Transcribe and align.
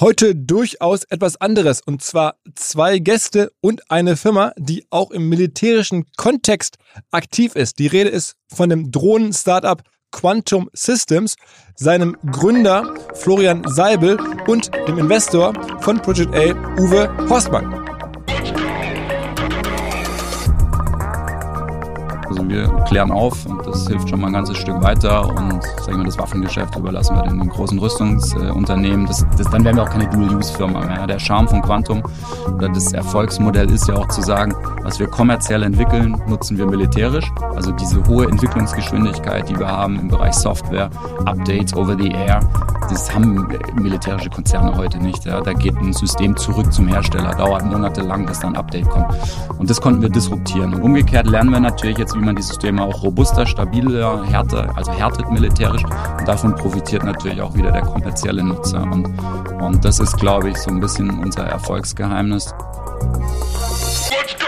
Heute 0.00 0.34
durchaus 0.34 1.04
etwas 1.04 1.38
anderes 1.42 1.82
und 1.82 2.00
zwar 2.00 2.36
zwei 2.54 3.00
Gäste 3.00 3.52
und 3.60 3.90
eine 3.90 4.16
Firma, 4.16 4.54
die 4.56 4.86
auch 4.88 5.10
im 5.10 5.28
militärischen 5.28 6.06
Kontext 6.16 6.78
aktiv 7.10 7.54
ist. 7.54 7.78
Die 7.78 7.86
Rede 7.86 8.08
ist 8.08 8.34
von 8.48 8.70
dem 8.70 8.90
Drohnen-Startup 8.90 9.82
Quantum 10.10 10.70
Systems, 10.72 11.36
seinem 11.74 12.16
Gründer 12.32 12.94
Florian 13.12 13.62
Seibel 13.68 14.18
und 14.46 14.70
dem 14.88 14.98
Investor 14.98 15.52
von 15.82 16.00
Project 16.00 16.34
A, 16.34 16.54
Uwe 16.78 17.28
Horstmann. 17.28 17.79
Also 22.40 22.48
wir 22.48 22.68
klären 22.86 23.10
auf 23.10 23.44
und 23.44 23.66
das 23.66 23.86
hilft 23.86 24.08
schon 24.08 24.22
mal 24.22 24.28
ein 24.28 24.32
ganzes 24.32 24.56
Stück 24.56 24.82
weiter 24.82 25.28
und 25.28 25.62
sagen 25.84 25.98
wir, 25.98 26.04
das 26.04 26.16
Waffengeschäft 26.16 26.74
überlassen 26.74 27.14
wir 27.14 27.22
den 27.24 27.46
großen 27.50 27.78
Rüstungsunternehmen. 27.78 29.04
Das, 29.04 29.26
das, 29.36 29.50
dann 29.50 29.62
wären 29.62 29.76
wir 29.76 29.82
auch 29.82 29.90
keine 29.90 30.08
Dual-Use-Firma 30.08 30.86
mehr. 30.86 31.06
Der 31.06 31.18
Charme 31.18 31.48
von 31.48 31.60
Quantum 31.60 32.02
oder 32.46 32.70
das 32.70 32.94
Erfolgsmodell 32.94 33.70
ist 33.70 33.88
ja 33.88 33.96
auch 33.96 34.08
zu 34.08 34.22
sagen, 34.22 34.54
was 34.84 34.98
wir 34.98 35.06
kommerziell 35.06 35.62
entwickeln, 35.64 36.16
nutzen 36.28 36.56
wir 36.56 36.64
militärisch. 36.64 37.30
Also 37.54 37.72
diese 37.72 38.02
hohe 38.06 38.24
Entwicklungsgeschwindigkeit, 38.26 39.46
die 39.46 39.58
wir 39.58 39.68
haben 39.68 40.00
im 40.00 40.08
Bereich 40.08 40.32
Software, 40.32 40.88
Updates 41.26 41.76
over 41.76 41.94
the 41.94 42.08
air, 42.08 42.40
das 42.90 43.14
haben 43.14 43.46
militärische 43.74 44.30
Konzerne 44.30 44.76
heute 44.76 44.98
nicht. 44.98 45.24
Ja. 45.24 45.40
Da 45.40 45.52
geht 45.52 45.76
ein 45.76 45.92
System 45.92 46.36
zurück 46.36 46.72
zum 46.72 46.88
Hersteller, 46.88 47.34
dauert 47.34 47.64
monatelang, 47.64 48.26
bis 48.26 48.40
dann 48.40 48.54
ein 48.54 48.56
Update 48.56 48.88
kommt. 48.88 49.14
Und 49.58 49.70
das 49.70 49.80
konnten 49.80 50.02
wir 50.02 50.08
disruptieren. 50.08 50.74
Und 50.74 50.82
umgekehrt 50.82 51.26
lernen 51.26 51.50
wir 51.50 51.60
natürlich 51.60 51.98
jetzt, 51.98 52.16
wie 52.16 52.20
man 52.20 52.29
die 52.36 52.42
Systeme 52.42 52.82
auch 52.82 53.02
robuster, 53.02 53.46
stabiler, 53.46 54.24
härter, 54.24 54.76
also 54.76 54.92
härtet 54.92 55.30
militärisch. 55.30 55.84
Und 55.84 56.28
davon 56.28 56.54
profitiert 56.54 57.04
natürlich 57.04 57.40
auch 57.40 57.54
wieder 57.54 57.70
der 57.72 57.82
kommerzielle 57.82 58.42
Nutzer. 58.42 58.82
Und, 58.82 59.06
und 59.60 59.84
das 59.84 60.00
ist, 60.00 60.16
glaube 60.16 60.50
ich, 60.50 60.56
so 60.56 60.70
ein 60.70 60.80
bisschen 60.80 61.18
unser 61.18 61.44
Erfolgsgeheimnis. 61.46 62.54
Let's 64.10 64.36
go! 64.38 64.46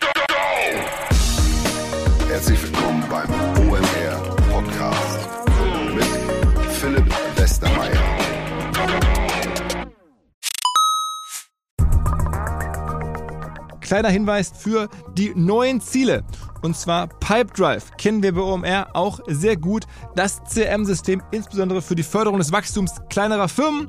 Go, 0.00 0.08
go! 0.28 0.34
Herzlich 2.28 2.62
willkommen 2.62 3.04
beim 3.10 3.28
OMR 3.68 4.16
Podcast 4.50 5.28
mit 5.94 6.04
Philipp 6.72 7.14
Westermeier. 7.36 8.00
Kleiner 13.80 14.08
Hinweis 14.08 14.52
für 14.56 14.88
die 15.14 15.32
neuen 15.34 15.80
Ziele. 15.80 16.24
Und 16.62 16.76
zwar 16.76 17.08
Pipedrive 17.08 17.82
kennen 17.98 18.22
wir 18.22 18.32
bei 18.32 18.40
OMR 18.40 18.88
auch 18.94 19.20
sehr 19.26 19.56
gut. 19.56 19.84
Das 20.14 20.40
CRM-System 20.44 21.22
insbesondere 21.32 21.82
für 21.82 21.96
die 21.96 22.02
Förderung 22.02 22.38
des 22.38 22.52
Wachstums 22.52 22.92
kleinerer 23.10 23.48
Firmen. 23.48 23.88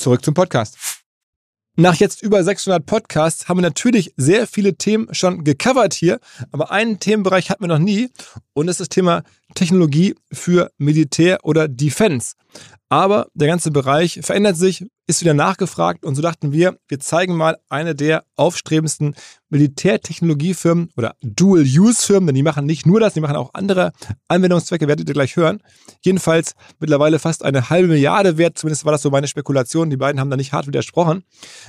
Zurück 0.00 0.24
zum 0.24 0.32
Podcast. 0.32 0.78
Nach 1.76 1.94
jetzt 1.94 2.22
über 2.22 2.42
600 2.42 2.86
Podcasts 2.86 3.48
haben 3.48 3.58
wir 3.58 3.62
natürlich 3.62 4.14
sehr 4.16 4.46
viele 4.46 4.76
Themen 4.76 5.12
schon 5.12 5.44
gecovert 5.44 5.92
hier, 5.92 6.20
aber 6.52 6.70
einen 6.70 7.00
Themenbereich 7.00 7.50
hatten 7.50 7.64
wir 7.64 7.68
noch 7.68 7.78
nie 7.78 8.10
und 8.60 8.66
das 8.66 8.74
ist 8.74 8.80
das 8.80 8.88
Thema 8.90 9.22
Technologie 9.54 10.14
für 10.32 10.70
Militär 10.78 11.38
oder 11.42 11.66
Defense. 11.66 12.34
Aber 12.88 13.28
der 13.34 13.48
ganze 13.48 13.70
Bereich 13.70 14.20
verändert 14.22 14.56
sich, 14.56 14.84
ist 15.06 15.20
wieder 15.20 15.34
nachgefragt 15.34 16.04
und 16.04 16.14
so 16.14 16.22
dachten 16.22 16.52
wir, 16.52 16.76
wir 16.88 17.00
zeigen 17.00 17.36
mal 17.36 17.56
eine 17.68 17.94
der 17.94 18.24
aufstrebendsten 18.36 19.14
Militärtechnologiefirmen 19.48 20.90
oder 20.96 21.14
Dual-Use-Firmen, 21.22 22.26
denn 22.26 22.34
die 22.34 22.42
machen 22.42 22.66
nicht 22.66 22.86
nur 22.86 23.00
das, 23.00 23.14
die 23.14 23.20
machen 23.20 23.36
auch 23.36 23.50
andere 23.54 23.92
Anwendungszwecke, 24.28 24.88
werdet 24.88 25.08
ihr 25.08 25.14
gleich 25.14 25.36
hören. 25.36 25.62
Jedenfalls 26.02 26.54
mittlerweile 26.80 27.18
fast 27.18 27.44
eine 27.44 27.70
halbe 27.70 27.88
Milliarde 27.88 28.38
wert, 28.38 28.58
zumindest 28.58 28.84
war 28.84 28.92
das 28.92 29.02
so 29.02 29.10
meine 29.10 29.28
Spekulation, 29.28 29.90
die 29.90 29.96
beiden 29.96 30.20
haben 30.20 30.30
da 30.30 30.36
nicht 30.36 30.52
hart 30.52 30.66
widersprochen. 30.66 31.24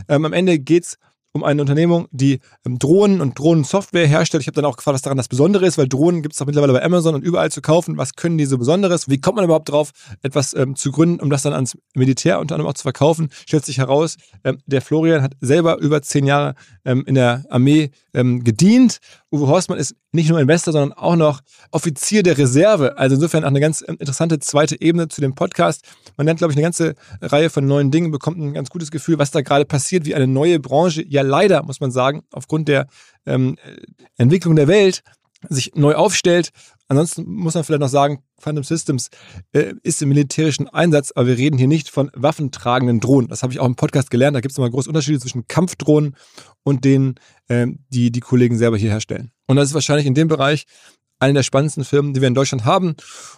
Ähm, 0.08 0.25
am 0.25 0.34
Ende 0.34 0.59
geht 0.59 0.84
es 0.84 0.97
um 1.34 1.44
eine 1.44 1.62
Unternehmung, 1.62 2.08
die 2.12 2.40
ähm, 2.66 2.78
Drohnen 2.78 3.22
und 3.22 3.38
Drohnensoftware 3.38 4.08
herstellt. 4.08 4.42
Ich 4.42 4.47
habe 4.47 4.56
dann 4.56 4.66
auch 4.66 4.78
gefragt, 4.78 4.96
was 4.96 5.02
daran 5.02 5.18
das 5.18 5.28
Besondere 5.28 5.66
ist, 5.66 5.78
weil 5.78 5.88
Drohnen 5.88 6.22
gibt 6.22 6.36
es 6.36 6.42
auch 6.42 6.46
mittlerweile 6.46 6.74
bei 6.74 6.84
Amazon 6.84 7.16
und 7.16 7.24
überall 7.24 7.52
zu 7.52 7.62
kaufen. 7.62 7.97
Was 7.97 8.16
können 8.16 8.38
die 8.38 8.46
so 8.46 8.58
Besonderes? 8.58 9.09
Wie 9.09 9.19
kommt 9.19 9.38
man 9.38 9.46
überhaupt 9.46 9.70
drauf, 9.70 9.91
etwas 10.22 10.53
ähm, 10.53 10.75
zu 10.75 10.91
gründen, 10.91 11.20
um 11.22 11.30
das 11.30 11.44
dann 11.44 11.53
ans 11.53 11.78
Militär 11.96 12.40
unter 12.40 12.56
anderem 12.56 12.70
auch 12.70 12.75
zu 12.75 12.84
verkaufen? 12.84 13.30
Stellt 13.47 13.66
sich 13.66 13.78
heraus, 13.78 14.18
ähm, 14.44 14.59
der 14.66 14.81
Florian 14.81 15.22
hat 15.22 15.34
selber 15.40 15.78
über 15.80 16.02
zehn 16.02 16.25
Jahre 16.25 16.56
ähm, 16.86 17.03
in 17.06 17.16
der 17.16 17.46
Armee 17.50 17.91
ähm, 18.14 18.44
gedient. 18.44 19.00
Uwe 19.31 19.47
Horstmann 19.47 19.80
ist 19.80 19.96
nicht 20.12 20.30
nur 20.30 20.40
Investor, 20.40 20.74
sondern 20.74 20.97
auch 20.97 21.16
noch 21.16 21.40
Offizier 21.72 22.22
der 22.22 22.38
Reserve. 22.38 22.97
Also 22.97 23.16
insofern 23.16 23.44
auch 23.44 23.50
eine 23.50 23.62
ganz 23.62 23.81
interessante 23.81 24.40
zweite 24.40 24.80
Ebene 24.81 25.08
zu 25.08 25.22
dem 25.22 25.36
Podcast. 25.36 25.86
Man 26.18 26.25
lernt, 26.25 26.40
glaube 26.40 26.52
ich, 26.52 26.58
eine 26.58 26.64
ganze 26.64 26.96
Reihe 27.22 27.50
von 27.50 27.66
neuen 27.66 27.91
Dingen, 27.91 28.12
bekommt 28.12 28.40
ein 28.40 28.53
ganz 28.53 28.70
gutes 28.70 28.91
Gefühl, 28.91 29.20
was 29.20 29.31
da 29.31 29.41
gerade 29.41 29.66
passiert, 29.66 30.06
wie 30.06 30.16
eine 30.16 30.28
neue 30.28 30.59
Branche 30.59 31.03
ja 31.08 31.22
leider, 31.22 31.64
muss 31.64 31.80
man 31.80 31.91
sagen, 31.91 32.24
aufgrund 32.31 32.68
der 32.68 32.88
ähm, 33.25 33.58
Entwicklung 34.18 34.58
der 34.58 34.68
Welt 34.68 35.02
sich 35.50 35.72
neu 35.75 35.96
aufstellt. 35.96 36.50
Ansonsten 36.91 37.24
muss 37.25 37.53
man 37.53 37.63
vielleicht 37.63 37.79
noch 37.79 37.88
sagen, 37.88 38.22
Phantom 38.38 38.66
Systems 38.66 39.07
äh, 39.53 39.75
ist 39.81 40.02
im 40.02 40.09
militärischen 40.09 40.68
Einsatz, 40.68 41.13
aber 41.16 41.28
wir 41.28 41.38
reden 41.38 41.57
hier 41.57 41.69
nicht 41.69 41.88
von 41.90 42.12
waffentragenden 42.13 43.00
Drohnen. 43.00 43.29
Das 43.29 43.44
habe 43.44 43.53
ich 43.53 43.62
auch 43.62 43.66
im 43.66 43.78
Podcast 43.78 44.12
gelernt. 44.12 44.35
Da 44.35 44.41
gibt 44.41 44.52
es 44.52 44.57
nochmal 44.57 44.72
große 44.72 44.90
Unterschiede 44.90 45.18
zwischen 45.18 45.47
Kampfdrohnen 45.47 46.18
und 46.63 46.84
denen, 46.84 47.16
äh, 47.47 47.68
die 47.88 48.12
die 48.12 48.19
Kollegen 48.19 48.57
selber 48.57 48.75
hier 48.75 48.90
herstellen. 48.90 49.31
Und 49.47 49.56
das 49.56 49.69
ist 49.69 49.74
wahrscheinlich 49.74 50.06
in 50.06 50.16
dem 50.16 50.28
Bereich 50.28 50.66
eine 51.18 51.34
der 51.34 51.44
spannendsten 51.44 51.85
Firmen, 51.85 52.13
die 52.13 52.19
wir 52.19 52.28
in 52.28 52.35
Deutschland 52.35 52.66
haben. 52.66 52.88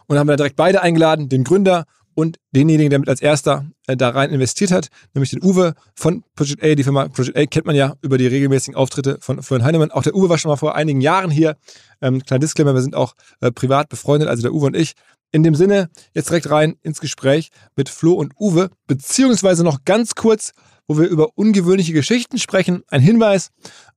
Und 0.07 0.15
da 0.15 0.17
haben 0.17 0.27
wir 0.29 0.35
direkt 0.35 0.55
beide 0.55 0.81
eingeladen, 0.81 1.29
den 1.29 1.43
Gründer 1.43 1.85
und 2.15 2.37
denjenigen, 2.55 2.89
der 2.89 2.99
mit 2.99 3.09
als 3.09 3.21
erster 3.21 3.65
äh, 3.87 3.97
da 3.97 4.09
rein 4.09 4.29
investiert 4.29 4.71
hat, 4.71 4.89
nämlich 5.13 5.31
den 5.31 5.43
Uwe 5.43 5.73
von 5.95 6.23
Project 6.35 6.63
A. 6.63 6.75
Die 6.75 6.83
Firma 6.83 7.07
Project 7.07 7.37
A 7.37 7.45
kennt 7.45 7.65
man 7.65 7.75
ja 7.75 7.95
über 8.01 8.17
die 8.17 8.27
regelmäßigen 8.27 8.75
Auftritte 8.75 9.17
von 9.21 9.41
Florian 9.41 9.65
Heinemann. 9.65 9.91
Auch 9.91 10.03
der 10.03 10.15
Uwe 10.15 10.29
war 10.29 10.37
schon 10.37 10.49
mal 10.49 10.57
vor 10.57 10.75
einigen 10.75 11.01
Jahren 11.01 11.31
hier. 11.31 11.55
Ähm, 12.01 12.21
kleiner 12.23 12.39
Disclaimer, 12.39 12.73
wir 12.73 12.81
sind 12.81 12.95
auch 12.95 13.13
äh, 13.41 13.51
privat 13.51 13.89
befreundet, 13.89 14.29
also 14.29 14.41
der 14.41 14.53
Uwe 14.53 14.67
und 14.67 14.75
ich. 14.75 14.93
In 15.31 15.41
dem 15.41 15.55
Sinne, 15.55 15.89
jetzt 16.13 16.29
direkt 16.29 16.49
rein 16.51 16.75
ins 16.83 16.99
Gespräch 16.99 17.49
mit 17.75 17.89
Flo 17.89 18.13
und 18.13 18.33
Uwe, 18.39 18.69
beziehungsweise 18.85 19.63
noch 19.63 19.83
ganz 19.83 20.13
kurz, 20.13 20.51
wo 20.87 20.97
wir 20.97 21.07
über 21.07 21.29
ungewöhnliche 21.35 21.93
Geschichten 21.93 22.37
sprechen. 22.37 22.83
Ein 22.89 23.01
Hinweis 23.01 23.51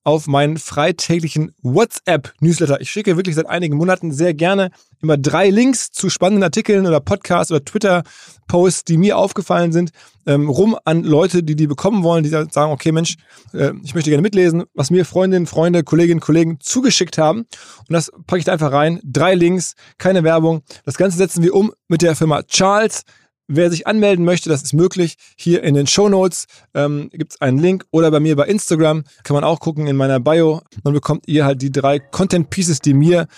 auf 0.05 0.29
meinen 0.29 0.57
freitäglichen 0.57 1.53
WhatsApp-Newsletter. 1.63 2.81
Ich 2.81 2.91
schicke 2.91 3.17
wirklich 3.17 3.35
seit 3.35 3.49
einigen 3.49 3.77
Monaten 3.77 4.13
sehr 4.13 4.35
gerne 4.35 4.71
immer 5.03 5.17
drei 5.17 5.51
Links 5.51 5.91
zu 5.91 6.11
spannenden 6.11 6.45
Artikeln 6.45 6.87
oder 6.87 7.01
Podcasts 7.01 7.51
oder 7.51 7.65
Twitter-Posts, 7.65 8.85
die 8.85 8.99
mir 8.99 9.19
aufgefallen 9.19 9.73
sind, 9.73 9.91
ähm, 10.27 10.49
rum 10.49 10.77
an 10.85 11.03
Leute, 11.03 11.43
die 11.43 11.57
die 11.57 11.67
bekommen 11.67 12.05
wollen, 12.05 12.23
die 12.23 12.31
sagen, 12.31 12.51
okay 12.55 12.93
Mensch, 12.93 13.17
äh, 13.53 13.73
ich 13.83 13.95
möchte 13.95 14.11
gerne 14.11 14.23
mitlesen, 14.23 14.65
was 14.75 14.91
mir 14.91 15.05
Freundinnen, 15.05 15.47
Freunde, 15.47 15.83
Kolleginnen, 15.83 16.21
Kollegen 16.21 16.59
zugeschickt 16.61 17.19
haben. 17.19 17.41
Und 17.41 17.93
das 17.93 18.11
packe 18.27 18.39
ich 18.39 18.45
da 18.45 18.53
einfach 18.53 18.73
rein. 18.73 19.01
Drei 19.05 19.35
Links, 19.35 19.75
keine 19.99 20.23
Werbung. 20.23 20.63
Das 20.85 20.97
Ganze 20.97 21.17
setzen 21.19 21.43
wir 21.43 21.55
um 21.55 21.73
mit 21.89 22.03
der 22.03 22.15
Firma 22.15 22.45
Charles. 22.45 23.03
Wer 23.49 23.71
sich 23.71 23.87
anmelden 23.87 24.25
möchte, 24.25 24.49
das 24.49 24.65
ist 24.65 24.73
möglich. 24.73 25.15
Hier 25.37 25.62
in 25.62 25.75
den 25.75 25.87
Show 25.87 26.09
Notes 26.09 26.47
ähm, 26.75 27.11
gibt 27.12 27.35
es 27.35 27.41
einen 27.41 27.59
Link 27.59 27.85
oder 27.93 28.11
bei 28.11 28.19
mir 28.19 28.35
bei 28.35 28.47
Instagram 28.47 29.05
kann 29.23 29.35
man 29.35 29.44
auch 29.44 29.61
gucken 29.61 29.87
in 29.87 29.94
meiner 29.94 30.19
Bio. 30.19 30.62
Dann 30.82 30.93
bekommt 30.93 31.29
ihr 31.29 31.44
halt 31.44 31.62
die 31.62 31.70
drei 31.70 32.00
Content 32.00 32.50
Pieces, 32.50 32.81
die 32.81 32.93
mir 32.93 33.29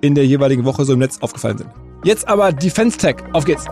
in 0.00 0.14
der 0.14 0.24
jeweiligen 0.24 0.64
Woche 0.64 0.86
so 0.86 0.94
im 0.94 1.00
Netz 1.00 1.18
aufgefallen 1.18 1.58
sind. 1.58 1.70
Jetzt 2.02 2.26
aber 2.26 2.50
Defense 2.50 2.96
Tech. 2.96 3.16
Auf 3.34 3.44
geht's. 3.44 3.66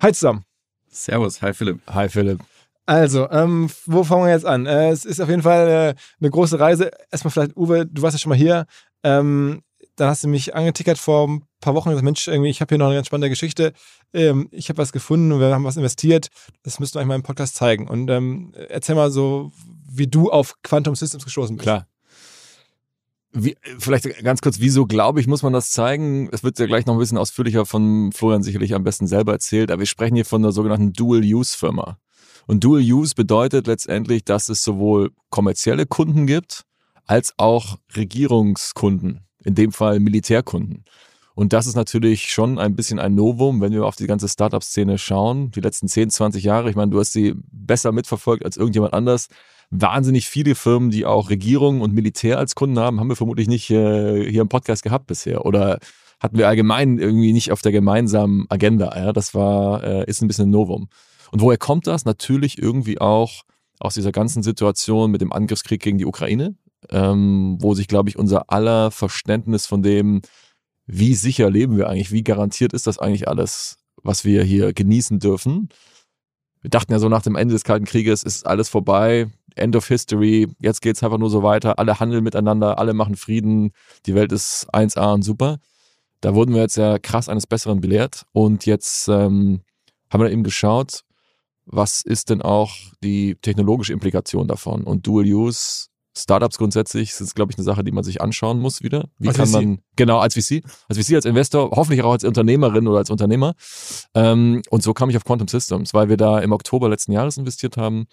Hi 0.00 0.10
zusammen. 0.14 0.44
Servus, 0.88 1.42
hi 1.42 1.52
Philipp. 1.52 1.80
Hi 1.88 2.08
Philipp. 2.08 2.40
Also, 2.86 3.28
ähm, 3.30 3.68
wo 3.84 4.02
fangen 4.02 4.24
wir 4.24 4.30
jetzt 4.30 4.46
an? 4.46 4.64
Äh, 4.64 4.92
es 4.92 5.04
ist 5.04 5.20
auf 5.20 5.28
jeden 5.28 5.42
Fall 5.42 5.68
äh, 5.68 5.94
eine 6.20 6.30
große 6.30 6.58
Reise. 6.58 6.90
Erstmal 7.10 7.32
vielleicht, 7.32 7.54
Uwe, 7.54 7.84
du 7.84 8.00
warst 8.00 8.14
ja 8.14 8.18
schon 8.18 8.30
mal 8.30 8.38
hier. 8.38 8.64
Ähm, 9.02 9.60
dann 9.96 10.08
hast 10.08 10.24
du 10.24 10.28
mich 10.28 10.54
angetickert 10.54 10.96
vor 10.96 11.28
ein 11.28 11.42
paar 11.60 11.74
Wochen 11.74 11.90
gesagt, 11.90 12.04
Mensch, 12.04 12.28
irgendwie, 12.28 12.50
ich 12.50 12.60
habe 12.60 12.70
hier 12.70 12.78
noch 12.78 12.86
eine 12.86 12.94
ganz 12.96 13.08
spannende 13.08 13.30
Geschichte. 13.30 13.72
Ähm, 14.12 14.48
ich 14.50 14.68
habe 14.68 14.78
was 14.78 14.92
gefunden 14.92 15.32
und 15.32 15.40
wir 15.40 15.52
haben 15.52 15.64
was 15.64 15.76
investiert. 15.76 16.28
Das 16.62 16.78
müssten 16.80 16.94
wir 16.96 17.00
eigentlich 17.00 17.08
mal 17.08 17.14
im 17.16 17.22
Podcast 17.22 17.56
zeigen. 17.56 17.88
Und 17.88 18.08
ähm, 18.10 18.52
erzähl 18.68 18.94
mal 18.94 19.10
so, 19.10 19.52
wie 19.90 20.06
du 20.06 20.30
auf 20.30 20.54
Quantum 20.62 20.94
Systems 20.94 21.24
gestoßen 21.24 21.56
bist. 21.56 21.64
Klar. 21.64 21.86
wie, 23.32 23.56
vielleicht 23.78 24.22
ganz 24.22 24.40
kurz, 24.40 24.60
wieso 24.60 24.86
glaube 24.86 25.20
ich, 25.20 25.26
muss 25.26 25.42
man 25.42 25.52
das 25.52 25.70
zeigen? 25.70 26.28
Es 26.32 26.42
wird 26.42 26.58
ja 26.58 26.66
gleich 26.66 26.86
noch 26.86 26.94
ein 26.94 27.00
bisschen 27.00 27.18
ausführlicher 27.18 27.66
von 27.66 28.12
Florian 28.12 28.42
sicherlich 28.42 28.74
am 28.74 28.84
besten 28.84 29.06
selber 29.06 29.32
erzählt, 29.32 29.70
aber 29.70 29.80
wir 29.80 29.86
sprechen 29.86 30.14
hier 30.14 30.24
von 30.24 30.42
einer 30.42 30.52
sogenannten 30.52 30.92
Dual-Use-Firma. 30.92 31.98
Und 32.46 32.64
Dual-Use 32.64 33.14
bedeutet 33.14 33.66
letztendlich, 33.66 34.24
dass 34.24 34.48
es 34.48 34.64
sowohl 34.64 35.10
kommerzielle 35.28 35.86
Kunden 35.86 36.26
gibt, 36.26 36.64
als 37.04 37.34
auch 37.36 37.78
Regierungskunden, 37.94 39.26
in 39.44 39.54
dem 39.54 39.72
Fall 39.72 40.00
Militärkunden. 40.00 40.84
Und 41.38 41.52
das 41.52 41.68
ist 41.68 41.76
natürlich 41.76 42.32
schon 42.32 42.58
ein 42.58 42.74
bisschen 42.74 42.98
ein 42.98 43.14
Novum, 43.14 43.60
wenn 43.60 43.70
wir 43.70 43.86
auf 43.86 43.94
die 43.94 44.08
ganze 44.08 44.26
Startup-Szene 44.26 44.98
schauen. 44.98 45.52
Die 45.52 45.60
letzten 45.60 45.86
10, 45.86 46.10
20 46.10 46.42
Jahre, 46.42 46.68
ich 46.68 46.74
meine, 46.74 46.90
du 46.90 46.98
hast 46.98 47.12
sie 47.12 47.36
besser 47.52 47.92
mitverfolgt 47.92 48.44
als 48.44 48.56
irgendjemand 48.56 48.92
anders 48.92 49.28
wahnsinnig 49.70 50.28
viele 50.28 50.56
Firmen, 50.56 50.90
die 50.90 51.06
auch 51.06 51.30
Regierung 51.30 51.80
und 51.80 51.94
Militär 51.94 52.38
als 52.38 52.56
Kunden 52.56 52.80
haben, 52.80 52.98
haben 52.98 53.08
wir 53.08 53.14
vermutlich 53.14 53.46
nicht 53.46 53.70
äh, 53.70 54.28
hier 54.28 54.42
im 54.42 54.48
Podcast 54.48 54.82
gehabt 54.82 55.06
bisher. 55.06 55.46
Oder 55.46 55.78
hatten 56.18 56.38
wir 56.38 56.48
allgemein 56.48 56.98
irgendwie 56.98 57.32
nicht 57.32 57.52
auf 57.52 57.62
der 57.62 57.70
gemeinsamen 57.70 58.46
Agenda. 58.48 58.98
Ja? 58.98 59.12
Das 59.12 59.32
war, 59.32 59.84
äh, 59.84 60.10
ist 60.10 60.20
ein 60.20 60.26
bisschen 60.26 60.48
ein 60.48 60.50
Novum. 60.50 60.88
Und 61.30 61.40
woher 61.40 61.56
kommt 61.56 61.86
das? 61.86 62.04
Natürlich 62.04 62.60
irgendwie 62.60 63.00
auch 63.00 63.42
aus 63.78 63.94
dieser 63.94 64.10
ganzen 64.10 64.42
Situation 64.42 65.12
mit 65.12 65.20
dem 65.20 65.32
Angriffskrieg 65.32 65.80
gegen 65.80 65.98
die 65.98 66.06
Ukraine, 66.06 66.56
ähm, 66.90 67.58
wo 67.60 67.74
sich, 67.74 67.86
glaube 67.86 68.08
ich, 68.08 68.18
unser 68.18 68.50
aller 68.50 68.90
Verständnis 68.90 69.66
von 69.66 69.84
dem, 69.84 70.20
wie 70.88 71.14
sicher 71.14 71.50
leben 71.50 71.76
wir 71.76 71.88
eigentlich, 71.88 72.10
wie 72.12 72.24
garantiert 72.24 72.72
ist 72.72 72.86
das 72.86 72.98
eigentlich 72.98 73.28
alles, 73.28 73.76
was 74.02 74.24
wir 74.24 74.42
hier 74.42 74.72
genießen 74.72 75.18
dürfen. 75.18 75.68
Wir 76.62 76.70
dachten 76.70 76.92
ja 76.92 76.98
so 76.98 77.10
nach 77.10 77.22
dem 77.22 77.36
Ende 77.36 77.52
des 77.52 77.62
Kalten 77.62 77.84
Krieges 77.84 78.22
ist 78.22 78.46
alles 78.46 78.70
vorbei, 78.70 79.26
End 79.54 79.76
of 79.76 79.86
History, 79.86 80.48
jetzt 80.60 80.80
geht's 80.80 81.02
einfach 81.02 81.18
nur 81.18 81.30
so 81.30 81.42
weiter, 81.42 81.78
alle 81.78 82.00
handeln 82.00 82.24
miteinander, 82.24 82.78
alle 82.78 82.94
machen 82.94 83.16
Frieden, 83.16 83.72
die 84.06 84.14
Welt 84.14 84.32
ist 84.32 84.66
1A 84.72 85.12
und 85.12 85.22
super. 85.22 85.58
Da 86.20 86.34
wurden 86.34 86.54
wir 86.54 86.62
jetzt 86.62 86.76
ja 86.76 86.98
krass 86.98 87.28
eines 87.28 87.46
Besseren 87.46 87.80
belehrt 87.80 88.24
und 88.32 88.64
jetzt 88.64 89.08
ähm, 89.08 89.60
haben 90.10 90.22
wir 90.22 90.32
eben 90.32 90.42
geschaut, 90.42 91.04
was 91.66 92.00
ist 92.00 92.30
denn 92.30 92.40
auch 92.40 92.74
die 93.04 93.34
technologische 93.34 93.92
Implikation 93.92 94.48
davon? 94.48 94.84
Und 94.84 95.06
Dual 95.06 95.26
Use 95.26 95.87
Startups 96.22 96.58
grundsätzlich 96.58 97.14
sind, 97.14 97.34
glaube 97.34 97.52
ich, 97.52 97.58
eine 97.58 97.64
Sache, 97.64 97.84
die 97.84 97.92
man 97.92 98.04
sich 98.04 98.20
anschauen 98.20 98.58
muss 98.58 98.82
wieder. 98.82 99.08
Wie 99.18 99.28
als 99.28 99.36
kann 99.36 99.46
VC. 99.46 99.52
man, 99.52 99.78
genau, 99.96 100.18
als 100.18 100.34
VC, 100.34 100.62
als 100.88 100.98
VC, 100.98 101.14
als 101.14 101.24
Investor, 101.24 101.70
hoffentlich 101.70 102.02
auch 102.02 102.12
als 102.12 102.24
Unternehmerin 102.24 102.86
oder 102.86 102.98
als 102.98 103.10
Unternehmer. 103.10 103.54
Ähm, 104.14 104.62
und 104.70 104.82
so 104.82 104.94
kam 104.94 105.10
ich 105.10 105.16
auf 105.16 105.24
Quantum 105.24 105.48
Systems, 105.48 105.94
weil 105.94 106.08
wir 106.08 106.16
da 106.16 106.38
im 106.40 106.52
Oktober 106.52 106.88
letzten 106.88 107.12
Jahres 107.12 107.36
investiert 107.36 107.76
haben 107.76 108.06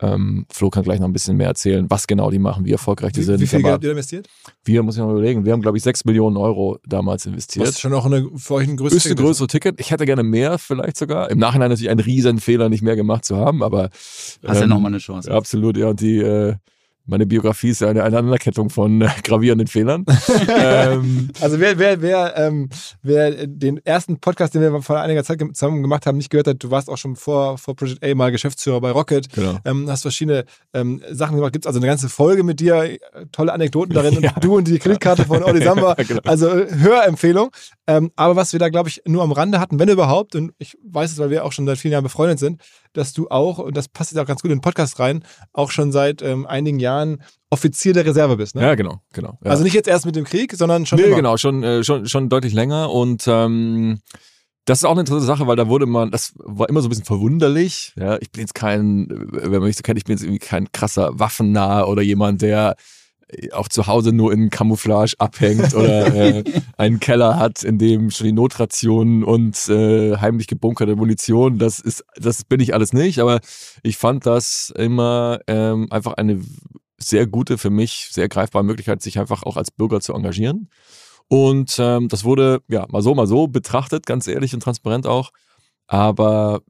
ähm, 0.00 0.44
Flo 0.52 0.68
kann 0.68 0.82
gleich 0.82 1.00
noch 1.00 1.08
ein 1.08 1.12
bisschen 1.12 1.36
mehr 1.36 1.48
erzählen, 1.48 1.86
was 1.88 2.06
genau 2.06 2.30
die 2.30 2.38
machen, 2.38 2.66
wie 2.66 2.72
erfolgreich 2.72 3.12
die 3.12 3.20
wie, 3.20 3.24
sind. 3.24 3.40
Wie 3.40 3.46
viel 3.46 3.62
Geld 3.62 3.72
habt 3.72 3.84
ihr 3.84 3.92
investiert? 3.92 4.28
Wir, 4.62 4.82
muss 4.82 4.96
ich 4.96 5.02
mal 5.02 5.10
überlegen, 5.10 5.44
wir 5.46 5.52
haben, 5.52 5.62
glaube 5.62 5.78
ich, 5.78 5.84
6 5.84 6.04
Millionen 6.04 6.36
Euro 6.36 6.78
damals 6.86 7.24
investiert. 7.24 7.66
Das 7.66 7.76
ist 7.76 7.80
schon 7.80 7.94
auch 7.94 8.04
eine, 8.04 8.28
für 8.36 8.54
euch 8.54 8.68
ein 8.68 8.76
größeres 8.76 9.02
Ticket. 9.02 9.18
größere 9.18 9.46
Ticket. 9.46 9.80
Ich 9.80 9.90
hätte 9.90 10.04
gerne 10.04 10.22
mehr 10.22 10.58
vielleicht 10.58 10.98
sogar. 10.98 11.30
Im 11.30 11.38
Nachhinein 11.38 11.70
natürlich 11.70 11.90
einen 11.90 12.00
riesen 12.00 12.40
Fehler, 12.40 12.68
nicht 12.68 12.82
mehr 12.82 12.96
gemacht 12.96 13.24
zu 13.24 13.36
haben, 13.36 13.62
aber. 13.62 13.88
Hast 14.44 14.56
ähm, 14.56 14.62
ja 14.62 14.66
nochmal 14.66 14.90
eine 14.90 14.98
Chance. 14.98 15.30
Absolut, 15.30 15.78
ja. 15.78 15.88
Und 15.88 16.00
die, 16.00 16.18
äh, 16.18 16.56
meine 17.06 17.26
Biografie 17.26 17.70
ist 17.70 17.80
ja 17.80 17.88
eine, 17.88 18.02
Anerkennung 18.02 18.70
von 18.70 19.00
äh, 19.00 19.08
gravierenden 19.22 19.68
Fehlern. 19.68 20.04
ähm, 20.48 21.30
also 21.40 21.60
wer, 21.60 21.78
wer, 21.78 22.02
wer, 22.02 22.36
ähm, 22.36 22.68
wer 23.02 23.46
den 23.46 23.84
ersten 23.84 24.18
Podcast, 24.18 24.54
den 24.54 24.62
wir 24.62 24.82
vor 24.82 25.00
einiger 25.00 25.22
Zeit 25.24 25.40
zusammen 25.52 25.82
gemacht 25.82 26.06
haben, 26.06 26.18
nicht 26.18 26.30
gehört 26.30 26.48
hat, 26.48 26.62
du 26.62 26.70
warst 26.70 26.88
auch 26.88 26.98
schon 26.98 27.16
vor, 27.16 27.58
vor 27.58 27.76
Project 27.76 28.04
A 28.04 28.14
mal 28.14 28.32
Geschäftsführer 28.32 28.80
bei 28.80 28.90
Rocket, 28.90 29.32
genau. 29.32 29.58
ähm, 29.64 29.88
hast 29.88 30.02
verschiedene 30.02 30.44
ähm, 30.74 31.00
Sachen 31.10 31.36
gemacht, 31.36 31.52
gibt 31.52 31.66
also 31.66 31.78
eine 31.78 31.86
ganze 31.86 32.08
Folge 32.08 32.42
mit 32.42 32.60
dir, 32.60 32.98
tolle 33.32 33.52
Anekdoten 33.52 33.94
darin 33.94 34.20
ja. 34.22 34.32
und 34.34 34.44
du 34.44 34.56
und 34.56 34.68
die 34.68 34.78
Kreditkarte 34.78 35.24
von 35.24 35.42
Olli 35.42 35.62
Samba, 35.64 35.94
genau. 35.94 36.20
also 36.24 36.48
äh, 36.48 36.66
Hörempfehlung. 36.74 37.50
Ähm, 37.88 38.10
aber 38.16 38.34
was 38.34 38.52
wir 38.52 38.58
da, 38.58 38.68
glaube 38.68 38.88
ich, 38.88 39.02
nur 39.06 39.22
am 39.22 39.32
Rande 39.32 39.60
hatten, 39.60 39.78
wenn 39.78 39.88
überhaupt, 39.88 40.34
und 40.34 40.52
ich 40.58 40.76
weiß 40.82 41.12
es, 41.12 41.18
weil 41.18 41.30
wir 41.30 41.44
auch 41.44 41.52
schon 41.52 41.66
seit 41.66 41.78
vielen 41.78 41.92
Jahren 41.92 42.02
befreundet 42.02 42.38
sind, 42.38 42.60
dass 42.92 43.12
du 43.12 43.28
auch, 43.28 43.58
und 43.58 43.76
das 43.76 43.88
passt 43.88 44.10
jetzt 44.10 44.20
auch 44.20 44.26
ganz 44.26 44.42
gut 44.42 44.50
in 44.50 44.58
den 44.58 44.62
Podcast 44.62 44.98
rein, 44.98 45.24
auch 45.52 45.70
schon 45.70 45.92
seit 45.92 46.20
ähm, 46.22 46.46
einigen 46.46 46.80
Jahren 46.80 47.22
Offizier 47.48 47.92
der 47.92 48.04
Reserve 48.04 48.36
bist. 48.36 48.56
Ne? 48.56 48.62
Ja, 48.62 48.74
genau, 48.74 49.02
genau. 49.12 49.38
Ja. 49.44 49.52
Also 49.52 49.62
nicht 49.62 49.74
jetzt 49.74 49.88
erst 49.88 50.04
mit 50.04 50.16
dem 50.16 50.24
Krieg, 50.24 50.52
sondern 50.54 50.84
schon. 50.84 50.98
Nee, 50.98 51.06
immer. 51.06 51.16
genau, 51.16 51.36
schon, 51.36 51.62
äh, 51.62 51.84
schon, 51.84 52.06
schon 52.06 52.28
deutlich 52.28 52.54
länger. 52.54 52.90
Und 52.90 53.24
ähm, 53.28 54.00
das 54.64 54.80
ist 54.80 54.84
auch 54.84 54.90
eine 54.90 55.00
interessante 55.00 55.26
Sache, 55.26 55.46
weil 55.46 55.54
da 55.54 55.68
wurde 55.68 55.86
man, 55.86 56.10
das 56.10 56.32
war 56.38 56.68
immer 56.68 56.80
so 56.80 56.88
ein 56.88 56.90
bisschen 56.90 57.04
verwunderlich. 57.04 57.94
Ja, 57.96 58.18
ich 58.20 58.32
bin 58.32 58.40
jetzt 58.40 58.56
kein, 58.56 59.06
wenn 59.08 59.52
man 59.52 59.62
mich 59.62 59.76
so 59.76 59.82
kennt, 59.82 59.98
ich 59.98 60.04
bin 60.04 60.16
jetzt 60.16 60.24
irgendwie 60.24 60.40
kein 60.40 60.72
krasser 60.72 61.16
Waffennah 61.18 61.84
oder 61.84 62.02
jemand, 62.02 62.42
der 62.42 62.74
auch 63.52 63.68
zu 63.68 63.86
Hause 63.86 64.12
nur 64.12 64.32
in 64.32 64.50
Camouflage 64.50 65.14
abhängt 65.18 65.74
oder 65.74 66.14
äh, 66.14 66.44
einen 66.76 67.00
Keller 67.00 67.38
hat, 67.38 67.62
in 67.64 67.78
dem 67.78 68.10
schon 68.10 68.26
die 68.26 68.32
Notrationen 68.32 69.24
und 69.24 69.68
äh, 69.68 70.16
heimlich 70.16 70.46
gebunkerte 70.46 70.96
Munition, 70.96 71.58
das 71.58 71.80
ist, 71.80 72.04
das 72.16 72.44
bin 72.44 72.60
ich 72.60 72.74
alles 72.74 72.92
nicht, 72.92 73.18
aber 73.18 73.40
ich 73.82 73.96
fand 73.96 74.26
das 74.26 74.72
immer 74.76 75.40
ähm, 75.48 75.88
einfach 75.90 76.14
eine 76.14 76.40
sehr 76.98 77.26
gute, 77.26 77.58
für 77.58 77.70
mich 77.70 78.08
sehr 78.10 78.28
greifbare 78.28 78.64
Möglichkeit, 78.64 79.02
sich 79.02 79.18
einfach 79.18 79.42
auch 79.42 79.56
als 79.56 79.70
Bürger 79.70 80.00
zu 80.00 80.14
engagieren. 80.14 80.70
Und 81.28 81.76
ähm, 81.78 82.08
das 82.08 82.24
wurde 82.24 82.60
ja 82.68 82.86
mal 82.88 83.02
so, 83.02 83.14
mal 83.14 83.26
so 83.26 83.48
betrachtet, 83.48 84.06
ganz 84.06 84.28
ehrlich 84.28 84.54
und 84.54 84.60
transparent 84.60 85.06
auch. 85.06 85.30
Aber 85.88 86.62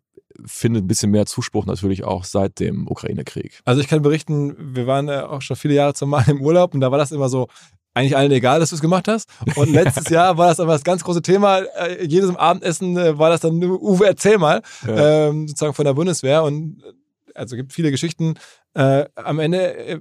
findet 0.45 0.85
ein 0.85 0.89
bisschen 0.89 1.11
mehr 1.11 1.27
Zuspruch 1.27 1.67
natürlich 1.67 2.05
auch 2.05 2.25
seit 2.25 2.61
dem 2.61 2.87
Ukraine-Krieg. 2.89 3.61
Also 3.65 3.81
ich 3.81 3.89
kann 3.89 4.03
berichten, 4.03 4.57
wir 4.59 4.87
waren 4.87 5.09
ja 5.09 5.29
auch 5.29 5.43
schon 5.43 5.57
viele 5.57 5.75
Jahre 5.75 5.95
zusammen 5.95 6.25
im 6.29 6.41
Urlaub 6.41 6.75
und 6.75 6.81
da 6.81 6.91
war 6.91 6.99
das 6.99 7.13
immer 7.13 7.29
so, 7.29 7.49
eigentlich 7.97 8.17
allen 8.17 8.31
egal, 8.31 8.61
dass 8.61 8.71
du 8.71 8.77
es 8.77 8.83
gemacht 8.83 9.09
hast. 9.09 9.29
Und 9.57 9.71
letztes 9.73 10.11
Jahr 10.11 10.37
war 10.37 10.49
das 10.49 10.61
aber 10.61 10.73
das 10.73 10.85
ganz 10.85 11.03
große 11.03 11.23
Thema. 11.23 11.61
Äh, 11.61 12.05
jedes 12.05 12.35
Abendessen 12.37 12.97
äh, 12.99 13.19
war 13.19 13.31
das 13.31 13.41
dann, 13.41 13.63
Uwe, 13.65 14.07
erzähl 14.07 14.37
mal, 14.37 14.61
ja. 14.87 15.29
ähm, 15.29 15.49
sozusagen 15.49 15.73
von 15.73 15.87
der 15.87 15.95
Bundeswehr. 15.95 16.43
Und 16.43 16.83
äh, 16.83 16.93
also 17.35 17.57
gibt 17.57 17.73
viele 17.73 17.91
Geschichten. 17.91 18.35
Äh, 18.75 19.07
am 19.15 19.39
Ende 19.39 19.75
äh, 19.77 20.01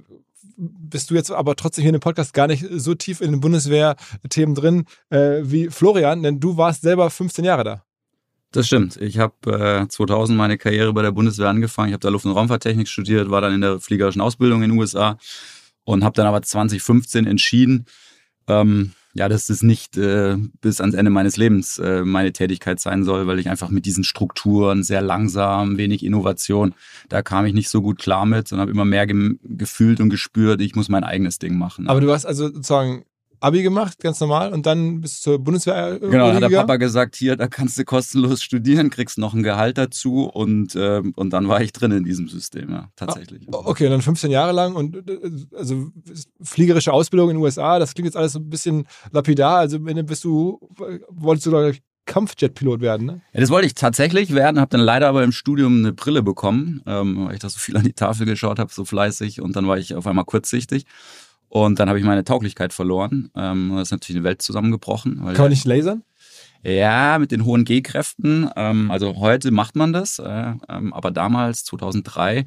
bist 0.58 1.10
du 1.10 1.14
jetzt 1.14 1.30
aber 1.30 1.56
trotzdem 1.56 1.82
hier 1.82 1.88
in 1.88 1.96
dem 1.96 2.00
Podcast 2.00 2.34
gar 2.34 2.46
nicht 2.46 2.66
so 2.70 2.94
tief 2.94 3.22
in 3.22 3.30
den 3.30 3.40
Bundeswehr-Themen 3.40 4.54
drin 4.54 4.84
äh, 5.08 5.40
wie 5.42 5.68
Florian, 5.68 6.22
denn 6.22 6.38
du 6.38 6.58
warst 6.58 6.82
selber 6.82 7.08
15 7.08 7.44
Jahre 7.46 7.64
da. 7.64 7.85
Das 8.56 8.68
stimmt. 8.68 8.96
Ich 9.02 9.18
habe 9.18 9.84
äh, 9.84 9.86
2000 9.86 10.34
meine 10.34 10.56
Karriere 10.56 10.90
bei 10.94 11.02
der 11.02 11.12
Bundeswehr 11.12 11.50
angefangen. 11.50 11.88
Ich 11.88 11.92
habe 11.92 12.00
da 12.00 12.08
Luft- 12.08 12.24
und 12.24 12.32
Raumfahrttechnik 12.32 12.88
studiert, 12.88 13.28
war 13.28 13.42
dann 13.42 13.52
in 13.52 13.60
der 13.60 13.80
fliegerischen 13.80 14.22
Ausbildung 14.22 14.62
in 14.62 14.70
den 14.70 14.78
USA 14.78 15.18
und 15.84 16.02
habe 16.02 16.14
dann 16.14 16.26
aber 16.26 16.40
2015 16.40 17.26
entschieden, 17.26 17.84
ähm, 18.48 18.92
ja, 19.12 19.28
dass 19.28 19.48
das 19.48 19.62
nicht 19.62 19.98
äh, 19.98 20.38
bis 20.62 20.80
ans 20.80 20.94
Ende 20.94 21.10
meines 21.10 21.36
Lebens 21.36 21.76
äh, 21.76 22.02
meine 22.02 22.32
Tätigkeit 22.32 22.80
sein 22.80 23.04
soll, 23.04 23.26
weil 23.26 23.38
ich 23.38 23.50
einfach 23.50 23.68
mit 23.68 23.84
diesen 23.84 24.04
Strukturen 24.04 24.82
sehr 24.82 25.02
langsam, 25.02 25.76
wenig 25.76 26.02
Innovation, 26.02 26.74
da 27.10 27.20
kam 27.20 27.44
ich 27.44 27.52
nicht 27.52 27.68
so 27.68 27.82
gut 27.82 27.98
klar 27.98 28.24
mit 28.24 28.50
und 28.52 28.58
habe 28.58 28.70
immer 28.70 28.86
mehr 28.86 29.06
gefühlt 29.06 30.00
und 30.00 30.08
gespürt, 30.08 30.62
ich 30.62 30.74
muss 30.74 30.88
mein 30.88 31.04
eigenes 31.04 31.38
Ding 31.38 31.58
machen. 31.58 31.88
Aber 31.88 32.00
du 32.00 32.10
hast 32.10 32.24
also 32.24 32.46
sozusagen 32.46 33.04
Abi 33.40 33.62
gemacht, 33.62 33.98
ganz 34.00 34.20
normal, 34.20 34.52
und 34.52 34.66
dann 34.66 35.00
bist 35.00 35.18
du 35.18 35.30
zur 35.30 35.38
Bundeswehr. 35.38 35.98
Genau, 35.98 36.28
dann 36.32 36.42
hat 36.42 36.50
der 36.50 36.58
Papa 36.58 36.76
gesagt, 36.76 37.16
hier, 37.16 37.36
da 37.36 37.48
kannst 37.48 37.78
du 37.78 37.84
kostenlos 37.84 38.42
studieren, 38.42 38.90
kriegst 38.90 39.18
noch 39.18 39.34
ein 39.34 39.42
Gehalt 39.42 39.78
dazu 39.78 40.24
und, 40.24 40.74
äh, 40.74 41.02
und 41.14 41.30
dann 41.30 41.48
war 41.48 41.60
ich 41.60 41.72
drin 41.72 41.92
in 41.92 42.04
diesem 42.04 42.28
System, 42.28 42.70
ja, 42.70 42.88
tatsächlich. 42.96 43.46
Ah, 43.52 43.62
okay, 43.64 43.88
dann 43.88 44.02
15 44.02 44.30
Jahre 44.30 44.52
lang 44.52 44.74
und 44.74 45.02
also 45.54 45.90
fliegerische 46.42 46.92
Ausbildung 46.92 47.30
in 47.30 47.36
den 47.36 47.42
USA, 47.42 47.78
das 47.78 47.94
klingt 47.94 48.06
jetzt 48.06 48.16
alles 48.16 48.32
so 48.32 48.38
ein 48.38 48.48
bisschen 48.48 48.86
lapidar. 49.10 49.58
Also 49.58 49.78
bist 49.78 50.24
du, 50.24 50.58
wolltest 51.08 51.46
du 51.46 51.50
da 51.50 51.70
Kampfjet-Pilot 52.06 52.80
werden, 52.80 53.06
ne? 53.06 53.20
Ja, 53.32 53.40
das 53.40 53.50
wollte 53.50 53.66
ich 53.66 53.74
tatsächlich 53.74 54.32
werden, 54.32 54.60
habe 54.60 54.70
dann 54.70 54.80
leider 54.80 55.08
aber 55.08 55.24
im 55.24 55.32
Studium 55.32 55.78
eine 55.78 55.92
Brille 55.92 56.22
bekommen, 56.22 56.80
ähm, 56.86 57.26
weil 57.26 57.34
ich 57.34 57.40
da 57.40 57.48
so 57.48 57.58
viel 57.58 57.76
an 57.76 57.82
die 57.82 57.92
Tafel 57.92 58.26
geschaut 58.26 58.58
habe, 58.58 58.72
so 58.72 58.84
fleißig 58.84 59.40
und 59.40 59.56
dann 59.56 59.66
war 59.66 59.76
ich 59.76 59.94
auf 59.94 60.06
einmal 60.06 60.24
kurzsichtig 60.24 60.86
und 61.48 61.78
dann 61.78 61.88
habe 61.88 61.98
ich 61.98 62.04
meine 62.04 62.24
Tauglichkeit 62.24 62.72
verloren. 62.72 63.30
Ähm, 63.34 63.72
da 63.74 63.82
ist 63.82 63.90
natürlich 63.90 64.16
eine 64.18 64.24
Welt 64.24 64.42
zusammengebrochen. 64.42 65.16
Kann 65.16 65.36
man 65.36 65.50
nicht 65.50 65.64
lasern? 65.64 66.02
Ja, 66.62 67.18
mit 67.20 67.30
den 67.30 67.44
hohen 67.44 67.64
G-Kräften. 67.64 68.50
Ähm, 68.56 68.90
also 68.90 69.16
heute 69.18 69.52
macht 69.52 69.76
man 69.76 69.92
das, 69.92 70.18
äh, 70.18 70.54
ähm, 70.68 70.92
aber 70.92 71.12
damals, 71.12 71.64
2003, 71.64 72.44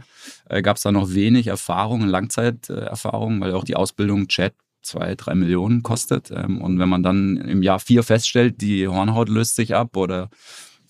äh, 0.49 0.61
gab 0.61 0.77
es 0.77 0.83
da 0.83 0.91
noch 0.91 1.13
wenig 1.13 1.47
Erfahrung, 1.47 2.05
Langzeiterfahrung, 2.05 3.39
weil 3.39 3.53
auch 3.53 3.63
die 3.63 3.77
Ausbildung 3.77 4.27
Chat 4.27 4.53
zwei, 4.81 5.15
drei 5.15 5.35
Millionen 5.35 5.83
kostet. 5.83 6.31
Ähm, 6.31 6.61
und 6.61 6.79
wenn 6.79 6.89
man 6.89 7.03
dann 7.03 7.37
im 7.37 7.63
Jahr 7.63 7.79
vier 7.79 8.03
feststellt, 8.03 8.61
die 8.61 8.87
Hornhaut 8.87 9.29
löst 9.29 9.55
sich 9.55 9.75
ab 9.75 9.95
oder 9.95 10.29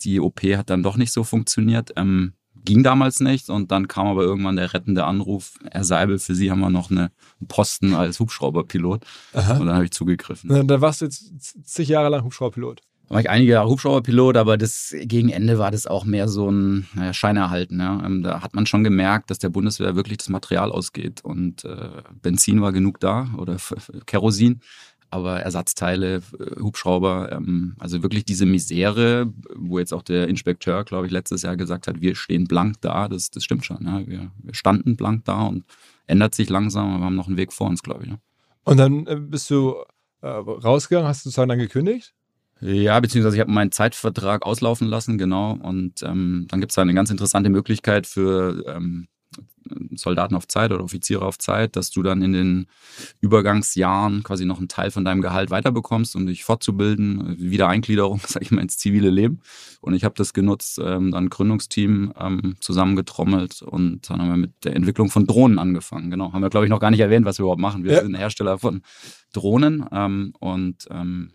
die 0.01 0.19
OP 0.19 0.41
hat 0.41 0.69
dann 0.69 0.83
doch 0.83 0.97
nicht 0.97 1.11
so 1.11 1.23
funktioniert, 1.23 1.91
ähm, 1.97 2.33
ging 2.69 2.83
damals 2.83 3.19
nicht 3.19 3.49
und 3.49 3.71
dann 3.71 3.87
kam 3.87 4.05
aber 4.05 4.21
irgendwann 4.21 4.55
der 4.55 4.75
rettende 4.75 5.03
Anruf, 5.03 5.53
Herr 5.71 5.83
Seibel, 5.83 6.19
für 6.19 6.35
Sie 6.35 6.51
haben 6.51 6.59
wir 6.59 6.69
noch 6.69 6.91
eine, 6.91 7.11
einen 7.39 7.47
Posten 7.47 7.95
als 7.95 8.19
Hubschrauberpilot 8.19 9.03
Aha. 9.33 9.57
und 9.57 9.65
dann 9.65 9.73
habe 9.73 9.85
ich 9.85 9.91
zugegriffen. 9.91 10.51
Und 10.51 10.67
dann 10.67 10.79
warst 10.79 11.01
du 11.01 11.05
jetzt 11.05 11.67
zig 11.67 11.89
Jahre 11.89 12.09
lang 12.09 12.23
Hubschrauberpilot. 12.23 12.81
Da 13.07 13.15
war 13.15 13.21
ich 13.21 13.29
einige 13.29 13.53
Jahre 13.53 13.69
Hubschrauberpilot, 13.69 14.37
aber 14.37 14.55
das 14.55 14.95
gegen 15.01 15.29
Ende 15.29 15.57
war 15.57 15.71
das 15.71 15.87
auch 15.87 16.05
mehr 16.05 16.27
so 16.27 16.51
ein 16.51 16.87
naja, 16.93 17.11
Scheinerhalten. 17.11 17.79
Ja. 17.79 18.05
Ähm, 18.05 18.21
da 18.21 18.43
hat 18.43 18.53
man 18.53 18.67
schon 18.67 18.83
gemerkt, 18.83 19.31
dass 19.31 19.39
der 19.39 19.49
Bundeswehr 19.49 19.95
wirklich 19.95 20.19
das 20.19 20.29
Material 20.29 20.71
ausgeht 20.71 21.21
und 21.23 21.65
äh, 21.65 21.89
Benzin 22.21 22.61
war 22.61 22.71
genug 22.71 22.99
da 22.99 23.29
oder 23.35 23.57
Kerosin, 24.05 24.61
aber 25.09 25.39
Ersatzteile, 25.41 26.21
äh, 26.39 26.59
Hubschrauber, 26.61 27.31
ähm, 27.31 27.75
also 27.79 28.03
wirklich 28.03 28.25
diese 28.25 28.45
Misere, 28.45 29.31
wo 29.55 29.79
jetzt 29.79 29.93
auch 29.93 30.03
der 30.03 30.27
Inspekteur, 30.27 30.83
glaube 30.83 31.07
ich, 31.07 31.11
letztes 31.11 31.41
Jahr 31.41 31.57
gesagt 31.57 31.87
hat, 31.87 32.01
wir 32.01 32.15
stehen 32.15 32.45
blank 32.45 32.81
da, 32.81 33.07
das, 33.07 33.31
das 33.31 33.43
stimmt 33.43 33.65
schon. 33.65 33.85
Ja. 33.85 34.05
Wir, 34.07 34.31
wir 34.37 34.53
standen 34.53 34.95
blank 34.95 35.25
da 35.25 35.43
und 35.43 35.65
ändert 36.07 36.35
sich 36.35 36.49
langsam, 36.49 36.89
aber 36.89 36.99
wir 36.99 37.05
haben 37.05 37.15
noch 37.15 37.27
einen 37.27 37.37
Weg 37.37 37.53
vor 37.53 37.67
uns, 37.67 37.83
glaube 37.83 38.03
ich. 38.03 38.09
Ja. 38.09 38.17
Und 38.63 38.77
dann 38.77 39.07
äh, 39.07 39.15
bist 39.15 39.49
du 39.49 39.75
äh, 40.21 40.27
rausgegangen, 40.27 41.07
hast 41.07 41.25
du 41.25 41.29
sozusagen 41.29 41.49
dann 41.49 41.59
gekündigt? 41.59 42.13
Ja, 42.61 42.99
beziehungsweise 42.99 43.37
ich 43.37 43.41
habe 43.41 43.51
meinen 43.51 43.71
Zeitvertrag 43.71 44.45
auslaufen 44.45 44.87
lassen, 44.87 45.17
genau. 45.17 45.53
Und 45.53 46.03
ähm, 46.03 46.45
dann 46.49 46.59
gibt 46.59 46.71
es 46.71 46.75
da 46.75 46.81
eine 46.81 46.93
ganz 46.93 47.09
interessante 47.09 47.49
Möglichkeit 47.49 48.05
für 48.05 48.63
ähm, 48.67 49.07
Soldaten 49.95 50.35
auf 50.35 50.47
Zeit 50.47 50.71
oder 50.71 50.83
Offiziere 50.83 51.25
auf 51.25 51.37
Zeit, 51.37 51.75
dass 51.75 51.91
du 51.91 52.03
dann 52.03 52.21
in 52.21 52.33
den 52.33 52.67
Übergangsjahren 53.21 54.23
quasi 54.23 54.45
noch 54.45 54.57
einen 54.57 54.67
Teil 54.67 54.91
von 54.91 55.05
deinem 55.05 55.21
Gehalt 55.21 55.49
weiterbekommst, 55.49 56.15
um 56.15 56.25
dich 56.25 56.43
fortzubilden, 56.43 57.35
Wiedereingliederung, 57.39 58.21
sag 58.27 58.41
ich 58.41 58.51
mal, 58.51 58.61
ins 58.61 58.77
zivile 58.77 59.09
Leben. 59.09 59.41
Und 59.81 59.93
ich 59.93 60.03
habe 60.03 60.15
das 60.15 60.33
genutzt, 60.33 60.79
ähm, 60.83 61.11
dann 61.11 61.29
Gründungsteam 61.29 62.13
ähm, 62.19 62.55
zusammengetrommelt 62.59 63.61
und 63.61 64.09
dann 64.09 64.21
haben 64.21 64.29
wir 64.29 64.37
mit 64.37 64.65
der 64.65 64.75
Entwicklung 64.75 65.09
von 65.09 65.25
Drohnen 65.25 65.59
angefangen. 65.59 66.09
Genau, 66.09 66.33
haben 66.33 66.41
wir, 66.41 66.49
glaube 66.49 66.65
ich, 66.65 66.69
noch 66.69 66.79
gar 66.79 66.91
nicht 66.91 66.99
erwähnt, 66.99 67.25
was 67.25 67.39
wir 67.39 67.43
überhaupt 67.43 67.61
machen. 67.61 67.83
Wir 67.83 67.93
ja. 67.93 68.01
sind 68.01 68.15
Hersteller 68.15 68.57
von 68.59 68.81
Drohnen 69.33 69.85
ähm, 69.91 70.33
und 70.39 70.87
ähm, 70.89 71.31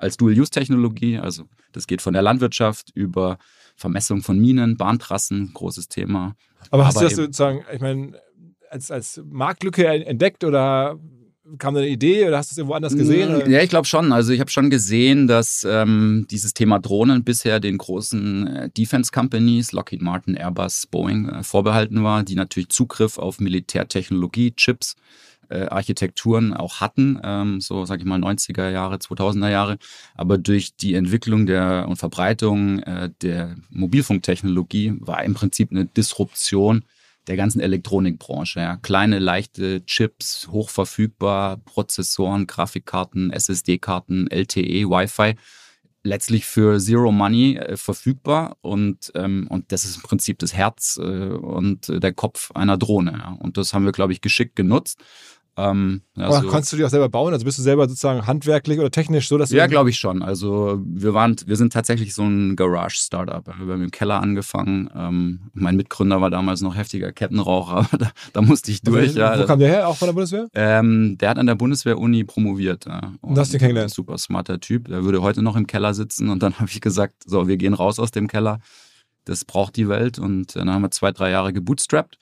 als 0.00 0.16
Dual-Use-Technologie. 0.16 1.18
Also 1.18 1.44
das 1.72 1.86
geht 1.86 2.02
von 2.02 2.12
der 2.12 2.22
Landwirtschaft 2.22 2.90
über 2.94 3.38
Vermessung 3.76 4.22
von 4.22 4.38
Minen, 4.38 4.76
Bahntrassen, 4.76 5.52
großes 5.54 5.88
Thema. 5.88 6.34
Aber 6.70 6.86
hast 6.86 6.96
Aber 6.96 7.08
du 7.08 7.10
das 7.10 7.16
sozusagen, 7.16 7.64
ich 7.72 7.80
meine, 7.80 8.12
als, 8.68 8.90
als 8.90 9.20
Marktlücke 9.24 9.86
entdeckt 9.86 10.44
oder 10.44 10.98
kam 11.58 11.74
da 11.74 11.80
eine 11.80 11.88
Idee 11.88 12.26
oder 12.26 12.38
hast 12.38 12.50
du 12.50 12.54
es 12.54 12.58
irgendwo 12.58 12.74
anders 12.74 12.94
gesehen? 12.94 13.34
Oder? 13.34 13.48
Ja, 13.48 13.60
ich 13.60 13.70
glaube 13.70 13.86
schon. 13.86 14.12
Also 14.12 14.32
ich 14.32 14.40
habe 14.40 14.50
schon 14.50 14.70
gesehen, 14.70 15.26
dass 15.26 15.66
ähm, 15.68 16.26
dieses 16.30 16.54
Thema 16.54 16.78
Drohnen 16.78 17.24
bisher 17.24 17.60
den 17.60 17.78
großen 17.78 18.46
äh, 18.46 18.70
Defense 18.70 19.10
Companies, 19.10 19.72
Lockheed 19.72 20.02
Martin, 20.02 20.36
Airbus, 20.36 20.86
Boeing, 20.86 21.28
äh, 21.28 21.42
vorbehalten 21.42 22.04
war, 22.04 22.22
die 22.22 22.36
natürlich 22.36 22.68
Zugriff 22.68 23.18
auf 23.18 23.40
Militärtechnologie, 23.40 24.52
Chips 24.52 24.94
äh, 25.50 25.66
Architekturen 25.66 26.54
auch 26.54 26.80
hatten, 26.80 27.20
ähm, 27.22 27.60
so 27.60 27.84
sage 27.84 28.02
ich 28.02 28.06
mal 28.06 28.20
90er 28.20 28.70
Jahre, 28.70 28.96
2000er 28.96 29.50
Jahre. 29.50 29.78
Aber 30.14 30.38
durch 30.38 30.76
die 30.76 30.94
Entwicklung 30.94 31.46
der 31.46 31.86
und 31.88 31.96
Verbreitung 31.96 32.80
äh, 32.80 33.10
der 33.22 33.56
Mobilfunktechnologie 33.70 34.94
war 35.00 35.24
im 35.24 35.34
Prinzip 35.34 35.70
eine 35.70 35.86
Disruption 35.86 36.84
der 37.26 37.36
ganzen 37.36 37.60
Elektronikbranche. 37.60 38.60
Ja. 38.60 38.76
Kleine, 38.76 39.18
leichte 39.18 39.84
Chips, 39.84 40.48
hochverfügbar, 40.50 41.58
Prozessoren, 41.58 42.46
Grafikkarten, 42.46 43.30
SSD-Karten, 43.30 44.28
LTE, 44.30 44.88
Wi-Fi 44.88 45.34
letztlich 46.02 46.46
für 46.46 46.78
Zero 46.78 47.12
Money 47.12 47.56
äh, 47.56 47.76
verfügbar 47.76 48.56
und, 48.62 49.12
ähm, 49.14 49.46
und 49.50 49.70
das 49.72 49.84
ist 49.84 49.96
im 49.96 50.02
Prinzip 50.02 50.38
das 50.38 50.54
Herz 50.54 50.98
äh, 51.00 51.02
und 51.02 51.88
der 51.88 52.12
Kopf 52.12 52.50
einer 52.52 52.78
Drohne. 52.78 53.12
Ja. 53.12 53.36
Und 53.38 53.56
das 53.56 53.74
haben 53.74 53.84
wir, 53.84 53.92
glaube 53.92 54.12
ich, 54.12 54.20
geschickt 54.20 54.56
genutzt 54.56 55.02
ähm, 55.60 56.02
ja, 56.16 56.30
so. 56.40 56.48
Kannst 56.48 56.72
du 56.72 56.76
die 56.76 56.84
auch 56.84 56.90
selber 56.90 57.08
bauen? 57.08 57.32
Also 57.32 57.44
bist 57.44 57.58
du 57.58 57.62
selber 57.62 57.88
sozusagen 57.88 58.26
handwerklich 58.26 58.78
oder 58.78 58.90
technisch 58.90 59.28
so, 59.28 59.38
dass 59.38 59.50
Ja, 59.50 59.66
glaube 59.66 59.90
ich 59.90 59.98
schon. 59.98 60.22
Also 60.22 60.80
wir 60.84 61.14
waren, 61.14 61.36
wir 61.46 61.56
sind 61.56 61.72
tatsächlich 61.72 62.14
so 62.14 62.22
ein 62.22 62.56
Garage-Startup. 62.56 63.46
Wir 63.46 63.74
haben 63.74 63.82
im 63.82 63.90
Keller 63.90 64.20
angefangen. 64.20 64.90
Ähm, 64.94 65.50
mein 65.52 65.76
Mitgründer 65.76 66.20
war 66.20 66.30
damals 66.30 66.60
noch 66.60 66.76
heftiger 66.76 67.12
Kettenraucher, 67.12 67.76
aber 67.92 67.98
da, 67.98 68.10
da 68.32 68.42
musste 68.42 68.70
ich 68.70 68.82
durch. 68.82 69.14
Wo, 69.14 69.18
ja. 69.18 69.38
wo 69.38 69.46
kam 69.46 69.58
der 69.58 69.68
her? 69.68 69.88
Auch 69.88 69.96
von 69.96 70.06
der 70.06 70.12
Bundeswehr? 70.12 70.48
Ähm, 70.54 71.16
der 71.18 71.30
hat 71.30 71.38
an 71.38 71.46
der 71.46 71.54
Bundeswehr-Uni 71.54 72.24
promoviert. 72.24 72.86
Ja. 72.86 73.12
Und, 73.20 73.30
und 73.30 73.38
hast 73.38 73.52
du 73.52 73.58
kennengelernt? 73.58 73.92
Super 73.92 74.18
smarter 74.18 74.60
Typ. 74.60 74.88
Der 74.88 75.04
würde 75.04 75.22
heute 75.22 75.42
noch 75.42 75.56
im 75.56 75.66
Keller 75.66 75.94
sitzen 75.94 76.28
und 76.28 76.42
dann 76.42 76.54
habe 76.58 76.70
ich 76.70 76.80
gesagt, 76.80 77.24
so, 77.26 77.48
wir 77.48 77.56
gehen 77.56 77.74
raus 77.74 77.98
aus 77.98 78.10
dem 78.10 78.28
Keller. 78.28 78.60
Das 79.24 79.44
braucht 79.44 79.76
die 79.76 79.88
Welt 79.88 80.18
und 80.18 80.56
dann 80.56 80.70
haben 80.70 80.82
wir 80.82 80.90
zwei, 80.90 81.12
drei 81.12 81.30
Jahre 81.30 81.52
gebootstrapped 81.52 82.18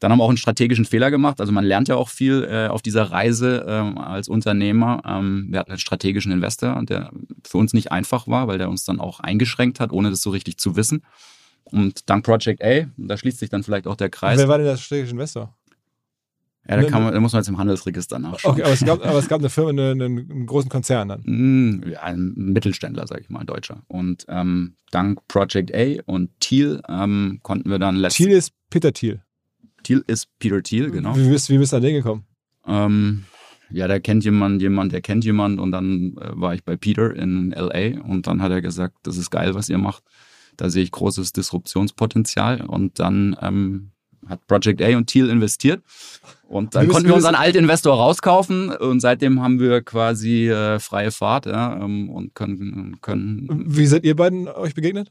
dann 0.00 0.12
haben 0.12 0.18
wir 0.18 0.24
auch 0.24 0.28
einen 0.28 0.36
strategischen 0.36 0.84
Fehler 0.84 1.10
gemacht. 1.10 1.40
Also 1.40 1.52
man 1.52 1.64
lernt 1.64 1.88
ja 1.88 1.96
auch 1.96 2.08
viel 2.08 2.44
äh, 2.44 2.68
auf 2.68 2.82
dieser 2.82 3.04
Reise 3.04 3.64
ähm, 3.66 3.98
als 3.98 4.28
Unternehmer. 4.28 5.02
Ähm, 5.06 5.46
wir 5.50 5.60
hatten 5.60 5.70
einen 5.70 5.78
strategischen 5.78 6.32
Investor, 6.32 6.82
der 6.84 7.10
für 7.46 7.58
uns 7.58 7.72
nicht 7.72 7.92
einfach 7.92 8.28
war, 8.28 8.48
weil 8.48 8.58
der 8.58 8.68
uns 8.68 8.84
dann 8.84 9.00
auch 9.00 9.20
eingeschränkt 9.20 9.80
hat, 9.80 9.92
ohne 9.92 10.10
das 10.10 10.20
so 10.20 10.30
richtig 10.30 10.58
zu 10.58 10.76
wissen. 10.76 11.02
Und 11.64 12.10
dank 12.10 12.24
Project 12.24 12.62
A, 12.62 12.86
da 12.96 13.16
schließt 13.16 13.38
sich 13.38 13.48
dann 13.48 13.62
vielleicht 13.62 13.86
auch 13.86 13.96
der 13.96 14.10
Kreis. 14.10 14.38
wer 14.38 14.48
war 14.48 14.58
denn 14.58 14.66
der 14.66 14.76
strategische 14.76 15.12
Investor? 15.12 15.54
Ja, 16.68 16.76
da, 16.76 16.84
kann 16.84 17.02
man, 17.02 17.12
da 17.12 17.20
muss 17.20 17.32
man 17.32 17.40
jetzt 17.40 17.48
im 17.48 17.58
Handelsregister 17.58 18.18
nachschauen. 18.18 18.54
Okay, 18.54 18.62
aber 18.62 18.72
es 18.72 18.84
gab, 18.84 19.04
aber 19.04 19.18
es 19.18 19.28
gab 19.28 19.40
eine 19.40 19.50
Firma, 19.50 19.70
eine, 19.70 19.90
einen 19.90 20.46
großen 20.46 20.70
Konzern 20.70 21.08
dann. 21.08 21.22
Mm, 21.24 21.90
ja, 21.90 22.02
ein 22.02 22.32
Mittelständler, 22.36 23.06
sage 23.06 23.20
ich 23.20 23.28
mal, 23.28 23.40
ein 23.40 23.46
Deutscher. 23.46 23.82
Und 23.86 24.24
ähm, 24.28 24.76
dank 24.90 25.26
Project 25.28 25.74
A 25.74 26.02
und 26.06 26.30
Thiel 26.40 26.80
ähm, 26.88 27.40
konnten 27.42 27.68
wir 27.68 27.78
dann 27.78 27.96
letztens. 27.96 28.16
Thiel 28.26 28.36
ist 28.36 28.52
Peter 28.70 28.94
Thiel. 28.94 29.22
Thiel 29.84 30.04
ist 30.06 30.28
Peter 30.38 30.62
Thiel, 30.62 30.90
genau. 30.90 31.16
Wie 31.16 31.28
bist, 31.28 31.48
wie 31.48 31.58
bist 31.58 31.72
du 31.72 31.76
an 31.76 31.82
den 31.82 31.94
gekommen? 31.94 32.24
Ähm, 32.66 33.24
ja, 33.70 33.86
der 33.88 34.00
kennt 34.00 34.24
jemand, 34.24 34.62
jemand, 34.62 34.92
der 34.92 35.00
kennt 35.00 35.24
jemand 35.24 35.60
und 35.60 35.72
dann 35.72 36.16
äh, 36.18 36.30
war 36.32 36.54
ich 36.54 36.64
bei 36.64 36.76
Peter 36.76 37.14
in 37.14 37.50
LA 37.50 38.00
und 38.02 38.26
dann 38.26 38.42
hat 38.42 38.50
er 38.50 38.60
gesagt, 38.60 38.96
das 39.02 39.16
ist 39.16 39.30
geil, 39.30 39.54
was 39.54 39.68
ihr 39.68 39.78
macht. 39.78 40.02
Da 40.56 40.70
sehe 40.70 40.82
ich 40.82 40.92
großes 40.92 41.32
Disruptionspotenzial 41.32 42.62
und 42.62 42.98
dann 42.98 43.36
ähm, 43.40 43.90
hat 44.26 44.46
Project 44.46 44.80
A 44.82 44.96
und 44.96 45.06
Thiel 45.06 45.28
investiert 45.28 45.82
und 46.48 46.74
dann 46.74 46.88
konnten 46.88 47.08
wir 47.08 47.14
unseren 47.14 47.34
Altinvestor 47.34 47.94
rauskaufen 47.94 48.70
und 48.70 49.00
seitdem 49.00 49.42
haben 49.42 49.58
wir 49.60 49.82
quasi 49.82 50.48
äh, 50.48 50.78
freie 50.78 51.10
Fahrt 51.10 51.46
ja, 51.46 51.76
ähm, 51.82 52.08
und 52.08 52.34
können, 52.34 52.98
können. 53.00 53.64
Wie 53.66 53.86
seid 53.86 54.04
ihr 54.04 54.16
beiden 54.16 54.48
euch 54.48 54.74
begegnet? 54.74 55.10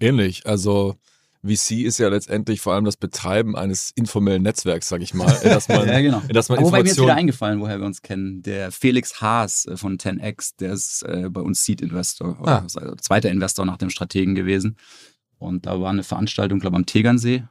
Ähnlich, 0.00 0.46
also 0.46 0.96
VC 1.44 1.84
ist 1.84 1.98
ja 1.98 2.08
letztendlich 2.08 2.60
vor 2.60 2.72
allem 2.74 2.84
das 2.84 2.96
Betreiben 2.96 3.54
eines 3.56 3.90
informellen 3.94 4.42
Netzwerks, 4.42 4.88
sag 4.88 5.02
ich 5.02 5.12
mal. 5.14 5.26
Dass 5.42 5.68
man, 5.68 5.86
ja, 5.88 6.00
genau. 6.00 6.22
Dass 6.28 6.48
man 6.48 6.60
wobei 6.62 6.82
mir 6.82 6.90
ist 6.90 7.00
wieder 7.00 7.14
eingefallen, 7.14 7.60
woher 7.60 7.78
wir 7.78 7.86
uns 7.86 8.02
kennen. 8.02 8.42
Der 8.42 8.72
Felix 8.72 9.20
Haas 9.20 9.66
äh, 9.66 9.76
von 9.76 9.98
10x, 9.98 10.54
der 10.58 10.72
ist 10.72 11.02
äh, 11.02 11.28
bei 11.28 11.40
uns 11.40 11.64
Seed 11.64 11.82
Investor, 11.82 12.38
ah. 12.42 12.60
also 12.60 12.94
zweiter 12.96 13.30
Investor 13.30 13.66
nach 13.66 13.76
dem 13.76 13.90
Strategen 13.90 14.34
gewesen. 14.34 14.76
Und 15.38 15.66
da 15.66 15.80
war 15.80 15.90
eine 15.90 16.02
Veranstaltung, 16.02 16.60
glaube 16.60 16.76
ich, 16.76 16.78
am 16.78 16.86
Tegernsee. 16.86 17.44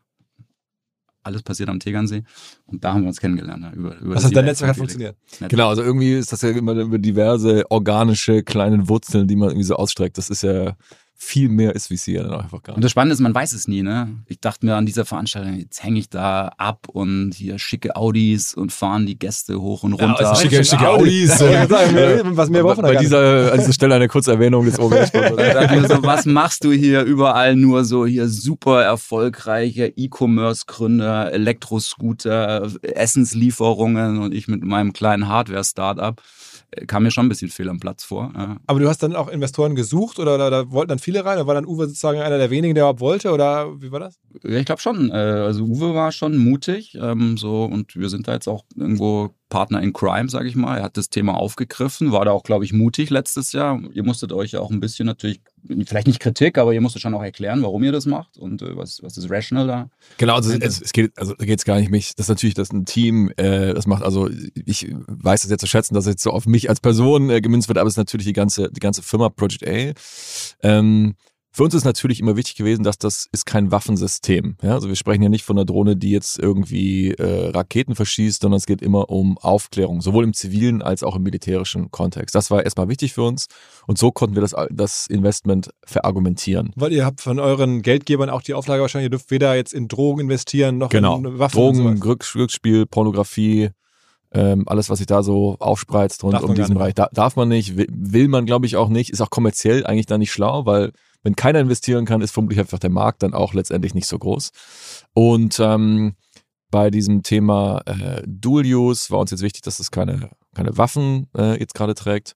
Alles 1.22 1.44
passiert 1.44 1.70
am 1.70 1.80
Tegernsee. 1.80 2.24
Und 2.66 2.84
da 2.84 2.94
haben 2.94 3.02
wir 3.02 3.08
uns 3.08 3.20
kennengelernt. 3.20 3.64
Ja, 3.64 3.72
über, 3.72 3.98
über 4.00 4.16
Was 4.16 4.26
hat 4.26 4.36
dein 4.36 4.46
Netzwerk 4.46 4.72
hat 4.72 4.78
funktioniert? 4.78 5.16
Netzwerk. 5.32 5.52
Genau, 5.52 5.70
also 5.70 5.84
irgendwie 5.84 6.14
ist 6.16 6.34
das 6.34 6.42
ja 6.42 6.50
immer 6.50 6.74
über 6.74 6.98
diverse 6.98 7.70
organische 7.70 8.44
kleine 8.44 8.90
Wurzeln, 8.90 9.28
die 9.28 9.36
man 9.36 9.50
irgendwie 9.50 9.66
so 9.66 9.76
ausstreckt. 9.76 10.18
Das 10.18 10.30
ist 10.30 10.44
ja 10.44 10.76
viel 11.16 11.50
mehr 11.50 11.74
ist 11.76 11.90
wie 11.90 11.98
sie 11.98 12.14
ja 12.14 12.24
dann 12.24 12.42
einfach 12.42 12.62
gar 12.62 12.74
nicht. 12.74 12.78
Und 12.78 12.84
das 12.84 12.92
Spannende 12.92 13.14
ist, 13.14 13.20
man 13.20 13.34
weiß 13.34 13.54
es 13.54 13.68
nie, 13.68 13.82
ne? 13.82 14.24
Ich 14.28 14.40
dachte 14.40 14.66
mir 14.66 14.76
an 14.76 14.86
dieser 14.86 15.06
Veranstaltung, 15.06 15.58
jetzt 15.58 15.84
hänge 15.84 16.00
ich 16.00 16.10
da 16.10 16.50
ab 16.58 16.88
und 16.90 17.34
hier 17.34 17.60
schicke 17.60 17.96
Audis 17.96 18.54
und 18.54 18.72
fahren 18.72 19.06
die 19.06 19.18
Gäste 19.18 19.60
hoch 19.62 19.84
und 19.84 19.94
runter. 19.94 20.22
Ja, 20.22 20.30
also 20.30 20.42
schicke, 20.42 20.64
schicke 20.64 20.90
Audis. 20.90 21.40
ja, 21.40 21.68
was 22.36 22.50
mehr 22.50 22.64
brauchen 22.64 22.82
Bei 22.82 22.96
dieser, 22.96 23.54
an 23.54 23.60
dieser 23.60 23.74
Stelle 23.74 23.96
eine 23.96 24.08
kurze 24.08 24.32
Erwähnung 24.32 24.66
des 24.66 24.80
OMS. 24.80 25.12
so, 25.88 26.04
was 26.04 26.26
machst 26.26 26.64
du 26.64 26.72
hier 26.72 27.04
überall 27.04 27.56
nur 27.56 27.86
so 27.86 28.06
hier 28.06 28.28
super 28.28 28.84
erfolgreiche 28.84 29.94
E-Commerce-Gründer, 29.96 31.32
Elektroscooter, 31.32 32.70
Essenslieferungen 32.82 34.20
und 34.20 34.34
ich 34.34 34.48
mit 34.48 34.64
meinem 34.64 34.94
kleinen 34.94 35.28
Hardware-Startup 35.28 36.22
kam 36.88 37.04
mir 37.04 37.12
schon 37.12 37.26
ein 37.26 37.30
bisschen 37.30 37.50
fehl 37.50 37.70
am 37.70 37.80
Platz 37.80 38.04
vor. 38.04 38.32
Ja. 38.36 38.58
Aber 38.68 38.80
du 38.80 38.88
hast 38.88 39.04
dann 39.04 39.16
auch 39.16 39.28
Investoren 39.28 39.76
gesucht 39.76 40.20
oder 40.20 40.38
da, 40.38 40.50
da, 40.50 40.72
wollten 40.72 40.90
dann 40.90 41.00
viele 41.00 41.26
rein? 41.26 41.38
Oder 41.38 41.48
war 41.48 41.56
dann 41.56 41.66
Uwe 41.66 41.88
sozusagen 41.88 42.20
einer 42.20 42.38
der 42.38 42.50
wenigen, 42.50 42.76
der 42.76 42.84
überhaupt 42.84 43.02
wollte? 43.02 43.32
Oder 43.32 43.82
wie 43.82 43.92
war 43.92 44.00
das? 44.00 44.20
Ja, 44.44 44.58
ich 44.58 44.66
glaube 44.66 44.82
schon. 44.82 45.10
Äh, 45.10 45.14
also 45.14 45.64
Uwe 45.64 45.94
war 45.94 46.12
schon 46.12 46.38
mutig 46.38 46.98
ähm, 47.02 47.38
so 47.38 47.66
und 47.66 47.96
wir 47.96 48.10
sind 48.10 48.28
da 48.28 48.34
jetzt 48.34 48.48
auch 48.48 48.66
irgendwo 48.76 49.34
Partner 49.50 49.82
in 49.82 49.94
Crime, 49.94 50.30
sage 50.30 50.48
ich 50.48 50.56
mal. 50.56 50.78
Er 50.78 50.84
hat 50.84 50.98
das 50.98 51.10
Thema 51.10 51.36
aufgegriffen, 51.36 52.12
war 52.12 52.26
da 52.26 52.32
auch, 52.32 52.44
glaube 52.44 52.66
ich, 52.66 52.74
mutig 52.74 53.10
letztes 53.10 53.52
Jahr. 53.52 53.80
Ihr 53.94 54.04
musstet 54.04 54.34
euch 54.34 54.52
ja 54.52 54.60
auch 54.60 54.72
ein 54.72 54.80
bisschen 54.80 55.06
natürlich, 55.06 55.42
vielleicht 55.86 56.08
nicht 56.08 56.20
Kritik, 56.20 56.58
aber 56.58 56.74
ihr 56.74 56.82
musstet 56.82 57.02
schon 57.02 57.14
auch 57.14 57.22
erklären, 57.22 57.62
warum 57.62 57.84
ihr 57.84 57.92
das 57.92 58.06
macht 58.06 58.38
und 58.38 58.62
äh, 58.62 58.76
was, 58.76 59.04
was 59.04 59.18
ist 59.18 59.30
rational 59.30 59.68
da. 59.68 59.90
Genau, 60.18 60.36
also 60.36 60.52
es, 60.54 60.82
es 60.82 60.92
geht, 60.92 61.18
also 61.18 61.36
da 61.36 61.46
geht 61.46 61.60
es 61.60 61.66
gar 61.66 61.80
nicht 61.80 61.92
mich. 61.92 62.16
Das 62.16 62.26
ist 62.26 62.30
natürlich, 62.30 62.56
dass 62.56 62.72
ein 62.72 62.86
Team 62.86 63.32
äh, 63.38 63.74
das 63.74 63.86
macht. 63.86 64.04
Also 64.04 64.30
ich 64.66 64.94
weiß 65.08 65.44
das 65.44 65.52
jetzt 65.52 65.62
zu 65.62 65.68
schätzen, 65.68 65.94
dass 65.94 66.06
es 66.06 66.14
jetzt 66.14 66.24
so 66.24 66.32
auf 66.32 66.48
mich 66.48 66.70
als 66.70 66.80
Person 66.80 67.30
äh, 67.30 67.42
gemünzt 67.42 67.68
wird, 67.68 67.78
aber 67.78 67.88
es 67.88 67.94
ist 67.94 67.98
natürlich 67.98 68.26
die 68.26 68.34
ganze, 68.34 68.72
die 68.72 68.80
ganze 68.80 69.04
Firma 69.04 69.30
Project 69.30 69.68
A. 69.68 69.94
Ähm, 70.68 71.16
Für 71.56 71.64
uns 71.64 71.76
ist 71.76 71.84
natürlich 71.84 72.20
immer 72.20 72.36
wichtig 72.36 72.56
gewesen, 72.56 72.82
dass 72.82 72.98
das 72.98 73.28
ist 73.32 73.46
kein 73.46 73.72
Waffensystem. 73.72 74.58
Ja? 74.64 74.74
Also 74.74 74.88
wir 74.88 74.96
sprechen 74.96 75.22
ja 75.22 75.30
nicht 75.30 75.46
von 75.46 75.56
einer 75.56 75.66
Drohne, 75.66 75.96
die 75.96 76.10
jetzt 76.10 76.40
irgendwie 76.40 77.12
äh, 77.12 77.52
Raketen 77.52 77.94
verschießt, 77.94 78.42
sondern 78.42 78.58
es 78.58 78.66
geht 78.66 78.82
immer 78.82 79.12
um 79.12 79.38
Aufklärung, 79.38 80.02
sowohl 80.02 80.24
im 80.24 80.34
zivilen 80.34 80.82
als 80.82 81.04
auch 81.04 81.16
im 81.16 81.22
militärischen 81.22 81.92
Kontext. 81.92 82.34
Das 82.34 82.50
war 82.50 82.64
erstmal 82.64 82.90
wichtig 82.90 83.14
für 83.14 83.22
uns 83.22 83.46
und 83.86 84.00
so 84.00 84.12
konnten 84.12 84.36
wir 84.36 84.42
das, 84.42 84.56
das 84.72 85.06
Investment 85.06 85.70
verargumentieren. 85.86 86.72
Weil 86.76 86.92
ihr 86.92 87.06
habt 87.06 87.22
von 87.22 87.38
euren 87.38 87.84
Geldgebern 87.84 88.32
auch 88.32 88.42
die 88.42 88.56
Auflage 88.56 88.82
wahrscheinlich, 88.82 89.06
ihr 89.06 89.12
dürft 89.12 89.30
weder 89.30 89.56
jetzt 89.56 89.76
in 89.76 89.88
Drogen 89.88 90.22
investieren 90.22 90.80
noch 90.80 90.90
genau. 90.90 91.18
in 91.18 91.38
Waffen. 91.38 91.56
Drogen, 91.56 92.00
Glücksspiel, 92.00 92.88
Pornografie, 92.88 93.70
ähm, 94.32 94.64
alles, 94.66 94.90
was 94.90 94.98
sich 94.98 95.08
da 95.08 95.22
so 95.22 95.58
aufspreizt 95.60 96.24
rund 96.24 96.42
um 96.42 96.56
diesen 96.56 96.74
Bereich, 96.74 96.96
da, 96.96 97.10
darf 97.14 97.36
man 97.36 97.50
nicht, 97.50 97.78
will, 97.78 97.86
will 97.92 98.28
man 98.28 98.48
glaube 98.48 98.66
ich 98.66 98.76
auch 98.76 98.90
nicht, 98.90 99.12
ist 99.12 99.22
auch 99.22 99.30
kommerziell 99.30 99.86
eigentlich 99.86 100.08
da 100.08 100.18
nicht 100.18 100.32
schlau, 100.32 100.66
weil 100.66 100.94
wenn 101.24 101.36
keiner 101.36 101.60
investieren 101.60 102.06
kann, 102.06 102.22
ist 102.22 102.32
vermutlich 102.32 102.60
einfach 102.60 102.80
der 102.80 102.90
Markt 102.90 103.24
dann 103.24 103.34
auch 103.34 103.54
letztendlich 103.54 103.94
nicht 103.94 104.08
so 104.08 104.20
groß. 104.20 104.52
Und 105.14 105.60
ähm, 105.60 106.16
bei 106.70 106.90
diesem 106.90 107.24
Thema 107.24 107.82
äh, 107.86 108.24
Dual 108.26 108.66
Use 108.66 109.10
war 109.12 109.20
uns 109.20 109.32
jetzt 109.32 109.44
wichtig, 109.44 109.62
dass 109.62 109.80
es 109.80 109.92
keine, 109.92 110.30
keine 110.54 110.78
Waffen 110.78 111.28
äh, 111.38 111.60
jetzt 111.60 111.76
gerade 111.76 111.96
trägt. 111.96 112.34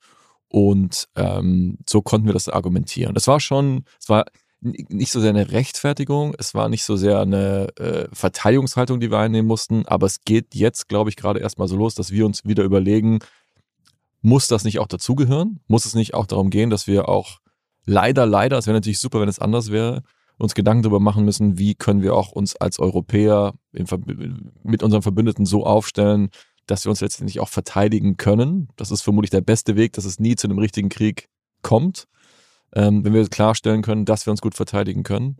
Und 0.50 1.10
ähm, 1.16 1.78
so 1.88 2.02
konnten 2.02 2.28
wir 2.28 2.34
das 2.34 2.48
argumentieren. 2.48 3.14
Das 3.14 3.28
war 3.28 3.40
schon, 3.40 3.84
es 4.00 4.08
war 4.08 4.26
nicht 4.62 5.12
so 5.12 5.20
sehr 5.20 5.32
eine 5.32 5.52
Rechtfertigung, 5.52 6.36
es 6.38 6.54
war 6.54 6.70
nicht 6.70 6.84
so 6.84 6.96
sehr 6.96 7.20
eine 7.20 7.68
äh, 7.78 8.08
Verteidigungshaltung, 8.14 9.00
die 9.00 9.12
wir 9.12 9.20
einnehmen 9.20 9.48
mussten, 9.48 9.86
aber 9.86 10.08
es 10.08 10.24
geht 10.24 10.56
jetzt, 10.56 10.88
glaube 10.88 11.10
ich, 11.10 11.16
gerade 11.16 11.40
erstmal 11.40 11.68
so 11.68 11.76
los, 11.76 11.96
dass 11.96 12.12
wir 12.12 12.26
uns 12.26 12.46
wieder 12.46 12.64
überlegen, 12.64 13.20
muss 14.22 14.48
das 14.48 14.64
nicht 14.64 14.80
auch 14.80 14.88
dazugehören? 14.88 15.60
Muss 15.68 15.86
es 15.86 15.94
nicht 15.94 16.14
auch 16.14 16.26
darum 16.26 16.50
gehen, 16.50 16.70
dass 16.70 16.88
wir 16.88 17.08
auch 17.08 17.40
leider, 17.88 18.28
leider, 18.28 18.60
es 18.60 18.68
wäre 18.68 18.78
natürlich 18.78 19.00
super, 19.00 19.20
wenn 19.20 19.30
es 19.30 19.40
anders 19.40 19.72
wäre, 19.72 20.04
uns 20.38 20.54
Gedanken 20.54 20.84
darüber 20.84 21.00
machen 21.00 21.26
müssen, 21.26 21.58
wie 21.58 21.74
können 21.74 22.04
wir 22.04 22.14
auch 22.14 22.32
uns 22.32 22.56
als 22.56 22.78
Europäer 22.78 23.56
mit 24.64 24.84
unseren 24.84 25.02
Verbündeten 25.02 25.48
so 25.48 25.66
aufstellen, 25.66 26.30
dass 26.68 26.86
wir 26.86 26.92
uns 26.92 27.02
letztendlich 27.02 27.40
auch 27.40 27.50
verteidigen 27.50 28.18
können. 28.18 28.68
Das 28.76 28.92
ist 28.92 29.02
vermutlich 29.02 29.32
der 29.32 29.42
beste 29.42 29.76
Weg, 29.76 29.94
dass 29.94 30.06
es 30.06 30.20
nie 30.20 30.36
zu 30.36 30.48
einem 30.48 30.60
richtigen 30.60 30.90
Krieg 30.90 31.30
kommt, 31.64 32.08
ähm, 32.76 33.04
wenn 33.04 33.14
wir 33.14 33.28
klarstellen 33.30 33.82
können, 33.82 34.06
dass 34.06 34.28
wir 34.28 34.32
uns 34.32 34.42
gut 34.42 34.54
verteidigen 34.54 35.02
können. 35.02 35.38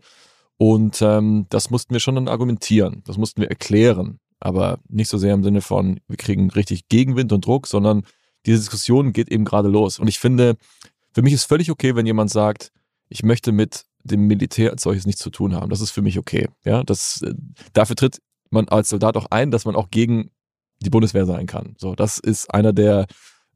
Und 0.56 1.00
ähm, 1.02 1.46
das 1.50 1.70
mussten 1.70 1.92
wir 1.92 2.00
schon 2.00 2.16
dann 2.16 2.26
argumentieren, 2.26 3.02
das 3.06 3.18
mussten 3.18 3.40
wir 3.40 3.48
erklären, 3.48 4.18
aber 4.40 4.80
nicht 4.88 5.08
so 5.08 5.18
sehr 5.18 5.34
im 5.34 5.44
Sinne 5.44 5.60
von, 5.60 6.00
wir 6.08 6.16
kriegen 6.16 6.50
richtig 6.50 6.88
Gegenwind 6.88 7.32
und 7.32 7.46
Druck, 7.46 7.68
sondern 7.68 8.02
diese 8.46 8.58
Diskussion 8.58 9.12
geht 9.12 9.30
eben 9.30 9.44
gerade 9.44 9.68
los. 9.68 10.00
Und 10.00 10.08
ich 10.08 10.18
finde, 10.18 10.56
für 11.18 11.22
mich 11.22 11.32
ist 11.32 11.46
völlig 11.46 11.68
okay, 11.68 11.96
wenn 11.96 12.06
jemand 12.06 12.30
sagt, 12.30 12.70
ich 13.08 13.24
möchte 13.24 13.50
mit 13.50 13.86
dem 14.04 14.28
Militär 14.28 14.70
als 14.70 14.84
solches 14.84 15.04
nichts 15.04 15.20
zu 15.20 15.30
tun 15.30 15.52
haben. 15.52 15.68
Das 15.68 15.80
ist 15.80 15.90
für 15.90 16.00
mich 16.00 16.16
okay. 16.16 16.48
Ja, 16.64 16.84
das, 16.84 17.22
äh, 17.22 17.34
dafür 17.72 17.96
tritt 17.96 18.20
man 18.50 18.68
als 18.68 18.90
Soldat 18.90 19.16
auch 19.16 19.26
ein, 19.32 19.50
dass 19.50 19.64
man 19.64 19.74
auch 19.74 19.90
gegen 19.90 20.30
die 20.78 20.90
Bundeswehr 20.90 21.26
sein 21.26 21.48
kann. 21.48 21.74
So, 21.76 21.96
das 21.96 22.20
ist 22.20 22.54
einer 22.54 22.72
der 22.72 23.06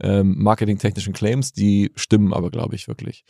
ähm, 0.01 0.43
marketingtechnischen 0.43 1.13
Claims, 1.13 1.53
die 1.53 1.93
stimmen 1.95 2.33
aber, 2.33 2.51
glaube 2.51 2.75
ich, 2.75 2.89
wirklich. 2.89 3.23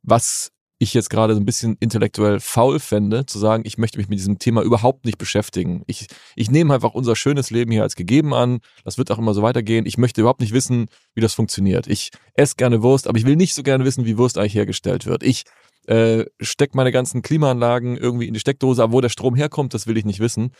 Was 0.00 0.50
ich 0.78 0.94
jetzt 0.94 1.10
gerade 1.10 1.34
so 1.34 1.40
ein 1.40 1.44
bisschen 1.44 1.76
intellektuell 1.80 2.38
faul 2.38 2.78
fände, 2.78 3.26
zu 3.26 3.38
sagen, 3.38 3.64
ich 3.66 3.78
möchte 3.78 3.98
mich 3.98 4.08
mit 4.08 4.18
diesem 4.18 4.38
Thema 4.38 4.62
überhaupt 4.62 5.04
nicht 5.04 5.18
beschäftigen. 5.18 5.82
Ich, 5.86 6.06
ich 6.36 6.50
nehme 6.50 6.72
einfach 6.72 6.94
unser 6.94 7.16
schönes 7.16 7.50
Leben 7.50 7.72
hier 7.72 7.82
als 7.82 7.96
gegeben 7.96 8.32
an. 8.32 8.60
Das 8.84 8.96
wird 8.96 9.10
auch 9.10 9.18
immer 9.18 9.34
so 9.34 9.42
weitergehen. 9.42 9.86
Ich 9.86 9.98
möchte 9.98 10.20
überhaupt 10.20 10.40
nicht 10.40 10.52
wissen, 10.52 10.86
wie 11.14 11.20
das 11.20 11.34
funktioniert. 11.34 11.88
Ich 11.88 12.10
esse 12.34 12.54
gerne 12.56 12.82
Wurst, 12.82 13.08
aber 13.08 13.18
ich 13.18 13.26
will 13.26 13.36
nicht 13.36 13.54
so 13.54 13.64
gerne 13.64 13.84
wissen, 13.84 14.04
wie 14.04 14.18
Wurst 14.18 14.38
eigentlich 14.38 14.54
hergestellt 14.54 15.06
wird. 15.06 15.24
Ich 15.24 15.44
äh, 15.88 16.26
stecke 16.40 16.76
meine 16.76 16.92
ganzen 16.92 17.22
Klimaanlagen 17.22 17.96
irgendwie 17.96 18.28
in 18.28 18.34
die 18.34 18.40
Steckdose, 18.40 18.82
aber 18.82 18.92
wo 18.92 19.00
der 19.00 19.08
Strom 19.08 19.34
herkommt, 19.34 19.74
das 19.74 19.88
will 19.88 19.96
ich 19.96 20.04
nicht 20.04 20.20
wissen. 20.20 20.52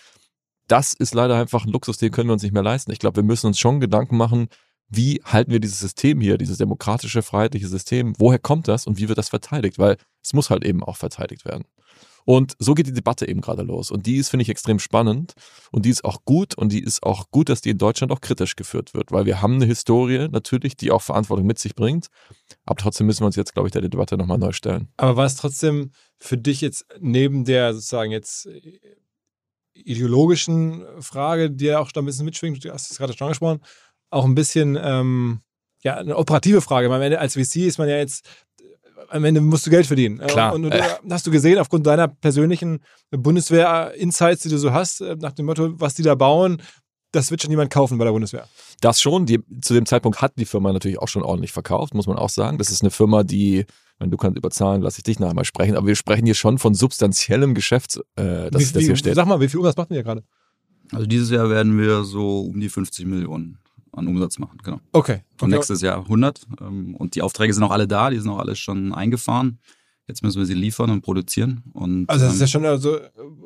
Das 0.67 0.95
ist 0.95 1.15
leider 1.15 1.37
einfach 1.37 1.65
ein 1.65 1.71
Luxus, 1.71 1.97
den 1.97 2.11
können 2.11 2.29
wir 2.29 2.35
uns 2.35 2.43
nicht 2.43 2.53
mehr 2.53 2.63
leisten. 2.63 2.91
Ich 2.91 2.99
glaube, 2.99 3.17
wir 3.17 3.23
müssen 3.23 3.47
uns 3.47 3.59
schon 3.59 3.79
Gedanken 3.81 4.17
machen, 4.17 4.49
wie 4.89 5.21
halten 5.25 5.53
wir 5.53 5.61
dieses 5.61 5.81
System 5.81 6.21
hier, 6.21 6.39
dieses 6.39 6.59
demokratische, 6.59 7.23
freiheitliche 7.23 7.69
System, 7.69 8.15
woher 8.19 8.39
kommt 8.39 8.69
das 8.69 8.87
und 8.87 8.99
wie 8.99 9.09
wird 9.09 9.19
das 9.19 9.29
verteidigt? 9.29 9.79
Weil 9.79 9.97
es 10.23 10.33
muss 10.33 10.51
halt 10.51 10.65
eben 10.65 10.83
auch 10.83 10.97
verteidigt 10.97 11.45
werden. 11.45 11.65
Und 12.25 12.57
so 12.59 12.75
geht 12.75 12.87
die 12.87 12.93
Debatte 12.93 13.27
eben 13.27 13.41
gerade 13.41 13.63
los. 13.63 13.91
Und 13.91 14.05
die 14.05 14.17
ist, 14.17 14.29
finde 14.29 14.43
ich, 14.43 14.51
extrem 14.51 14.79
spannend. 14.79 15.33
Und 15.73 15.87
die 15.87 15.89
ist 15.89 16.05
auch 16.05 16.27
gut. 16.27 16.55
Und 16.55 16.73
die 16.73 16.83
ist 16.83 17.03
auch 17.03 17.31
gut, 17.31 17.49
dass 17.49 17.63
die 17.63 17.71
in 17.71 17.79
Deutschland 17.79 18.13
auch 18.13 18.21
kritisch 18.21 18.55
geführt 18.55 18.93
wird. 18.93 19.13
Weil 19.13 19.25
wir 19.25 19.41
haben 19.41 19.55
eine 19.55 19.65
Historie 19.65 20.29
natürlich, 20.29 20.77
die 20.77 20.91
auch 20.91 21.01
Verantwortung 21.01 21.47
mit 21.47 21.59
sich 21.59 21.75
bringt. 21.75 22.09
Aber 22.67 22.77
trotzdem 22.77 23.07
müssen 23.07 23.23
wir 23.23 23.29
uns 23.29 23.37
jetzt, 23.37 23.55
glaube 23.55 23.69
ich, 23.69 23.73
der 23.73 23.81
Debatte 23.81 24.19
nochmal 24.19 24.37
neu 24.37 24.53
stellen. 24.53 24.89
Aber 24.99 25.17
war 25.17 25.25
es 25.25 25.37
trotzdem 25.37 25.93
für 26.19 26.37
dich 26.37 26.61
jetzt 26.61 26.85
neben 27.01 27.47
der 27.47 27.73
sozusagen 27.73 28.13
jetzt 28.13 28.47
ideologischen 29.73 30.85
Frage, 31.01 31.51
die 31.51 31.67
ja 31.67 31.79
auch 31.79 31.93
da 31.93 32.03
ein 32.03 32.05
bisschen 32.05 32.25
mitschwingt, 32.27 32.63
du 32.63 32.73
hast 32.73 32.91
es 32.91 32.99
gerade 32.99 33.17
schon 33.17 33.27
angesprochen, 33.27 33.61
auch 34.11 34.25
ein 34.25 34.35
bisschen 34.35 34.79
ähm, 34.81 35.41
ja, 35.83 35.97
eine 35.97 36.17
operative 36.17 36.61
Frage. 36.61 36.93
Am 36.93 37.03
Ende 37.03 37.19
als 37.19 37.35
VC 37.35 37.57
ist 37.67 37.79
man 37.79 37.89
ja 37.89 37.97
jetzt, 37.97 38.27
am 39.11 39.25
Ende 39.25 39.41
musst 39.41 39.67
du 39.67 39.71
Geld 39.71 39.87
verdienen. 39.87 40.19
Klar. 40.19 40.55
Und, 40.55 40.65
und 40.65 40.73
äh. 40.73 40.83
hast 41.11 41.27
du 41.27 41.31
gesehen, 41.31 41.59
aufgrund 41.59 41.87
deiner 41.87 42.09
persönlichen 42.09 42.81
Bundeswehr-Insights, 43.11 44.43
die 44.43 44.49
du 44.49 44.59
so 44.59 44.73
hast, 44.73 45.01
äh, 45.01 45.17
nach 45.21 45.33
dem 45.33 45.47
Motto, 45.47 45.81
was 45.81 45.95
die 45.95 46.03
da 46.03 46.15
bauen, 46.15 46.61
das 47.13 47.31
wird 47.31 47.41
schon 47.41 47.51
niemand 47.51 47.71
kaufen 47.71 47.97
bei 47.97 48.05
der 48.05 48.13
Bundeswehr. 48.13 48.47
Das 48.81 49.01
schon. 49.01 49.25
Die, 49.25 49.41
zu 49.63 49.73
dem 49.73 49.87
Zeitpunkt 49.87 50.21
hat 50.21 50.33
die 50.37 50.45
Firma 50.45 50.73
natürlich 50.73 50.99
auch 50.99 51.09
schon 51.09 51.23
ordentlich 51.23 51.53
verkauft, 51.53 51.95
muss 51.95 52.07
man 52.07 52.19
auch 52.19 52.29
sagen. 52.29 52.59
Das 52.59 52.71
ist 52.71 52.83
eine 52.83 52.91
Firma, 52.91 53.23
die, 53.23 53.65
wenn 53.99 54.11
du 54.11 54.19
kannst 54.19 54.37
über 54.37 54.51
Zahlen, 54.51 54.83
lass 54.83 54.99
ich 54.99 55.05
dich 55.05 55.19
nachher 55.19 55.35
mal 55.35 55.45
sprechen, 55.45 55.77
aber 55.77 55.87
wir 55.87 55.97
sprechen 55.97 56.27
hier 56.27 56.35
schon 56.35 56.59
von 56.59 56.75
substanziellem 56.75 57.55
Geschäft, 57.55 57.99
äh, 58.17 58.51
das, 58.51 58.61
wie, 58.61 58.73
das 58.75 58.83
hier 58.83 58.97
steht. 58.97 59.15
Sag 59.15 59.27
mal, 59.27 59.41
wie 59.41 59.49
viel 59.49 59.59
Umsatz 59.59 59.77
macht 59.77 59.91
ihr 59.91 59.95
hier 59.95 60.05
gerade? 60.05 60.23
Also 60.93 61.07
dieses 61.07 61.31
Jahr 61.31 61.49
werden 61.49 61.79
wir 61.79 62.05
so 62.05 62.41
um 62.41 62.61
die 62.61 62.69
50 62.69 63.07
Millionen 63.07 63.59
an 63.99 64.07
Umsatz 64.07 64.39
machen, 64.39 64.59
genau. 64.63 64.81
Okay. 64.93 65.23
Und 65.41 65.49
okay. 65.49 65.55
nächstes 65.57 65.83
Jahr 65.83 65.99
100. 65.99 66.47
Ähm, 66.61 66.95
und 66.97 67.15
die 67.15 67.23
Aufträge 67.23 67.53
sind 67.53 67.63
auch 67.63 67.71
alle 67.71 67.89
da, 67.89 68.11
die 68.11 68.19
sind 68.19 68.31
auch 68.31 68.39
alle 68.39 68.57
schon 68.57 68.93
eingefahren. 68.93 69.59
Jetzt 70.09 70.23
müssen 70.23 70.39
wir 70.39 70.47
sie 70.47 70.55
liefern 70.55 70.89
und 70.89 71.03
produzieren. 71.03 71.63
Und, 71.75 72.09
also 72.09 72.25
das 72.25 72.35
ist 72.35 72.41
ja 72.41 72.47
ähm, 72.47 72.49
schon 72.49 72.65
also 72.65 72.97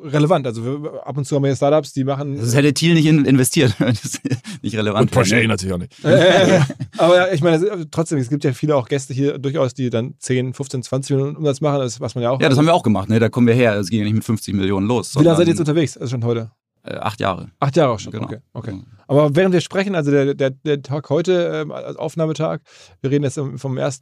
relevant. 0.01 0.47
Also 0.47 0.63
wir, 0.63 1.05
ab 1.05 1.17
und 1.17 1.25
zu 1.25 1.35
haben 1.35 1.43
wir 1.43 1.49
ja 1.49 1.57
Startups, 1.57 1.91
die 1.91 2.05
machen. 2.05 2.37
Das 2.37 2.55
hätte 2.55 2.73
Thiel 2.73 2.93
nicht 2.93 3.05
in, 3.05 3.25
investiert, 3.25 3.75
nicht 4.61 4.77
relevant 4.77 5.01
Und 5.01 5.11
Porsche 5.11 5.45
natürlich 5.45 5.73
auch 5.73 5.77
nicht. 5.77 6.01
Äh, 6.05 6.61
aber 6.97 7.17
ja, 7.17 7.33
ich 7.33 7.41
meine, 7.41 7.57
also 7.69 7.83
trotzdem, 7.91 8.17
es 8.17 8.29
gibt 8.29 8.45
ja 8.45 8.53
viele 8.53 8.77
auch 8.77 8.87
Gäste 8.87 9.13
hier 9.13 9.39
durchaus, 9.39 9.73
die 9.73 9.89
dann 9.89 10.13
10, 10.19 10.53
15, 10.53 10.83
20 10.83 11.15
Millionen 11.17 11.35
Umsatz 11.35 11.59
machen, 11.59 11.79
das, 11.79 11.99
was 11.99 12.15
man 12.15 12.23
ja 12.23 12.29
auch. 12.29 12.39
Ja, 12.39 12.47
das 12.47 12.57
haben 12.57 12.65
wir 12.65 12.73
auch 12.73 12.83
gemacht. 12.83 13.09
Ne? 13.09 13.19
Da 13.19 13.27
kommen 13.27 13.45
wir 13.45 13.55
her. 13.55 13.75
Es 13.75 13.89
ging 13.89 13.99
ja 13.99 14.05
nicht 14.05 14.15
mit 14.15 14.23
50 14.23 14.53
Millionen 14.53 14.87
los. 14.87 15.17
Wie 15.17 15.23
lange 15.23 15.35
seid 15.35 15.47
ihr 15.47 15.51
jetzt 15.51 15.59
unterwegs? 15.59 15.97
Also 15.97 16.11
schon 16.11 16.23
heute? 16.23 16.49
Äh, 16.83 16.95
acht 16.95 17.19
Jahre. 17.19 17.51
Acht 17.59 17.75
Jahre 17.75 17.93
auch 17.93 17.99
schon. 17.99 18.11
Genau. 18.11 18.25
Okay, 18.25 18.39
okay. 18.53 18.73
Mhm. 18.73 18.85
Aber 19.07 19.35
während 19.35 19.53
wir 19.53 19.61
sprechen, 19.61 19.95
also 19.95 20.11
der, 20.11 20.33
der, 20.33 20.51
der 20.51 20.81
Tag 20.81 21.09
heute, 21.09 21.51
ähm, 21.53 21.71
als 21.71 21.97
Aufnahmetag, 21.97 22.61
wir 23.01 23.11
reden 23.11 23.23
jetzt 23.23 23.39
vom 23.57 23.77
1. 23.77 23.99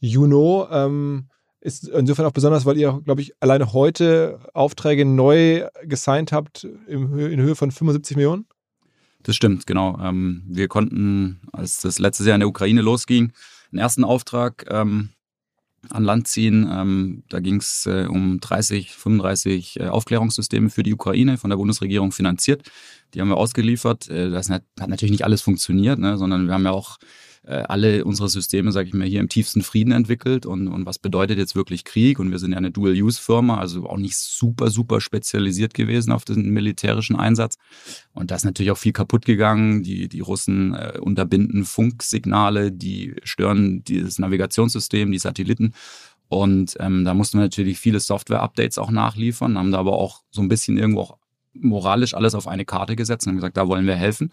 Juni, 0.00 0.64
ähm, 0.70 1.28
ist 1.60 1.88
insofern 1.88 2.26
auch 2.26 2.32
besonders, 2.32 2.64
weil 2.64 2.78
ihr, 2.78 3.00
glaube 3.04 3.20
ich, 3.20 3.34
alleine 3.40 3.72
heute 3.72 4.38
Aufträge 4.54 5.04
neu 5.04 5.68
gesigned 5.84 6.32
habt 6.32 6.64
in 6.86 7.08
Höhe, 7.08 7.28
in 7.28 7.40
Höhe 7.40 7.54
von 7.54 7.70
75 7.70 8.16
Millionen. 8.16 8.46
Das 9.22 9.36
stimmt, 9.36 9.66
genau. 9.66 9.98
Ähm, 10.02 10.42
wir 10.46 10.68
konnten, 10.68 11.42
als 11.52 11.80
das 11.82 11.98
letztes 11.98 12.26
Jahr 12.26 12.36
in 12.36 12.40
der 12.40 12.48
Ukraine 12.48 12.80
losging, 12.80 13.32
einen 13.70 13.78
ersten 13.78 14.04
Auftrag 14.04 14.64
ähm, 14.70 15.10
an 15.88 16.04
Land 16.04 16.28
ziehen. 16.28 16.68
Ähm, 16.70 17.22
da 17.28 17.40
ging 17.40 17.56
es 17.56 17.86
äh, 17.86 18.06
um 18.06 18.40
30, 18.40 18.92
35 18.92 19.80
äh, 19.80 19.86
Aufklärungssysteme 19.86 20.70
für 20.70 20.82
die 20.82 20.92
Ukraine 20.92 21.38
von 21.38 21.50
der 21.50 21.56
Bundesregierung 21.56 22.12
finanziert. 22.12 22.70
Die 23.14 23.20
haben 23.20 23.28
wir 23.28 23.36
ausgeliefert. 23.36 24.08
Äh, 24.08 24.30
das 24.30 24.50
hat, 24.50 24.62
hat 24.78 24.88
natürlich 24.88 25.12
nicht 25.12 25.24
alles 25.24 25.42
funktioniert, 25.42 25.98
ne, 25.98 26.18
sondern 26.18 26.46
wir 26.46 26.54
haben 26.54 26.64
ja 26.64 26.72
auch 26.72 26.98
alle 27.46 28.04
unsere 28.04 28.28
Systeme, 28.28 28.70
sage 28.70 28.88
ich 28.88 28.94
mal, 28.94 29.06
hier 29.06 29.20
im 29.20 29.28
tiefsten 29.28 29.62
Frieden 29.62 29.92
entwickelt. 29.92 30.46
Und, 30.46 30.68
und 30.68 30.86
was 30.86 30.98
bedeutet 30.98 31.38
jetzt 31.38 31.56
wirklich 31.56 31.84
Krieg? 31.84 32.18
Und 32.18 32.30
wir 32.30 32.38
sind 32.38 32.52
ja 32.52 32.58
eine 32.58 32.70
Dual-Use-Firma, 32.70 33.58
also 33.58 33.86
auch 33.88 33.96
nicht 33.96 34.16
super, 34.16 34.70
super 34.70 35.00
spezialisiert 35.00 35.72
gewesen 35.74 36.12
auf 36.12 36.24
den 36.24 36.50
militärischen 36.50 37.16
Einsatz. 37.16 37.56
Und 38.12 38.30
da 38.30 38.36
ist 38.36 38.44
natürlich 38.44 38.70
auch 38.70 38.78
viel 38.78 38.92
kaputt 38.92 39.24
gegangen. 39.24 39.82
Die, 39.82 40.08
die 40.08 40.20
Russen 40.20 40.74
äh, 40.74 40.98
unterbinden 41.00 41.64
Funksignale, 41.64 42.72
die 42.72 43.14
stören 43.22 43.82
dieses 43.84 44.18
Navigationssystem, 44.18 45.10
die 45.10 45.18
Satelliten. 45.18 45.72
Und 46.28 46.76
ähm, 46.78 47.04
da 47.04 47.12
mussten 47.14 47.38
wir 47.38 47.42
natürlich 47.42 47.78
viele 47.78 47.98
Software-Updates 48.00 48.78
auch 48.78 48.90
nachliefern, 48.90 49.58
haben 49.58 49.72
da 49.72 49.78
aber 49.78 49.94
auch 49.94 50.22
so 50.30 50.40
ein 50.40 50.48
bisschen 50.48 50.78
irgendwo 50.78 51.00
auch 51.00 51.18
moralisch 51.54 52.14
alles 52.14 52.34
auf 52.34 52.46
eine 52.46 52.64
Karte 52.64 52.96
gesetzt 52.96 53.26
und 53.26 53.32
haben 53.32 53.36
gesagt, 53.36 53.56
da 53.56 53.68
wollen 53.68 53.86
wir 53.86 53.96
helfen. 53.96 54.32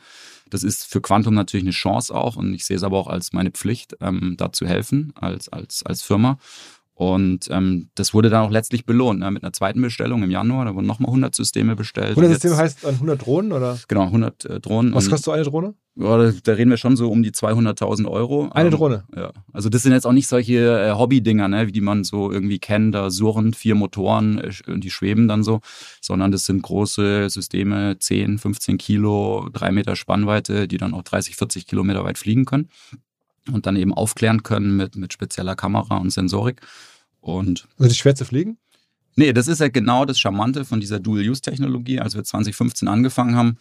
Das 0.49 0.63
ist 0.63 0.85
für 0.85 1.01
Quantum 1.01 1.33
natürlich 1.33 1.63
eine 1.63 1.71
Chance 1.71 2.13
auch 2.13 2.35
und 2.35 2.53
ich 2.53 2.65
sehe 2.65 2.77
es 2.77 2.83
aber 2.83 2.97
auch 2.97 3.07
als 3.07 3.33
meine 3.33 3.51
Pflicht, 3.51 3.95
ähm, 4.01 4.35
da 4.37 4.51
zu 4.51 4.65
helfen 4.65 5.13
als, 5.15 5.49
als, 5.49 5.83
als 5.83 6.01
Firma. 6.01 6.37
Und 6.97 7.47
ähm, 7.51 7.89
das 7.93 8.15
wurde 8.15 8.31
dann 8.31 8.47
auch 8.47 8.49
letztlich 8.49 8.83
belohnt 8.83 9.19
ne, 9.19 9.29
mit 9.29 9.43
einer 9.43 9.53
zweiten 9.53 9.83
Bestellung 9.83 10.23
im 10.23 10.31
Januar. 10.31 10.65
Da 10.65 10.73
wurden 10.73 10.87
nochmal 10.87 11.09
100 11.09 11.35
Systeme 11.35 11.75
bestellt. 11.75 12.17
100 12.17 12.31
Systeme 12.31 12.57
heißt 12.57 12.87
an 12.87 12.95
100 12.95 13.23
Drohnen 13.23 13.51
oder? 13.51 13.77
Genau, 13.87 14.05
100 14.05 14.45
äh, 14.45 14.59
Drohnen. 14.59 14.95
Was 14.95 15.07
kostet 15.07 15.25
so 15.25 15.31
eine 15.31 15.43
Drohne? 15.43 15.75
Ja, 15.95 16.17
da, 16.17 16.33
da, 16.43 16.53
reden 16.53 16.71
wir 16.71 16.77
schon 16.77 16.97
so 16.97 17.11
um 17.11 17.21
die 17.21 17.29
200.000 17.29 18.07
Euro. 18.07 18.49
Eine 18.49 18.69
ähm, 18.69 18.75
Drohne? 18.75 19.03
Ja. 19.15 19.31
Also 19.53 19.69
das 19.69 19.83
sind 19.83 19.91
jetzt 19.91 20.07
auch 20.07 20.11
nicht 20.11 20.27
solche 20.27 20.55
äh, 20.57 20.93
Hobby-Dinger, 20.93 21.47
ne, 21.47 21.67
wie 21.67 21.71
die 21.71 21.81
man 21.81 22.03
so 22.03 22.31
irgendwie 22.31 22.57
kennt, 22.57 22.95
da 22.95 23.11
surren 23.11 23.53
vier 23.53 23.75
Motoren 23.75 24.39
äh, 24.39 24.51
und 24.65 24.83
die 24.83 24.89
schweben 24.89 25.27
dann 25.27 25.43
so, 25.43 25.59
sondern 26.01 26.31
das 26.31 26.47
sind 26.47 26.63
große 26.63 27.29
Systeme, 27.29 27.99
10, 27.99 28.39
15 28.39 28.79
Kilo, 28.79 29.49
drei 29.53 29.71
Meter 29.71 29.95
Spannweite, 29.95 30.67
die 30.67 30.77
dann 30.77 30.95
auch 30.95 31.03
30, 31.03 31.35
40 31.35 31.67
Kilometer 31.67 32.03
weit 32.03 32.17
fliegen 32.17 32.45
können 32.45 32.69
und 33.51 33.65
dann 33.65 33.75
eben 33.75 33.93
aufklären 33.93 34.43
können 34.43 34.75
mit, 34.75 34.95
mit 34.95 35.13
spezieller 35.13 35.55
Kamera 35.55 35.97
und 35.97 36.11
Sensorik. 36.11 36.61
Und 37.21 37.67
Sind 37.77 37.91
die 37.91 37.95
schwer 37.95 38.15
zu 38.15 38.25
fliegen? 38.25 38.57
Nee, 39.15 39.33
das 39.33 39.47
ist 39.47 39.59
ja 39.59 39.67
genau 39.67 40.05
das 40.05 40.19
Charmante 40.19 40.63
von 40.63 40.79
dieser 40.79 40.99
Dual-Use-Technologie. 40.99 41.99
Als 41.99 42.15
wir 42.15 42.23
2015 42.23 42.87
angefangen 42.87 43.35
haben, 43.35 43.57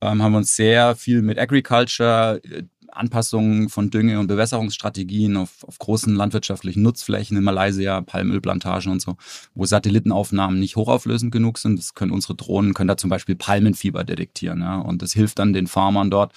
ähm, 0.00 0.22
haben 0.22 0.32
wir 0.32 0.38
uns 0.38 0.56
sehr 0.56 0.96
viel 0.96 1.22
mit 1.22 1.38
Agriculture, 1.38 2.40
äh, 2.42 2.62
Anpassungen 2.88 3.68
von 3.68 3.90
Dünge- 3.90 4.18
und 4.20 4.28
Bewässerungsstrategien 4.28 5.36
auf, 5.36 5.64
auf, 5.64 5.78
großen 5.78 6.14
landwirtschaftlichen 6.14 6.82
Nutzflächen 6.82 7.36
in 7.36 7.42
Malaysia, 7.42 8.00
Palmölplantagen 8.00 8.92
und 8.92 9.02
so, 9.02 9.16
wo 9.54 9.64
Satellitenaufnahmen 9.64 10.60
nicht 10.60 10.76
hochauflösend 10.76 11.32
genug 11.32 11.58
sind. 11.58 11.78
Das 11.78 11.94
können 11.94 12.12
unsere 12.12 12.34
Drohnen, 12.36 12.72
können 12.72 12.88
da 12.88 12.96
zum 12.96 13.10
Beispiel 13.10 13.34
Palmenfieber 13.34 14.04
detektieren. 14.04 14.60
Ja? 14.60 14.78
Und 14.78 15.02
das 15.02 15.12
hilft 15.12 15.38
dann 15.38 15.52
den 15.52 15.66
Farmern 15.66 16.10
dort, 16.10 16.32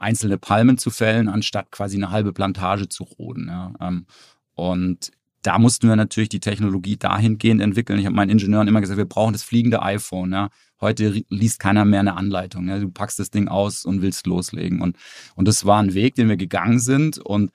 einzelne 0.00 0.38
Palmen 0.38 0.78
zu 0.78 0.90
fällen, 0.90 1.28
anstatt 1.28 1.70
quasi 1.70 1.96
eine 1.96 2.10
halbe 2.10 2.32
Plantage 2.32 2.88
zu 2.88 3.04
roden. 3.04 3.48
Ja? 3.48 3.72
Ähm, 3.80 4.06
und 4.54 5.12
da 5.42 5.58
mussten 5.58 5.88
wir 5.88 5.96
natürlich 5.96 6.28
die 6.28 6.40
Technologie 6.40 6.96
dahingehend 6.96 7.62
entwickeln. 7.62 7.98
Ich 7.98 8.06
habe 8.06 8.16
meinen 8.16 8.30
Ingenieuren 8.30 8.68
immer 8.68 8.80
gesagt, 8.80 8.98
wir 8.98 9.06
brauchen 9.06 9.32
das 9.32 9.42
fliegende 9.42 9.82
iPhone. 9.82 10.32
Ja. 10.32 10.50
Heute 10.80 11.22
liest 11.28 11.60
keiner 11.60 11.84
mehr 11.84 12.00
eine 12.00 12.16
Anleitung. 12.16 12.68
Ja. 12.68 12.78
Du 12.78 12.90
packst 12.90 13.18
das 13.18 13.30
Ding 13.30 13.48
aus 13.48 13.84
und 13.84 14.02
willst 14.02 14.26
loslegen. 14.26 14.82
Und, 14.82 14.96
und 15.36 15.48
das 15.48 15.64
war 15.64 15.82
ein 15.82 15.94
Weg, 15.94 16.14
den 16.14 16.28
wir 16.28 16.36
gegangen 16.36 16.78
sind. 16.78 17.18
Und 17.18 17.52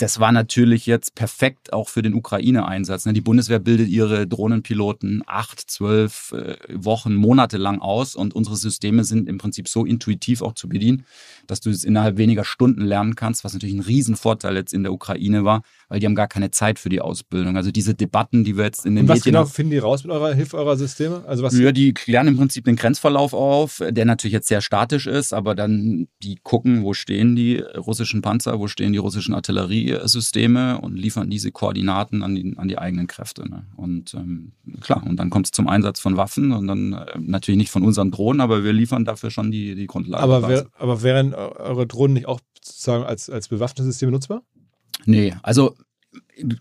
das 0.00 0.18
war 0.18 0.32
natürlich 0.32 0.86
jetzt 0.86 1.14
perfekt 1.14 1.74
auch 1.74 1.90
für 1.90 2.00
den 2.00 2.14
Ukraine-Einsatz. 2.14 3.04
Ne? 3.04 3.12
Die 3.12 3.20
Bundeswehr 3.20 3.58
bildet 3.58 3.88
ihre 3.88 4.26
Drohnenpiloten 4.26 5.22
acht, 5.26 5.60
zwölf 5.70 6.32
äh, 6.32 6.56
Wochen, 6.72 7.14
Monate 7.14 7.58
lang 7.58 7.80
aus 7.80 8.16
und 8.16 8.34
unsere 8.34 8.56
Systeme 8.56 9.04
sind 9.04 9.28
im 9.28 9.36
Prinzip 9.36 9.68
so 9.68 9.84
intuitiv 9.84 10.40
auch 10.40 10.54
zu 10.54 10.70
bedienen, 10.70 11.04
dass 11.46 11.60
du 11.60 11.68
es 11.68 11.84
innerhalb 11.84 12.16
weniger 12.16 12.44
Stunden 12.44 12.80
lernen 12.80 13.14
kannst, 13.14 13.44
was 13.44 13.52
natürlich 13.52 13.74
ein 13.74 13.80
Riesenvorteil 13.80 14.56
jetzt 14.56 14.72
in 14.72 14.84
der 14.84 14.92
Ukraine 14.94 15.44
war, 15.44 15.62
weil 15.90 15.98
die 15.98 16.06
haben 16.06 16.14
gar 16.14 16.28
keine 16.28 16.52
Zeit 16.52 16.78
für 16.78 16.88
die 16.88 17.00
Ausbildung. 17.00 17.56
Also 17.56 17.72
diese 17.72 17.94
Debatten, 17.94 18.44
die 18.44 18.56
wir 18.56 18.64
jetzt 18.64 18.86
in 18.86 18.94
den 18.94 19.02
und 19.02 19.08
was 19.08 19.18
Medien 19.18 19.34
genau 19.34 19.44
finden 19.44 19.72
die 19.72 19.78
raus 19.78 20.04
mit 20.04 20.12
eurer 20.12 20.32
Hilfe 20.32 20.56
eurer 20.56 20.76
Systeme? 20.76 21.24
Also 21.26 21.42
was 21.42 21.58
ja, 21.58 21.72
die 21.72 21.92
klären 21.92 22.28
im 22.28 22.36
Prinzip 22.36 22.64
den 22.64 22.76
Grenzverlauf 22.76 23.34
auf, 23.34 23.82
der 23.90 24.04
natürlich 24.04 24.32
jetzt 24.32 24.46
sehr 24.46 24.60
statisch 24.60 25.08
ist, 25.08 25.34
aber 25.34 25.56
dann 25.56 26.06
die 26.22 26.38
gucken, 26.42 26.84
wo 26.84 26.94
stehen 26.94 27.34
die 27.34 27.56
russischen 27.58 28.22
Panzer, 28.22 28.60
wo 28.60 28.68
stehen 28.68 28.92
die 28.92 29.00
russischen 29.00 29.34
Artilleriesysteme 29.34 30.80
und 30.80 30.96
liefern 30.96 31.28
diese 31.28 31.50
Koordinaten 31.50 32.22
an 32.22 32.36
die, 32.36 32.54
an 32.56 32.68
die 32.68 32.78
eigenen 32.78 33.08
Kräfte. 33.08 33.50
Ne? 33.50 33.66
Und 33.74 34.14
ähm, 34.14 34.52
klar, 34.80 35.04
und 35.04 35.16
dann 35.16 35.28
kommt 35.28 35.46
es 35.46 35.52
zum 35.52 35.66
Einsatz 35.66 35.98
von 35.98 36.16
Waffen 36.16 36.52
und 36.52 36.68
dann 36.68 36.92
äh, 36.92 37.18
natürlich 37.18 37.58
nicht 37.58 37.70
von 37.70 37.82
unseren 37.82 38.12
Drohnen, 38.12 38.40
aber 38.40 38.62
wir 38.62 38.72
liefern 38.72 39.04
dafür 39.04 39.32
schon 39.32 39.50
die, 39.50 39.74
die 39.74 39.88
Grundlage. 39.88 40.22
Aber, 40.22 40.48
wär, 40.48 40.66
aber 40.78 41.02
wären 41.02 41.34
eure 41.34 41.88
Drohnen 41.88 42.14
nicht 42.14 42.26
auch 42.26 42.38
sozusagen 42.62 43.02
als, 43.02 43.28
als 43.28 43.48
bewaffnete 43.48 43.82
Systeme 43.82 44.12
nutzbar? 44.12 44.44
Nee, 45.10 45.34
also 45.42 45.74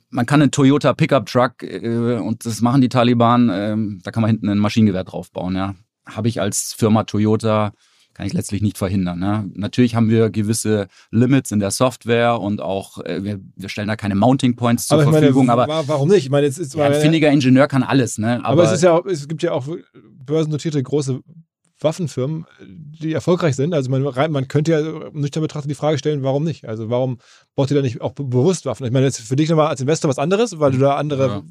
man 0.10 0.26
kann 0.26 0.42
einen 0.42 0.52
Toyota 0.52 0.94
Pickup 0.94 1.26
Truck 1.28 1.64
äh, 1.64 2.18
und 2.18 2.46
das 2.46 2.62
machen 2.62 2.82
die 2.82 2.90
Taliban, 2.90 3.50
äh, 3.50 3.76
da 4.04 4.12
kann 4.12 4.22
man 4.22 4.30
hinten 4.30 4.50
ein 4.50 4.58
Maschinengewehr 4.58 5.04
draufbauen. 5.04 5.56
Ja. 5.56 5.76
Habe 6.06 6.28
ich 6.28 6.42
als 6.42 6.74
Firma 6.74 7.04
Toyota 7.04 7.74
kann 8.20 8.28
ich 8.28 8.34
letztlich 8.34 8.62
nicht 8.62 8.78
verhindern. 8.78 9.20
Ne? 9.20 9.50
Natürlich 9.54 9.96
haben 9.96 10.10
wir 10.10 10.30
gewisse 10.30 10.88
Limits 11.10 11.52
in 11.52 11.60
der 11.60 11.72
Software 11.72 12.42
und 12.42 12.60
auch 12.60 12.98
äh, 13.06 13.24
wir, 13.24 13.40
wir, 13.56 13.70
stellen 13.70 13.88
da 13.88 13.96
keine 13.96 14.16
Mounting 14.16 14.58
Points 14.58 14.88
zur 14.88 15.02
aber 15.02 15.12
Verfügung. 15.12 15.46
Meine, 15.46 15.62
aber 15.62 15.88
warum 15.88 16.10
nicht? 16.10 16.26
Ich 16.26 16.30
meine, 16.30 16.46
jetzt 16.46 16.60
ist 16.60 16.76
ja, 16.76 16.84
ein 16.84 16.96
findiger 16.96 17.32
Ingenieur 17.32 17.68
kann 17.68 17.82
alles. 17.82 18.18
Ne? 18.18 18.40
Aber, 18.40 18.50
aber, 18.50 18.64
es 18.64 18.74
ist 18.74 18.84
ja 18.84 18.92
auch, 18.92 19.06
es 19.06 19.26
gibt 19.30 19.42
ja 19.42 19.54
auch 19.54 19.66
börsennotierte 20.26 20.84
große 20.84 21.22
Waffenfirmen, 21.82 22.46
die 22.62 23.14
erfolgreich 23.14 23.56
sind. 23.56 23.74
Also 23.74 23.90
man, 23.90 24.04
man 24.04 24.48
könnte 24.48 24.72
ja 24.72 25.10
nüchtern 25.12 25.42
betrachtet 25.42 25.72
die 25.72 25.76
Frage 25.76 25.98
stellen, 25.98 26.24
warum 26.24 26.44
nicht? 26.44 26.68
Also 26.68 26.90
warum 26.90 27.20
baut 27.56 27.72
ihr 27.72 27.76
da 27.76 27.82
nicht 27.82 28.02
auch 28.02 28.14
bewusst 28.14 28.66
Waffen? 28.66 28.86
Ich 28.86 28.92
meine, 28.92 29.06
jetzt 29.06 29.22
für 29.22 29.36
dich 29.36 29.50
nochmal 29.50 29.68
als 29.68 29.82
Investor 29.82 30.10
was 30.10 30.20
anderes, 30.20 30.60
weil 30.60 30.72
du 30.72 30.80
da 30.80 30.96
andere, 30.96 31.44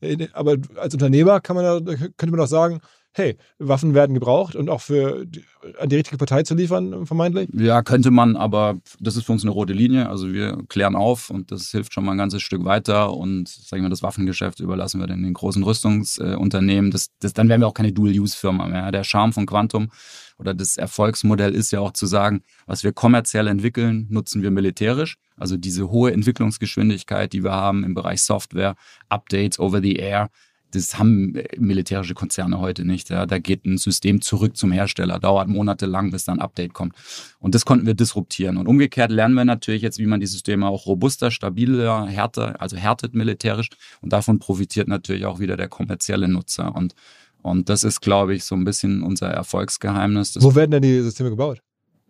ja. 0.00 0.26
aber 0.32 0.56
als 0.76 0.94
Unternehmer 0.94 1.40
kann 1.40 1.56
man 1.56 1.84
da, 1.84 1.94
könnte 1.94 2.30
man 2.30 2.40
auch 2.40 2.48
sagen, 2.48 2.80
hey, 3.16 3.38
Waffen 3.58 3.94
werden 3.94 4.12
gebraucht 4.12 4.54
und 4.56 4.68
auch 4.68 4.82
für 4.82 5.24
die, 5.24 5.42
an 5.80 5.88
die 5.88 5.96
richtige 5.96 6.18
Partei 6.18 6.42
zu 6.42 6.54
liefern, 6.54 7.06
vermeintlich? 7.06 7.48
Ja, 7.54 7.82
könnte 7.82 8.10
man, 8.10 8.36
aber 8.36 8.76
das 9.00 9.16
ist 9.16 9.24
für 9.24 9.32
uns 9.32 9.42
eine 9.42 9.52
rote 9.52 9.72
Linie. 9.72 10.10
Also 10.10 10.34
wir 10.34 10.58
klären 10.68 10.94
auf 10.94 11.30
und 11.30 11.50
das 11.50 11.70
hilft 11.70 11.94
schon 11.94 12.04
mal 12.04 12.12
ein 12.12 12.18
ganzes 12.18 12.42
Stück 12.42 12.64
weiter. 12.64 13.14
Und 13.14 13.48
sagen 13.48 13.82
wir, 13.82 13.88
das 13.88 14.02
Waffengeschäft 14.02 14.60
überlassen 14.60 15.00
wir 15.00 15.06
dann 15.06 15.22
den 15.22 15.32
großen 15.32 15.62
Rüstungsunternehmen. 15.62 16.90
Das, 16.90 17.08
das, 17.20 17.32
dann 17.32 17.48
wären 17.48 17.62
wir 17.62 17.68
auch 17.68 17.74
keine 17.74 17.92
Dual-Use-Firma 17.92 18.66
mehr. 18.66 18.92
Der 18.92 19.02
Charme 19.02 19.32
von 19.32 19.46
Quantum 19.46 19.90
oder 20.38 20.52
das 20.52 20.76
Erfolgsmodell 20.76 21.54
ist 21.54 21.70
ja 21.70 21.80
auch 21.80 21.92
zu 21.92 22.04
sagen, 22.04 22.42
was 22.66 22.84
wir 22.84 22.92
kommerziell 22.92 23.46
entwickeln, 23.46 24.06
nutzen 24.10 24.42
wir 24.42 24.50
militärisch. 24.50 25.16
Also 25.38 25.56
diese 25.56 25.90
hohe 25.90 26.12
Entwicklungsgeschwindigkeit, 26.12 27.32
die 27.32 27.42
wir 27.42 27.52
haben 27.52 27.82
im 27.82 27.94
Bereich 27.94 28.22
Software, 28.22 28.74
Updates 29.08 29.58
over 29.58 29.80
the 29.80 29.96
air, 29.96 30.28
das 30.72 30.98
haben 30.98 31.34
äh, 31.34 31.48
militärische 31.58 32.14
Konzerne 32.14 32.58
heute 32.58 32.84
nicht. 32.84 33.10
Ja. 33.10 33.26
Da 33.26 33.38
geht 33.38 33.64
ein 33.64 33.78
System 33.78 34.20
zurück 34.20 34.56
zum 34.56 34.72
Hersteller, 34.72 35.18
dauert 35.18 35.48
monatelang, 35.48 36.10
bis 36.10 36.24
dann 36.24 36.38
ein 36.38 36.42
Update 36.42 36.74
kommt. 36.74 36.94
Und 37.38 37.54
das 37.54 37.64
konnten 37.64 37.86
wir 37.86 37.94
disruptieren. 37.94 38.56
Und 38.56 38.66
umgekehrt 38.66 39.10
lernen 39.10 39.34
wir 39.34 39.44
natürlich 39.44 39.82
jetzt, 39.82 39.98
wie 39.98 40.06
man 40.06 40.20
die 40.20 40.26
Systeme 40.26 40.66
auch 40.66 40.86
robuster, 40.86 41.30
stabiler, 41.30 42.06
härter, 42.06 42.60
also 42.60 42.76
härtet 42.76 43.14
militärisch. 43.14 43.70
Und 44.00 44.12
davon 44.12 44.38
profitiert 44.38 44.88
natürlich 44.88 45.24
auch 45.24 45.38
wieder 45.38 45.56
der 45.56 45.68
kommerzielle 45.68 46.28
Nutzer. 46.28 46.74
Und, 46.74 46.94
und 47.42 47.68
das 47.68 47.84
ist, 47.84 48.00
glaube 48.00 48.34
ich, 48.34 48.44
so 48.44 48.54
ein 48.54 48.64
bisschen 48.64 49.02
unser 49.02 49.28
Erfolgsgeheimnis. 49.28 50.36
Wo 50.40 50.54
werden 50.54 50.72
denn 50.72 50.82
die 50.82 51.00
Systeme 51.00 51.30
gebaut? 51.30 51.62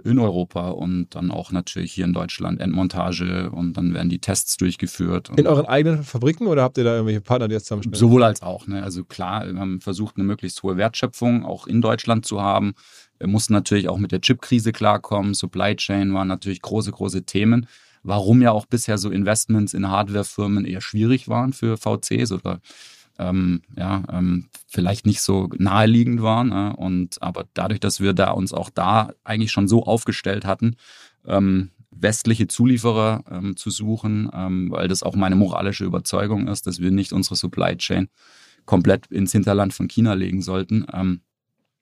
In 0.05 0.19
Europa 0.19 0.71
und 0.71 1.15
dann 1.15 1.31
auch 1.31 1.53
natürlich 1.53 1.93
hier 1.93 2.05
in 2.05 2.13
Deutschland 2.13 2.61
Endmontage 2.61 3.51
und 3.51 3.75
dann 3.75 3.95
werden 3.95 4.09
die 4.09 4.19
Tests 4.19 4.57
durchgeführt. 4.57 5.31
In 5.37 5.47
euren 5.47 5.67
eigenen 5.67 6.05
Fabriken 6.05 6.47
oder 6.47 6.63
habt 6.63 6.77
ihr 6.79 6.85
da 6.85 6.93
irgendwelche 6.93 7.23
Partner, 7.23 7.49
die 7.49 7.55
jetzt 7.55 7.67
zusammenstellen? 7.67 7.99
Sowohl 7.99 8.23
als 8.23 8.43
auch. 8.43 8.67
Ne? 8.67 8.83
Also 8.83 9.05
klar, 9.05 9.47
wir 9.47 9.59
haben 9.59 9.81
versucht, 9.81 10.17
eine 10.17 10.25
möglichst 10.25 10.63
hohe 10.63 10.77
Wertschöpfung 10.77 11.45
auch 11.45 11.67
in 11.67 11.81
Deutschland 11.81 12.27
zu 12.27 12.43
haben. 12.43 12.75
Wir 13.19 13.29
mussten 13.29 13.55
natürlich 13.55 13.89
auch 13.89 13.99
mit 13.99 14.13
der 14.13 14.21
Chip-Krise 14.21 14.73
klarkommen. 14.73 15.33
Supply 15.33 15.75
Chain 15.77 16.13
waren 16.13 16.29
natürlich 16.29 16.61
große, 16.61 16.93
große 16.93 17.25
Themen. 17.25 17.67
Warum 18.03 18.43
ja 18.43 18.53
auch 18.53 18.67
bisher 18.67 18.99
so 18.99 19.11
Investments 19.11 19.75
in 19.75 19.89
Hardwarefirmen 19.89 20.65
eher 20.65 20.81
schwierig 20.81 21.29
waren 21.29 21.53
für 21.53 21.77
VCs 21.77 22.31
oder 22.33 22.61
ähm, 23.19 23.63
ja, 23.77 24.03
ähm, 24.11 24.49
vielleicht 24.67 25.07
nicht 25.07 25.21
so 25.21 25.49
naheliegend 25.57 26.23
waren. 26.23 26.49
Ne? 26.49 26.75
Und 26.77 27.23
aber 27.23 27.47
dadurch, 27.55 27.81
dass 27.81 28.01
wir 28.01 28.13
da 28.13 28.31
uns 28.31 28.53
auch 28.53 28.71
da 28.71 29.13
eigentlich 29.25 29.53
schon 29.53 29.69
so 29.69 29.85
aufgestellt 29.85 30.45
hatten, 30.45 30.77
ähm, 31.27 31.71
westliche 31.91 32.47
Zulieferer 32.47 33.25
ähm, 33.31 33.57
zu 33.57 33.71
suchen, 33.71 34.31
ähm, 34.33 34.71
weil 34.71 34.89
das 34.89 35.03
auch 35.03 35.17
meine 35.17 35.37
moralische 35.37 35.85
Überzeugung 35.85 36.49
ist, 36.49 36.67
dass 36.67 36.81
wir 36.81 36.91
nicht 36.91 37.13
unsere 37.13 37.37
Supply 37.37 37.77
Chain 37.77 38.09
komplett 38.67 39.07
ins 39.07 39.33
Hinterland 39.33 39.73
von 39.73 39.89
China 39.89 40.15
legen 40.15 40.43
sollten. 40.43 40.87
Ähm, 40.93 41.21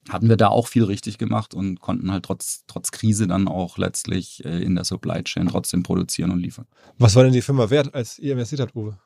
hatten 0.09 0.29
wir 0.29 0.37
da 0.37 0.49
auch 0.49 0.69
viel 0.69 0.85
richtig 0.85 1.17
gemacht 1.19 1.55
und 1.55 1.81
konnten 1.81 2.13
halt 2.13 2.25
trotz, 2.25 2.65
trotz 2.67 2.91
Krise 2.91 3.27
dann 3.27 3.49
auch 3.49 3.79
letztlich 3.79 4.45
äh, 4.45 4.63
in 4.63 4.75
der 4.75 4.85
Supply 4.85 5.23
Chain 5.25 5.49
trotzdem 5.49 5.83
produzieren 5.83 6.31
und 6.31 6.41
liefern. 6.41 6.67
Was 6.99 7.15
war 7.17 7.25
denn 7.25 7.33
die 7.33 7.43
Firma 7.43 7.71
wert, 7.71 7.95
als 7.95 8.19
ihr 8.19 8.33
investiert 8.33 8.61
habt, 8.61 8.77
Uwe? 8.77 8.99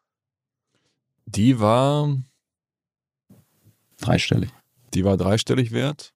Die 1.35 1.61
war 1.61 2.17
dreistellig. 4.01 4.51
Die 4.95 5.05
war 5.05 5.17
dreistellig 5.17 5.73
wert. 5.73 6.14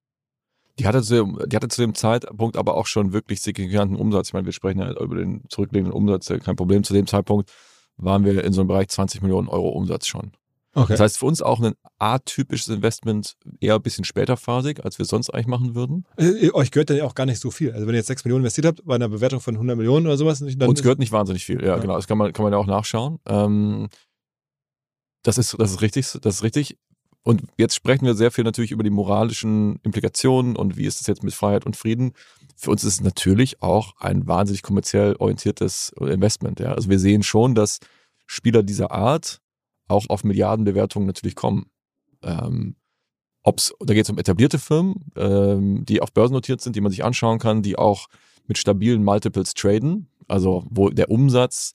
Die 0.79 0.87
hatte, 0.87 1.03
zu, 1.03 1.39
die 1.47 1.55
hatte 1.55 1.69
zu 1.69 1.83
dem 1.83 1.95
Zeitpunkt 1.95 2.57
aber 2.57 2.77
auch 2.77 2.87
schon 2.87 3.13
wirklich 3.13 3.43
signifikanten 3.43 3.97
Umsatz. 3.97 4.29
Ich 4.29 4.33
meine, 4.33 4.47
wir 4.47 4.53
sprechen 4.53 4.81
ja 4.81 4.91
über 4.99 5.17
den 5.17 5.43
zurückliegenden 5.49 5.93
Umsatz, 5.93 6.33
kein 6.43 6.57
Problem. 6.57 6.83
Zu 6.83 6.95
dem 6.95 7.07
Zeitpunkt 7.07 7.53
waren 7.99 8.25
wir 8.25 8.43
in 8.43 8.55
so 8.55 8.63
einem 8.63 8.69
Bereich 8.69 8.89
20 8.89 9.21
Millionen 9.21 9.49
Euro 9.49 9.69
Umsatz 9.69 10.07
schon. 10.07 10.33
Okay. 10.75 10.93
Das 10.93 11.01
heißt, 11.01 11.19
für 11.19 11.27
uns 11.27 11.43
auch 11.43 11.61
ein 11.61 11.75
atypisches 11.99 12.69
Investment, 12.69 13.35
eher 13.61 13.75
ein 13.75 13.83
bisschen 13.83 14.05
späterphasig, 14.05 14.83
als 14.83 14.99
wir 14.99 15.05
sonst 15.05 15.29
eigentlich 15.29 15.47
machen 15.47 15.75
würden. 15.75 16.07
Äh, 16.17 16.51
euch 16.53 16.71
gehört 16.71 16.89
dann 16.89 16.97
ja 16.97 17.05
auch 17.05 17.15
gar 17.15 17.27
nicht 17.27 17.41
so 17.41 17.51
viel. 17.51 17.73
Also 17.73 17.87
wenn 17.87 17.95
ihr 17.95 17.99
jetzt 17.99 18.07
6 18.07 18.25
Millionen 18.25 18.45
investiert 18.45 18.67
habt, 18.67 18.83
bei 18.87 18.95
einer 18.95 19.11
Bewertung 19.11 19.41
von 19.41 19.55
100 19.55 19.77
Millionen 19.77 20.07
oder 20.07 20.17
sowas. 20.17 20.39
Dann 20.39 20.69
uns 20.69 20.83
gehört 20.83 20.99
nicht 20.99 21.13
wahnsinnig 21.13 21.45
viel, 21.45 21.61
ja, 21.61 21.69
ja. 21.69 21.77
genau. 21.77 21.97
Das 21.97 22.07
kann 22.07 22.17
man, 22.17 22.33
kann 22.33 22.45
man 22.45 22.55
ja 22.55 22.59
auch 22.59 22.67
nachschauen. 22.67 23.19
Ähm, 23.27 23.89
das 25.23 25.39
ist, 25.39 25.57
das 25.59 25.71
ist 25.73 25.83
richtig, 25.83 26.19
das 26.21 26.37
ist 26.37 26.43
richtig. 26.43 26.79
Und 27.25 27.43
jetzt 27.57 27.75
sprechen 27.77 28.05
wir 28.05 28.15
sehr 28.15 28.33
viel 28.33 28.43
natürlich 28.43 28.73
über 28.73 28.83
die 28.83 28.91
moralischen 28.91 29.79
Implikationen 29.85 30.57
und 30.57 30.77
wie 30.77 30.87
ist 30.87 31.01
es 31.01 31.07
jetzt 31.07 31.23
mit 31.23 31.35
Freiheit 31.35 31.65
und 31.65 31.77
Frieden. 31.77 32.15
Für 32.57 32.71
uns 32.71 32.83
ist 32.83 32.95
es 32.95 33.01
natürlich 33.01 33.63
auch 33.63 33.95
ein 33.99 34.27
wahnsinnig 34.27 34.63
kommerziell 34.63 35.15
orientiertes 35.17 35.93
Investment. 36.01 36.59
Ja. 36.59 36.73
Also 36.73 36.91
wir 36.91 36.99
sehen 36.99 37.23
schon, 37.23 37.55
dass 37.55 37.79
Spieler 38.27 38.63
dieser 38.63 38.91
Art 38.91 39.41
auch 39.87 40.07
auf 40.09 40.25
Milliardenbewertungen 40.25 41.07
natürlich 41.07 41.37
kommen. 41.37 41.67
Ähm, 42.23 42.77
ob's, 43.43 43.73
da 43.81 43.95
geht 43.95 44.05
es 44.05 44.11
um 44.11 44.19
etablierte 44.19 44.59
Firmen, 44.59 45.13
ähm, 45.17 45.85
die 45.85 46.01
auf 46.01 46.13
Börsen 46.13 46.35
notiert 46.35 46.61
sind, 46.61 46.75
die 46.75 46.81
man 46.81 46.91
sich 46.91 47.05
anschauen 47.05 47.39
kann, 47.39 47.63
die 47.63 47.77
auch 47.77 48.09
mit 48.47 48.59
stabilen 48.59 49.05
Multiples 49.05 49.55
traden, 49.55 50.09
also 50.27 50.65
wo 50.69 50.91
der 50.91 51.11
Umsatz 51.11 51.75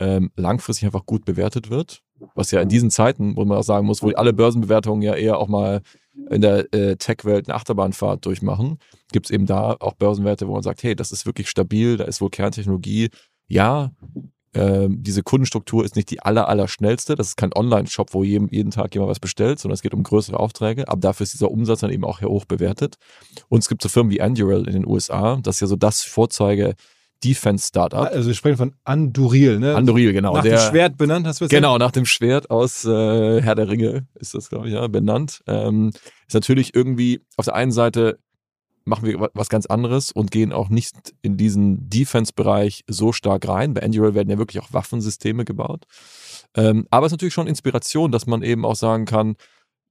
ähm, 0.00 0.30
langfristig 0.36 0.86
einfach 0.86 1.06
gut 1.06 1.24
bewertet 1.24 1.70
wird. 1.70 2.02
Was 2.34 2.50
ja 2.50 2.60
in 2.60 2.68
diesen 2.68 2.90
Zeiten, 2.90 3.36
wo 3.36 3.44
man 3.44 3.58
auch 3.58 3.62
sagen 3.62 3.86
muss, 3.86 4.02
wo 4.02 4.10
alle 4.10 4.32
Börsenbewertungen 4.32 5.02
ja 5.02 5.14
eher 5.14 5.38
auch 5.38 5.48
mal 5.48 5.82
in 6.30 6.40
der 6.40 6.72
äh, 6.74 6.96
Tech-Welt 6.96 7.48
eine 7.48 7.56
Achterbahnfahrt 7.56 8.24
durchmachen, 8.26 8.78
gibt 9.12 9.26
es 9.26 9.30
eben 9.30 9.46
da 9.46 9.76
auch 9.78 9.94
Börsenwerte, 9.94 10.48
wo 10.48 10.52
man 10.52 10.62
sagt, 10.62 10.82
hey, 10.82 10.96
das 10.96 11.12
ist 11.12 11.26
wirklich 11.26 11.48
stabil, 11.48 11.96
da 11.96 12.04
ist 12.04 12.20
wohl 12.20 12.30
Kerntechnologie. 12.30 13.10
Ja, 13.46 13.92
äh, 14.52 14.88
diese 14.90 15.22
Kundenstruktur 15.22 15.84
ist 15.84 15.96
nicht 15.96 16.10
die 16.10 16.20
aller, 16.20 16.48
aller 16.48 16.68
schnellste. 16.68 17.14
Das 17.14 17.28
ist 17.28 17.36
kein 17.36 17.54
Online-Shop, 17.54 18.14
wo 18.14 18.24
jedem, 18.24 18.48
jeden 18.48 18.70
Tag 18.70 18.94
jemand 18.94 19.10
was 19.10 19.20
bestellt, 19.20 19.58
sondern 19.58 19.74
es 19.74 19.82
geht 19.82 19.94
um 19.94 20.02
größere 20.02 20.38
Aufträge. 20.38 20.88
Aber 20.88 21.00
dafür 21.00 21.24
ist 21.24 21.34
dieser 21.34 21.50
Umsatz 21.50 21.80
dann 21.80 21.92
eben 21.92 22.04
auch 22.04 22.20
hoch 22.22 22.44
bewertet. 22.44 22.96
Und 23.48 23.60
es 23.60 23.68
gibt 23.68 23.82
so 23.82 23.88
Firmen 23.88 24.10
wie 24.10 24.20
Anduril 24.20 24.66
in 24.66 24.72
den 24.72 24.86
USA, 24.86 25.36
das 25.42 25.56
ist 25.56 25.60
ja 25.60 25.66
so 25.66 25.76
das 25.76 26.02
Vorzeige 26.02 26.74
Defense-Startup. 27.24 28.06
Also 28.12 28.28
wir 28.28 28.34
sprechen 28.34 28.56
von 28.56 28.74
Anduril, 28.84 29.58
ne? 29.58 29.74
Anduril, 29.74 30.12
genau. 30.12 30.34
Nach 30.34 30.42
der, 30.42 30.58
dem 30.58 30.70
Schwert 30.70 30.96
benannt, 30.96 31.26
hast 31.26 31.40
du 31.40 31.46
es 31.46 31.50
Genau, 31.50 31.78
nach 31.78 31.90
dem 31.90 32.06
Schwert 32.06 32.50
aus 32.50 32.84
äh, 32.84 33.42
Herr 33.42 33.54
der 33.54 33.68
Ringe 33.68 34.06
ist 34.14 34.34
das, 34.34 34.48
glaube 34.48 34.68
ich, 34.68 34.74
ja, 34.74 34.86
benannt. 34.86 35.42
Ähm, 35.46 35.90
ist 36.26 36.34
natürlich 36.34 36.74
irgendwie 36.74 37.20
auf 37.36 37.46
der 37.46 37.54
einen 37.54 37.72
Seite 37.72 38.18
machen 38.84 39.06
wir 39.06 39.30
was 39.34 39.48
ganz 39.50 39.66
anderes 39.66 40.10
und 40.10 40.30
gehen 40.30 40.52
auch 40.52 40.70
nicht 40.70 41.14
in 41.22 41.36
diesen 41.36 41.90
Defense-Bereich 41.90 42.84
so 42.88 43.12
stark 43.12 43.46
rein. 43.46 43.74
Bei 43.74 43.82
Anduril 43.82 44.14
werden 44.14 44.30
ja 44.30 44.38
wirklich 44.38 44.62
auch 44.62 44.72
Waffensysteme 44.72 45.44
gebaut. 45.44 45.84
Ähm, 46.56 46.86
aber 46.90 47.06
es 47.06 47.10
ist 47.10 47.14
natürlich 47.14 47.34
schon 47.34 47.46
Inspiration, 47.46 48.10
dass 48.10 48.26
man 48.26 48.42
eben 48.42 48.64
auch 48.64 48.76
sagen 48.76 49.04
kann, 49.04 49.36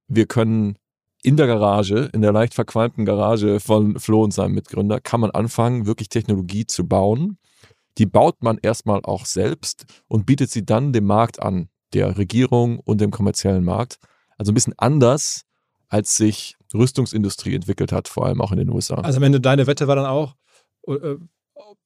wir 0.08 0.26
können 0.26 0.78
in 1.24 1.38
der 1.38 1.48
Garage, 1.48 2.10
in 2.14 2.22
der 2.22 2.32
leicht 2.32 2.54
verqualmten 2.54 3.06
Garage 3.06 3.60
von 3.60 4.00
Flo 4.00 4.24
und 4.24 4.32
seinem 4.32 4.54
Mitgründer, 4.54 5.00
kann 5.00 5.20
man 5.20 5.32
anfangen, 5.32 5.86
wirklich 5.86 6.10
Technologie 6.10 6.66
zu 6.66 6.88
bauen. 6.88 7.38
Die 7.98 8.06
baut 8.06 8.44
man 8.44 8.60
erstmal 8.62 9.02
auch 9.04 9.26
selbst 9.26 9.86
und 10.08 10.26
bietet 10.26 10.52
sie 10.52 10.66
dann 10.66 10.94
dem 10.94 11.06
Markt 11.06 11.42
an, 11.42 11.70
der 11.94 12.18
Regierung 12.18 12.80
und 12.80 13.02
dem 13.02 13.12
kommerziellen 13.12 13.64
Markt. 13.64 13.98
Also 14.38 14.52
ein 14.52 14.56
bisschen 14.56 14.78
anders, 14.78 15.46
als 15.90 16.16
sich 16.16 16.56
Rüstungsindustrie 16.74 17.56
entwickelt 17.56 17.92
hat, 17.92 18.08
vor 18.08 18.26
allem 18.26 18.42
auch 18.42 18.52
in 18.52 18.60
den 18.60 18.70
USA. 18.70 18.96
Also 18.96 19.18
am 19.18 19.24
Ende 19.24 19.42
deine 19.42 19.68
Wette 19.68 19.88
war 19.88 19.96
dann 19.96 20.06
auch, 20.06 20.36
äh, 20.88 21.16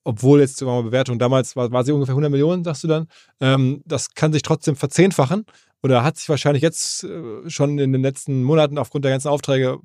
obwohl 0.04 0.39
jetzt 0.39 0.60
die 0.60 0.65
Bewertung 0.65 1.20
damals 1.20 1.56
war, 1.56 1.72
war 1.72 1.84
sie 1.84 1.91
ungefähr 1.91 2.13
100 2.13 2.32
Millionen, 2.32 2.63
sagst 2.63 2.84
du 2.84 2.88
dann, 2.88 3.08
ähm, 3.39 3.82
das 3.86 4.13
kann 4.13 4.34
sich 4.34 4.41
trotzdem 4.41 4.76
verzehnfachen 4.76 5.46
oder 5.84 6.04
hat 6.04 6.17
sich 6.17 6.30
wahrscheinlich 6.30 6.62
jetzt 6.62 7.04
äh, 7.04 7.50
schon 7.50 7.80
in 7.80 7.91
den 7.91 8.02
letzten 8.02 8.44
Monaten 8.44 8.78
aufgrund 8.78 9.06
der 9.06 9.12
ganzen 9.12 9.30
Aufträge 9.30 9.80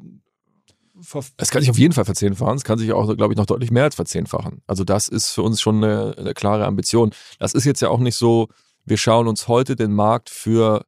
es 1.36 1.50
kann 1.50 1.60
sich 1.60 1.70
auf 1.70 1.78
jeden 1.78 1.92
Fall 1.92 2.06
verzehnfachen. 2.06 2.56
Es 2.56 2.64
kann 2.64 2.78
sich 2.78 2.92
auch, 2.92 3.14
glaube 3.16 3.34
ich, 3.34 3.36
noch 3.36 3.44
deutlich 3.44 3.70
mehr 3.70 3.84
als 3.84 3.94
verzehnfachen. 3.94 4.62
Also 4.66 4.82
das 4.82 5.08
ist 5.08 5.30
für 5.30 5.42
uns 5.42 5.60
schon 5.60 5.84
eine, 5.84 6.14
eine, 6.16 6.32
klare 6.32 6.64
Ambition. 6.64 7.10
Das 7.38 7.52
ist 7.52 7.66
jetzt 7.66 7.82
ja 7.82 7.90
auch 7.90 7.98
nicht 7.98 8.16
so, 8.16 8.48
wir 8.86 8.96
schauen 8.96 9.28
uns 9.28 9.46
heute 9.46 9.76
den 9.76 9.92
Markt 9.92 10.30
für 10.30 10.86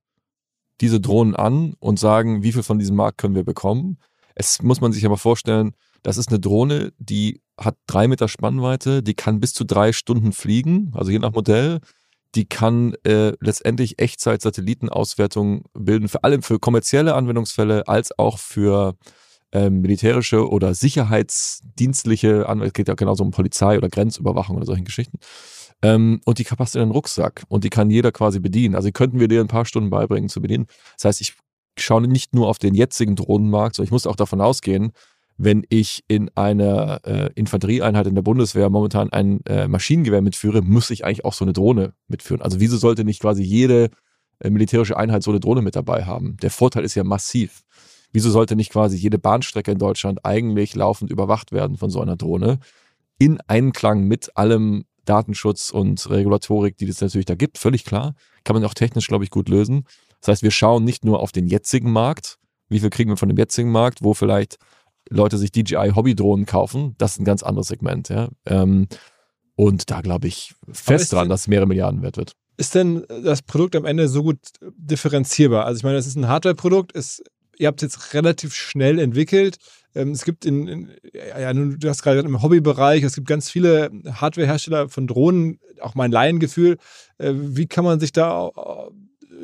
diese 0.81 1.01
Drohnen 1.01 1.37
an 1.37 1.75
und 1.79 1.99
sagen, 1.99 2.43
wie 2.43 2.53
viel 2.53 2.63
von 2.63 2.79
diesem 2.79 2.97
Markt 2.97 3.19
können 3.19 3.35
wir 3.35 3.45
bekommen. 3.45 3.99
Es 4.35 4.63
muss 4.63 4.81
man 4.81 4.93
sich 4.93 5.05
aber 5.05 5.19
vorstellen, 5.19 5.75
das 6.03 6.17
ist 6.17 6.29
eine 6.29 6.41
Drohne, 6.41 6.93
die 6.99 7.43
hat 7.59 7.77
drei 7.87 8.07
Meter 8.07 8.29
Spannweite, 8.29 9.03
die 9.03 9.15
kann 9.15 9.41
bis 9.41 9.53
zu 9.53 9.65
drei 9.65 9.93
Stunden 9.93 10.33
fliegen, 10.33 10.93
also 10.95 11.11
je 11.11 11.19
nach 11.19 11.33
Modell 11.33 11.81
die 12.35 12.47
kann 12.47 12.95
äh, 13.05 13.33
letztendlich 13.41 13.99
Echtzeit-Satellitenauswertung 13.99 15.65
bilden, 15.75 16.09
für 16.09 16.25
alle, 16.25 16.43
für 16.43 16.59
kommerzielle 16.59 17.15
Anwendungsfälle 17.15 17.89
als 17.89 18.19
auch 18.19 18.39
für 18.39 18.97
ähm, 19.53 19.81
militärische 19.81 20.49
oder 20.49 20.75
sicherheitsdienstliche 20.75 22.47
Anwendungen. 22.47 22.69
Es 22.69 22.73
geht 22.75 22.89
ja 22.89 22.95
genauso 22.95 23.25
um 23.25 23.31
Polizei 23.31 23.79
oder 23.79 23.89
Grenzüberwachung 23.89 24.57
oder 24.57 24.67
solchen 24.67 24.85
Geschichten. 24.85 25.19
Ähm, 25.83 26.21
und 26.25 26.39
die 26.39 26.45
passt 26.45 26.77
in 26.77 26.81
den 26.83 26.91
Rucksack 26.91 27.45
und 27.49 27.65
die 27.65 27.71
kann 27.71 27.91
jeder 27.91 28.13
quasi 28.13 28.41
bedienen. 28.41 28.75
Also 28.75 28.91
könnten 28.91 29.21
wir 29.21 29.29
dir 29.29 29.41
ein 29.41 29.49
paar 29.49 29.65
Stunden 29.65 29.91
beibringen 29.91 30.29
zu 30.29 30.43
bedienen. 30.43 30.67
Das 30.97 31.07
heißt, 31.07 31.21
ich 31.21 31.35
schaue 31.79 32.03
nicht 32.03 32.35
nur 32.35 32.49
auf 32.49 32.59
den 32.59 32.75
jetzigen 32.75 33.17
Drohnenmarkt, 33.17 33.77
sondern 33.77 33.87
ich 33.87 33.93
muss 33.93 34.07
auch 34.07 34.17
davon 34.17 34.41
ausgehen, 34.41 34.93
wenn 35.39 35.65
ich 35.69 36.05
in 36.09 36.31
einer 36.35 37.01
äh, 37.05 37.31
Infanterieeinheit 37.37 38.09
in 38.09 38.17
der 38.17 38.23
Bundeswehr 38.23 38.69
momentan 38.71 39.11
ein 39.13 39.41
äh, 39.47 39.69
Maschinengewehr 39.69 40.21
mitführe, 40.21 40.63
muss 40.63 40.91
ich 40.91 41.05
eigentlich 41.05 41.25
auch 41.25 41.33
so 41.33 41.45
eine 41.45 41.53
Drohne 41.53 41.95
mitführen. 42.09 42.43
Also 42.43 42.59
wieso 42.59 42.77
sollte 42.77 43.05
nicht 43.05 43.21
quasi 43.21 43.45
jede 43.45 43.91
äh, 44.41 44.51
militärische 44.51 44.97
Einheit 44.97 45.23
so 45.23 45.31
eine 45.31 45.39
Drohne 45.39 45.63
mit 45.63 45.77
dabei 45.77 46.05
haben? 46.05 46.37
Der 46.43 46.51
Vorteil 46.51 46.85
ist 46.85 46.97
ja 46.97 47.05
massiv. 47.05 47.63
Wieso 48.13 48.31
sollte 48.31 48.57
nicht 48.57 48.73
quasi 48.73 48.97
jede 48.97 49.19
Bahnstrecke 49.19 49.71
in 49.71 49.79
Deutschland 49.79 50.25
eigentlich 50.25 50.75
laufend 50.75 51.11
überwacht 51.11 51.53
werden 51.53 51.77
von 51.77 51.91
so 51.91 52.01
einer 52.01 52.17
Drohne? 52.17 52.59
In 53.19 53.41
Einklang 53.47 54.05
mit 54.05 54.37
allem 54.37 54.85
Datenschutz 55.05 55.71
und 55.71 56.11
Regulatorik, 56.11 56.77
die 56.77 56.87
es 56.87 57.01
natürlich 57.01 57.27
da 57.27 57.37
gibt, 57.37 57.59
völlig 57.59 57.85
klar. 57.85 58.15
Kann 58.43 58.55
man 58.55 58.65
auch 58.65 58.75
technisch, 58.75 59.07
glaube 59.07 59.25
ich, 59.25 59.31
gut 59.31 59.49
lösen. 59.49 59.85
Das 60.21 60.29
heißt, 60.29 60.43
wir 60.43 60.51
schauen 60.51 60.85
nicht 60.85 61.05
nur 61.05 61.21
auf 61.21 61.31
den 61.31 61.47
jetzigen 61.47 61.93
Markt, 61.93 62.39
wie 62.69 62.81
viel 62.81 62.91
kriegen 62.91 63.11
wir 63.11 63.17
von 63.17 63.29
dem 63.29 63.39
jetzigen 63.39 63.71
Markt, 63.71 64.03
wo 64.03 64.15
vielleicht 64.15 64.59
Leute 65.11 65.39
sich 65.39 65.53
DJI 65.53 65.93
Hobbydrohnen 65.95 66.47
kaufen, 66.47 66.95
das 66.99 67.13
ist 67.13 67.21
ein 67.21 67.25
ganz 67.25 67.43
anderes 67.43 67.69
Segment, 67.69 68.09
ja. 68.09 68.29
Ähm, 68.47 68.89
und 69.55 69.91
da 69.91 70.01
glaube 70.03 70.29
ich 70.29 70.55
fest 70.71 71.13
dran, 71.13 71.29
dass 71.29 71.43
es 71.43 71.49
mehrere 71.49 71.67
Milliarden 71.67 72.03
wert 72.03 72.17
wird. 72.17 72.33
Ist 72.57 72.75
denn 72.75 73.05
das 73.23 73.43
Produkt 73.43 73.77
am 73.77 73.85
Ende 73.85 74.09
so 74.09 74.23
gut 74.23 74.39
differenzierbar? 74.77 75.65
Also 75.65 75.79
ich 75.79 75.85
meine, 75.85 75.97
es 75.97 76.07
ist 76.07 76.17
ein 76.17 76.29
Hardware-Produkt, 76.29 76.93
ihr 77.57 77.67
habt 77.67 77.83
es 77.83 77.95
jetzt 77.95 78.15
relativ 78.15 78.55
schnell 78.55 78.99
entwickelt. 78.99 79.59
Ähm, 79.95 80.11
es 80.11 80.25
gibt 80.25 80.45
in, 80.45 80.69
in 80.69 80.91
ja, 81.13 81.53
du 81.53 81.89
hast 81.89 82.03
gerade 82.03 82.21
im 82.21 82.43
Hobbybereich, 82.43 83.03
es 83.03 83.15
gibt 83.15 83.27
ganz 83.27 83.51
viele 83.51 83.91
Hardware-Hersteller 84.07 84.89
von 84.89 85.07
Drohnen, 85.07 85.61
auch 85.81 85.95
mein 85.95 86.13
Laiengefühl. 86.13 86.79
Äh, 87.19 87.33
wie 87.35 87.67
kann 87.67 87.85
man 87.85 88.01
sich 88.01 88.13
da 88.13 88.51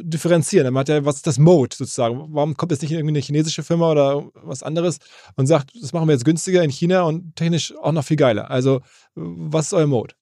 differenzieren. 0.00 0.72
Man 0.72 0.80
hat 0.80 0.88
ja, 0.88 1.04
was 1.04 1.16
ist 1.16 1.26
das 1.26 1.38
Mode 1.38 1.76
sozusagen? 1.76 2.26
Warum 2.30 2.57
kommt 2.57 2.72
jetzt 2.72 2.83
nicht 2.83 2.92
irgendwie 2.92 3.12
eine 3.12 3.20
chinesische 3.20 3.62
Firma 3.62 3.90
oder 3.90 4.24
was 4.35 4.62
anderes 4.62 4.98
und 5.37 5.46
sagt, 5.46 5.70
das 5.80 5.92
machen 5.92 6.09
wir 6.09 6.12
jetzt 6.12 6.24
günstiger 6.24 6.62
in 6.62 6.70
China 6.70 7.02
und 7.02 7.37
technisch 7.37 7.74
auch 7.76 7.92
noch 7.92 8.04
viel 8.04 8.16
geiler? 8.16 8.50
Also, 8.50 8.80
was 9.14 9.66
ist 9.66 9.72
euer 9.74 9.87
Mode? 9.87 10.14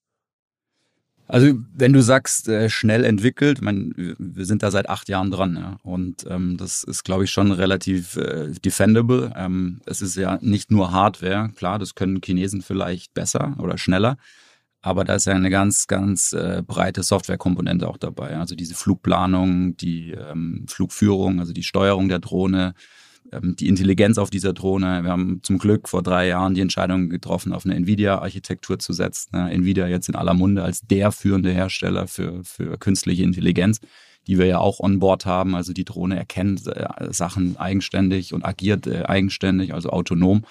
Also, 1.27 1.53
wenn 1.73 1.93
du 1.93 2.01
sagst, 2.01 2.49
äh, 2.49 2.69
schnell 2.69 3.05
entwickelt, 3.05 3.59
ich 3.59 3.63
meine, 3.63 3.91
wir 3.95 4.45
sind 4.45 4.61
da 4.61 4.71
seit 4.71 4.89
acht 4.89 5.07
Jahren 5.07 5.31
dran, 5.31 5.55
ja. 5.55 5.77
Und 5.81 6.25
ähm, 6.29 6.57
das 6.57 6.83
ist, 6.83 7.03
glaube 7.03 7.23
ich, 7.23 7.31
schon 7.31 7.51
relativ 7.51 8.17
äh, 8.17 8.51
defendable. 8.51 9.31
Ähm, 9.35 9.81
es 9.85 10.01
ist 10.01 10.15
ja 10.15 10.37
nicht 10.41 10.69
nur 10.69 10.91
Hardware, 10.91 11.49
klar, 11.55 11.79
das 11.79 11.95
können 11.95 12.21
Chinesen 12.23 12.61
vielleicht 12.61 13.13
besser 13.13 13.55
oder 13.59 13.77
schneller. 13.77 14.17
Aber 14.83 15.05
da 15.05 15.15
ist 15.15 15.25
ja 15.25 15.33
eine 15.33 15.49
ganz, 15.49 15.87
ganz 15.87 16.33
äh, 16.33 16.61
breite 16.65 17.03
Softwarekomponente 17.03 17.87
auch 17.87 17.95
dabei. 17.95 18.37
Also 18.37 18.53
diese 18.53 18.75
Flugplanung, 18.75 19.77
die 19.77 20.11
ähm, 20.11 20.65
Flugführung, 20.67 21.39
also 21.39 21.53
die 21.53 21.63
Steuerung 21.63 22.09
der 22.09 22.19
Drohne, 22.19 22.73
ähm, 23.31 23.55
die 23.55 23.69
Intelligenz 23.69 24.17
auf 24.17 24.29
dieser 24.29 24.51
Drohne. 24.51 25.03
Wir 25.03 25.09
haben 25.09 25.39
zum 25.41 25.57
Glück 25.57 25.87
vor 25.87 26.03
drei 26.03 26.27
Jahren 26.27 26.53
die 26.53 26.59
Entscheidung 26.59 27.09
getroffen, 27.09 27.53
auf 27.53 27.65
eine 27.65 27.75
NVIDIA-Architektur 27.75 28.77
zu 28.77 28.91
setzen. 28.91 29.29
Ne? 29.31 29.57
NVIDIA 29.57 29.87
jetzt 29.87 30.09
in 30.09 30.15
aller 30.15 30.33
Munde 30.33 30.63
als 30.63 30.81
der 30.81 31.13
führende 31.13 31.51
Hersteller 31.51 32.07
für, 32.07 32.43
für 32.43 32.77
künstliche 32.77 33.23
Intelligenz, 33.23 33.79
die 34.27 34.37
wir 34.37 34.47
ja 34.47 34.57
auch 34.57 34.81
on 34.81 34.99
board 34.99 35.25
haben. 35.25 35.55
Also 35.55 35.71
die 35.71 35.85
Drohne 35.85 36.17
erkennt 36.17 36.67
äh, 36.67 36.85
Sachen 37.11 37.55
eigenständig 37.55 38.33
und 38.33 38.43
agiert 38.43 38.85
äh, 38.85 39.03
eigenständig, 39.03 39.73
also 39.73 39.91
autonom. 39.91 40.43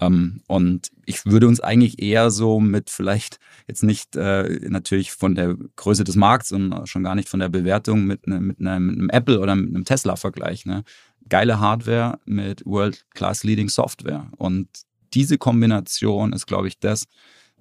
Ähm, 0.00 0.42
und 0.46 0.90
ich 1.06 1.26
würde 1.26 1.48
uns 1.48 1.60
eigentlich 1.60 2.02
eher 2.02 2.30
so 2.30 2.60
mit 2.60 2.90
vielleicht 2.90 3.38
jetzt 3.68 3.82
nicht 3.82 4.16
äh, 4.16 4.60
natürlich 4.68 5.12
von 5.12 5.34
der 5.34 5.56
Größe 5.76 6.04
des 6.04 6.16
Markts 6.16 6.52
und 6.52 6.88
schon 6.88 7.04
gar 7.04 7.14
nicht 7.14 7.28
von 7.28 7.40
der 7.40 7.48
Bewertung 7.48 8.04
mit, 8.04 8.26
ne, 8.26 8.40
mit, 8.40 8.60
ne, 8.60 8.80
mit 8.80 8.98
einem 8.98 9.10
Apple 9.10 9.40
oder 9.40 9.54
mit 9.54 9.74
einem 9.74 9.84
Tesla 9.84 10.16
vergleichen. 10.16 10.72
Ne? 10.72 10.84
Geile 11.28 11.60
Hardware 11.60 12.18
mit 12.24 12.64
World-Class-Leading 12.64 13.68
Software. 13.68 14.28
Und 14.36 14.68
diese 15.14 15.38
Kombination 15.38 16.32
ist, 16.32 16.46
glaube 16.46 16.68
ich, 16.68 16.78
das, 16.78 17.04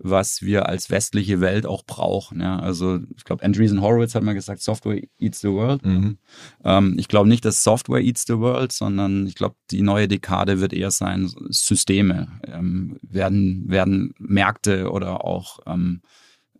was 0.04 0.42
wir 0.42 0.68
als 0.68 0.90
westliche 0.90 1.42
Welt 1.42 1.66
auch 1.66 1.84
brauchen. 1.86 2.42
Ja? 2.42 2.60
Also 2.60 3.00
ich 3.16 3.24
glaube, 3.24 3.44
Andreessen 3.44 3.82
Horowitz 3.82 4.16
hat 4.16 4.24
mal 4.24 4.34
gesagt, 4.34 4.62
Software 4.62 5.02
eats 5.20 5.42
the 5.42 5.50
world. 5.50 5.86
Mhm. 5.86 6.18
Ähm, 6.64 6.96
ich 6.98 7.08
glaube 7.08 7.30
nicht, 7.30 7.46
dass 7.46 7.64
Software 7.64 8.02
eats 8.02 8.26
the 8.28 8.38
world, 8.38 8.72
sondern 8.72 9.28
ich 9.28 9.36
glaube, 9.36 9.56
die 9.70 9.82
neue 9.82 10.08
Dekade 10.08 10.60
wird 10.60 10.74
eher 10.74 10.92
sein, 10.92 11.32
Systeme 11.50 12.28
ähm, 12.46 12.98
werden, 13.02 13.70
werden 13.70 14.14
Märkte 14.20 14.92
oder 14.92 15.24
auch 15.26 15.60
ähm, 15.66 16.02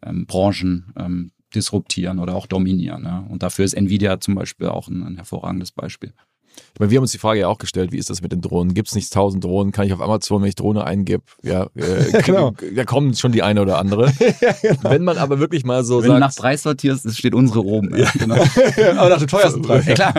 ähm 0.04 0.26
Branchen 0.26 0.94
ähm, 0.98 1.32
disruptieren 1.54 2.20
oder 2.20 2.36
auch 2.36 2.48
dominieren. 2.48 3.04
Ja? 3.04 3.26
Und 3.30 3.44
dafür 3.44 3.66
ist 3.66 3.74
Nvidia 3.74 4.20
zum 4.20 4.36
Beispiel 4.36 4.68
auch 4.68 4.88
ein, 4.88 5.04
ein 5.04 5.16
hervorragendes 5.16 5.72
Beispiel. 5.72 6.14
Ich 6.74 6.80
meine, 6.80 6.90
wir 6.92 6.98
haben 6.98 7.04
uns 7.04 7.12
die 7.12 7.18
Frage 7.18 7.42
ja 7.42 7.48
auch 7.48 7.58
gestellt, 7.58 7.92
wie 7.92 7.98
ist 7.98 8.10
das 8.10 8.22
mit 8.22 8.32
den 8.32 8.42
Drohnen? 8.42 8.74
Gibt 8.74 8.88
es 8.88 8.96
nicht 8.96 9.12
tausend 9.12 9.44
Drohnen? 9.44 9.72
Kann 9.72 9.86
ich 9.86 9.94
auf 9.94 10.02
Amazon, 10.02 10.42
wenn 10.42 10.50
ich 10.50 10.56
Drohne 10.56 10.84
eingebe, 10.86 11.24
ja, 11.44 11.68
äh, 11.76 12.22
genau. 12.26 12.54
da 12.76 12.86
kommt 12.86 13.18
schon 13.18 13.32
die 13.32 13.44
eine 13.44 13.62
oder 13.62 13.78
andere. 13.78 14.12
ja, 14.42 14.54
genau. 14.62 14.90
Wenn 14.90 15.04
man 15.04 15.18
aber 15.18 15.40
wirklich 15.40 15.64
mal 15.66 15.84
so 15.84 15.98
Wenn 16.02 16.08
sagt, 16.08 16.16
du 16.16 16.20
nach 16.20 16.36
Preis 16.36 16.64
sortierst, 16.64 17.06
es 17.06 17.18
steht 17.18 17.36
unsere 17.36 17.64
oben. 17.66 17.96
Ja, 17.98 18.10
genau. 18.18 18.36
aber 18.98 19.10
nach 19.10 19.20
dem 19.20 19.28
teuersten 19.28 19.62
Preis. 19.62 19.86
ja, 19.86 19.94
klar. 19.94 20.14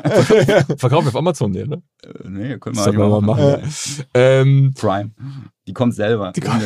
verkaufen 0.77 1.07
wir 1.07 1.09
auf 1.09 1.16
Amazon, 1.16 1.51
nee, 1.53 1.64
ne? 1.64 1.83
Äh, 2.05 2.29
nee, 2.29 2.59
können 2.59 2.77
Das 2.77 2.87
wir 2.87 2.92
wir 2.92 3.09
mal 3.09 3.21
machen. 3.21 3.45
machen. 3.45 3.73
Ähm, 4.14 4.75
Prime. 4.79 5.11
Die 5.66 5.73
kommt 5.73 5.95
selber. 5.95 6.33
Die 6.37 6.40
kommt- 6.40 6.62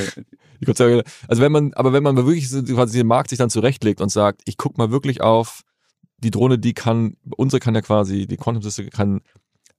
Ich 0.58 0.66
kurz 0.66 0.78
sagen, 0.78 1.02
also 1.28 1.42
wenn 1.42 1.52
man, 1.52 1.72
aber 1.74 1.92
wenn 1.92 2.02
man 2.02 2.16
wirklich 2.16 2.48
quasi 2.50 2.98
den 2.98 3.06
Markt 3.06 3.30
sich 3.30 3.38
dann 3.38 3.50
zurechtlegt 3.50 4.00
und 4.00 4.10
sagt, 4.10 4.40
ich 4.46 4.56
guck 4.56 4.78
mal 4.78 4.90
wirklich 4.90 5.20
auf 5.20 5.62
die 6.18 6.30
Drohne, 6.30 6.58
die 6.58 6.72
kann, 6.72 7.14
unsere 7.36 7.60
kann 7.60 7.74
ja 7.74 7.82
quasi, 7.82 8.26
die 8.26 8.36
Quantum 8.38 8.62
System 8.62 8.88
kann 8.90 9.20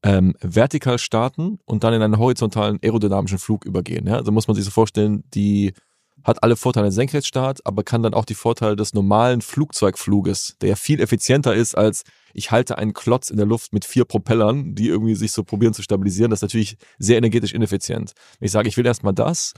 ähm, 0.08 0.36
vertikal 0.40 1.00
starten 1.00 1.60
und 1.66 1.84
dann 1.84 1.94
in 1.94 2.02
einen 2.02 2.18
horizontalen 2.18 2.80
aerodynamischen 2.82 3.40
Flug 3.40 3.66
übergehen. 3.66 4.08
Ja? 4.08 4.16
Also 4.16 4.32
muss 4.32 4.48
man 4.48 4.56
sich 4.56 4.64
so 4.64 4.72
vorstellen, 4.72 5.26
die 5.34 5.74
hat 6.24 6.44
alle 6.44 6.56
Vorteile 6.56 6.92
Senkrechtstart, 6.92 7.66
aber 7.66 7.84
kann 7.84 8.04
dann 8.04 8.14
auch 8.14 8.24
die 8.24 8.34
Vorteile 8.34 8.78
des 8.78 8.94
normalen 8.94 9.42
Flugzeugfluges, 9.42 10.56
der 10.62 10.70
ja 10.70 10.76
viel 10.76 11.02
effizienter 11.02 11.54
ist 11.54 11.76
als 11.76 12.04
ich 12.34 12.52
halte 12.52 12.78
einen 12.78 12.94
Klotz 12.94 13.30
in 13.30 13.38
der 13.38 13.46
Luft 13.48 13.74
mit 13.74 13.84
vier 13.84 14.06
Propellern, 14.06 14.76
die 14.76 14.88
irgendwie 14.88 15.16
sich 15.16 15.32
so 15.32 15.44
probieren 15.44 15.74
zu 15.74 15.82
stabilisieren. 15.82 16.30
Das 16.30 16.38
ist 16.38 16.44
natürlich 16.44 16.78
sehr 17.00 17.18
energetisch 17.18 17.54
ineffizient. 17.54 18.14
Ich 18.40 18.52
sage, 18.52 18.70
ich 18.70 18.78
will 18.78 18.86
erstmal 18.86 19.14
das, 19.14 19.54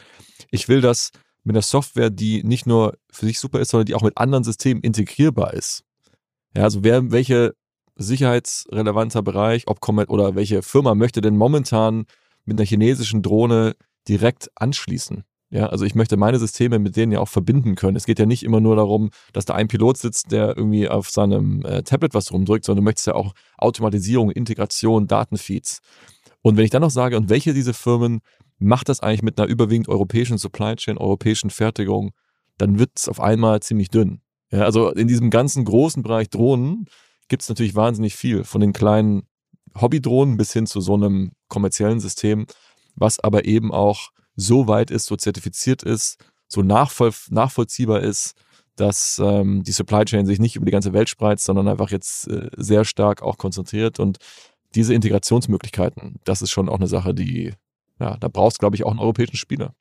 ich 0.49 0.69
will 0.69 0.79
das 0.79 1.11
mit 1.43 1.55
einer 1.55 1.61
Software, 1.61 2.09
die 2.09 2.41
nicht 2.43 2.65
nur 2.65 2.97
für 3.11 3.25
sich 3.25 3.37
super 3.37 3.59
ist, 3.59 3.71
sondern 3.71 3.85
die 3.85 3.95
auch 3.95 4.01
mit 4.01 4.17
anderen 4.17 4.45
Systemen 4.45 4.81
integrierbar 4.81 5.53
ist. 5.53 5.83
Ja, 6.55 6.63
also 6.63 6.83
wer, 6.83 7.11
welche 7.11 7.53
sicherheitsrelevanter 7.99 9.21
Bereich, 9.21 9.67
ob 9.67 9.81
Comet 9.81 10.09
oder 10.09 10.35
welche 10.35 10.63
Firma 10.63 10.95
möchte 10.95 11.21
denn 11.21 11.37
momentan 11.37 12.05
mit 12.45 12.57
einer 12.57 12.65
chinesischen 12.65 13.21
Drohne 13.21 13.75
direkt 14.07 14.49
anschließen? 14.55 15.23
Ja, 15.51 15.67
also 15.67 15.83
ich 15.83 15.95
möchte 15.95 16.15
meine 16.15 16.37
Systeme 16.37 16.77
mit 16.77 16.95
denen 16.95 17.11
ja 17.11 17.19
auch 17.19 17.27
verbinden 17.27 17.75
können. 17.75 17.97
Es 17.97 18.05
geht 18.05 18.19
ja 18.19 18.27
nicht 18.27 18.43
immer 18.43 18.59
nur 18.59 18.75
darum, 18.75 19.09
dass 19.33 19.45
da 19.45 19.55
ein 19.55 19.67
Pilot 19.67 19.97
sitzt, 19.97 20.31
der 20.31 20.55
irgendwie 20.55 20.87
auf 20.87 21.09
seinem 21.09 21.65
äh, 21.65 21.81
Tablet 21.81 22.13
was 22.13 22.31
rumdrückt, 22.31 22.65
sondern 22.65 22.83
du 22.83 22.85
möchtest 22.85 23.07
ja 23.07 23.15
auch 23.15 23.33
Automatisierung, 23.57 24.29
Integration, 24.29 25.07
Datenfeeds. 25.07 25.79
Und 26.41 26.55
wenn 26.55 26.65
ich 26.65 26.69
dann 26.69 26.83
noch 26.83 26.91
sage, 26.91 27.17
und 27.17 27.29
welche 27.29 27.53
dieser 27.53 27.73
Firmen 27.73 28.21
macht 28.59 28.89
das 28.89 28.99
eigentlich 28.99 29.23
mit 29.23 29.39
einer 29.39 29.49
überwiegend 29.49 29.89
europäischen 29.89 30.37
Supply 30.37 30.75
Chain, 30.75 30.97
europäischen 30.97 31.49
Fertigung, 31.49 32.11
dann 32.59 32.77
wird 32.77 32.91
es 32.95 33.09
auf 33.09 33.19
einmal 33.19 33.59
ziemlich 33.61 33.89
dünn. 33.89 34.21
Ja, 34.51 34.63
also 34.63 34.91
in 34.91 35.07
diesem 35.07 35.31
ganzen 35.31 35.65
großen 35.65 36.03
Bereich 36.03 36.29
Drohnen 36.29 36.85
gibt 37.29 37.43
es 37.43 37.49
natürlich 37.49 37.75
wahnsinnig 37.75 38.15
viel, 38.15 38.43
von 38.43 38.61
den 38.61 38.73
kleinen 38.73 39.23
Hobbydrohnen 39.79 40.37
bis 40.37 40.51
hin 40.51 40.65
zu 40.65 40.81
so 40.81 40.95
einem 40.95 41.31
kommerziellen 41.47 41.99
System, 41.99 42.45
was 42.95 43.19
aber 43.19 43.45
eben 43.45 43.71
auch 43.71 44.09
so 44.35 44.67
weit 44.67 44.91
ist, 44.91 45.05
so 45.05 45.15
zertifiziert 45.15 45.83
ist, 45.83 46.17
so 46.47 46.61
nachvoll 46.61 47.11
nachvollziehbar 47.29 48.01
ist, 48.01 48.33
dass 48.75 49.21
ähm, 49.23 49.63
die 49.63 49.71
Supply 49.71 50.05
Chain 50.05 50.25
sich 50.25 50.39
nicht 50.39 50.55
über 50.55 50.65
die 50.65 50.71
ganze 50.71 50.93
Welt 50.93 51.09
spreizt, 51.09 51.43
sondern 51.43 51.67
einfach 51.67 51.91
jetzt 51.91 52.27
äh, 52.27 52.49
sehr 52.55 52.85
stark 52.85 53.21
auch 53.21 53.37
konzentriert. 53.37 53.99
Und 53.99 54.17
diese 54.75 54.93
Integrationsmöglichkeiten, 54.93 56.19
das 56.23 56.41
ist 56.41 56.51
schon 56.51 56.69
auch 56.69 56.77
eine 56.77 56.87
Sache, 56.87 57.13
die, 57.13 57.53
ja, 57.99 58.17
da 58.17 58.27
brauchst 58.27 58.59
glaube 58.59 58.75
ich, 58.75 58.85
auch 58.85 58.91
einen 58.91 58.99
europäischen 58.99 59.35
Spieler. 59.35 59.73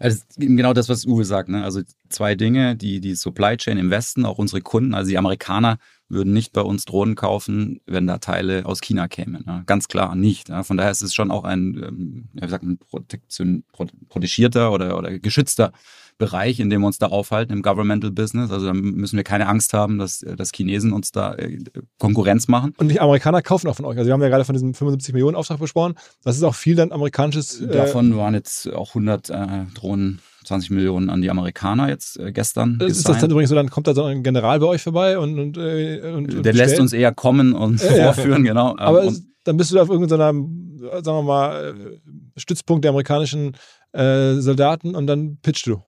Eben 0.00 0.56
genau 0.56 0.72
das, 0.72 0.88
was 0.88 1.04
Uwe 1.04 1.24
sagt. 1.24 1.50
Ne? 1.50 1.62
Also 1.62 1.82
zwei 2.08 2.34
Dinge, 2.34 2.74
die, 2.74 3.00
die 3.00 3.14
Supply 3.14 3.56
Chain 3.56 3.76
im 3.76 3.90
Westen, 3.90 4.24
auch 4.24 4.38
unsere 4.38 4.62
Kunden, 4.62 4.94
also 4.94 5.10
die 5.10 5.18
Amerikaner 5.18 5.78
würden 6.08 6.32
nicht 6.32 6.52
bei 6.52 6.62
uns 6.62 6.86
Drohnen 6.86 7.14
kaufen, 7.14 7.80
wenn 7.86 8.06
da 8.06 8.18
Teile 8.18 8.66
aus 8.66 8.80
China 8.80 9.08
kämen. 9.08 9.44
Ne? 9.46 9.62
Ganz 9.66 9.88
klar 9.88 10.16
nicht. 10.16 10.48
Ja? 10.48 10.62
Von 10.62 10.76
daher 10.76 10.90
ist 10.90 11.02
es 11.02 11.14
schon 11.14 11.30
auch 11.30 11.44
ein, 11.44 11.82
ähm, 11.86 12.28
wie 12.32 12.48
sagt 12.48 12.64
man, 12.64 12.78
Protektion, 12.78 13.62
pro, 13.72 13.86
protegierter 14.08 14.72
oder, 14.72 14.98
oder 14.98 15.18
geschützter 15.18 15.72
Bereich, 16.20 16.60
in 16.60 16.70
dem 16.70 16.82
wir 16.82 16.86
uns 16.86 16.98
da 16.98 17.06
aufhalten 17.06 17.52
im 17.52 17.62
Governmental 17.62 18.12
Business. 18.12 18.52
Also 18.52 18.66
da 18.66 18.72
müssen 18.74 19.16
wir 19.16 19.24
keine 19.24 19.48
Angst 19.48 19.72
haben, 19.72 19.98
dass, 19.98 20.20
dass 20.20 20.52
Chinesen 20.52 20.92
uns 20.92 21.10
da 21.10 21.34
äh, 21.34 21.58
Konkurrenz 21.98 22.46
machen. 22.46 22.74
Und 22.76 22.88
die 22.88 23.00
Amerikaner 23.00 23.42
kaufen 23.42 23.66
auch 23.68 23.74
von 23.74 23.86
euch. 23.86 23.96
Also 23.96 24.08
wir 24.08 24.12
haben 24.12 24.22
ja 24.22 24.28
gerade 24.28 24.44
von 24.44 24.52
diesem 24.52 24.74
75 24.74 25.14
Millionen 25.14 25.34
Auftrag 25.34 25.58
besprochen. 25.58 25.94
Das 26.22 26.36
ist 26.36 26.44
auch 26.44 26.54
viel 26.54 26.76
dann 26.76 26.92
amerikanisches. 26.92 27.60
Äh, 27.60 27.68
Davon 27.68 28.16
waren 28.16 28.34
jetzt 28.34 28.72
auch 28.72 28.90
100 28.90 29.30
äh, 29.30 29.46
Drohnen 29.74 30.20
20 30.44 30.70
Millionen 30.70 31.10
an 31.10 31.22
die 31.22 31.30
Amerikaner 31.30 31.88
jetzt 31.88 32.18
äh, 32.18 32.32
gestern. 32.32 32.78
ist 32.80 33.08
das 33.08 33.18
dann 33.18 33.30
übrigens 33.30 33.50
so, 33.50 33.56
dann 33.56 33.70
kommt 33.70 33.86
da 33.86 33.94
so 33.94 34.04
ein 34.04 34.22
General 34.22 34.60
bei 34.60 34.66
euch 34.66 34.82
vorbei 34.82 35.18
und, 35.18 35.38
und, 35.38 35.56
äh, 35.56 36.00
und, 36.14 36.34
und 36.34 36.44
Der 36.44 36.52
lässt 36.52 36.78
uns 36.78 36.92
eher 36.92 37.12
kommen 37.12 37.54
und 37.54 37.82
Ja, 37.82 37.96
ja. 37.96 38.12
vorführen, 38.12 38.44
genau. 38.44 38.70
Ähm, 38.78 38.78
Aber 38.78 39.02
und 39.02 39.08
es, 39.08 39.22
dann 39.44 39.56
bist 39.56 39.70
du 39.70 39.76
da 39.76 39.82
auf 39.82 39.88
irgendeinem, 39.88 40.78
sagen 41.02 41.18
wir 41.18 41.22
mal, 41.22 41.74
äh, 41.74 42.40
Stützpunkt 42.40 42.84
der 42.84 42.90
amerikanischen 42.90 43.56
äh, 43.92 44.34
Soldaten 44.34 44.94
und 44.94 45.06
dann 45.06 45.38
pitchst 45.42 45.66
du. 45.66 45.82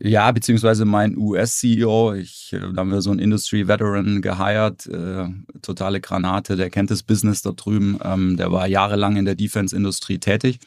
Ja, 0.00 0.30
beziehungsweise 0.32 0.84
mein 0.84 1.16
US-CEO, 1.16 2.14
ich, 2.14 2.52
äh, 2.52 2.60
da 2.60 2.80
haben 2.80 2.90
wir 2.90 3.00
so 3.00 3.10
einen 3.10 3.20
Industry-Veteran 3.20 4.22
geheiert, 4.22 4.86
äh, 4.86 5.26
totale 5.62 6.00
Granate, 6.00 6.56
der 6.56 6.70
kennt 6.70 6.90
das 6.90 7.02
Business 7.02 7.42
da 7.42 7.52
drüben, 7.52 7.98
ähm, 8.02 8.36
der 8.36 8.50
war 8.50 8.66
jahrelang 8.66 9.16
in 9.16 9.24
der 9.24 9.36
Defense-Industrie 9.36 10.18
tätig. 10.18 10.58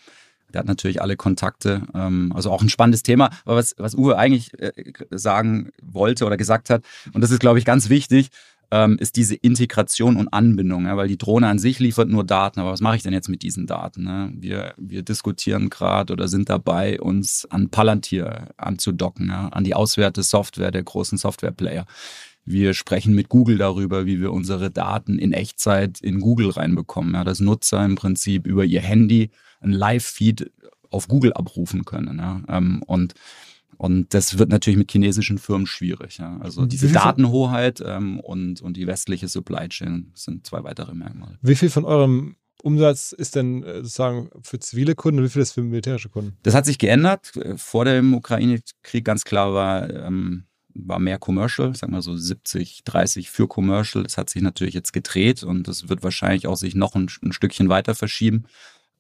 Der 0.54 0.60
hat 0.60 0.68
natürlich 0.68 1.02
alle 1.02 1.18
Kontakte, 1.18 1.82
ähm, 1.94 2.32
also 2.34 2.52
auch 2.52 2.62
ein 2.62 2.70
spannendes 2.70 3.04
Thema. 3.04 3.30
Aber 3.44 3.58
was, 3.58 3.76
was 3.78 3.96
Uwe 3.96 4.18
eigentlich 4.18 4.58
äh, 4.62 4.72
sagen 5.12 5.72
wollte 5.82 6.26
oder 6.26 6.38
gesagt 6.38 6.70
hat, 6.70 6.84
und 7.14 7.22
das 7.22 7.32
ist, 7.32 7.40
glaube 7.40 7.60
ich, 7.60 7.66
ganz 7.66 7.90
wichtig, 7.90 8.30
ähm, 8.70 8.98
ist 9.00 9.16
diese 9.16 9.36
Integration 9.36 10.18
und 10.18 10.28
Anbindung, 10.30 10.86
ja, 10.86 10.98
weil 10.98 11.08
die 11.08 11.18
Drohne 11.18 11.48
an 11.48 11.60
sich 11.60 11.80
liefert 11.80 12.10
nur 12.10 12.24
Daten, 12.24 12.60
aber 12.60 12.72
was 12.72 12.82
mache 12.82 12.98
ich 12.98 13.04
denn 13.04 13.14
jetzt 13.14 13.30
mit 13.30 13.42
diesen 13.42 13.66
Daten? 13.66 14.04
Ne? 14.04 14.32
Wir, 14.36 14.74
wir 14.78 15.04
diskutieren 15.04 15.70
gerade 15.70 16.14
oder 16.14 16.28
sind 16.28 16.50
dabei, 16.50 17.00
uns 17.00 17.46
an 17.50 17.70
Palantir 17.70 18.50
anzudocken, 18.58 19.30
ja, 19.30 19.48
an 19.50 19.64
die 19.64 19.74
Auswertesoftware 19.74 20.72
der 20.72 20.84
großen 20.84 21.18
Softwareplayer. 21.18 21.86
Wir 22.44 22.74
sprechen 22.74 23.14
mit 23.14 23.30
Google 23.30 23.58
darüber, 23.58 24.06
wie 24.06 24.20
wir 24.20 24.32
unsere 24.32 24.72
Daten 24.72 25.20
in 25.20 25.34
Echtzeit 25.34 26.00
in 26.02 26.20
Google 26.20 26.50
reinbekommen, 26.50 27.14
ja, 27.14 27.24
dass 27.24 27.40
Nutzer 27.40 27.84
im 27.86 27.96
Prinzip 27.96 28.48
über 28.48 28.66
ihr 28.66 28.82
Handy 28.82 29.32
ein 29.62 29.72
Live-Feed 29.72 30.52
auf 30.90 31.08
Google 31.08 31.34
abrufen 31.34 31.86
können. 31.86 32.20
Ja, 32.20 32.42
ähm, 32.50 32.84
und 32.86 33.14
und 33.78 34.14
das 34.14 34.38
wird 34.38 34.50
natürlich 34.50 34.78
mit 34.78 34.92
chinesischen 34.92 35.38
Firmen 35.38 35.68
schwierig. 35.68 36.18
Ja. 36.18 36.38
Also 36.40 36.64
Wie 36.64 36.68
diese 36.68 36.92
Datenhoheit 36.92 37.82
ähm, 37.86 38.20
und, 38.20 38.62
und 38.62 38.76
die 38.76 38.88
westliche 38.88 39.28
Supply 39.28 39.70
Chain 39.70 40.12
sind 40.16 40.48
zwei 40.48 40.64
weitere 40.64 40.96
Merkmale. 40.96 41.38
Wie 41.42 41.56
viel 41.56 41.70
von 41.70 41.86
eurem 41.86 42.38
Umsatz 42.64 43.12
ist 43.12 43.36
denn 43.36 43.64
äh, 43.64 43.78
sozusagen 43.78 44.30
für 44.42 44.60
zivile 44.60 44.96
Kunden 44.96 45.20
und 45.20 45.26
wie 45.26 45.30
viel 45.30 45.44
ist 45.44 45.52
für 45.52 45.62
militärische 45.62 46.10
Kunden? 46.10 46.38
Das 46.42 46.56
hat 46.56 46.66
sich 46.66 46.80
geändert. 46.80 47.36
Äh, 47.36 47.58
Vor 47.58 47.86
dem 47.86 48.16
Ukraine-Krieg 48.16 49.06
ganz 49.06 49.24
klar 49.24 49.54
war, 49.54 49.90
ähm, 49.90 50.46
war 50.74 51.00
mehr 51.00 51.20
Commercial, 51.20 51.76
sagen 51.76 51.94
wir 51.94 52.02
so 52.02 52.16
70, 52.16 52.84
30 52.84 53.30
für 53.30 53.48
Commercial. 53.48 54.04
Das 54.04 54.18
hat 54.18 54.30
sich 54.30 54.42
natürlich 54.42 54.74
jetzt 54.74 54.94
gedreht 54.94 55.44
und 55.44 55.68
das 55.68 55.90
wird 55.90 56.04
wahrscheinlich 56.04 56.48
auch 56.48 56.58
sich 56.58 56.74
noch 56.74 56.96
ein, 56.96 57.10
ein 57.24 57.32
Stückchen 57.32 57.70
weiter 57.70 57.94
verschieben. 57.94 58.46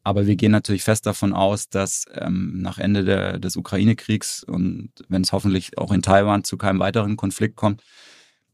Aber 0.07 0.25
wir 0.25 0.37
gehen 0.37 0.53
natürlich 0.53 0.83
fest 0.83 1.05
davon 1.05 1.33
aus, 1.33 1.67
dass 1.67 2.05
ähm, 2.13 2.61
nach 2.61 2.77
Ende 2.77 3.03
der, 3.03 3.39
des 3.39 3.57
Ukraine-Kriegs 3.57 4.41
und 4.41 4.91
wenn 5.09 5.21
es 5.21 5.33
hoffentlich 5.33 5.77
auch 5.77 5.91
in 5.91 6.01
Taiwan 6.01 6.45
zu 6.45 6.55
keinem 6.57 6.79
weiteren 6.79 7.17
Konflikt 7.17 7.57
kommt, 7.57 7.83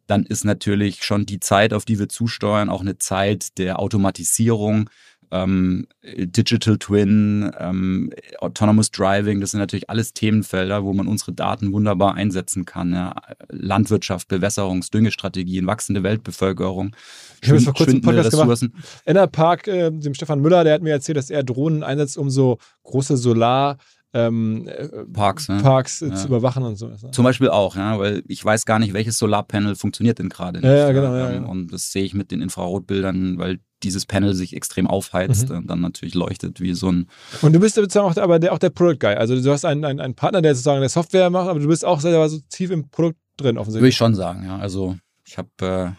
dann 0.07 0.25
ist 0.25 0.45
natürlich 0.45 1.03
schon 1.03 1.27
die 1.27 1.39
Zeit, 1.39 1.71
auf 1.71 1.85
die 1.85 1.99
wir 1.99 2.09
zusteuern, 2.09 2.69
auch 2.69 2.81
eine 2.81 2.97
Zeit 2.97 3.59
der 3.59 3.77
Automatisierung, 3.77 4.89
ähm, 5.33 5.87
Digital 6.03 6.77
Twin, 6.77 7.51
ähm, 7.59 8.11
Autonomous 8.39 8.91
Driving, 8.91 9.41
das 9.41 9.51
sind 9.51 9.59
natürlich 9.59 9.89
alles 9.89 10.13
Themenfelder, 10.13 10.83
wo 10.83 10.93
man 10.93 11.07
unsere 11.07 11.33
Daten 11.33 11.73
wunderbar 11.73 12.13
einsetzen 12.13 12.65
kann. 12.65 12.93
Ja. 12.93 13.15
Landwirtschaft, 13.49 14.29
Bewässerungs-, 14.29 14.91
Düngestrategien, 14.91 15.65
wachsende 15.65 16.03
Weltbevölkerung, 16.03 16.95
Ich 17.41 17.49
habe 17.49 17.57
jetzt 17.57 17.65
vor 17.65 17.73
kurzem 17.73 17.95
einen 17.95 18.01
Podcast 18.03 18.29
gemacht. 18.31 18.49
Ressourcen. 18.49 18.73
Ennerpark, 19.05 19.67
äh, 19.67 19.89
dem 19.91 20.13
Stefan 20.13 20.39
Müller, 20.39 20.63
der 20.63 20.75
hat 20.75 20.83
mir 20.83 20.91
erzählt, 20.91 21.17
dass 21.17 21.29
er 21.31 21.43
Drohnen 21.43 21.83
einsetzt, 21.83 22.17
um 22.17 22.29
so 22.29 22.59
große 22.83 23.17
Solar 23.17 23.77
ähm, 24.15 24.67
äh, 24.67 24.87
Parks, 25.11 25.49
ne? 25.49 25.57
Parks 25.63 26.03
äh, 26.03 26.09
Ja. 26.09 26.15
zu 26.15 26.27
überwachen 26.27 26.61
und 26.63 26.75
so. 26.75 26.87
Ne? 26.87 26.97
Zum 27.11 27.23
Beispiel 27.23 27.49
auch, 27.49 27.75
ja, 27.75 27.97
weil 27.97 28.21
ich 28.27 28.45
weiß 28.45 28.65
gar 28.65 28.77
nicht, 28.77 28.93
welches 28.93 29.17
Solarpanel 29.17 29.75
funktioniert 29.75 30.19
denn 30.19 30.29
gerade 30.29 30.59
nicht. 30.59 30.69
Ja, 30.69 30.91
genau, 30.91 31.15
ähm. 31.15 31.49
Und 31.49 31.73
das 31.73 31.91
sehe 31.91 32.03
ich 32.03 32.13
mit 32.13 32.29
den 32.29 32.39
Infrarotbildern, 32.41 33.39
weil 33.39 33.59
dieses 33.83 34.05
Panel 34.05 34.33
sich 34.33 34.55
extrem 34.55 34.87
aufheizt 34.87 35.49
Mhm. 35.49 35.57
und 35.57 35.67
dann 35.67 35.81
natürlich 35.81 36.15
leuchtet 36.15 36.59
wie 36.61 36.73
so 36.73 36.91
ein 36.91 37.07
Und 37.41 37.53
du 37.53 37.59
bist 37.59 37.75
sozusagen 37.75 38.07
auch 38.07 38.13
der, 38.13 38.23
aber 38.23 38.39
der, 38.39 38.53
auch 38.53 38.59
der 38.59 38.69
Product 38.69 38.97
Guy. 38.99 39.13
Also 39.15 39.39
du 39.41 39.51
hast 39.51 39.65
einen, 39.65 39.83
einen, 39.85 39.99
einen 39.99 40.15
Partner, 40.15 40.41
der 40.41 40.55
sozusagen 40.55 40.79
der 40.79 40.89
Software 40.89 41.29
macht, 41.29 41.47
aber 41.49 41.59
du 41.59 41.67
bist 41.67 41.85
auch 41.85 41.99
selber 41.99 42.27
so 42.29 42.39
tief 42.49 42.71
im 42.71 42.89
Produkt 42.89 43.17
drin 43.37 43.55
Würde 43.55 43.61
offensichtlich. 43.61 43.89
ich 43.89 43.97
schon 43.97 44.15
sagen, 44.15 44.43
ja. 44.45 44.57
Also 44.57 44.97
ich 45.25 45.37
habe 45.37 45.95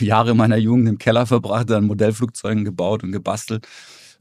äh, 0.00 0.04
Jahre 0.04 0.34
meiner 0.34 0.56
Jugend 0.56 0.88
im 0.88 0.98
Keller 0.98 1.26
verbracht, 1.26 1.70
an 1.70 1.84
Modellflugzeugen 1.84 2.64
gebaut 2.64 3.02
und 3.04 3.12
gebastelt. 3.12 3.66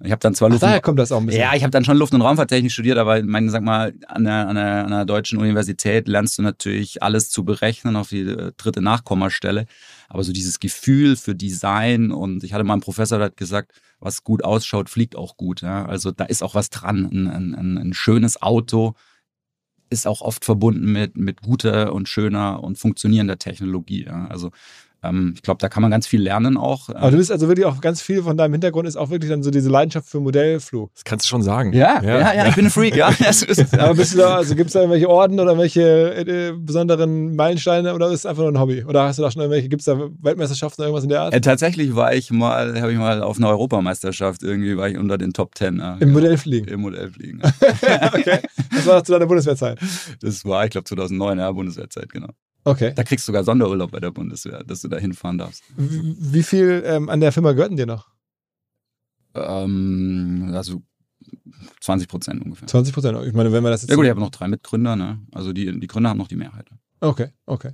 Ich 0.03 0.11
habe 0.11 0.19
dann 0.19 0.35
zwar 0.35 0.49
Ach, 0.49 0.51
Luft 0.51 0.63
daher 0.63 0.81
kommt 0.81 0.99
das 0.99 1.13
auch 1.13 1.21
ein 1.21 1.25
bisschen. 1.25 1.39
ja, 1.41 1.53
ich 1.55 1.63
habe 1.63 1.71
dann 1.71 1.85
schon 1.85 1.95
Luft- 1.95 2.13
und 2.13 2.21
Raumfahrttechnik 2.21 2.69
studiert, 2.69 2.97
aber 2.97 3.23
mein, 3.23 3.49
sag 3.49 3.63
mal, 3.63 3.93
an 4.09 4.25
der, 4.25 4.49
an, 4.49 4.55
der, 4.57 4.83
an 4.83 4.91
der 4.91 5.05
deutschen 5.05 5.39
Universität 5.39 6.09
lernst 6.09 6.37
du 6.37 6.41
natürlich 6.41 7.01
alles 7.01 7.29
zu 7.29 7.45
berechnen 7.45 7.95
auf 7.95 8.09
die 8.09 8.19
äh, 8.23 8.51
dritte 8.57 8.81
Nachkommastelle. 8.81 9.65
Aber 10.09 10.23
so 10.23 10.31
dieses 10.31 10.59
Gefühl 10.59 11.15
für 11.15 11.35
Design 11.35 12.11
und 12.11 12.43
ich 12.43 12.53
hatte 12.53 12.63
mal 12.63 12.73
einen 12.73 12.81
Professor, 12.81 13.17
der 13.17 13.27
hat 13.27 13.37
gesagt, 13.37 13.73
was 13.99 14.23
gut 14.23 14.43
ausschaut, 14.43 14.89
fliegt 14.89 15.15
auch 15.15 15.37
gut. 15.37 15.61
Ja? 15.61 15.85
Also 15.85 16.11
da 16.11 16.25
ist 16.25 16.43
auch 16.43 16.55
was 16.55 16.69
dran. 16.69 17.05
Ein, 17.05 17.55
ein, 17.55 17.77
ein, 17.77 17.93
schönes 17.93 18.41
Auto 18.41 18.93
ist 19.89 20.07
auch 20.07 20.21
oft 20.21 20.45
verbunden 20.45 20.91
mit, 20.91 21.17
mit 21.17 21.41
guter 21.41 21.93
und 21.93 22.09
schöner 22.09 22.63
und 22.63 22.77
funktionierender 22.77 23.37
Technologie. 23.37 24.05
Ja? 24.05 24.27
Also 24.27 24.51
ähm, 25.09 25.33
ich 25.35 25.41
glaube, 25.41 25.59
da 25.59 25.69
kann 25.69 25.81
man 25.81 25.91
ganz 25.91 26.07
viel 26.07 26.21
lernen 26.21 26.57
auch. 26.57 26.89
Aber 26.89 27.11
du 27.11 27.17
bist 27.17 27.31
also 27.31 27.47
wirklich 27.47 27.65
auch 27.65 27.81
ganz 27.81 28.01
viel 28.01 28.23
von 28.23 28.37
deinem 28.37 28.53
Hintergrund 28.53 28.87
ist 28.87 28.95
auch 28.95 29.09
wirklich 29.09 29.29
dann 29.29 29.43
so 29.43 29.51
diese 29.51 29.69
Leidenschaft 29.69 30.09
für 30.09 30.19
Modellflug. 30.19 30.93
Das 30.93 31.03
kannst 31.03 31.25
du 31.25 31.29
schon 31.29 31.41
sagen. 31.41 31.73
ja, 31.73 32.01
ja, 32.03 32.33
ja, 32.33 32.47
ich 32.47 32.55
bin 32.55 32.65
ein 32.65 32.71
Freak, 32.71 32.95
ja. 32.95 33.07
Aber 33.77 33.95
bist 33.95 34.13
du 34.13 34.17
da, 34.17 34.35
also 34.35 34.55
gibt 34.55 34.67
es 34.67 34.73
da 34.73 34.79
irgendwelche 34.79 35.09
Orden 35.09 35.39
oder 35.39 35.57
welche 35.57 36.15
äh, 36.15 36.53
besonderen 36.57 37.35
Meilensteine 37.35 37.93
oder 37.93 38.07
ist 38.07 38.19
es 38.19 38.25
einfach 38.25 38.43
nur 38.43 38.51
ein 38.51 38.59
Hobby? 38.59 38.83
Oder 38.83 39.03
hast 39.03 39.19
du 39.19 39.23
da 39.23 39.31
schon 39.31 39.41
irgendwelche, 39.41 39.69
gibt 39.69 39.81
es 39.81 39.85
da 39.85 39.97
Weltmeisterschaften 40.21 40.81
oder 40.81 40.89
irgendwas 40.89 41.03
in 41.03 41.09
der 41.09 41.21
Art? 41.21 41.33
Äh, 41.33 41.41
tatsächlich 41.41 41.95
war 41.95 42.13
ich 42.13 42.31
mal, 42.31 42.79
habe 42.81 42.91
ich 42.91 42.97
mal 42.97 43.21
auf 43.21 43.37
einer 43.37 43.49
Europameisterschaft 43.49 44.43
irgendwie, 44.43 44.77
war 44.77 44.89
ich 44.89 44.97
unter 44.97 45.17
den 45.17 45.33
Top 45.33 45.55
Ten. 45.55 45.77
Ja, 45.77 45.97
Im 45.99 46.09
ja. 46.09 46.13
Modellfliegen. 46.13 46.67
Im 46.67 46.81
Modellfliegen. 46.81 47.41
okay. 48.13 48.39
Das 48.73 48.85
war 48.85 49.03
zu 49.03 49.13
deiner 49.13 49.25
Bundeswehrzeit. 49.25 49.79
Das 50.21 50.45
war, 50.45 50.65
ich 50.65 50.71
glaube, 50.71 50.85
2009, 50.85 51.39
ja, 51.39 51.51
Bundeswehrzeit, 51.51 52.11
genau. 52.11 52.29
Okay. 52.65 52.93
Da 52.95 53.03
kriegst 53.03 53.27
du 53.27 53.31
sogar 53.31 53.43
Sonderurlaub 53.43 53.91
bei 53.91 53.99
der 53.99 54.11
Bundeswehr, 54.11 54.63
dass 54.63 54.81
du 54.81 54.87
da 54.87 54.97
hinfahren 54.97 55.37
darfst. 55.37 55.63
Wie 55.77 56.43
viel 56.43 56.83
ähm, 56.85 57.09
an 57.09 57.19
der 57.19 57.31
Firma 57.31 57.51
gehörten 57.51 57.77
dir 57.77 57.85
noch? 57.85 58.09
Ähm, 59.35 60.51
also 60.53 60.81
20 61.81 62.07
Prozent 62.07 62.43
ungefähr. 62.43 62.67
20 62.67 62.93
Prozent. 62.93 63.17
Ich 63.27 63.33
meine, 63.33 63.51
wenn 63.51 63.61
man 63.61 63.71
das 63.71 63.83
jetzt. 63.83 63.91
Ja 63.91 63.95
gut, 63.95 64.05
ich 64.05 64.09
habe 64.09 64.19
noch 64.19 64.31
drei 64.31 64.47
Mitgründer, 64.47 64.95
ne? 64.95 65.21
Also 65.31 65.53
die, 65.53 65.79
die 65.79 65.87
Gründer 65.87 66.09
haben 66.09 66.17
noch 66.17 66.27
die 66.27 66.35
Mehrheit. 66.35 66.67
Okay, 67.01 67.29
okay. 67.45 67.73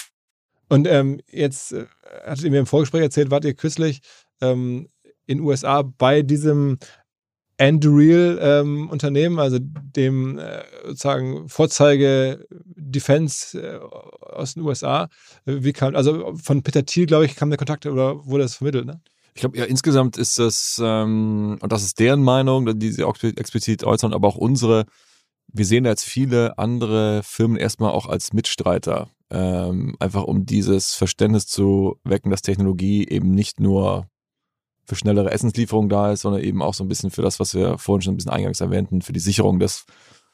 Und 0.71 0.87
ähm, 0.87 1.19
jetzt 1.29 1.73
äh, 1.73 1.85
hattet 2.25 2.45
ihr 2.45 2.51
mir 2.51 2.59
im 2.59 2.65
Vorgespräch 2.65 3.01
erzählt, 3.01 3.29
wart 3.29 3.43
ihr 3.43 3.53
kürzlich 3.53 3.99
ähm, 4.39 4.87
in 5.25 5.39
den 5.39 5.45
USA 5.45 5.81
bei 5.81 6.21
diesem 6.21 6.77
Anduril 7.57 8.39
ähm, 8.41 8.89
also 9.37 9.59
dem 9.59 10.39
äh, 10.39 10.63
sozusagen 10.85 11.49
Vorzeige 11.49 12.47
Defense 12.63 13.61
äh, 13.61 13.79
aus 13.79 14.53
den 14.53 14.63
USA. 14.63 15.09
Wie 15.43 15.73
kam, 15.73 15.93
also 15.93 16.37
von 16.41 16.63
Peter 16.63 16.85
Thiel, 16.85 17.05
glaube 17.05 17.25
ich, 17.25 17.35
kam 17.35 17.49
der 17.49 17.57
Kontakt 17.57 17.85
oder 17.85 18.25
wurde 18.25 18.43
das 18.43 18.55
vermittelt, 18.55 18.85
ne? 18.85 19.01
Ich 19.33 19.41
glaube, 19.41 19.57
ja, 19.57 19.65
insgesamt 19.65 20.17
ist 20.17 20.39
das, 20.39 20.81
ähm, 20.81 21.57
und 21.61 21.71
das 21.71 21.83
ist 21.83 21.99
deren 21.99 22.23
Meinung, 22.23 22.79
die 22.79 22.91
sie 22.93 23.03
auch 23.03 23.21
explizit 23.21 23.83
äußern, 23.83 24.13
aber 24.13 24.29
auch 24.29 24.37
unsere, 24.37 24.85
wir 25.51 25.65
sehen 25.65 25.83
da 25.83 25.89
jetzt 25.89 26.05
viele 26.05 26.57
andere 26.57 27.23
Firmen 27.23 27.57
erstmal 27.57 27.91
auch 27.91 28.07
als 28.07 28.31
Mitstreiter, 28.31 29.09
ähm, 29.31 29.95
einfach 29.99 30.23
um 30.23 30.45
dieses 30.45 30.93
Verständnis 30.93 31.47
zu 31.47 31.95
wecken, 32.03 32.29
dass 32.29 32.41
Technologie 32.41 33.07
eben 33.07 33.31
nicht 33.31 33.59
nur 33.59 34.07
für 34.85 34.95
schnellere 34.95 35.31
Essenslieferung 35.31 35.87
da 35.87 36.11
ist, 36.11 36.21
sondern 36.21 36.43
eben 36.43 36.61
auch 36.61 36.73
so 36.73 36.83
ein 36.83 36.89
bisschen 36.89 37.11
für 37.11 37.21
das, 37.21 37.39
was 37.39 37.55
wir 37.55 37.77
vorhin 37.77 38.01
schon 38.01 38.13
ein 38.13 38.17
bisschen 38.17 38.31
eingangs 38.31 38.59
erwähnten, 38.59 39.01
für 39.01 39.13
die 39.13 39.19
Sicherung 39.19 39.59
des 39.59 39.85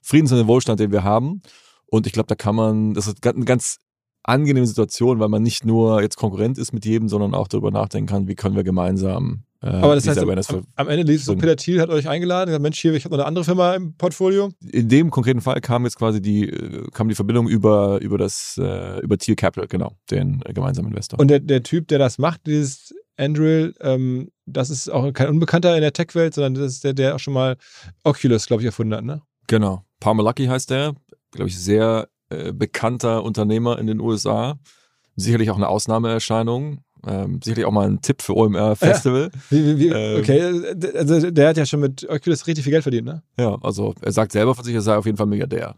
Friedens 0.02 0.32
und 0.32 0.40
den 0.40 0.48
Wohlstand, 0.48 0.80
den 0.80 0.92
wir 0.92 1.04
haben. 1.04 1.42
Und 1.86 2.08
ich 2.08 2.14
glaube, 2.14 2.28
da 2.28 2.36
kann 2.36 2.56
man, 2.56 2.94
das 2.96 3.08
ist 3.08 3.24
eine 3.26 3.46
ganz 3.46 3.78
angenehme 4.24 4.66
Situation, 4.66 5.20
weil 5.20 5.30
man 5.30 5.44
nicht 5.44 5.64
nur 5.64 6.02
jetzt 6.02 6.18
Konkurrent 6.18 6.58
ist 6.58 6.74
mit 6.74 6.86
jedem, 6.86 7.08
sondern 7.08 7.36
auch 7.36 7.48
darüber 7.48 7.72
nachdenken 7.72 8.08
kann, 8.08 8.28
wie 8.28 8.36
können 8.36 8.56
wir 8.56 8.64
gemeinsam 8.64 9.44
äh, 9.62 9.68
Aber 9.68 9.96
das 9.96 10.08
heißt, 10.08 10.20
am, 10.20 10.64
am 10.76 10.88
Ende 10.88 11.04
lief 11.12 11.24
so, 11.24 11.34
so- 11.34 11.38
Peter 11.38 11.56
Thiel 11.56 11.82
hat 11.82 11.90
euch 11.90 12.08
eingeladen, 12.08 12.48
gesagt, 12.50 12.62
Mensch, 12.64 12.80
hier, 12.80 12.94
ich 12.94 13.06
habe 13.06 13.16
noch 13.16 13.20
eine 13.20 13.28
andere 13.28 13.44
Firma 13.46 13.74
im 13.76 13.94
Portfolio. 13.96 14.52
in 14.72 14.88
dem 14.90 15.10
konkreten 15.12 15.42
Fall 15.42 15.60
kam 15.62 15.84
jetzt 15.86 15.98
quasi 15.98 16.22
die, 16.22 16.48
äh, 16.50 16.88
kam 16.94 17.10
die 17.10 17.16
Verbindung 17.16 17.48
über, 17.48 18.00
über 18.02 18.18
das, 18.18 18.60
äh, 18.62 19.00
über 19.02 19.18
Thiel 19.18 19.36
Capital, 19.36 19.68
genau, 19.68 19.94
den 20.12 20.42
äh, 20.46 20.54
gemeinsamen 20.54 20.90
Investor. 20.90 21.20
Und 21.20 21.30
der, 21.30 21.40
der 21.40 21.64
Typ, 21.64 21.88
der 21.88 22.00
das 22.00 22.18
macht, 22.18 22.46
dieses 22.46 22.94
Andrill, 23.18 23.74
ähm, 23.82 24.30
das 24.46 24.70
ist 24.70 24.90
auch 24.90 25.12
kein 25.12 25.30
Unbekannter 25.30 25.76
in 25.76 25.82
der 25.82 25.92
Tech-Welt, 25.94 26.36
sondern 26.36 26.54
das 26.54 26.74
ist 26.74 26.84
der, 26.84 26.94
der 26.94 27.16
auch 27.16 27.20
schon 27.20 27.34
mal 27.34 27.58
Oculus, 28.04 28.46
glaube 28.46 28.62
ich, 28.62 28.68
erfunden 28.68 28.94
hat, 28.94 29.04
ne? 29.04 29.22
Genau. 29.48 29.84
Palmer 30.00 30.22
Lucky 30.24 30.46
heißt 30.46 30.70
der, 30.70 30.94
glaube 31.32 31.50
ich, 31.50 31.58
sehr 31.58 32.10
äh, 32.30 32.52
bekannter 32.54 33.24
Unternehmer 33.24 33.80
in 33.80 33.88
den 33.88 34.00
USA. 34.00 34.60
Sicherlich 35.16 35.50
auch 35.50 35.56
eine 35.56 35.68
Ausnahmeerscheinung. 35.68 36.80
Ähm, 37.06 37.40
sicherlich 37.44 37.66
auch 37.66 37.72
mal 37.72 37.88
ein 37.88 38.02
Tipp 38.02 38.22
für 38.22 38.36
OMR 38.36 38.76
Festival. 38.76 39.30
Wie, 39.50 39.66
wie, 39.66 39.78
wie, 39.80 39.88
Ähm. 39.90 40.20
okay, 40.20 40.42
also 40.98 41.30
der 41.32 41.50
hat 41.50 41.58
ja 41.58 41.66
schon 41.66 41.80
mit 41.82 42.08
Oculus 42.10 42.48
richtig 42.48 42.64
viel 42.64 42.72
Geld 42.72 42.84
verdient, 42.84 43.06
ne? 43.06 43.24
Ja. 43.40 43.58
also 43.62 43.94
er 44.02 44.12
sagt 44.12 44.32
selber 44.32 44.56
von 44.56 44.64
sich, 44.66 44.74
er 44.74 44.82
sei 44.82 44.96
auf 44.96 45.06
jeden 45.06 45.18
Fall 45.18 45.28
Milliardär. 45.28 45.76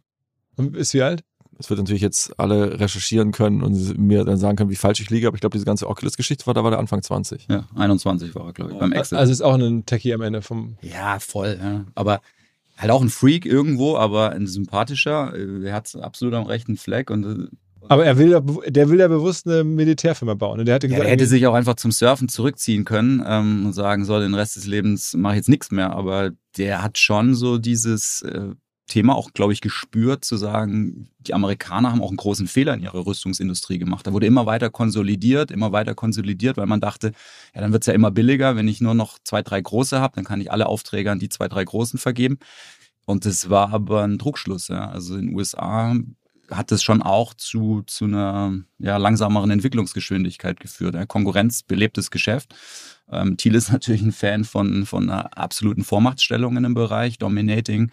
Und 0.55 0.75
ist 0.77 0.93
wie 0.93 1.01
alt? 1.01 1.23
Das 1.57 1.69
wird 1.69 1.77
natürlich 1.79 2.01
jetzt 2.01 2.39
alle 2.39 2.79
recherchieren 2.79 3.31
können 3.33 3.61
und 3.63 3.97
mir 3.97 4.23
dann 4.23 4.37
sagen 4.37 4.55
können, 4.55 4.69
wie 4.69 4.77
falsch 4.77 5.01
ich 5.01 5.09
liege, 5.09 5.27
aber 5.27 5.35
ich 5.35 5.41
glaube, 5.41 5.53
diese 5.55 5.65
ganze 5.65 5.89
Oculus-Geschichte 5.89 6.47
war, 6.47 6.53
da 6.53 6.63
war 6.63 6.71
der 6.71 6.79
Anfang 6.79 7.01
20. 7.01 7.47
Ja, 7.49 7.67
21 7.75 8.33
war 8.33 8.45
er, 8.45 8.53
glaube 8.53 8.71
ich, 8.71 8.77
beim 8.79 8.93
Exit. 8.93 9.17
Also 9.17 9.31
ist 9.33 9.41
auch 9.41 9.55
ein 9.55 9.85
Techie 9.85 10.13
am 10.13 10.21
Ende 10.21 10.41
vom. 10.41 10.77
Ja, 10.81 11.19
voll. 11.19 11.59
Ja. 11.61 11.83
Aber 11.95 12.21
halt 12.77 12.91
auch 12.91 13.01
ein 13.01 13.09
Freak 13.09 13.45
irgendwo, 13.45 13.97
aber 13.97 14.29
ein 14.31 14.47
sympathischer. 14.47 15.33
Äh, 15.35 15.65
Er 15.67 15.73
hat 15.73 15.93
absolut 16.01 16.33
am 16.33 16.45
rechten 16.45 16.77
Fleck 16.77 17.09
und 17.09 17.25
äh, 17.25 17.47
Aber 17.89 18.05
er 18.05 18.17
will, 18.19 18.29
ja 18.29 18.39
der 18.39 18.89
will 18.89 18.99
ja 18.99 19.07
bewusst 19.07 19.47
eine 19.47 19.63
Militärfirma 19.63 20.35
bauen. 20.35 20.59
Und 20.59 20.67
der 20.67 20.75
hatte 20.75 20.87
ja, 20.87 20.91
gesagt, 20.91 21.07
er 21.07 21.11
hätte 21.11 21.25
sich 21.25 21.45
auch 21.47 21.55
einfach 21.55 21.75
zum 21.75 21.91
Surfen 21.91 22.29
zurückziehen 22.29 22.85
können 22.85 23.23
ähm, 23.25 23.65
und 23.65 23.73
sagen, 23.73 24.05
so, 24.05 24.19
den 24.19 24.35
Rest 24.35 24.55
des 24.55 24.67
Lebens 24.67 25.15
mache 25.15 25.33
ich 25.33 25.37
jetzt 25.37 25.49
nichts 25.49 25.71
mehr. 25.71 25.91
Aber 25.91 26.29
der 26.55 26.83
hat 26.83 26.99
schon 26.99 27.33
so 27.33 27.57
dieses 27.57 28.21
äh, 28.21 28.51
Thema 28.89 29.15
auch, 29.15 29.31
glaube 29.33 29.53
ich, 29.53 29.61
gespürt, 29.61 30.23
zu 30.23 30.37
sagen, 30.37 31.09
die 31.19 31.33
Amerikaner 31.33 31.91
haben 31.91 32.01
auch 32.01 32.09
einen 32.09 32.17
großen 32.17 32.47
Fehler 32.47 32.75
in 32.75 32.81
ihrer 32.81 33.05
Rüstungsindustrie 33.05 33.79
gemacht. 33.79 34.05
Da 34.05 34.13
wurde 34.13 34.27
immer 34.27 34.45
weiter 34.45 34.69
konsolidiert, 34.69 35.49
immer 35.49 35.71
weiter 35.71 35.95
konsolidiert, 35.95 36.57
weil 36.57 36.67
man 36.67 36.81
dachte, 36.81 37.13
ja, 37.55 37.61
dann 37.61 37.71
wird's 37.71 37.87
ja 37.87 37.93
immer 37.93 38.11
billiger. 38.11 38.55
Wenn 38.55 38.67
ich 38.67 38.81
nur 38.81 38.93
noch 38.93 39.17
zwei, 39.23 39.41
drei 39.41 39.61
große 39.61 39.99
habe, 39.99 40.15
dann 40.15 40.25
kann 40.25 40.41
ich 40.41 40.51
alle 40.51 40.67
Aufträge 40.67 41.11
an 41.11 41.19
die 41.19 41.29
zwei, 41.29 41.47
drei 41.47 41.63
großen 41.63 41.97
vergeben. 41.97 42.37
Und 43.05 43.25
das 43.25 43.49
war 43.49 43.73
aber 43.73 44.03
ein 44.03 44.19
Druckschluss. 44.19 44.67
Ja. 44.67 44.89
Also 44.89 45.15
in 45.15 45.27
den 45.27 45.35
USA 45.35 45.95
hat 46.51 46.71
das 46.71 46.83
schon 46.83 47.01
auch 47.01 47.33
zu, 47.33 47.83
zu 47.85 48.05
einer 48.05 48.53
ja, 48.77 48.97
langsameren 48.97 49.51
Entwicklungsgeschwindigkeit 49.51 50.59
geführt. 50.59 50.95
Ja. 50.95 51.05
Konkurrenz 51.05 51.63
belebtes 51.63 52.11
Geschäft. 52.11 52.55
Ähm, 53.11 53.37
Thiel 53.37 53.55
ist 53.55 53.71
natürlich 53.71 54.01
ein 54.01 54.11
Fan 54.11 54.43
von, 54.43 54.85
von 54.85 55.09
einer 55.09 55.37
absoluten 55.37 55.83
Vormachtstellung 55.83 56.57
in 56.57 56.63
dem 56.63 56.73
Bereich, 56.73 57.17
Dominating. 57.17 57.91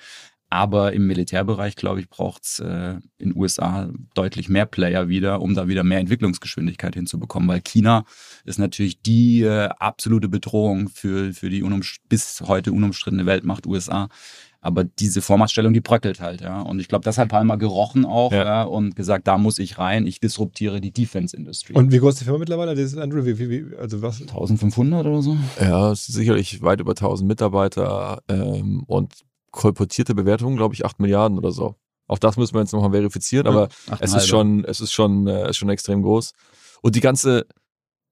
Aber 0.48 0.92
im 0.92 1.08
Militärbereich, 1.08 1.74
glaube 1.74 1.98
ich, 1.98 2.08
braucht 2.08 2.44
es 2.44 2.60
äh, 2.60 3.00
in 3.18 3.30
den 3.30 3.36
USA 3.36 3.90
deutlich 4.14 4.48
mehr 4.48 4.64
Player 4.64 5.08
wieder, 5.08 5.42
um 5.42 5.54
da 5.54 5.66
wieder 5.66 5.82
mehr 5.82 5.98
Entwicklungsgeschwindigkeit 5.98 6.94
hinzubekommen. 6.94 7.48
Weil 7.48 7.62
China 7.62 8.04
ist 8.44 8.58
natürlich 8.58 9.02
die 9.02 9.42
äh, 9.42 9.68
absolute 9.78 10.28
Bedrohung 10.28 10.88
für, 10.88 11.32
für 11.32 11.50
die 11.50 11.64
bis 12.08 12.40
heute 12.42 12.72
unumstrittene 12.72 13.26
Weltmacht 13.26 13.66
USA. 13.66 14.08
Aber 14.60 14.84
diese 14.84 15.22
Vormachtstellung, 15.22 15.72
die 15.72 15.80
bröckelt 15.80 16.20
halt, 16.20 16.40
ja. 16.40 16.60
Und 16.60 16.80
ich 16.80 16.88
glaube, 16.88 17.04
das 17.04 17.18
hat 17.18 17.28
Palmer 17.28 17.56
gerochen 17.56 18.04
auch 18.04 18.32
ja. 18.32 18.44
ja. 18.44 18.62
und 18.64 18.96
gesagt, 18.96 19.28
da 19.28 19.38
muss 19.38 19.58
ich 19.58 19.78
rein, 19.78 20.06
ich 20.06 20.20
disruptiere 20.20 20.80
die 20.80 20.92
Defense-Industrie. 20.92 21.74
Und 21.74 21.92
wie 21.92 21.98
groß 21.98 22.14
ist 22.14 22.20
die 22.20 22.24
Firma 22.24 22.38
mittlerweile? 22.38 22.74
Das 22.74 22.84
ist 22.92 22.98
Andrew, 22.98 23.24
wie, 23.24 23.38
wie, 23.38 23.76
also 23.76 24.02
was? 24.02 24.20
1500 24.20 25.06
oder 25.06 25.22
so? 25.22 25.36
Ja, 25.60 25.94
sicherlich 25.94 26.62
weit 26.62 26.80
über 26.80 26.92
1000 26.92 27.28
Mitarbeiter 27.28 28.22
ähm, 28.28 28.82
und 28.86 29.12
kolportierte 29.50 30.14
Bewertungen, 30.14 30.56
glaube 30.56 30.74
ich, 30.74 30.84
8 30.84 31.00
Milliarden 31.00 31.38
oder 31.38 31.52
so. 31.52 31.76
Auch 32.08 32.18
das 32.18 32.36
müssen 32.36 32.54
wir 32.54 32.60
jetzt 32.60 32.72
nochmal 32.72 32.92
verifizieren, 32.92 33.46
aber 33.46 33.68
ja, 33.88 33.98
es 34.00 34.14
ist 34.14 34.28
schon, 34.28 34.64
es 34.64 34.80
ist 34.80 34.92
schon, 34.92 35.26
äh, 35.26 35.50
ist 35.50 35.56
schon 35.56 35.68
extrem 35.70 36.02
groß. 36.02 36.32
Und 36.82 36.94
die 36.94 37.00
ganze 37.00 37.46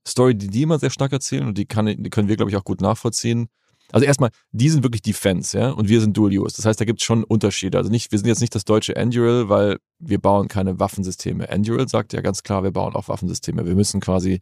Story, 0.06 0.34
die 0.34 0.48
die 0.48 0.62
immer 0.62 0.78
sehr 0.78 0.90
stark 0.90 1.12
erzählen 1.12 1.46
und 1.46 1.56
die, 1.56 1.66
kann, 1.66 1.86
die 1.86 2.10
können 2.10 2.28
wir, 2.28 2.36
glaube 2.36 2.50
ich, 2.50 2.56
auch 2.56 2.64
gut 2.64 2.80
nachvollziehen, 2.80 3.48
also 3.92 4.06
erstmal, 4.06 4.30
die 4.52 4.68
sind 4.68 4.82
wirklich 4.82 5.02
Defense, 5.02 5.56
ja, 5.58 5.70
und 5.70 5.88
wir 5.88 6.00
sind 6.00 6.16
Dual 6.16 6.32
Use. 6.32 6.56
Das 6.56 6.64
heißt, 6.64 6.80
da 6.80 6.84
gibt 6.84 7.00
es 7.00 7.06
schon 7.06 7.24
Unterschiede. 7.24 7.78
Also 7.78 7.90
nicht, 7.90 8.12
wir 8.12 8.18
sind 8.18 8.28
jetzt 8.28 8.40
nicht 8.40 8.54
das 8.54 8.64
deutsche 8.64 8.96
Endural, 8.96 9.48
weil 9.48 9.78
wir 9.98 10.18
bauen 10.18 10.48
keine 10.48 10.80
Waffensysteme. 10.80 11.48
Endural 11.48 11.88
sagt 11.88 12.12
ja 12.12 12.20
ganz 12.20 12.42
klar, 12.42 12.62
wir 12.62 12.72
bauen 12.72 12.94
auch 12.94 13.08
Waffensysteme. 13.08 13.66
Wir 13.66 13.74
müssen 13.74 14.00
quasi 14.00 14.40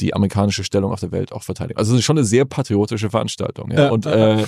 die 0.00 0.14
amerikanische 0.14 0.64
Stellung 0.64 0.92
auf 0.92 1.00
der 1.00 1.12
Welt 1.12 1.32
auch 1.32 1.42
verteidigen. 1.42 1.78
Also 1.78 1.94
es 1.94 2.00
ist 2.00 2.04
schon 2.04 2.18
eine 2.18 2.26
sehr 2.26 2.44
patriotische 2.44 3.10
Veranstaltung, 3.10 3.70
ja. 3.70 3.84
ja 3.84 3.90
und 3.90 4.06
äh, 4.06 4.44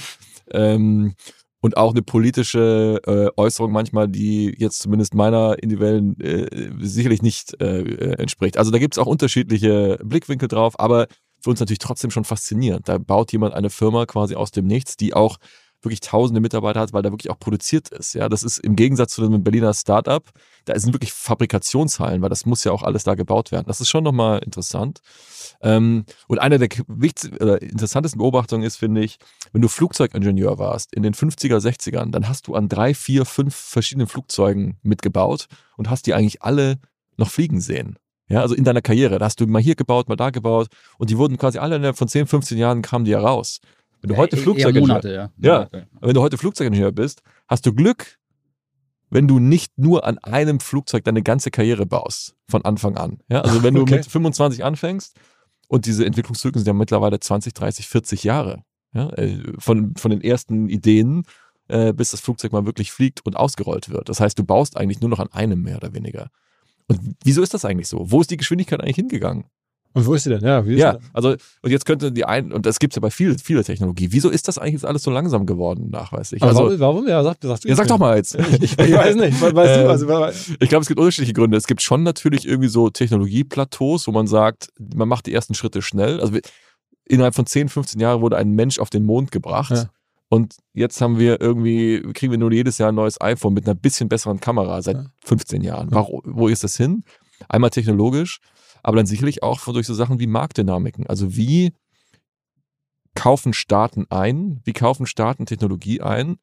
ähm, 0.51 1.14
und 1.61 1.76
auch 1.76 1.91
eine 1.91 2.03
politische 2.03 3.01
äh, 3.05 3.41
Äußerung 3.41 3.72
manchmal, 3.72 4.09
die 4.09 4.55
jetzt 4.59 4.80
zumindest 4.80 5.14
meiner 5.14 5.61
individuellen 5.61 6.18
äh, 6.20 6.70
sicherlich 6.78 7.20
nicht 7.20 7.61
äh, 7.61 7.80
äh 7.80 8.12
entspricht. 8.20 8.59
Also 8.59 8.70
da 8.70 8.78
gibt 8.78 8.95
es 8.95 8.99
auch 8.99 9.07
unterschiedliche 9.07 9.99
Blickwinkel 10.05 10.47
drauf, 10.49 10.78
aber 10.78 11.09
für 11.41 11.51
uns 11.51 11.61
natürlich 11.61 11.78
trotzdem 11.78 12.11
schon 12.11 12.24
faszinierend. 12.24 12.89
Da 12.89 12.99
baut 12.99 13.32
jemand 13.32 13.55
eine 13.55 13.70
Firma 13.70 14.07
quasi 14.07 14.34
aus 14.34 14.51
dem 14.51 14.66
Nichts, 14.66 14.97
die 14.97 15.14
auch 15.14 15.39
wirklich 15.82 16.01
tausende 16.01 16.41
Mitarbeiter 16.41 16.80
hat, 16.80 16.93
weil 16.93 17.03
da 17.03 17.12
wirklich 17.12 17.30
auch 17.30 17.39
produziert 17.39 17.89
ist. 17.91 18.14
Ja, 18.14 18.28
das 18.28 18.43
ist 18.43 18.59
im 18.59 18.74
Gegensatz 18.74 19.14
zu 19.14 19.24
einem 19.24 19.45
Berliner 19.45 19.72
Startup, 19.74 20.28
da 20.64 20.78
sind 20.78 20.93
wirklich 20.93 21.12
Fabrikationshallen, 21.12 22.20
weil 22.20 22.28
das 22.28 22.47
muss 22.47 22.64
ja 22.64 22.72
auch 22.72 22.82
alles 22.82 23.05
da 23.05 23.14
gebaut 23.14 23.53
werden. 23.53 23.66
Das 23.68 23.80
ist 23.80 23.89
schon 23.89 24.05
nochmal 24.05 24.41
interessant. 24.41 25.01
Ähm, 25.61 26.05
und 26.26 26.41
eine 26.41 26.59
der 26.59 26.68
interessantesten 27.62 28.18
Beobachtungen 28.18 28.64
ist, 28.64 28.76
finde 28.76 29.03
ich, 29.03 29.18
wenn 29.53 29.62
du 29.62 29.68
Flugzeugingenieur 29.68 30.59
warst 30.59 30.95
in 30.95 31.03
den 31.03 31.14
50er, 31.14 31.59
60ern, 31.59 32.11
dann 32.11 32.28
hast 32.28 32.49
du 32.49 32.55
an 32.55 32.68
drei, 32.68 32.93
vier, 32.93 33.24
fünf 33.24 33.55
verschiedenen 33.55 34.09
Flugzeugen 34.09 34.78
mitgebaut 34.82 35.47
und 35.76 35.91
hast 35.91 36.07
die 36.07 36.14
eigentlich 36.14 36.43
alle 36.43 36.78
noch 37.16 37.30
fliegen 37.30 37.61
sehen. 37.61 37.99
Ja, 38.29 38.43
also 38.43 38.55
in 38.55 38.64
deiner 38.64 38.83
Karriere. 38.83 39.18
Da 39.18 39.24
hast 39.24 39.41
du 39.41 39.47
mal 39.47 39.62
hier 39.62 39.74
gebaut, 39.74 40.09
mal 40.09 40.16
da 40.16 40.31
gebaut 40.31 40.68
und 40.99 41.11
die 41.11 41.16
wurden 41.16 41.39
quasi 41.39 41.59
alle 41.59 41.76
innerhalb 41.76 41.97
von 41.97 42.09
10, 42.09 42.26
15 42.26 42.59
Jahren 42.59 42.83
kamen 42.83 43.05
die 43.05 43.12
ja 43.12 43.20
raus. 43.20 43.61
Wenn 44.01 44.11
du 44.11 44.16
heute 44.16 44.37
ja, 44.37 44.43
Flugzeugingenieur 44.43 45.01
ja. 45.05 45.31
ja. 45.39 45.68
wenn 46.01 46.14
du 46.14 46.20
heute 46.20 46.39
Flugzeugingenieur 46.39 46.93
bist, 46.93 47.22
hast 47.49 47.66
du 47.66 47.72
Glück, 47.72 48.18
wenn 49.11 49.26
du 49.26 49.39
nicht 49.39 49.79
nur 49.79 50.05
an 50.05 50.18
einem 50.18 50.61
Flugzeug 50.61 51.05
deine 51.05 51.22
ganze 51.22 51.51
Karriere 51.51 51.87
baust 51.87 52.37
von 52.49 52.64
Anfang 52.64 52.97
an. 52.97 53.18
Ja, 53.29 53.41
also 53.41 53.62
wenn 53.62 53.74
du 53.74 53.83
okay. 53.83 53.97
mit 53.97 54.07
25 54.07 54.64
anfängst 54.64 55.16
und 55.68 55.87
diese 55.87 56.05
Entwicklungszyklen 56.05 56.62
sind 56.62 56.66
ja 56.66 56.74
mittlerweile 56.74 57.18
20, 57.18 57.55
30, 57.55 57.89
40 57.89 58.24
Jahre. 58.24 58.62
Ja, 58.95 59.11
äh, 59.11 59.43
von, 59.59 59.95
von 59.97 60.11
den 60.11 60.22
ersten 60.22 60.68
Ideen 60.68 61.24
äh, 61.68 61.93
bis 61.93 62.11
das 62.11 62.20
Flugzeug 62.20 62.53
mal 62.53 62.66
wirklich 62.66 62.91
fliegt 62.91 63.24
und 63.24 63.37
ausgerollt 63.37 63.91
wird. 63.91 64.09
Das 64.09 64.20
heißt, 64.20 64.39
du 64.39 64.45
baust 64.45 64.76
eigentlich 64.76 65.01
nur 65.01 65.11
noch 65.11 65.18
an 65.18 65.31
einem 65.33 65.62
mehr 65.62 65.76
oder 65.76 65.95
weniger. 65.95 66.31
Und 66.89 67.16
wieso 67.22 67.43
ist 67.43 67.55
das 67.55 67.64
eigentlich 67.64 67.89
so? 67.89 68.11
Wo 68.11 68.20
ist 68.20 68.30
die 68.30 68.36
Geschwindigkeit 68.36 68.80
eigentlich 68.80 68.97
hingegangen? 68.97 69.45
Und 69.95 70.07
wo 70.07 70.14
ist 70.14 70.24
sie 70.24 70.30
denn? 70.30 70.45
Ja, 70.45 70.66
wie 70.66 70.74
ist 70.74 70.80
ja 70.80 70.99
also 71.12 71.30
und 71.62 71.70
jetzt 71.70 71.86
könnte 71.86 72.12
die 72.12 72.24
ein 72.24 72.53
und 72.53 72.66
das 72.66 72.78
gibt 72.78 72.93
es 72.93 72.97
ja 72.97 73.01
bei 73.01 73.11
viel, 73.11 73.36
vieler 73.39 73.64
Technologie. 73.64 74.09
Wieso 74.11 74.28
ist 74.28 74.47
das 74.47 74.59
eigentlich 74.59 74.74
jetzt 74.74 74.84
alles 74.84 75.03
so 75.03 75.11
langsam 75.11 75.47
geworden, 75.47 75.89
nachweislich? 75.91 76.43
Also, 76.43 76.64
warum, 76.64 76.80
warum? 76.80 77.09
Ja, 77.09 77.22
sag, 77.24 77.39
sag, 77.41 77.64
ja, 77.64 77.74
sag 77.74 77.89
doch 77.89 77.99
mal 77.99 78.16
jetzt. 78.16 78.34
ich, 78.34 78.62
ich 78.78 78.78
weiß 78.78 79.16
nicht. 79.16 79.41
Weißt 79.41 79.55
du, 79.55 79.89
also, 79.89 80.28
ich 80.61 80.68
glaube, 80.68 80.82
es 80.82 80.89
gibt 80.89 81.01
unterschiedliche 81.01 81.32
Gründe. 81.32 81.57
Es 81.57 81.66
gibt 81.66 81.82
schon 81.82 82.03
natürlich 82.03 82.47
irgendwie 82.47 82.68
so 82.68 82.91
Technologieplateaus, 82.91 84.07
wo 84.07 84.12
man 84.12 84.26
sagt, 84.26 84.68
man 84.78 85.09
macht 85.09 85.26
die 85.26 85.32
ersten 85.32 85.55
Schritte 85.55 85.82
schnell. 85.82 86.20
Also 86.20 86.39
innerhalb 87.07 87.34
von 87.34 87.47
10, 87.47 87.68
15 87.68 88.01
Jahren 88.01 88.20
wurde 88.20 88.36
ein 88.36 88.51
Mensch 88.51 88.78
auf 88.78 88.91
den 88.91 89.05
Mond 89.05 89.32
gebracht. 89.32 89.72
Ja. 89.72 89.91
Und 90.29 90.57
jetzt 90.74 91.01
haben 91.01 91.18
wir 91.18 91.41
irgendwie, 91.41 92.03
kriegen 92.12 92.31
wir 92.31 92.39
nur 92.39 92.53
jedes 92.53 92.79
Jahr 92.79 92.91
ein 92.91 92.95
neues 92.95 93.20
iPhone 93.20 93.55
mit 93.55 93.66
einer 93.66 93.74
bisschen 93.74 94.09
besseren 94.09 94.41
Kamera 94.41 94.83
seit 94.83 94.99
15 95.24 95.62
Jahren. 95.62 95.89
Warum, 95.91 96.20
wo 96.24 96.49
ist 96.49 96.64
das 96.64 96.76
hin? 96.76 97.03
Einmal 97.49 97.70
technologisch, 97.70 98.41
aber 98.83 98.99
dann 98.99 99.07
sicherlich 99.07 99.43
auch 99.43 99.64
durch 99.64 99.87
so 99.87 99.95
Sachen 99.95 100.20
wie 100.20 100.26
Marktdynamiken. 100.26 101.07
Also 101.07 101.35
wie 101.37 101.72
kaufen 103.14 103.53
Staaten 103.55 104.07
ein, 104.11 104.61
wie 104.64 104.72
kaufen 104.72 105.07
Staaten 105.07 105.47
Technologie 105.47 106.03
ein, 106.03 106.37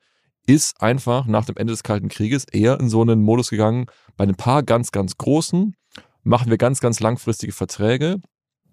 ist 0.47 0.81
einfach 0.81 1.25
nach 1.25 1.45
dem 1.45 1.57
Ende 1.57 1.73
des 1.73 1.83
Kalten 1.83 2.09
Krieges 2.09 2.45
eher 2.45 2.79
in 2.79 2.89
so 2.89 3.01
einen 3.01 3.21
Modus 3.21 3.49
gegangen, 3.49 3.85
bei 4.17 4.25
ein 4.25 4.35
paar 4.35 4.63
ganz, 4.63 4.91
ganz 4.91 5.17
großen 5.17 5.75
machen 6.23 6.49
wir 6.49 6.57
ganz, 6.57 6.81
ganz 6.81 6.99
langfristige 6.99 7.53
Verträge. 7.53 8.19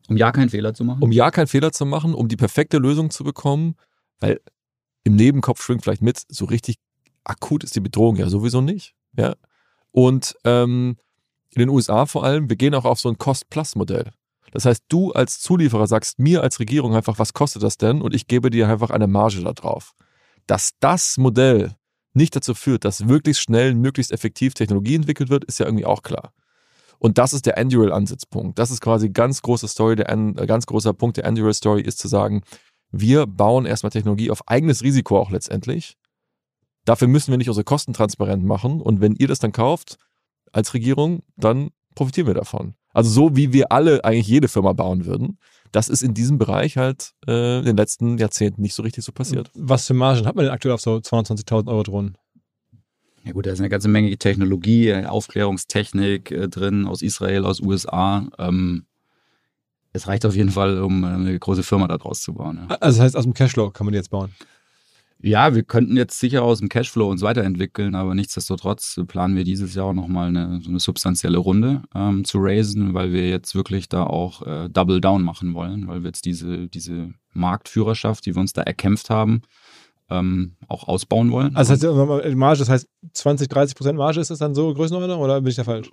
Um 0.08 0.16
ja 0.16 0.32
keinen 0.32 0.48
Fehler 0.48 0.74
zu 0.74 0.84
machen? 0.84 1.02
Um 1.02 1.12
ja 1.12 1.30
keinen 1.30 1.46
Fehler 1.46 1.70
zu 1.70 1.86
machen, 1.86 2.14
um 2.14 2.28
die 2.28 2.36
perfekte 2.36 2.78
Lösung 2.78 3.10
zu 3.10 3.24
bekommen, 3.24 3.76
weil 4.20 4.40
im 5.04 5.16
Nebenkopf 5.16 5.62
schwingt 5.62 5.82
vielleicht 5.82 6.02
mit, 6.02 6.22
so 6.28 6.44
richtig 6.44 6.76
akut 7.24 7.64
ist 7.64 7.74
die 7.76 7.80
Bedrohung 7.80 8.16
ja 8.16 8.28
sowieso 8.28 8.60
nicht. 8.60 8.94
Ja. 9.16 9.34
Und 9.90 10.36
ähm, 10.44 10.96
in 11.50 11.60
den 11.60 11.68
USA 11.68 12.06
vor 12.06 12.24
allem, 12.24 12.48
wir 12.48 12.56
gehen 12.56 12.74
auch 12.74 12.84
auf 12.84 13.00
so 13.00 13.08
ein 13.08 13.18
Cost-Plus-Modell. 13.18 14.10
Das 14.52 14.64
heißt, 14.64 14.84
du 14.88 15.12
als 15.12 15.40
Zulieferer 15.40 15.86
sagst 15.86 16.18
mir 16.18 16.42
als 16.42 16.60
Regierung 16.60 16.94
einfach, 16.94 17.18
was 17.18 17.32
kostet 17.32 17.62
das 17.62 17.78
denn? 17.78 18.02
Und 18.02 18.14
ich 18.14 18.26
gebe 18.26 18.50
dir 18.50 18.68
einfach 18.68 18.90
eine 18.90 19.06
Marge 19.06 19.42
da 19.42 19.52
drauf. 19.52 19.92
Dass 20.46 20.72
das 20.80 21.16
Modell 21.18 21.76
nicht 22.14 22.36
dazu 22.36 22.54
führt, 22.54 22.84
dass 22.84 23.00
möglichst 23.00 23.42
schnell, 23.42 23.74
möglichst 23.74 24.12
effektiv 24.12 24.54
Technologie 24.54 24.94
entwickelt 24.94 25.30
wird, 25.30 25.44
ist 25.44 25.58
ja 25.58 25.66
irgendwie 25.66 25.86
auch 25.86 26.02
klar. 26.02 26.32
Und 26.98 27.18
das 27.18 27.32
ist 27.32 27.46
der 27.46 27.58
Andural-Ansatzpunkt. 27.58 28.58
Das 28.58 28.70
ist 28.70 28.80
quasi 28.80 29.08
ganz 29.08 29.42
große 29.42 29.66
Story, 29.66 29.96
der 29.96 30.06
ganz 30.46 30.66
großer 30.66 30.92
Punkt 30.92 31.16
der 31.16 31.26
Andural-Story 31.26 31.80
ist 31.80 31.98
zu 31.98 32.08
sagen, 32.08 32.42
wir 32.92 33.26
bauen 33.26 33.66
erstmal 33.66 33.90
Technologie 33.90 34.30
auf 34.30 34.48
eigenes 34.48 34.82
Risiko 34.82 35.18
auch 35.18 35.30
letztendlich. 35.30 35.96
Dafür 36.84 37.08
müssen 37.08 37.30
wir 37.30 37.38
nicht 37.38 37.48
unsere 37.48 37.64
Kosten 37.64 37.92
transparent 37.92 38.44
machen. 38.44 38.80
Und 38.80 39.00
wenn 39.00 39.16
ihr 39.16 39.28
das 39.28 39.38
dann 39.38 39.52
kauft 39.52 39.98
als 40.52 40.74
Regierung, 40.74 41.22
dann 41.36 41.70
profitieren 41.94 42.26
wir 42.26 42.34
davon. 42.34 42.74
Also 42.92 43.10
so 43.10 43.36
wie 43.36 43.52
wir 43.52 43.72
alle 43.72 44.04
eigentlich 44.04 44.28
jede 44.28 44.48
Firma 44.48 44.72
bauen 44.72 45.06
würden. 45.06 45.38
Das 45.70 45.88
ist 45.88 46.02
in 46.02 46.12
diesem 46.12 46.36
Bereich 46.36 46.76
halt 46.76 47.12
äh, 47.26 47.60
in 47.60 47.64
den 47.64 47.76
letzten 47.76 48.18
Jahrzehnten 48.18 48.60
nicht 48.60 48.74
so 48.74 48.82
richtig 48.82 49.04
so 49.04 49.12
passiert. 49.12 49.50
Was 49.54 49.86
für 49.86 49.94
Margen 49.94 50.26
hat 50.26 50.36
man 50.36 50.44
denn 50.44 50.52
aktuell 50.52 50.74
auf 50.74 50.82
so 50.82 50.96
220.000 50.96 51.68
Euro 51.68 51.82
Drohnen? 51.82 52.18
Ja 53.24 53.32
gut, 53.32 53.46
da 53.46 53.52
ist 53.52 53.60
eine 53.60 53.68
ganze 53.68 53.88
Menge 53.88 54.14
Technologie, 54.18 54.94
Aufklärungstechnik 54.94 56.30
äh, 56.30 56.48
drin 56.48 56.86
aus 56.86 57.00
Israel, 57.00 57.46
aus 57.46 57.60
USA. 57.60 58.28
Ähm, 58.38 58.84
es 59.92 60.08
reicht 60.08 60.24
auf 60.24 60.34
jeden 60.34 60.50
Fall, 60.50 60.80
um 60.80 61.04
eine 61.04 61.38
große 61.38 61.62
Firma 61.62 61.88
daraus 61.88 62.22
zu 62.22 62.34
bauen. 62.34 62.66
Ja. 62.68 62.76
Also 62.76 62.98
das 62.98 63.04
heißt, 63.04 63.16
aus 63.16 63.24
dem 63.24 63.34
Cashflow 63.34 63.70
kann 63.70 63.86
man 63.86 63.92
die 63.92 63.98
jetzt 63.98 64.10
bauen? 64.10 64.32
Ja, 65.24 65.54
wir 65.54 65.62
könnten 65.62 65.96
jetzt 65.96 66.18
sicher 66.18 66.42
aus 66.42 66.58
dem 66.58 66.68
Cashflow 66.68 67.08
uns 67.08 67.22
weiterentwickeln, 67.22 67.94
aber 67.94 68.12
nichtsdestotrotz 68.16 69.00
planen 69.06 69.36
wir 69.36 69.44
dieses 69.44 69.74
Jahr 69.74 69.86
auch 69.86 69.92
nochmal 69.92 70.28
eine, 70.28 70.60
so 70.60 70.68
eine 70.68 70.80
substanzielle 70.80 71.38
Runde 71.38 71.82
ähm, 71.94 72.24
zu 72.24 72.38
raisen, 72.40 72.92
weil 72.92 73.12
wir 73.12 73.28
jetzt 73.28 73.54
wirklich 73.54 73.88
da 73.88 74.02
auch 74.02 74.42
äh, 74.44 74.68
Double 74.68 75.00
Down 75.00 75.22
machen 75.22 75.54
wollen, 75.54 75.86
weil 75.86 76.02
wir 76.02 76.08
jetzt 76.08 76.24
diese, 76.24 76.66
diese 76.66 77.14
Marktführerschaft, 77.34 78.26
die 78.26 78.34
wir 78.34 78.40
uns 78.40 78.52
da 78.52 78.62
erkämpft 78.62 79.10
haben, 79.10 79.42
ähm, 80.10 80.56
auch 80.66 80.88
ausbauen 80.88 81.30
wollen. 81.30 81.54
Also 81.54 81.74
das 81.76 81.84
heißt, 81.84 82.34
Marge, 82.36 82.58
das 82.58 82.68
heißt 82.68 82.88
20, 83.12 83.48
30 83.48 83.76
Prozent 83.76 83.96
Marge, 83.96 84.18
ist 84.18 84.30
das 84.30 84.40
dann 84.40 84.56
so 84.56 84.74
Größenordnung 84.74 85.20
oder 85.20 85.40
bin 85.40 85.50
ich 85.50 85.56
da 85.56 85.62
falsch? 85.62 85.88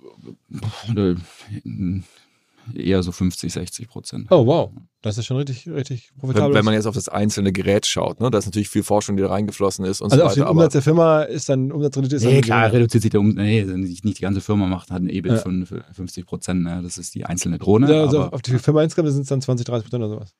Eher 2.74 3.02
so 3.02 3.12
50, 3.12 3.52
60 3.52 3.88
Prozent. 3.88 4.26
Oh, 4.30 4.46
wow. 4.46 4.70
Das 5.02 5.16
ist 5.16 5.26
schon 5.26 5.36
richtig, 5.38 5.68
richtig 5.68 6.12
profitabel. 6.18 6.50
Wenn, 6.50 6.58
wenn, 6.58 6.64
man 6.66 6.74
jetzt 6.74 6.86
auf 6.86 6.94
das 6.94 7.08
einzelne 7.08 7.52
Gerät 7.52 7.86
schaut, 7.86 8.20
ne, 8.20 8.30
da 8.30 8.38
ist 8.38 8.46
natürlich 8.46 8.68
viel 8.68 8.82
Forschung, 8.82 9.16
die 9.16 9.22
da 9.22 9.30
reingeflossen 9.30 9.84
ist 9.84 10.00
und 10.00 10.12
also 10.12 10.16
so 10.16 10.20
weiter. 10.20 10.30
Also 10.30 10.42
auf 10.42 10.48
den 10.48 10.56
Umsatz 10.56 10.72
der 10.72 10.82
Firma 10.82 11.22
ist 11.22 11.48
dann 11.48 11.72
Umsatz 11.72 11.96
reduziert? 11.96 12.22
Nee, 12.22 12.40
klar, 12.40 12.72
reduziert 12.72 13.02
sich 13.02 13.10
der 13.10 13.20
Umsatz. 13.20 13.36
Nee, 13.36 13.64
nicht 13.64 14.04
die 14.04 14.22
ganze 14.22 14.40
Firma 14.40 14.66
macht, 14.66 14.90
hat 14.90 15.02
ein 15.02 15.08
EBIT 15.08 15.32
ja. 15.32 15.38
von 15.38 15.66
50 15.66 16.26
Prozent. 16.26 16.62
Ne? 16.64 16.80
Das 16.82 16.98
ist 16.98 17.14
die 17.14 17.24
einzelne 17.24 17.58
Drohne. 17.58 17.90
Ja, 17.90 18.02
also 18.02 18.24
auf 18.24 18.42
die 18.42 18.58
Firma 18.58 18.82
insgesamt 18.82 19.12
sind 19.12 19.22
es 19.22 19.28
dann 19.28 19.40
20, 19.40 19.66
30 19.66 19.84
Prozent 19.84 20.04
oder 20.04 20.14
sowas. 20.14 20.34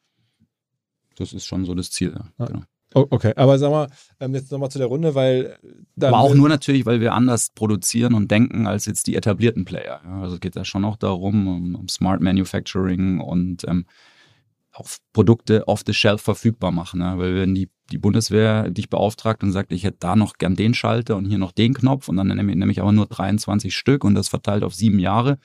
Das 1.16 1.32
ist 1.32 1.46
schon 1.46 1.64
so 1.64 1.74
das 1.74 1.90
Ziel, 1.90 2.12
ja. 2.14 2.24
Ah. 2.38 2.46
Genau. 2.46 2.62
Oh, 2.94 3.06
okay, 3.10 3.32
aber 3.36 3.58
sag 3.58 3.70
mal, 3.70 3.88
ähm, 4.18 4.34
jetzt 4.34 4.50
nochmal 4.50 4.70
zu 4.70 4.78
der 4.78 4.88
Runde, 4.88 5.14
weil. 5.14 5.56
Aber 6.00 6.18
auch 6.18 6.34
nur 6.34 6.48
natürlich, 6.48 6.86
weil 6.86 7.00
wir 7.00 7.14
anders 7.14 7.50
produzieren 7.54 8.14
und 8.14 8.30
denken 8.30 8.66
als 8.66 8.86
jetzt 8.86 9.06
die 9.06 9.14
etablierten 9.14 9.64
Player. 9.64 10.00
also 10.04 10.34
es 10.34 10.40
geht 10.40 10.56
ja 10.56 10.64
schon 10.64 10.84
auch 10.84 10.96
darum, 10.96 11.46
um, 11.46 11.74
um 11.76 11.88
Smart 11.88 12.20
Manufacturing 12.20 13.20
und 13.20 13.64
ähm, 13.68 13.86
auch 14.72 14.88
Produkte 15.12 15.66
off 15.68 15.82
the 15.86 15.94
shelf 15.94 16.22
verfügbar 16.22 16.72
machen. 16.72 17.00
Ne? 17.00 17.14
Weil 17.16 17.36
wenn 17.36 17.54
die, 17.54 17.70
die 17.90 17.98
Bundeswehr 17.98 18.70
dich 18.70 18.88
beauftragt 18.88 19.42
und 19.42 19.52
sagt, 19.52 19.72
ich 19.72 19.84
hätte 19.84 19.98
da 20.00 20.16
noch 20.16 20.34
gern 20.34 20.56
den 20.56 20.74
Schalter 20.74 21.16
und 21.16 21.26
hier 21.26 21.38
noch 21.38 21.52
den 21.52 21.74
Knopf 21.74 22.08
und 22.08 22.16
dann 22.16 22.28
nehme 22.28 22.52
ich, 22.52 22.58
nehme 22.58 22.72
ich 22.72 22.80
aber 22.80 22.92
nur 22.92 23.06
23 23.06 23.74
Stück 23.74 24.04
und 24.04 24.14
das 24.14 24.28
verteilt 24.28 24.62
auf 24.62 24.74
sieben 24.74 24.98
Jahre, 24.98 25.38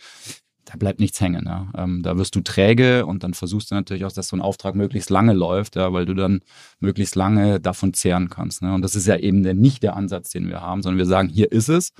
da 0.65 0.75
bleibt 0.77 0.99
nichts 0.99 1.21
hängen. 1.21 1.45
Ja. 1.45 1.67
Ähm, 1.77 2.01
da 2.01 2.17
wirst 2.17 2.35
du 2.35 2.41
träge 2.41 3.05
und 3.05 3.23
dann 3.23 3.33
versuchst 3.33 3.71
du 3.71 3.75
natürlich 3.75 4.03
auch, 4.03 4.11
dass 4.11 4.27
so 4.27 4.35
ein 4.35 4.41
Auftrag 4.41 4.75
möglichst 4.75 5.09
lange 5.09 5.33
läuft, 5.33 5.75
ja, 5.75 5.93
weil 5.93 6.05
du 6.05 6.15
dann 6.15 6.41
möglichst 6.79 7.15
lange 7.15 7.59
davon 7.59 7.93
zehren 7.93 8.29
kannst. 8.29 8.61
Ne. 8.61 8.73
Und 8.73 8.81
das 8.81 8.95
ist 8.95 9.05
ja 9.05 9.15
eben 9.17 9.43
der, 9.43 9.53
nicht 9.53 9.83
der 9.83 9.95
Ansatz, 9.95 10.31
den 10.31 10.49
wir 10.49 10.61
haben, 10.61 10.81
sondern 10.81 10.97
wir 10.97 11.05
sagen, 11.05 11.29
hier 11.29 11.51
ist 11.51 11.69
es. 11.69 11.93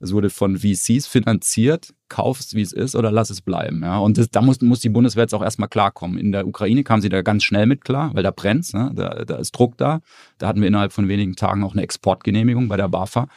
Es 0.00 0.12
wurde 0.12 0.30
von 0.30 0.58
VCs 0.58 1.08
finanziert, 1.08 1.92
kauf 2.08 2.38
es, 2.38 2.54
wie 2.54 2.62
es 2.62 2.72
ist 2.72 2.94
oder 2.94 3.10
lass 3.10 3.30
es 3.30 3.40
bleiben. 3.40 3.82
Ja. 3.82 3.98
Und 3.98 4.18
das, 4.18 4.30
da 4.30 4.42
muss, 4.42 4.60
muss 4.60 4.80
die 4.80 4.90
Bundeswehr 4.90 5.24
jetzt 5.24 5.34
auch 5.34 5.42
erstmal 5.42 5.68
klarkommen. 5.68 6.18
In 6.18 6.30
der 6.30 6.46
Ukraine 6.46 6.84
kam 6.84 7.00
sie 7.00 7.08
da 7.08 7.22
ganz 7.22 7.42
schnell 7.42 7.66
mit 7.66 7.84
klar, 7.84 8.10
weil 8.14 8.22
da 8.22 8.30
brennt 8.30 8.72
ne? 8.74 8.92
da, 8.94 9.24
da 9.24 9.36
ist 9.36 9.52
Druck 9.52 9.76
da. 9.78 10.00
Da 10.36 10.46
hatten 10.46 10.60
wir 10.60 10.68
innerhalb 10.68 10.92
von 10.92 11.08
wenigen 11.08 11.34
Tagen 11.36 11.64
auch 11.64 11.72
eine 11.72 11.82
Exportgenehmigung 11.82 12.68
bei 12.68 12.76
der 12.76 12.88
BAFA. 12.88 13.28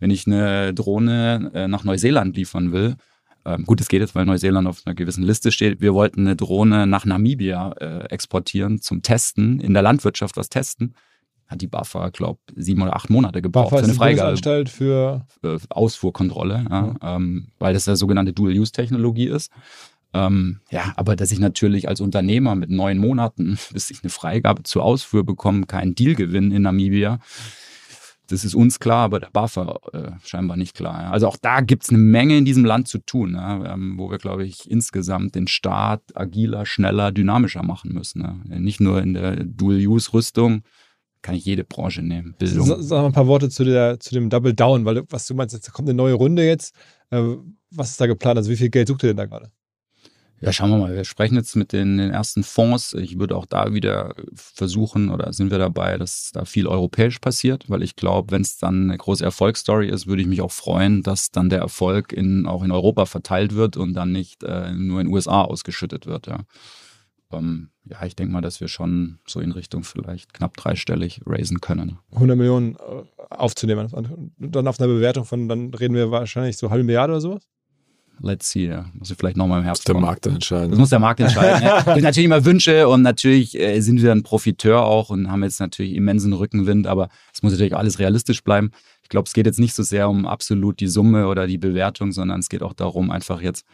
Wenn 0.00 0.10
ich 0.10 0.26
eine 0.26 0.74
Drohne 0.74 1.52
äh, 1.54 1.68
nach 1.68 1.84
Neuseeland 1.84 2.36
liefern 2.36 2.72
will, 2.72 2.96
ähm, 3.44 3.64
gut, 3.64 3.80
es 3.80 3.88
geht 3.88 4.00
jetzt, 4.00 4.14
weil 4.14 4.24
Neuseeland 4.24 4.68
auf 4.68 4.82
einer 4.84 4.94
gewissen 4.94 5.24
Liste 5.24 5.50
steht. 5.50 5.80
Wir 5.80 5.94
wollten 5.94 6.20
eine 6.20 6.36
Drohne 6.36 6.86
nach 6.86 7.04
Namibia 7.04 7.72
äh, 7.80 8.04
exportieren 8.10 8.80
zum 8.80 9.02
Testen, 9.02 9.60
in 9.60 9.74
der 9.74 9.82
Landwirtschaft 9.82 10.36
was 10.36 10.48
testen. 10.48 10.94
Hat 11.46 11.60
die 11.60 11.66
BAFA, 11.66 12.10
glaube 12.10 12.40
sieben 12.54 12.82
oder 12.82 12.96
acht 12.96 13.10
Monate 13.10 13.42
gebraucht 13.42 13.70
BAFA 13.70 13.78
für 13.78 13.84
eine 13.84 13.94
Freigabe. 13.94 14.28
Bundesanstalt 14.28 14.68
für 14.68 15.26
Äh, 15.42 15.58
Ausfuhrkontrolle, 15.68 16.64
ja, 16.70 16.94
ähm, 17.02 17.48
weil 17.58 17.74
das 17.74 17.86
ja 17.86 17.96
sogenannte 17.96 18.32
Dual-Use-Technologie 18.32 19.26
ist. 19.26 19.50
Ähm, 20.14 20.60
ja, 20.70 20.92
aber 20.96 21.16
dass 21.16 21.32
ich 21.32 21.38
natürlich 21.40 21.88
als 21.88 22.00
Unternehmer 22.00 22.54
mit 22.54 22.70
neun 22.70 22.98
Monaten, 22.98 23.58
bis 23.72 23.90
ich 23.90 24.02
eine 24.02 24.10
Freigabe 24.10 24.62
zur 24.62 24.82
Ausfuhr 24.82 25.24
bekomme, 25.24 25.66
keinen 25.66 25.94
Deal 25.94 26.14
gewinne 26.14 26.54
in 26.54 26.62
Namibia, 26.62 27.18
das 28.28 28.44
ist 28.44 28.54
uns 28.54 28.78
klar, 28.80 29.04
aber 29.04 29.20
der 29.20 29.30
BAFA 29.32 29.78
äh, 29.92 30.10
scheinbar 30.24 30.56
nicht 30.56 30.74
klar. 30.74 31.02
Ja. 31.02 31.10
Also 31.10 31.26
auch 31.26 31.36
da 31.36 31.60
gibt 31.60 31.82
es 31.82 31.88
eine 31.90 31.98
Menge 31.98 32.36
in 32.38 32.44
diesem 32.44 32.64
Land 32.64 32.88
zu 32.88 32.98
tun, 32.98 33.34
ja, 33.34 33.74
ähm, 33.74 33.94
wo 33.98 34.10
wir, 34.10 34.18
glaube 34.18 34.44
ich, 34.44 34.70
insgesamt 34.70 35.34
den 35.34 35.48
Staat 35.48 36.02
agiler, 36.14 36.64
schneller, 36.64 37.12
dynamischer 37.12 37.62
machen 37.62 37.92
müssen. 37.92 38.22
Ja. 38.22 38.58
Nicht 38.58 38.80
nur 38.80 39.02
in 39.02 39.14
der 39.14 39.44
Dual-Use-Rüstung, 39.44 40.62
kann 41.20 41.34
ich 41.34 41.44
jede 41.44 41.64
Branche 41.64 42.02
nehmen. 42.02 42.34
Bildung. 42.38 42.66
Sa- 42.66 42.82
Sag 42.82 43.00
mal 43.02 43.06
ein 43.06 43.12
paar 43.12 43.26
Worte 43.26 43.48
zu, 43.48 43.64
der, 43.64 44.00
zu 44.00 44.14
dem 44.14 44.30
Double 44.30 44.54
Down, 44.54 44.84
weil 44.84 45.02
was 45.10 45.26
du 45.26 45.34
meinst, 45.34 45.54
jetzt 45.54 45.72
kommt 45.72 45.88
eine 45.88 45.96
neue 45.96 46.14
Runde 46.14 46.44
jetzt. 46.44 46.74
Äh, 47.10 47.22
was 47.70 47.90
ist 47.90 48.00
da 48.00 48.06
geplant? 48.06 48.38
Also 48.38 48.50
wie 48.50 48.56
viel 48.56 48.70
Geld 48.70 48.88
sucht 48.88 49.02
ihr 49.04 49.08
denn 49.10 49.16
da 49.16 49.26
gerade? 49.26 49.50
Ja, 50.42 50.52
schauen 50.52 50.70
wir 50.70 50.78
mal. 50.78 50.92
Wir 50.92 51.04
sprechen 51.04 51.36
jetzt 51.36 51.54
mit 51.54 51.72
den, 51.72 51.98
den 51.98 52.10
ersten 52.10 52.42
Fonds. 52.42 52.94
Ich 52.94 53.16
würde 53.16 53.36
auch 53.36 53.46
da 53.46 53.72
wieder 53.72 54.16
versuchen 54.34 55.08
oder 55.08 55.32
sind 55.32 55.52
wir 55.52 55.58
dabei, 55.58 55.96
dass 55.98 56.32
da 56.32 56.44
viel 56.44 56.66
europäisch 56.66 57.20
passiert, 57.20 57.70
weil 57.70 57.84
ich 57.84 57.94
glaube, 57.94 58.32
wenn 58.32 58.42
es 58.42 58.58
dann 58.58 58.90
eine 58.90 58.98
große 58.98 59.22
Erfolgsstory 59.22 59.88
ist, 59.88 60.08
würde 60.08 60.20
ich 60.20 60.26
mich 60.26 60.40
auch 60.40 60.50
freuen, 60.50 61.04
dass 61.04 61.30
dann 61.30 61.48
der 61.48 61.60
Erfolg 61.60 62.12
in, 62.12 62.46
auch 62.48 62.64
in 62.64 62.72
Europa 62.72 63.06
verteilt 63.06 63.54
wird 63.54 63.76
und 63.76 63.94
dann 63.94 64.10
nicht 64.10 64.42
äh, 64.42 64.72
nur 64.72 65.00
in 65.00 65.06
den 65.06 65.14
USA 65.14 65.42
ausgeschüttet 65.42 66.06
wird. 66.06 66.26
Ja, 66.26 66.40
ähm, 67.30 67.70
ja 67.84 68.04
ich 68.04 68.16
denke 68.16 68.32
mal, 68.32 68.40
dass 68.40 68.60
wir 68.60 68.66
schon 68.66 69.20
so 69.28 69.38
in 69.38 69.52
Richtung 69.52 69.84
vielleicht 69.84 70.34
knapp 70.34 70.56
dreistellig 70.56 71.20
raisen 71.24 71.60
können. 71.60 72.00
100 72.14 72.36
Millionen 72.36 72.74
äh, 72.74 73.04
aufzunehmen. 73.30 73.92
Und 73.92 74.32
dann 74.38 74.66
auf 74.66 74.80
einer 74.80 74.92
Bewertung 74.92 75.24
von, 75.24 75.48
dann 75.48 75.72
reden 75.72 75.94
wir 75.94 76.10
wahrscheinlich 76.10 76.56
so 76.56 76.70
halbe 76.70 76.82
Milliarde 76.82 77.12
oder 77.12 77.20
sowas. 77.20 77.48
Let's 78.22 78.50
see. 78.50 78.66
Ja. 78.66 78.86
Muss 78.94 79.10
ich 79.10 79.16
vielleicht 79.18 79.36
nochmal 79.36 79.58
im 79.58 79.64
Herbst 79.64 79.86
Der 79.88 79.94
kommen. 79.94 80.06
Markt 80.06 80.26
dann 80.26 80.34
entscheiden. 80.34 80.70
Das 80.70 80.78
muss 80.78 80.90
der 80.90 81.00
Markt 81.00 81.20
entscheiden. 81.20 81.62
ja. 81.62 81.82
Das 81.84 81.94
sind 81.94 82.04
natürlich 82.04 82.26
immer 82.26 82.44
Wünsche 82.44 82.88
und 82.88 83.02
natürlich 83.02 83.58
äh, 83.58 83.80
sind 83.80 84.00
wir 84.00 84.12
ein 84.12 84.22
Profiteur 84.22 84.84
auch 84.84 85.10
und 85.10 85.30
haben 85.30 85.42
jetzt 85.42 85.60
natürlich 85.60 85.94
immensen 85.94 86.32
Rückenwind, 86.32 86.86
aber 86.86 87.08
es 87.34 87.42
muss 87.42 87.52
natürlich 87.52 87.76
alles 87.76 87.98
realistisch 87.98 88.44
bleiben. 88.44 88.70
Ich 89.02 89.08
glaube, 89.08 89.26
es 89.26 89.32
geht 89.32 89.46
jetzt 89.46 89.58
nicht 89.58 89.74
so 89.74 89.82
sehr 89.82 90.08
um 90.08 90.24
absolut 90.26 90.80
die 90.80 90.86
Summe 90.86 91.26
oder 91.26 91.46
die 91.46 91.58
Bewertung, 91.58 92.12
sondern 92.12 92.40
es 92.40 92.48
geht 92.48 92.62
auch 92.62 92.74
darum, 92.74 93.10
einfach 93.10 93.40
jetzt 93.40 93.66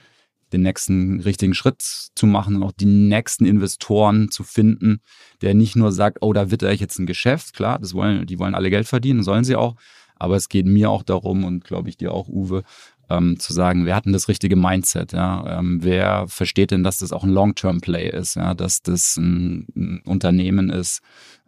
den 0.52 0.62
nächsten 0.62 1.20
richtigen 1.20 1.54
Schritt 1.54 1.82
zu 1.82 2.26
machen 2.26 2.56
und 2.56 2.62
auch 2.62 2.72
die 2.72 2.86
nächsten 2.86 3.44
Investoren 3.44 4.30
zu 4.30 4.44
finden, 4.44 5.00
der 5.42 5.54
nicht 5.54 5.76
nur 5.76 5.92
sagt, 5.92 6.18
oh, 6.22 6.32
da 6.32 6.50
witter 6.50 6.72
ich 6.72 6.80
jetzt 6.80 6.98
ein 6.98 7.06
Geschäft. 7.06 7.54
Klar, 7.54 7.78
das 7.78 7.92
wollen, 7.92 8.26
die 8.26 8.38
wollen 8.38 8.54
alle 8.54 8.70
Geld 8.70 8.88
verdienen, 8.88 9.22
sollen 9.22 9.44
sie 9.44 9.56
auch. 9.56 9.76
Aber 10.16 10.36
es 10.36 10.48
geht 10.48 10.66
mir 10.66 10.90
auch 10.90 11.02
darum 11.02 11.44
und 11.44 11.64
glaube 11.64 11.88
ich 11.88 11.96
dir 11.96 12.12
auch, 12.12 12.28
Uwe, 12.28 12.64
ähm, 13.10 13.38
zu 13.38 13.52
sagen, 13.52 13.86
wer 13.86 13.96
hat 13.96 14.04
denn 14.04 14.12
das 14.12 14.28
richtige 14.28 14.56
Mindset? 14.56 15.12
Ja? 15.12 15.58
Ähm, 15.58 15.78
wer 15.82 16.26
versteht 16.28 16.70
denn, 16.70 16.84
dass 16.84 16.98
das 16.98 17.12
auch 17.12 17.24
ein 17.24 17.30
Long-Term-Play 17.30 18.10
ist, 18.10 18.36
ja? 18.36 18.54
dass 18.54 18.82
das 18.82 19.16
ein, 19.16 19.66
ein 19.76 20.02
Unternehmen 20.04 20.70
ist, 20.70 21.00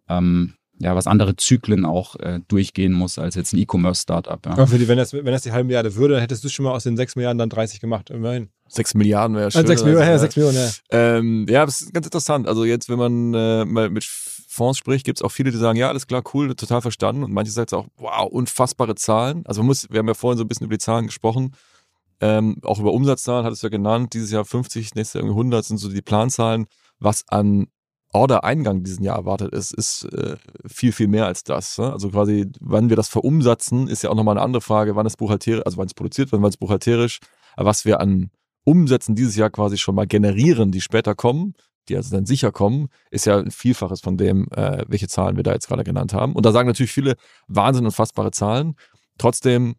ähm, 0.09 0.55
ja, 0.83 0.97
was 0.97 1.07
andere 1.07 1.37
Zyklen 1.37 1.85
auch 1.85 2.17
äh, 2.17 2.41
durchgehen 2.49 2.95
muss 2.95 3.19
als 3.19 3.35
jetzt 3.35 3.53
ein 3.53 3.59
E-Commerce-Startup. 3.59 4.45
Ja? 4.47 4.71
Wenn, 4.71 4.97
das, 4.97 5.13
wenn 5.13 5.27
das 5.27 5.43
die 5.43 5.53
halbe 5.53 5.67
Milliarde 5.67 5.95
würde, 5.95 6.15
dann 6.15 6.23
hättest 6.23 6.43
du 6.43 6.49
schon 6.49 6.65
mal 6.65 6.73
aus 6.73 6.85
den 6.85 6.97
6 6.97 7.17
Milliarden 7.17 7.39
dann 7.39 7.51
30 7.51 7.81
gemacht. 7.81 8.09
Immerhin. 8.09 8.49
Sechs 8.67 8.95
Milliarden 8.95 9.37
wäre 9.37 9.51
schön. 9.51 9.67
6 9.67 9.85
Millionen, 9.85 10.07
ja, 10.07 10.13
also, 10.13 10.23
6 10.23 10.37
Millionen, 10.37 10.57
ja. 10.57 10.71
Ähm, 10.91 11.47
ja, 11.51 11.67
das 11.67 11.83
ist 11.83 11.93
ganz 11.93 12.07
interessant. 12.07 12.49
Also 12.49 12.65
jetzt, 12.65 12.89
wenn 12.89 12.99
man 12.99 13.35
äh, 13.35 13.65
mal 13.67 13.91
mit 13.91 14.05
Fonds 14.61 14.77
spricht, 14.77 15.07
gibt 15.07 15.19
es 15.19 15.23
auch 15.23 15.33
viele, 15.33 15.51
die 15.51 15.57
sagen, 15.57 15.79
ja, 15.79 15.89
alles 15.89 16.07
klar, 16.07 16.23
cool, 16.35 16.55
total 16.55 16.83
verstanden. 16.83 17.25
Und 17.25 17.33
manche 17.33 17.51
sagen 17.51 17.75
auch, 17.75 17.87
wow, 17.97 18.31
unfassbare 18.31 18.95
Zahlen. 18.95 19.47
Also 19.47 19.63
man 19.63 19.69
muss, 19.69 19.89
wir 19.89 20.01
haben 20.01 20.09
ja 20.09 20.13
vorhin 20.13 20.37
so 20.37 20.45
ein 20.45 20.49
bisschen 20.49 20.67
über 20.67 20.75
die 20.75 20.85
Zahlen 20.85 21.07
gesprochen. 21.07 21.57
Ähm, 22.21 22.59
auch 22.63 22.79
über 22.79 22.93
Umsatzzahlen 22.93 23.47
hat 23.47 23.55
es 23.55 23.63
ja 23.63 23.71
genannt. 23.71 24.13
Dieses 24.13 24.31
Jahr 24.31 24.45
50, 24.45 24.95
nächstes 24.95 25.15
Jahr 25.15 25.23
irgendwie 25.23 25.39
100 25.39 25.65
sind 25.65 25.79
so 25.79 25.89
die 25.89 26.03
Planzahlen. 26.03 26.67
Was 26.99 27.25
an 27.29 27.69
Order-Eingang 28.13 28.85
diesen 28.85 29.03
Jahr 29.03 29.17
erwartet 29.17 29.55
ist, 29.55 29.73
ist 29.73 30.05
äh, 30.13 30.37
viel, 30.67 30.93
viel 30.93 31.09
mehr 31.09 31.25
als 31.25 31.43
das. 31.43 31.79
Ne? 31.79 31.91
Also 31.91 32.11
quasi, 32.11 32.47
wann 32.61 32.91
wir 32.91 32.97
das 32.97 33.09
verumsatzen, 33.09 33.89
ist 33.89 34.03
ja 34.03 34.11
auch 34.11 34.15
nochmal 34.15 34.37
eine 34.37 34.45
andere 34.45 34.61
Frage, 34.61 34.95
wann 34.95 35.07
es 35.07 35.17
buchhalterisch, 35.17 35.65
also 35.65 35.79
wann 35.79 35.87
es 35.87 35.95
produziert 35.95 36.33
wann 36.33 36.45
es 36.45 36.59
buchhalterisch, 36.59 37.21
was 37.57 37.87
wir 37.87 37.99
an 37.99 38.31
Umsätzen 38.65 39.15
dieses 39.15 39.37
Jahr 39.37 39.49
quasi 39.49 39.79
schon 39.79 39.95
mal 39.95 40.07
generieren, 40.07 40.71
die 40.71 40.83
später 40.83 41.15
kommen, 41.15 41.55
die 41.89 41.97
also 41.97 42.15
dann 42.15 42.27
sicher 42.27 42.53
kommen, 42.53 42.89
ist 43.11 43.27
ja 43.27 43.39
ein 43.39 43.51
Vielfaches 43.51 44.01
von 44.01 44.17
dem, 44.17 44.49
äh, 44.53 44.85
welche 44.87 45.09
Zahlen 45.09 45.37
wir 45.37 45.43
da 45.43 45.53
jetzt 45.53 45.69
gerade 45.69 45.85
genannt 45.85 46.13
haben. 46.13 46.35
Und 46.35 46.47
da 46.47 46.53
sagen 46.53 46.69
natürlich 46.69 46.93
viele 46.93 47.17
Wahnsinn 47.49 47.85
und 47.85 47.93
fassbare 47.93 48.31
Zahlen. 48.31 48.77
Trotzdem 49.19 49.77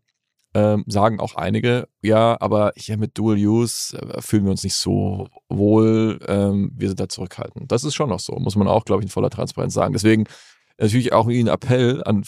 ähm, 0.54 0.84
sagen 0.88 1.20
auch 1.20 1.36
einige, 1.36 1.88
ja, 2.02 2.36
aber 2.42 2.74
hier 2.76 2.98
mit 2.98 3.18
Dual 3.18 3.38
Use 3.38 3.98
äh, 3.98 4.22
fühlen 4.22 4.44
wir 4.44 4.52
uns 4.52 4.64
nicht 4.64 4.76
so 4.76 5.30
wohl, 5.48 6.20
ähm, 6.28 6.72
wir 6.76 6.90
sind 6.90 7.00
da 7.00 7.08
zurückhaltend. 7.08 7.72
Das 7.72 7.84
ist 7.84 7.96
schon 7.96 8.10
noch 8.10 8.20
so, 8.20 8.36
muss 8.36 8.58
man 8.58 8.68
auch, 8.68 8.84
glaube 8.84 9.02
ich, 9.02 9.06
in 9.06 9.12
voller 9.12 9.30
Transparenz 9.30 9.74
sagen. 9.74 9.94
Deswegen 9.94 10.26
natürlich 10.78 11.14
auch 11.14 11.28
wie 11.28 11.40
ein 11.40 11.48
Appell 11.48 12.04
an 12.04 12.24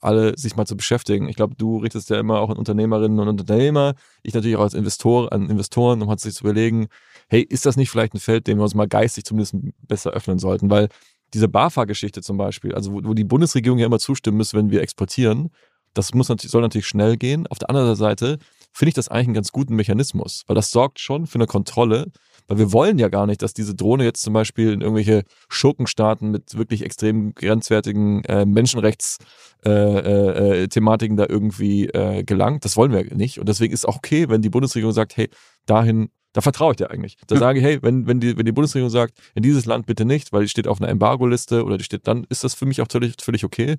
alle, 0.00 0.38
sich 0.38 0.56
mal 0.56 0.66
zu 0.66 0.76
beschäftigen. 0.76 1.28
Ich 1.28 1.36
glaube, 1.36 1.54
du 1.56 1.78
richtest 1.78 2.10
ja 2.10 2.18
immer 2.18 2.40
auch 2.40 2.50
an 2.50 2.56
Unternehmerinnen 2.56 3.18
und 3.18 3.28
Unternehmer, 3.28 3.94
ich 4.22 4.34
natürlich 4.34 4.56
auch 4.56 4.62
als 4.62 4.74
Investor, 4.74 5.32
an 5.32 5.50
Investoren, 5.50 6.00
um 6.00 6.08
halt 6.08 6.20
sich 6.20 6.34
zu 6.34 6.44
überlegen, 6.44 6.88
hey, 7.30 7.42
ist 7.42 7.64
das 7.64 7.76
nicht 7.76 7.90
vielleicht 7.90 8.14
ein 8.14 8.20
Feld, 8.20 8.46
dem 8.46 8.58
wir 8.58 8.64
uns 8.64 8.74
mal 8.74 8.88
geistig 8.88 9.24
zumindest 9.24 9.54
besser 9.86 10.10
öffnen 10.10 10.38
sollten? 10.38 10.68
Weil 10.68 10.88
diese 11.32 11.48
BAFA-Geschichte 11.48 12.22
zum 12.22 12.36
Beispiel, 12.36 12.74
also 12.74 12.92
wo, 12.92 13.00
wo 13.04 13.14
die 13.14 13.24
Bundesregierung 13.24 13.78
ja 13.78 13.86
immer 13.86 14.00
zustimmen 14.00 14.36
muss, 14.36 14.52
wenn 14.52 14.70
wir 14.70 14.82
exportieren, 14.82 15.50
das 15.94 16.12
muss 16.14 16.28
natürlich, 16.28 16.50
soll 16.50 16.62
natürlich 16.62 16.86
schnell 16.86 17.16
gehen. 17.16 17.46
Auf 17.46 17.58
der 17.58 17.70
anderen 17.70 17.96
Seite 17.96 18.38
finde 18.72 18.90
ich 18.90 18.94
das 18.94 19.08
eigentlich 19.08 19.28
einen 19.28 19.34
ganz 19.34 19.52
guten 19.52 19.74
Mechanismus, 19.74 20.44
weil 20.46 20.54
das 20.54 20.70
sorgt 20.70 21.00
schon 21.00 21.26
für 21.26 21.36
eine 21.36 21.46
Kontrolle, 21.46 22.06
weil 22.46 22.58
wir 22.58 22.72
wollen 22.72 22.98
ja 22.98 23.08
gar 23.08 23.26
nicht, 23.26 23.42
dass 23.42 23.54
diese 23.54 23.74
Drohne 23.74 24.04
jetzt 24.04 24.22
zum 24.22 24.32
Beispiel 24.32 24.72
in 24.72 24.80
irgendwelche 24.80 25.24
Schurkenstaaten 25.48 26.30
mit 26.30 26.56
wirklich 26.56 26.84
extrem 26.84 27.34
grenzwertigen 27.34 28.24
äh, 28.24 28.44
Menschenrechtsthematiken 28.44 29.64
äh, 29.64 30.62
äh, 30.62 30.68
Thematiken 30.68 31.16
da 31.16 31.26
irgendwie 31.28 31.86
äh, 31.86 32.22
gelangt. 32.24 32.64
Das 32.64 32.76
wollen 32.76 32.92
wir 32.92 33.04
nicht. 33.14 33.38
Und 33.38 33.48
deswegen 33.48 33.72
ist 33.72 33.86
auch 33.86 33.96
okay, 33.96 34.28
wenn 34.28 34.42
die 34.42 34.50
Bundesregierung 34.50 34.92
sagt, 34.92 35.16
hey, 35.16 35.28
dahin, 35.66 36.10
da 36.32 36.40
vertraue 36.40 36.72
ich 36.72 36.76
dir 36.76 36.90
eigentlich. 36.90 37.16
Da 37.26 37.36
sage 37.36 37.58
ich, 37.58 37.64
hey, 37.64 37.82
wenn, 37.82 38.06
wenn, 38.06 38.20
die, 38.20 38.36
wenn 38.36 38.44
die 38.46 38.52
Bundesregierung 38.52 38.90
sagt, 38.90 39.18
in 39.34 39.42
dieses 39.42 39.64
Land 39.66 39.86
bitte 39.86 40.04
nicht, 40.04 40.32
weil 40.32 40.42
die 40.42 40.48
steht 40.48 40.68
auf 40.68 40.80
einer 40.80 40.88
Embargo-Liste 40.90 41.64
oder 41.64 41.76
die 41.78 41.84
steht, 41.84 42.06
dann 42.06 42.24
ist 42.28 42.44
das 42.44 42.54
für 42.54 42.66
mich 42.66 42.80
auch 42.80 42.86
völlig, 42.90 43.14
völlig 43.20 43.44
okay. 43.44 43.76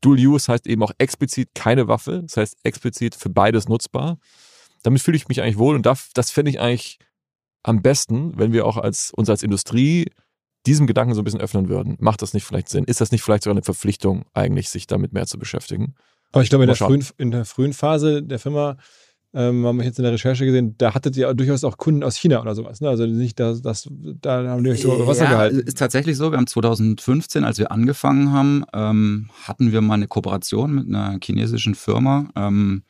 Dual 0.00 0.18
Use 0.18 0.50
heißt 0.50 0.66
eben 0.66 0.82
auch 0.82 0.92
explizit 0.98 1.50
keine 1.54 1.86
Waffe, 1.86 2.22
das 2.22 2.36
heißt 2.36 2.56
explizit 2.64 3.14
für 3.14 3.28
beides 3.28 3.68
nutzbar. 3.68 4.18
Damit 4.82 5.02
fühle 5.02 5.16
ich 5.16 5.28
mich 5.28 5.42
eigentlich 5.42 5.58
wohl 5.58 5.74
und 5.74 5.84
das, 5.84 6.10
das 6.14 6.30
fände 6.30 6.50
ich 6.50 6.58
eigentlich 6.58 6.98
am 7.62 7.82
besten, 7.82 8.38
wenn 8.38 8.52
wir 8.52 8.66
auch 8.66 8.78
als, 8.78 9.12
uns 9.14 9.28
als 9.28 9.42
Industrie 9.42 10.06
diesem 10.66 10.86
Gedanken 10.86 11.14
so 11.14 11.20
ein 11.20 11.24
bisschen 11.24 11.40
öffnen 11.40 11.68
würden. 11.68 11.96
Macht 12.00 12.22
das 12.22 12.34
nicht 12.34 12.44
vielleicht 12.44 12.68
Sinn? 12.68 12.84
Ist 12.84 13.00
das 13.00 13.12
nicht 13.12 13.22
vielleicht 13.22 13.44
sogar 13.44 13.54
eine 13.54 13.62
Verpflichtung, 13.62 14.24
eigentlich 14.32 14.70
sich 14.70 14.86
damit 14.86 15.12
mehr 15.12 15.26
zu 15.26 15.38
beschäftigen? 15.38 15.94
Aber 16.32 16.42
ich 16.42 16.48
glaube, 16.48 16.64
in, 16.64 16.68
der 16.68 16.76
frühen- 16.76 17.06
in 17.18 17.30
der 17.30 17.44
frühen 17.44 17.72
Phase 17.72 18.22
der 18.22 18.38
Firma 18.38 18.76
ähm, 19.32 19.64
haben 19.64 19.78
wir 19.78 19.84
jetzt 19.84 19.98
in 19.98 20.02
der 20.02 20.12
Recherche 20.12 20.44
gesehen, 20.44 20.74
da 20.78 20.94
hattet 20.94 21.16
ihr 21.16 21.32
durchaus 21.34 21.62
auch 21.62 21.78
Kunden 21.78 22.02
aus 22.02 22.16
China 22.16 22.40
oder 22.42 22.54
sowas. 22.54 22.80
Ne? 22.80 22.88
Also 22.88 23.06
nicht, 23.06 23.38
dass, 23.38 23.62
dass 23.62 23.88
da 24.20 24.48
haben 24.48 24.64
die 24.64 24.70
euch 24.70 24.82
so 24.82 25.06
Wasser 25.06 25.24
ja, 25.24 25.30
gehalten. 25.30 25.60
ist 25.60 25.78
tatsächlich 25.78 26.16
so. 26.16 26.32
Wir 26.32 26.38
haben 26.38 26.46
2015, 26.46 27.44
als 27.44 27.58
wir 27.58 27.70
angefangen 27.70 28.32
haben, 28.32 28.64
ähm, 28.72 29.30
hatten 29.44 29.70
wir 29.70 29.80
mal 29.80 29.94
eine 29.94 30.08
Kooperation 30.08 30.74
mit 30.74 30.88
einer 30.88 31.18
chinesischen 31.22 31.74
Firma. 31.74 32.28
Ähm, 32.34 32.82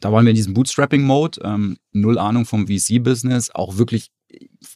da 0.00 0.12
waren 0.12 0.26
wir 0.26 0.30
in 0.30 0.36
diesem 0.36 0.52
Bootstrapping-Mode, 0.52 1.40
ähm, 1.44 1.78
null 1.92 2.18
Ahnung 2.18 2.44
vom 2.44 2.66
VC-Business, 2.66 3.50
auch 3.54 3.78
wirklich 3.78 4.10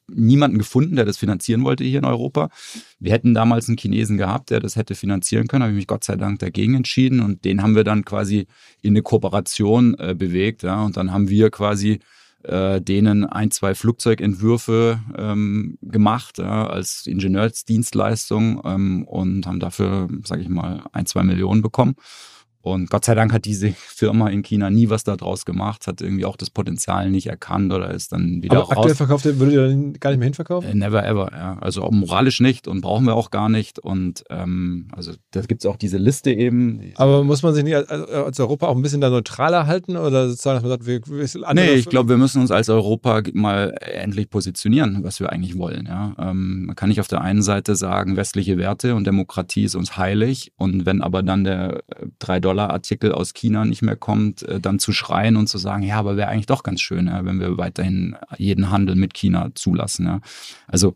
niemanden 0.09 0.59
gefunden, 0.59 0.97
der 0.97 1.05
das 1.05 1.19
finanzieren 1.19 1.65
wollte 1.65 1.85
hier 1.85 1.99
in 1.99 2.05
Europa. 2.05 2.51
Wir 2.99 3.13
hätten 3.13 3.35
damals 3.35 3.69
einen 3.69 3.79
Chinesen 3.79 4.17
gehabt, 4.17 4.51
der 4.51 4.61
das 4.61 4.77
hätte 4.77 4.95
finanzieren 4.95 5.49
können, 5.49 5.63
habe 5.63 5.73
ich 5.73 5.77
mich 5.79 5.87
Gott 5.87 6.05
sei 6.05 6.17
Dank 6.17 6.39
dagegen 6.39 6.75
entschieden 6.75 7.21
und 7.21 7.45
den 7.45 7.63
haben 7.63 7.75
wir 7.75 7.85
dann 7.85 8.05
quasi 8.05 8.47
in 8.83 8.93
eine 8.93 9.03
Kooperation 9.03 9.97
äh, 9.99 10.15
bewegt. 10.15 10.63
Ja, 10.63 10.83
und 10.83 10.97
dann 10.97 11.13
haben 11.13 11.29
wir 11.29 11.51
quasi 11.51 12.01
äh, 12.45 12.81
denen 12.81 13.25
ein, 13.25 13.51
zwei 13.51 13.75
Flugzeugentwürfe 13.75 15.01
ähm, 15.17 15.79
gemacht 15.83 16.39
ja, 16.39 16.67
als 16.67 17.07
Ingenieursdienstleistung 17.07 18.63
ähm, 18.65 19.05
und 19.05 19.47
haben 19.47 19.61
dafür, 19.61 20.09
sage 20.25 20.43
ich 20.43 20.49
mal, 20.49 20.85
ein, 20.93 21.07
zwei 21.07 21.25
Millionen 21.25 21.63
bekommen. 21.63 21.97
Und 22.61 22.91
Gott 22.91 23.05
sei 23.05 23.15
Dank 23.15 23.33
hat 23.33 23.45
diese 23.45 23.71
Firma 23.77 24.29
in 24.29 24.43
China 24.43 24.71
nie 24.71 24.91
was 24.91 25.05
daraus 25.05 25.45
gemacht, 25.45 25.87
hat 25.87 26.01
irgendwie 26.01 26.25
auch 26.25 26.37
das 26.37 26.51
Potenzial 26.51 27.11
nicht 27.11 27.27
erkannt 27.27 27.73
oder 27.73 27.91
ist 27.91 28.13
dann 28.13 28.43
wieder 28.43 28.59
Aber 28.59 28.67
raus. 28.67 28.77
aktuell 28.77 28.95
verkauft, 28.95 29.25
würdet 29.25 29.53
ihr 29.53 29.69
dann 29.69 29.93
gar 29.95 30.11
nicht 30.11 30.19
mehr 30.19 30.27
hinverkaufen? 30.27 30.71
Äh, 30.71 30.75
Never 30.75 31.07
ever, 31.07 31.31
ja. 31.33 31.59
Also 31.61 31.83
auch 31.83 31.91
moralisch 31.91 32.41
nicht 32.41 32.69
und 32.69 32.81
brauchen 32.81 33.05
wir 33.07 33.15
auch 33.15 33.31
gar 33.31 33.49
nicht. 33.49 33.79
Und 33.79 34.25
ähm, 34.31 34.89
also 34.93 35.13
da 35.31 35.41
gibt 35.43 35.65
es 35.65 35.71
auch 35.71 35.77
diese 35.77 35.99
Liste 35.99 36.33
eben. 36.33 36.93
Aber 36.97 37.25
muss 37.25 37.43
man 37.43 37.55
sich 37.55 37.65
nicht 37.65 37.77
als, 37.77 37.91
als 37.91 38.41
Europa 38.41 38.67
auch 38.67 38.77
ein 38.77 38.83
bisschen 38.83 39.01
da 39.01 39.11
neutraler 39.11 39.67
halten 39.67 39.97
oder 39.97 40.29
sozusagen, 40.29 40.57
dass 40.57 40.63
man 40.63 40.71
sagt, 40.71 40.87
wir, 40.87 41.01
wir 41.07 41.55
Nee, 41.55 41.75
ich 41.75 41.89
glaube, 41.89 42.09
wir 42.11 42.17
müssen 42.17 42.41
uns 42.41 42.51
als 42.51 42.69
Europa 42.69 43.23
mal 43.33 43.75
endlich 43.81 44.31
positionieren, 44.31 45.03
was 45.03 45.21
wir 45.21 45.31
eigentlich 45.31 45.57
wollen. 45.59 45.87
Ja? 45.87 46.15
Ähm, 46.19 46.67
man 46.67 46.77
kann 46.77 46.89
nicht 46.89 47.01
auf 47.01 47.09
der 47.09 47.21
einen 47.21 47.43
Seite 47.43 47.77
sagen, 47.77 48.17
westliche 48.17 48.59
Werte 48.59 48.95
und 48.95 49.07
Demokratie 49.07 49.65
ist 49.65 49.75
uns 49.75 49.97
heilig 49.97 50.53
und 50.57 50.87
wenn 50.87 51.03
aber 51.03 51.23
dann 51.23 51.45
der 51.45 51.83
3-Dollar-Artikel 52.49 53.13
aus 53.13 53.35
China 53.35 53.65
nicht 53.65 53.83
mehr 53.83 53.97
kommt, 53.97 54.43
äh, 54.43 54.61
dann 54.61 54.79
zu 54.79 54.93
schreien 54.93 55.37
und 55.37 55.49
zu 55.49 55.59
sagen, 55.59 55.83
ja, 55.83 55.99
aber 55.99 56.17
wäre 56.17 56.29
eigentlich 56.29 56.47
doch 56.47 56.63
ganz 56.63 56.81
schön, 56.81 57.11
wenn 57.23 57.41
wir 57.41 57.59
weiterhin 57.59 58.17
jeden 58.37 58.71
Handel 58.71 58.97
mit 58.97 59.15
China 59.15 59.51
zulassen. 59.55 60.21
Also 60.67 60.95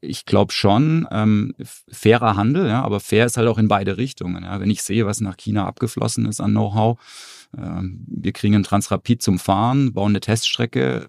ich 0.00 0.24
glaube 0.24 0.52
schon, 0.52 1.06
ähm, 1.10 1.54
fairer 1.90 2.36
Handel, 2.36 2.66
ja, 2.68 2.82
aber 2.82 3.00
fair 3.00 3.26
ist 3.26 3.36
halt 3.36 3.48
auch 3.48 3.58
in 3.58 3.68
beide 3.68 3.96
Richtungen. 3.96 4.44
Ja. 4.44 4.60
Wenn 4.60 4.70
ich 4.70 4.82
sehe, 4.82 5.06
was 5.06 5.20
nach 5.20 5.36
China 5.36 5.66
abgeflossen 5.66 6.26
ist 6.26 6.40
an 6.40 6.52
Know-how, 6.52 6.98
wir 7.52 8.32
kriegen 8.32 8.54
einen 8.54 8.64
Transrapid 8.64 9.20
zum 9.20 9.38
Fahren, 9.38 9.92
bauen 9.92 10.12
eine 10.12 10.20
Teststrecke 10.20 11.08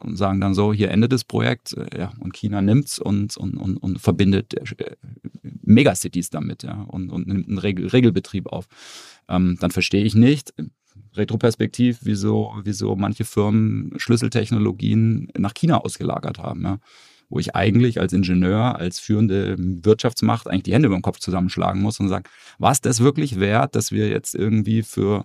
und 0.00 0.16
sagen 0.16 0.40
dann 0.40 0.54
so, 0.54 0.72
hier 0.72 0.90
endet 0.90 1.12
das 1.12 1.24
Projekt. 1.24 1.76
Äh, 1.76 1.98
Ja, 1.98 2.12
und 2.20 2.32
China 2.34 2.62
nimmt's 2.62 2.98
und, 2.98 3.36
und, 3.36 3.56
und, 3.56 3.76
und 3.78 4.00
verbindet 4.00 4.54
äh, 4.54 4.96
Megacities 5.62 6.30
damit 6.30 6.62
ja, 6.62 6.82
und, 6.82 7.10
und 7.10 7.26
nimmt 7.26 7.48
einen 7.48 7.58
Regel, 7.58 7.88
Regelbetrieb 7.88 8.46
auf. 8.46 8.66
Ähm, 9.28 9.56
dann 9.60 9.70
verstehe 9.70 10.04
ich 10.04 10.14
nicht, 10.14 10.54
retroperspektiv, 11.14 11.98
wieso, 12.02 12.54
wieso 12.62 12.94
manche 12.96 13.24
Firmen 13.24 13.92
Schlüsseltechnologien 13.96 15.28
nach 15.36 15.54
China 15.54 15.78
ausgelagert 15.78 16.38
haben. 16.38 16.62
Ja 16.62 16.78
wo 17.28 17.38
ich 17.38 17.56
eigentlich 17.56 17.98
als 17.98 18.12
Ingenieur, 18.12 18.76
als 18.76 19.00
führende 19.00 19.56
Wirtschaftsmacht 19.58 20.48
eigentlich 20.48 20.64
die 20.64 20.74
Hände 20.74 20.88
über 20.88 20.98
den 20.98 21.02
Kopf 21.02 21.18
zusammenschlagen 21.18 21.80
muss 21.80 21.98
und 21.98 22.10
sagen, 22.10 22.24
was 22.58 22.82
das 22.82 23.00
wirklich 23.00 23.40
wert, 23.40 23.74
dass 23.74 23.90
wir 23.90 24.10
jetzt 24.10 24.34
irgendwie 24.34 24.82
für 24.82 25.24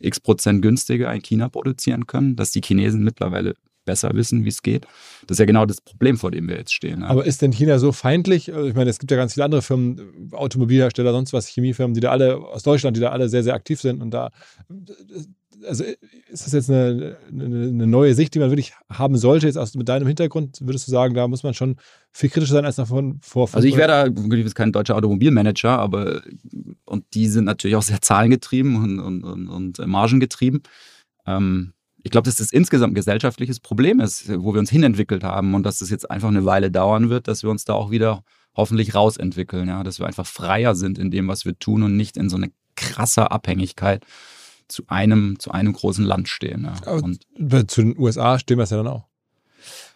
x 0.00 0.20
Prozent 0.20 0.62
günstiger 0.62 1.12
in 1.12 1.22
China 1.22 1.48
produzieren 1.48 2.06
können, 2.06 2.36
dass 2.36 2.50
die 2.50 2.60
Chinesen 2.60 3.02
mittlerweile 3.04 3.54
besser 3.88 4.10
wissen, 4.12 4.44
wie 4.44 4.50
es 4.50 4.62
geht. 4.62 4.86
Das 5.26 5.36
ist 5.36 5.38
ja 5.38 5.46
genau 5.46 5.64
das 5.64 5.80
Problem, 5.80 6.18
vor 6.18 6.30
dem 6.30 6.46
wir 6.46 6.58
jetzt 6.58 6.74
stehen. 6.74 7.00
ja. 7.00 7.06
Aber 7.06 7.24
ist 7.24 7.40
denn 7.40 7.52
China 7.52 7.78
so 7.78 7.90
feindlich? 7.90 8.54
Also 8.54 8.68
Ich 8.68 8.74
meine, 8.74 8.90
es 8.90 8.98
gibt 8.98 9.10
ja 9.10 9.16
ganz 9.16 9.32
viele 9.32 9.44
andere 9.44 9.62
Firmen, 9.62 10.30
Automobilhersteller, 10.32 11.12
sonst 11.12 11.32
was, 11.32 11.48
Chemiefirmen, 11.48 11.94
die 11.94 12.00
da 12.00 12.10
alle 12.10 12.36
aus 12.36 12.62
Deutschland, 12.62 12.98
die 12.98 13.00
da 13.00 13.08
alle 13.08 13.30
sehr, 13.30 13.42
sehr 13.42 13.54
aktiv 13.54 13.80
sind 13.80 14.02
und 14.02 14.10
da. 14.10 14.30
Also 15.66 15.84
ist 15.84 16.46
das 16.46 16.52
jetzt 16.52 16.70
eine, 16.70 17.16
eine, 17.30 17.86
neue 17.86 18.14
Sicht, 18.14 18.34
die 18.34 18.38
man 18.38 18.50
wirklich 18.50 18.72
haben 18.90 19.16
sollte, 19.16 19.46
jetzt 19.46 19.56
aus, 19.56 19.74
mit 19.74 19.88
deinem 19.88 20.06
Hintergrund, 20.06 20.58
würdest 20.60 20.86
du 20.86 20.92
sagen, 20.92 21.14
da 21.14 21.26
muss 21.26 21.42
man 21.42 21.54
schon 21.54 21.76
viel 22.12 22.30
kritischer 22.30 22.54
sein 22.54 22.64
als 22.64 22.76
noch 22.76 22.88
von, 22.88 23.18
vor 23.22 23.48
Also 23.52 23.66
ich 23.66 23.76
wäre 23.76 23.88
da, 23.88 24.06
ich 24.06 24.14
bin 24.14 24.54
kein 24.54 24.72
deutscher 24.72 24.96
Automobilmanager, 24.96 25.78
aber 25.78 26.22
und 26.84 27.04
die 27.14 27.28
sind 27.28 27.44
natürlich 27.44 27.76
auch 27.76 27.82
sehr 27.82 28.00
zahlengetrieben 28.00 28.76
und, 28.76 29.00
und, 29.00 29.24
und, 29.24 29.48
und 29.78 29.86
margengetrieben. 29.86 30.62
Ähm, 31.26 31.72
ich 32.02 32.10
glaube, 32.10 32.26
dass 32.26 32.36
das 32.36 32.52
insgesamt 32.52 32.92
ein 32.92 32.94
gesellschaftliches 32.94 33.60
Problem 33.60 34.00
ist, 34.00 34.28
wo 34.40 34.54
wir 34.54 34.60
uns 34.60 34.70
hinentwickelt 34.70 35.24
haben 35.24 35.54
und 35.54 35.64
dass 35.64 35.80
es 35.80 35.90
jetzt 35.90 36.10
einfach 36.10 36.28
eine 36.28 36.44
Weile 36.44 36.70
dauern 36.70 37.10
wird, 37.10 37.28
dass 37.28 37.42
wir 37.42 37.50
uns 37.50 37.64
da 37.64 37.74
auch 37.74 37.90
wieder 37.90 38.22
hoffentlich 38.54 38.94
rausentwickeln, 38.94 39.68
ja, 39.68 39.82
dass 39.82 39.98
wir 39.98 40.06
einfach 40.06 40.26
freier 40.26 40.74
sind 40.74 40.98
in 40.98 41.10
dem, 41.10 41.28
was 41.28 41.44
wir 41.44 41.58
tun 41.58 41.82
und 41.82 41.96
nicht 41.96 42.16
in 42.16 42.28
so 42.28 42.36
eine 42.36 42.50
krasse 42.76 43.30
Abhängigkeit 43.30 44.04
zu 44.68 44.84
einem, 44.88 45.38
zu 45.38 45.50
einem 45.50 45.72
großen 45.72 46.04
Land 46.04 46.28
stehen. 46.28 46.68
Ja. 46.84 46.92
Und 46.92 47.26
Zu 47.70 47.82
den 47.82 47.98
USA 47.98 48.38
stehen 48.38 48.58
wir 48.58 48.64
es 48.64 48.70
ja 48.70 48.76
dann 48.76 48.86
auch. 48.86 49.06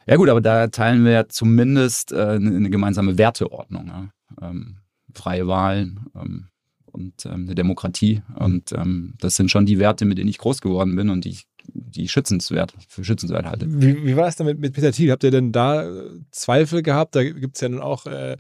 ja 0.07 0.17
gut, 0.17 0.29
aber 0.29 0.41
da 0.41 0.69
teilen 0.69 1.05
wir 1.05 1.13
ja 1.13 1.29
zumindest 1.29 2.13
äh, 2.13 2.17
eine, 2.17 2.57
eine 2.57 2.71
gemeinsame 2.71 3.19
Werteordnung. 3.19 3.87
Ja? 3.87 4.09
Ähm, 4.41 4.79
freie 5.15 5.47
Wahlen 5.47 6.07
ähm, 6.15 6.49
und 6.87 7.27
ähm, 7.27 7.45
eine 7.45 7.55
Demokratie. 7.55 8.23
Und 8.35 8.73
ähm, 8.73 9.15
das 9.21 9.37
sind 9.37 9.51
schon 9.51 9.67
die 9.67 9.79
Werte, 9.79 10.05
mit 10.05 10.19
denen 10.19 10.29
ich 10.29 10.39
groß 10.39 10.61
geworden 10.61 10.97
bin 10.97 11.11
und 11.11 11.25
die 11.25 11.31
ich, 11.31 11.47
die 11.65 12.09
schützenswert, 12.09 12.75
für 12.89 13.05
schützenswert 13.05 13.47
halte. 13.47 13.67
Wie, 13.69 14.05
wie 14.05 14.17
war 14.17 14.29
es 14.29 14.37
denn 14.37 14.47
mit, 14.47 14.59
mit 14.59 14.75
Peter 14.75 14.93
Thiel? 14.93 15.11
Habt 15.11 15.25
ihr 15.25 15.31
denn 15.31 15.53
da 15.53 15.89
äh, 15.89 16.11
Zweifel 16.31 16.83
gehabt? 16.83 17.15
Da 17.15 17.23
gibt 17.23 17.57
es 17.57 17.61
ja 17.61 17.69
nun 17.69 17.81
auch 17.81 18.07
äh, 18.07 18.37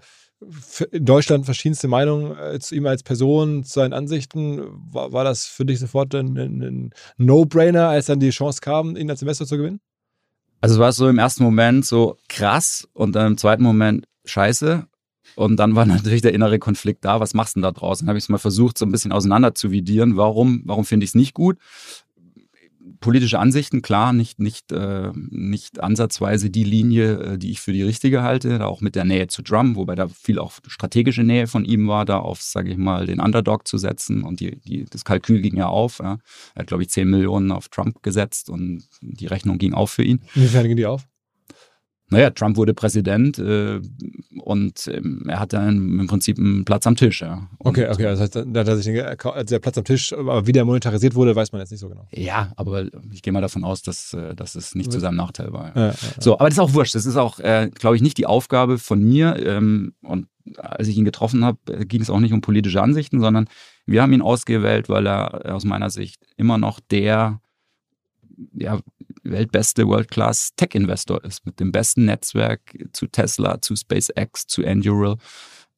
in 0.91 1.05
Deutschland 1.05 1.45
verschiedenste 1.45 1.89
Meinungen 1.89 2.37
äh, 2.37 2.59
zu 2.59 2.75
ihm 2.75 2.87
als 2.87 3.03
Person, 3.03 3.65
zu 3.65 3.75
seinen 3.75 3.93
Ansichten. 3.93 4.63
War, 4.91 5.13
war 5.13 5.25
das 5.25 5.47
für 5.47 5.65
dich 5.65 5.79
sofort 5.79 6.15
ein, 6.15 6.37
ein, 6.37 6.91
No-Brainer, 7.17 7.89
als 7.89 8.07
dann 8.07 8.21
die 8.21 8.31
Chance 8.31 8.61
kam, 8.61 8.97
ihn 8.97 9.11
als 9.11 9.23
Investor 9.23 9.47
zu 9.47 9.57
gewinnen? 9.57 9.81
Also 10.61 10.77
es 10.77 10.81
war 10.81 10.93
so 10.93 11.09
im 11.09 11.19
ersten 11.19 11.43
Moment 11.43 11.85
so 11.85 12.17
krass 12.29 12.89
und 12.93 13.15
dann 13.15 13.33
im 13.33 13.39
zweiten 13.39 13.63
Moment 13.63 14.07
scheiße. 14.25 14.87
Und 15.35 15.57
dann 15.57 15.75
war 15.75 15.87
natürlich 15.87 16.23
der 16.23 16.35
innere 16.35 16.59
Konflikt 16.59 17.05
da. 17.05 17.21
Was 17.21 17.35
machst 17.35 17.57
du 17.57 17.61
denn 17.61 17.63
da 17.63 17.73
draus? 17.73 17.99
Dann 17.99 18.09
habe 18.09 18.19
ich 18.19 18.25
es 18.25 18.29
mal 18.29 18.39
versucht, 18.39 18.79
so 18.79 18.87
ein 18.87 18.93
bisschen 18.93 19.13
auseinander 19.13 19.55
zu 19.55 19.71
vidieren. 19.71 20.17
Warum, 20.17 20.63
warum 20.65 20.85
finde 20.85 21.05
ich 21.05 21.11
es 21.11 21.15
nicht 21.15 21.35
gut? 21.35 21.59
Politische 23.03 23.39
Ansichten, 23.39 23.83
klar, 23.83 24.13
nicht, 24.13 24.39
nicht, 24.39 24.73
äh, 24.73 25.11
nicht 25.15 25.81
ansatzweise 25.81 26.49
die 26.49 26.65
Linie, 26.65 27.19
äh, 27.19 27.39
die 27.39 27.51
ich 27.51 27.61
für 27.61 27.73
die 27.73 27.83
richtige 27.83 28.23
halte, 28.23 28.59
da 28.59 28.67
auch 28.67 28.81
mit 28.81 28.95
der 28.95 29.05
Nähe 29.05 29.27
zu 29.27 29.43
Trump, 29.43 29.77
wobei 29.77 29.95
da 29.95 30.09
viel 30.09 30.39
auch 30.39 30.53
strategische 30.67 31.23
Nähe 31.23 31.47
von 31.47 31.65
ihm 31.65 31.89
war, 31.89 32.05
da 32.05 32.19
auf, 32.19 32.41
sage 32.41 32.71
ich 32.71 32.79
mal, 32.79 33.07
den 33.07 33.21
Underdog 33.21 33.69
zu 33.69 33.77
setzen 33.77 34.23
und 34.23 34.41
die, 34.41 34.61
die, 34.61 34.87
das 34.87 35.05
Kalkül 35.05 35.43
ging 35.43 35.57
ja 35.57 35.67
auf. 35.67 35.99
Ja. 35.99 36.19
Er 36.55 36.61
hat, 36.61 36.69
glaube 36.69 36.85
ich, 36.85 36.89
10 36.89 37.11
Millionen 37.11 37.53
auf 37.53 37.69
Trump 37.69 38.03
gesetzt 38.03 38.49
und 38.49 38.85
die 39.03 39.27
Rechnung 39.27 39.59
ging 39.59 39.75
auf 39.75 39.91
für 39.91 40.05
ihn. 40.05 40.23
Inwiefern 40.35 40.69
ging 40.69 40.77
die 40.77 40.87
auf? 40.87 41.07
Naja, 42.13 42.31
Trump 42.31 42.57
wurde 42.57 42.75
Präsident 42.75 43.39
äh, 43.39 43.81
und 44.41 44.89
ähm, 44.93 45.25
er 45.29 45.41
hat 45.41 45.53
dann 45.53 45.99
im 46.01 46.07
Prinzip 46.07 46.39
einen 46.39 46.65
Platz 46.65 46.87
am 46.87 46.97
Tisch. 46.97 47.23
Ja. 47.23 47.49
Und, 47.59 47.71
Okay, 47.73 47.89
okay, 47.91 48.05
das 48.05 48.21
heißt, 48.21 48.37
da 48.37 48.61
hat 48.61 48.69
er 48.69 48.77
sich 48.77 48.87
den, 48.87 49.01
also 49.01 49.45
der 49.45 49.59
Platz 49.59 49.79
am 49.79 49.85
Tisch, 49.85 50.13
aber 50.13 50.47
wie 50.47 50.53
der 50.53 50.65
monetarisiert 50.65 51.15
wurde, 51.15 51.35
weiß 51.35 51.53
man 51.53 51.61
jetzt 51.61 51.71
nicht 51.71 51.81
so 51.81 51.89
genau. 51.89 52.07
Ja, 52.11 52.53
aber 52.57 52.87
ich 53.13 53.23
gehe 53.23 53.33
mal 53.33 53.41
davon 53.41 53.65
aus, 53.65 53.83
dass, 53.83 54.15
äh, 54.15 54.35
dass 54.35 54.55
es 54.55 54.75
nicht 54.75 54.93
zu 54.93 55.01
seinem 55.01 55.17
Nachteil 55.17 55.53
war. 55.53 55.75
Ja. 55.77 55.89
Ja, 55.89 55.95
So, 56.21 56.35
aber 56.35 56.45
das 56.49 56.55
ist 56.55 56.61
auch 56.61 56.75
wurscht. 56.75 56.95
Das 56.95 57.07
ist 57.07 57.17
auch, 57.17 57.39
äh, 57.41 57.71
glaube 57.75 57.97
ich, 57.97 58.03
nicht 58.03 58.19
die 58.19 58.27
Aufgabe 58.27 58.79
von 58.79 59.03
mir. 59.03 59.37
Ähm, 59.45 59.95
und 60.03 60.27
als 60.57 60.89
ich 60.89 60.97
ihn 60.97 61.05
getroffen 61.05 61.45
habe, 61.45 61.59
äh, 61.69 61.85
ging 61.85 62.03
es 62.03 62.11
auch 62.11 62.21
nicht 62.21 62.33
um 62.33 62.41
politische 62.41 62.83
Ansichten, 62.83 63.21
sondern 63.21 63.49
wir 63.87 64.03
haben 64.03 64.13
ihn 64.13 64.23
ausgewählt, 64.23 64.89
weil 64.89 65.07
er 65.07 65.45
äh, 65.45 65.49
aus 65.51 65.65
meiner 65.65 65.91
Sicht 65.91 66.23
immer 66.37 66.59
noch 66.59 66.81
der 66.81 67.41
ja, 68.55 68.81
weltbeste 69.23 69.87
World-Class-Tech-Investor 69.87 71.25
ist, 71.25 71.45
mit 71.47 71.61
dem 71.61 71.73
besten 71.73 72.05
Netzwerk 72.05 72.77
zu 72.93 73.07
Tesla, 73.07 73.61
zu 73.61 73.77
SpaceX, 73.77 74.47
zu 74.47 74.63
Endural. 74.63 75.17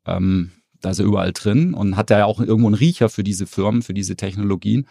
Ähm, 0.06 0.52
da 0.80 0.90
ist 0.90 0.98
er 0.98 1.06
überall 1.06 1.32
drin 1.32 1.74
und 1.74 1.96
hat 1.96 2.10
ja 2.10 2.26
auch 2.26 2.40
irgendwo 2.40 2.68
einen 2.68 2.74
Riecher 2.74 3.08
für 3.08 3.24
diese 3.24 3.46
Firmen, 3.46 3.82
für 3.82 3.94
diese 3.94 4.16
Technologien. 4.16 4.86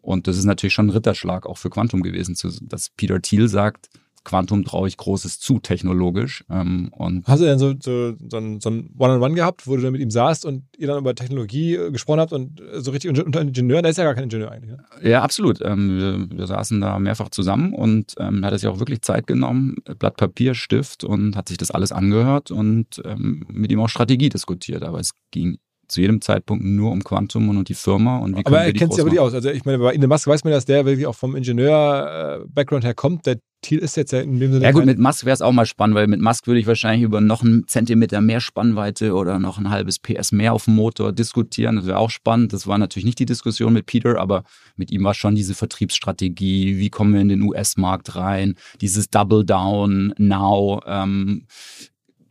Und 0.00 0.26
das 0.26 0.36
ist 0.36 0.44
natürlich 0.44 0.74
schon 0.74 0.86
ein 0.86 0.90
Ritterschlag 0.90 1.46
auch 1.46 1.58
für 1.58 1.70
Quantum 1.70 2.02
gewesen, 2.02 2.36
dass 2.62 2.90
Peter 2.90 3.20
Thiel 3.20 3.48
sagt, 3.48 3.88
Quantum 4.26 4.64
traue 4.64 4.88
ich 4.88 4.96
Großes 4.96 5.38
zu 5.38 5.60
technologisch. 5.60 6.44
Ähm, 6.50 6.90
und 6.92 7.26
Hast 7.28 7.40
du 7.40 7.44
denn 7.44 7.60
so, 7.60 7.74
so, 7.78 8.14
so 8.28 8.36
ein, 8.36 8.60
so 8.60 8.70
ein 8.70 8.90
One-on-One 8.98 9.34
gehabt, 9.34 9.68
wo 9.68 9.76
du 9.76 9.82
dann 9.82 9.92
mit 9.92 10.00
ihm 10.00 10.10
saßt 10.10 10.44
und 10.44 10.64
ihr 10.76 10.88
dann 10.88 10.98
über 10.98 11.14
Technologie 11.14 11.76
äh, 11.76 11.90
gesprochen 11.92 12.18
habt 12.18 12.32
und 12.32 12.60
äh, 12.60 12.80
so 12.80 12.90
richtig 12.90 13.16
unter, 13.16 13.40
Ingenieur? 13.40 13.82
Der 13.82 13.92
ist 13.92 13.98
ja 13.98 14.04
gar 14.04 14.14
kein 14.14 14.24
Ingenieur 14.24 14.50
eigentlich. 14.50 14.72
Ne? 14.72 14.84
ja, 15.02 15.22
absolut. 15.22 15.60
Ähm, 15.62 16.28
wir, 16.30 16.38
wir 16.38 16.46
saßen 16.48 16.80
da 16.80 16.98
mehrfach 16.98 17.30
zusammen 17.30 17.72
und 17.72 18.14
ähm, 18.18 18.42
er 18.42 18.50
hat 18.50 18.58
sich 18.58 18.68
auch 18.68 18.80
wirklich 18.80 19.02
Zeit 19.02 19.28
genommen, 19.28 19.76
Blatt 19.98 20.16
Papier, 20.16 20.54
Stift 20.54 21.04
und 21.04 21.36
hat 21.36 21.48
sich 21.48 21.56
das 21.56 21.70
alles 21.70 21.92
angehört 21.92 22.50
und 22.50 23.00
ähm, 23.04 23.46
mit 23.48 23.70
ihm 23.70 23.80
auch 23.80 23.88
Strategie 23.88 24.28
diskutiert. 24.28 24.82
Aber 24.82 24.98
es 24.98 25.12
ging 25.30 25.58
zu 25.86 26.00
jedem 26.00 26.20
Zeitpunkt 26.20 26.64
nur 26.64 26.90
um 26.90 27.04
Quantum 27.04 27.48
und 27.48 27.58
um 27.58 27.64
die 27.64 27.74
Firma 27.74 28.18
und 28.18 28.36
wie 28.36 28.44
Aber 28.44 28.64
er 28.64 28.72
kennt 28.72 28.92
sich 28.92 29.00
aber 29.00 29.10
die 29.10 29.20
aus. 29.20 29.34
Also 29.34 29.50
ich 29.50 29.64
meine, 29.64 29.78
bei 29.78 29.94
Elon 29.94 30.08
Musk 30.08 30.26
weiß 30.26 30.42
man, 30.42 30.52
dass 30.52 30.64
der 30.64 30.84
wirklich 30.84 31.06
auch 31.06 31.14
vom 31.14 31.36
Ingenieur-Background 31.36 32.84
her 32.84 32.94
kommt. 32.94 33.26
Der 33.26 33.38
Thiel 33.66 33.78
ist 33.78 33.96
jetzt 33.96 34.12
ja 34.12 34.20
in 34.20 34.38
dem 34.38 34.52
Sinne. 34.52 34.64
Ja 34.64 34.70
gut, 34.70 34.86
mit 34.86 34.98
Musk 34.98 35.24
wäre 35.24 35.34
es 35.34 35.42
auch 35.42 35.52
mal 35.52 35.66
spannend, 35.66 35.96
weil 35.96 36.06
mit 36.06 36.20
Musk 36.20 36.46
würde 36.46 36.60
ich 36.60 36.66
wahrscheinlich 36.66 37.02
über 37.02 37.20
noch 37.20 37.42
einen 37.42 37.66
Zentimeter 37.66 38.20
mehr 38.20 38.40
Spannweite 38.40 39.14
oder 39.14 39.38
noch 39.40 39.58
ein 39.58 39.70
halbes 39.70 39.98
PS 39.98 40.30
mehr 40.30 40.52
auf 40.52 40.66
dem 40.66 40.76
Motor 40.76 41.12
diskutieren. 41.12 41.76
Das 41.76 41.86
wäre 41.86 41.98
auch 41.98 42.10
spannend. 42.10 42.52
Das 42.52 42.66
war 42.66 42.78
natürlich 42.78 43.04
nicht 43.04 43.18
die 43.18 43.26
Diskussion 43.26 43.72
mit 43.72 43.86
Peter, 43.86 44.18
aber 44.18 44.44
mit 44.76 44.92
ihm 44.92 45.02
war 45.02 45.14
schon 45.14 45.34
diese 45.34 45.54
Vertriebsstrategie. 45.54 46.78
Wie 46.78 46.90
kommen 46.90 47.12
wir 47.12 47.20
in 47.20 47.28
den 47.28 47.42
US-Markt 47.42 48.14
rein? 48.14 48.54
Dieses 48.80 49.10
Double 49.10 49.44
Down 49.44 50.14
Now. 50.16 50.80
Ähm, 50.86 51.46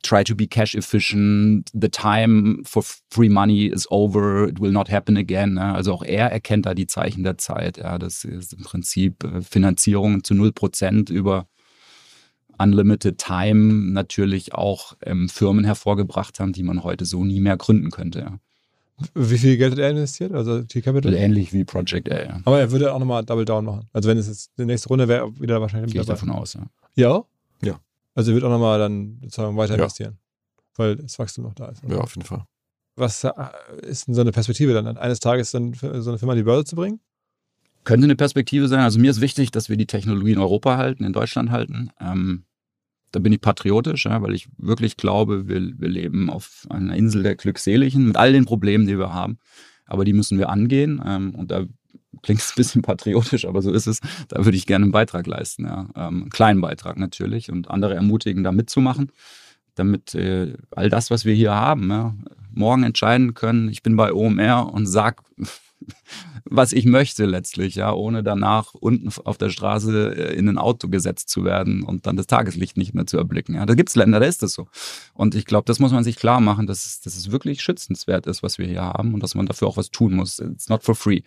try 0.06 0.24
to 0.24 0.36
be 0.36 0.48
cash 0.48 0.76
efficient, 0.76 1.70
the 1.74 1.90
time 1.90 2.62
for 2.64 2.84
free 3.10 3.30
money 3.30 3.66
is 3.66 3.88
over, 3.90 4.48
it 4.48 4.60
will 4.60 4.72
not 4.72 4.90
happen 4.90 5.18
again. 5.18 5.56
ne? 5.56 5.74
Also 5.74 5.94
auch 5.94 6.04
er 6.04 6.32
erkennt 6.32 6.66
da 6.66 6.74
die 6.74 6.88
Zeichen 6.88 7.24
der 7.24 7.38
Zeit. 7.38 7.78
Ja, 7.78 7.98
das 7.98 8.24
ist 8.24 8.54
im 8.54 8.64
Prinzip 8.64 9.24
äh, 9.24 9.42
Finanzierung 9.42 10.24
zu 10.24 10.34
0% 10.34 11.12
über 11.12 11.48
Unlimited 12.58 13.18
Time 13.18 13.92
natürlich 13.92 14.54
auch 14.54 14.96
ähm, 15.02 15.28
Firmen 15.28 15.66
hervorgebracht 15.66 16.40
haben, 16.40 16.54
die 16.54 16.64
man 16.64 16.84
heute 16.84 17.06
so 17.06 17.26
nie 17.26 17.40
mehr 17.40 17.58
gründen 17.58 17.92
könnte. 17.92 18.20
Ja. 18.20 18.40
Wie 19.14 19.38
viel 19.38 19.58
Geld 19.58 19.74
hat 19.74 19.80
er 19.80 19.90
investiert? 19.90 20.32
Also 20.32 20.62
Thiel 20.62 20.82
Capital? 20.82 21.12
Also 21.12 21.22
ähnlich 21.22 21.52
wie 21.52 21.66
Project 21.66 22.10
A. 22.10 22.24
Ja. 22.24 22.40
Aber 22.46 22.60
er 22.60 22.72
würde 22.72 22.94
auch 22.94 23.00
nochmal 23.00 23.26
Double 23.26 23.44
Down 23.44 23.66
machen. 23.66 23.90
Also 23.92 24.08
wenn 24.08 24.18
es 24.18 24.28
jetzt 24.28 24.52
die 24.58 24.66
nächste 24.66 24.88
Runde 24.88 25.08
wäre, 25.10 25.38
wieder 25.38 25.60
wahrscheinlich 25.60 25.92
Gehe 25.92 26.02
ich 26.02 26.08
davon 26.08 26.30
aus. 26.30 26.54
Ja. 26.54 26.66
Ja. 26.96 27.26
Also 28.16 28.32
er 28.32 28.36
wird 28.36 28.44
auch 28.46 28.50
nochmal 28.50 28.80
dann 28.80 29.20
sozusagen 29.22 29.56
weiter 29.58 29.74
Ja. 29.74 29.84
investieren. 29.84 30.18
Weil 30.76 30.96
das 30.98 31.20
Wachstum 31.20 31.44
noch 31.46 31.54
da 31.54 31.68
ist. 31.68 31.84
Ja, 31.88 31.98
auf 32.00 32.16
jeden 32.16 32.26
Fall. 32.28 32.46
Was 32.96 33.24
äh, 33.24 33.32
ist 33.84 34.08
denn 34.08 34.16
so 34.16 34.22
eine 34.22 34.32
Perspektive 34.32 34.74
dann? 34.74 34.98
Eines 34.98 35.20
Tages 35.20 35.52
dann 35.52 35.74
so 35.74 35.88
eine 36.10 36.18
Firma 36.18 36.32
an 36.34 36.38
die 36.38 36.44
Börse 36.44 36.66
zu 36.66 36.76
bringen? 36.76 37.00
Könnte 37.84 38.06
eine 38.06 38.16
Perspektive 38.16 38.68
sein. 38.68 38.80
Also 38.80 39.00
mir 39.00 39.12
ist 39.12 39.22
wichtig, 39.22 39.52
dass 39.52 39.70
wir 39.70 39.78
die 39.78 39.86
Technologie 39.86 40.32
in 40.32 40.40
Europa 40.40 40.78
halten, 40.78 41.04
in 41.04 41.14
Deutschland 41.14 41.52
halten. 41.52 41.92
Ähm, 42.00 42.46
da 43.12 43.20
bin 43.20 43.32
ich 43.32 43.42
patriotisch, 43.42 44.06
ja, 44.06 44.22
weil 44.22 44.34
ich 44.34 44.50
wirklich 44.58 44.98
glaube, 44.98 45.48
wir, 45.48 45.62
wir 45.78 45.88
leben 45.90 46.30
auf 46.30 46.66
einer 46.70 46.96
Insel 46.96 47.22
der 47.24 47.36
Glückseligen 47.36 48.08
mit 48.08 48.18
all 48.18 48.34
den 48.34 48.46
Problemen, 48.46 48.88
die 48.88 48.98
wir 48.98 49.14
haben. 49.14 49.38
Aber 49.86 50.04
die 50.04 50.14
müssen 50.14 50.38
wir 50.40 50.50
angehen. 50.50 51.02
Ähm, 51.06 51.36
und 51.36 51.52
da 51.52 51.66
klingt 52.26 52.42
es 52.42 52.52
ein 52.52 52.56
bisschen 52.56 52.82
patriotisch, 52.82 53.46
aber 53.46 53.62
so 53.62 53.72
ist 53.72 53.86
es. 53.86 54.00
Da 54.30 54.44
würde 54.44 54.58
ich 54.58 54.66
gerne 54.66 54.84
einen 54.84 54.92
Beitrag 54.92 55.28
leisten. 55.28 55.66
Ja. 55.66 55.88
Ähm, 55.96 56.24
einen 56.24 56.30
kleinen 56.30 56.60
Beitrag 56.60 56.98
natürlich 56.98 57.52
und 57.52 57.70
andere 57.70 57.94
ermutigen, 57.94 58.44
da 58.44 58.52
mitzumachen, 58.52 59.12
damit 59.76 60.16
äh, 60.16 60.56
all 60.72 60.90
das, 60.90 61.12
was 61.12 61.24
wir 61.26 61.36
hier 61.36 61.54
haben, 61.54 61.90
ja, 61.90 62.16
morgen 62.52 62.84
entscheiden 62.84 63.36
können. 63.36 63.70
Ich 63.70 63.84
bin 63.84 63.96
bei 63.96 64.12
OMR 64.12 64.74
und 64.74 64.88
sag, 64.88 65.22
was 66.46 66.74
ich 66.74 66.86
möchte 66.86 67.26
letztlich, 67.26 67.76
ja, 67.76 67.94
ohne 67.94 68.24
danach 68.24 68.74
unten 68.74 69.10
auf 69.24 69.38
der 69.38 69.52
Straße 69.52 70.16
äh, 70.16 70.36
in 70.36 70.50
ein 70.50 70.58
Auto 70.58 70.88
gesetzt 70.88 71.30
zu 71.30 71.44
werden 71.44 71.84
und 71.84 72.08
dann 72.08 72.18
das 72.18 72.26
Tageslicht 72.26 72.76
nicht 72.76 72.96
mehr 72.96 73.06
zu 73.06 73.18
erblicken. 73.18 73.54
Ja, 73.54 73.68
da 73.68 73.76
gibt's 73.76 73.96
Länder, 73.96 74.20
da 74.20 74.26
ist 74.26 74.42
das 74.42 74.54
so. 74.54 74.68
Und 75.14 75.36
ich 75.36 75.46
glaube, 75.46 75.66
das 75.66 75.78
muss 75.78 75.92
man 75.92 76.04
sich 76.04 76.16
klar 76.16 76.42
machen, 76.42 76.66
dass 76.66 76.88
es, 76.88 77.02
dass 77.02 77.16
es 77.16 77.30
wirklich 77.30 77.62
schützenswert 77.62 78.26
ist, 78.26 78.42
was 78.42 78.58
wir 78.58 78.66
hier 78.66 78.82
haben 78.82 79.14
und 79.14 79.22
dass 79.22 79.36
man 79.36 79.46
dafür 79.46 79.68
auch 79.68 79.78
was 79.78 79.92
tun 79.92 80.16
muss. 80.16 80.40
It's 80.40 80.70
not 80.70 80.84
for 80.84 80.96
free. 80.96 81.22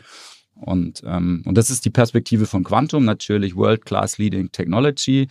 Und, 0.61 1.03
ähm, 1.07 1.43
und 1.47 1.57
das 1.57 1.71
ist 1.71 1.85
die 1.85 1.91
Perspektive 1.91 2.47
von 2.47 2.65
Quantum, 2.65 3.05
natürlich 3.05 3.57
World-Class 3.57 4.19
Leading 4.19 4.51
Technology, 4.51 5.29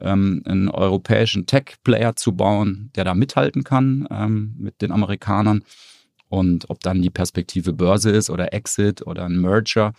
ähm, 0.00 0.42
einen 0.44 0.68
europäischen 0.68 1.46
Tech-Player 1.46 2.16
zu 2.16 2.32
bauen, 2.32 2.90
der 2.96 3.04
da 3.04 3.14
mithalten 3.14 3.64
kann 3.64 4.08
ähm, 4.10 4.54
mit 4.58 4.82
den 4.82 4.92
Amerikanern. 4.92 5.62
Und 6.28 6.70
ob 6.70 6.80
dann 6.80 7.02
die 7.02 7.10
Perspektive 7.10 7.72
Börse 7.72 8.10
ist 8.10 8.30
oder 8.30 8.54
Exit 8.54 9.06
oder 9.06 9.26
ein 9.26 9.38
Merger, 9.40 9.92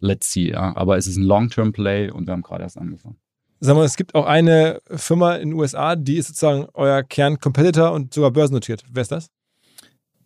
let's 0.00 0.32
see. 0.32 0.50
Ja. 0.50 0.76
Aber 0.76 0.96
es 0.96 1.06
ist 1.06 1.16
ein 1.16 1.24
Long-Term-Play 1.24 2.10
und 2.10 2.26
wir 2.26 2.32
haben 2.32 2.42
gerade 2.42 2.64
erst 2.64 2.78
angefangen. 2.78 3.16
Sag 3.60 3.76
mal, 3.76 3.84
es 3.84 3.96
gibt 3.96 4.14
auch 4.14 4.26
eine 4.26 4.80
Firma 4.90 5.34
in 5.34 5.50
den 5.50 5.58
USA, 5.58 5.94
die 5.94 6.16
ist 6.16 6.28
sozusagen 6.28 6.66
euer 6.72 7.02
Kern-Competitor 7.02 7.92
und 7.92 8.14
sogar 8.14 8.30
börsennotiert. 8.30 8.82
Wer 8.90 9.02
ist 9.02 9.12
das? 9.12 9.30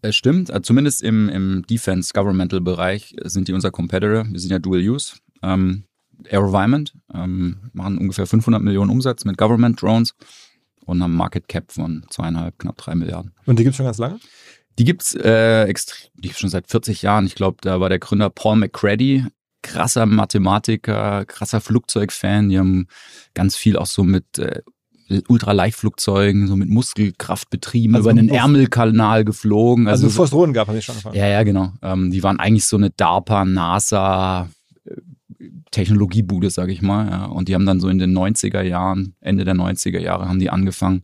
Es 0.05 0.17
stimmt, 0.17 0.51
also 0.51 0.61
zumindest 0.61 1.03
im, 1.03 1.31
im 1.31 1.65
Defense-Governmental-Bereich 1.67 3.17
sind 3.23 3.49
die 3.49 3.55
unser 3.55 3.71
Competitor. 3.71 4.27
Wir 4.31 4.39
sind 4.39 4.51
ja 4.51 4.59
Dual-Use. 4.59 5.15
Ähm, 5.43 5.85
AeroVironment 6.31 6.93
ähm, 7.15 7.71
machen 7.73 7.97
ungefähr 7.97 8.27
500 8.27 8.61
Millionen 8.61 8.91
Umsatz 8.91 9.25
mit 9.25 9.39
Government-Drones 9.39 10.15
und 10.85 11.03
haben 11.03 11.17
Market 11.17 11.49
Cap 11.49 11.73
von 11.73 12.05
zweieinhalb, 12.11 12.59
knapp 12.59 12.77
drei 12.77 12.95
Milliarden. 12.95 13.33
Und 13.47 13.59
die 13.59 13.65
gibt 13.65 13.73
es 13.73 13.79
schon 13.79 13.87
ganz 13.87 13.97
lange? 13.97 14.21
Die 14.79 14.85
gibt's 14.85 15.15
äh, 15.15 15.65
extrem, 15.65 16.11
die 16.17 16.29
gibt's 16.29 16.41
schon 16.41 16.51
seit 16.51 16.69
40 16.69 17.01
Jahren. 17.01 17.25
Ich 17.25 17.35
glaube, 17.35 17.57
da 17.63 17.81
war 17.81 17.89
der 17.89 17.99
Gründer 17.99 18.29
Paul 18.29 18.57
McCready, 18.57 19.25
krasser 19.63 20.05
Mathematiker, 20.05 21.25
krasser 21.25 21.63
Flugzeugfan. 21.63 22.51
Die 22.51 22.59
haben 22.59 22.89
ganz 23.33 23.57
viel 23.57 23.79
auch 23.79 23.87
so 23.87 24.05
mit 24.05 24.39
äh, 24.39 24.61
Ultraleichtflugzeugen, 25.29 26.47
so 26.49 26.57
mit 26.57 26.69
Muskelkraft 26.69 27.51
betrieben, 27.51 27.95
Also 27.95 28.11
über 28.11 28.19
einen 28.19 28.29
Ärmelkanal 28.29 29.25
geflogen. 29.25 29.87
Also, 29.87 30.05
Also, 30.07 30.13
bevor 30.13 30.25
es 30.25 30.31
Drohnen 30.31 30.53
gab, 30.53 30.69
haben 30.69 30.77
die 30.77 30.83
schon 30.83 30.95
angefangen. 30.95 31.17
ja, 31.17 31.27
ja, 31.27 31.43
genau. 31.43 31.73
Ähm, 31.83 32.11
die 32.11 32.23
waren 32.23 32.39
eigentlich 32.39 32.67
so 32.67 32.77
eine 32.77 32.91
DARPA, 32.91 33.45
NASA, 33.45 34.49
äh, 34.85 34.95
Technologiebude, 35.71 36.51
sage 36.51 36.73
ich 36.73 36.83
mal. 36.83 37.09
Ja. 37.11 37.25
Und 37.27 37.49
die 37.49 37.55
haben 37.55 37.67
dann 37.67 37.81
so 37.81 37.89
in 37.89 37.99
den 37.99 38.13
90er 38.17 38.63
Jahren, 38.63 39.15
Ende 39.21 39.45
der 39.45 39.55
90er 39.55 40.01
Jahre, 40.01 40.29
haben 40.29 40.39
die 40.39 40.51
angefangen, 40.51 41.03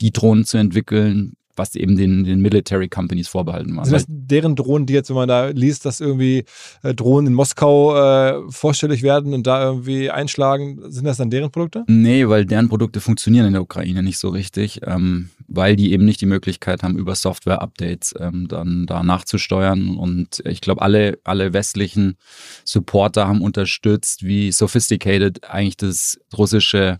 die 0.00 0.12
Drohnen 0.12 0.44
zu 0.44 0.58
entwickeln, 0.58 1.34
was 1.58 1.74
eben 1.74 1.96
den, 1.96 2.24
den 2.24 2.40
Military 2.40 2.88
Companies 2.88 3.28
vorbehalten 3.28 3.76
war. 3.76 3.84
Sind 3.84 3.94
das 3.94 4.04
deren 4.08 4.56
Drohnen, 4.56 4.86
die 4.86 4.94
jetzt, 4.94 5.10
wenn 5.10 5.16
man 5.16 5.28
da 5.28 5.48
liest, 5.48 5.84
dass 5.84 6.00
irgendwie 6.00 6.44
äh, 6.82 6.94
Drohnen 6.94 7.28
in 7.28 7.34
Moskau 7.34 7.96
äh, 7.96 8.40
vorstellig 8.50 9.02
werden 9.02 9.34
und 9.34 9.46
da 9.46 9.64
irgendwie 9.64 10.10
einschlagen, 10.10 10.90
sind 10.90 11.04
das 11.04 11.18
dann 11.18 11.30
deren 11.30 11.50
Produkte? 11.50 11.84
Nee, 11.88 12.28
weil 12.28 12.44
deren 12.44 12.68
Produkte 12.68 13.00
funktionieren 13.00 13.46
in 13.46 13.52
der 13.52 13.62
Ukraine 13.62 14.02
nicht 14.02 14.18
so 14.18 14.28
richtig, 14.28 14.80
ähm, 14.84 15.30
weil 15.46 15.76
die 15.76 15.92
eben 15.92 16.04
nicht 16.04 16.20
die 16.20 16.26
Möglichkeit 16.26 16.82
haben, 16.82 16.96
über 16.96 17.14
Software-Updates 17.14 18.14
ähm, 18.18 18.48
dann 18.48 18.86
da 18.86 19.02
nachzusteuern. 19.02 19.96
Und 19.96 20.42
ich 20.44 20.60
glaube, 20.60 20.82
alle, 20.82 21.18
alle 21.24 21.52
westlichen 21.52 22.16
Supporter 22.64 23.26
haben 23.26 23.42
unterstützt, 23.42 24.24
wie 24.24 24.52
sophisticated 24.52 25.44
eigentlich 25.44 25.76
das 25.76 26.18
russische 26.36 26.98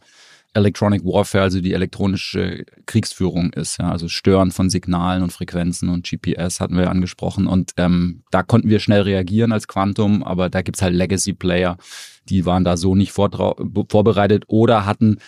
Electronic 0.55 1.05
Warfare, 1.05 1.45
also 1.45 1.61
die 1.61 1.75
elektronische 1.75 2.65
Kriegsführung 2.87 3.53
ist. 3.53 3.79
Ja, 3.79 3.91
also 3.91 4.09
Stören 4.09 4.51
von 4.51 4.71
Signalen 4.71 5.23
und 5.23 5.33
Frequenzen 5.33 5.89
und 5.89 6.09
GPS 6.09 6.61
hatten 6.61 6.77
wir 6.77 6.85
ja 6.85 6.91
angesprochen. 6.91 7.47
Und 7.47 7.73
ähm, 7.77 8.23
da 8.31 8.43
konnten 8.43 8.69
wir 8.69 8.81
schnell 8.81 9.03
reagieren 9.03 9.53
als 9.53 9.69
Quantum, 9.69 10.23
aber 10.23 10.49
da 10.49 10.63
gibt's 10.63 10.83
halt 10.83 10.95
Legacy-Player, 10.95 11.77
die 12.29 12.47
waren 12.47 12.65
da 12.65 12.77
so 12.77 12.95
nicht 12.95 13.13
vorbereitet 13.13 14.45
oder 14.49 14.87
hatten 14.87 15.19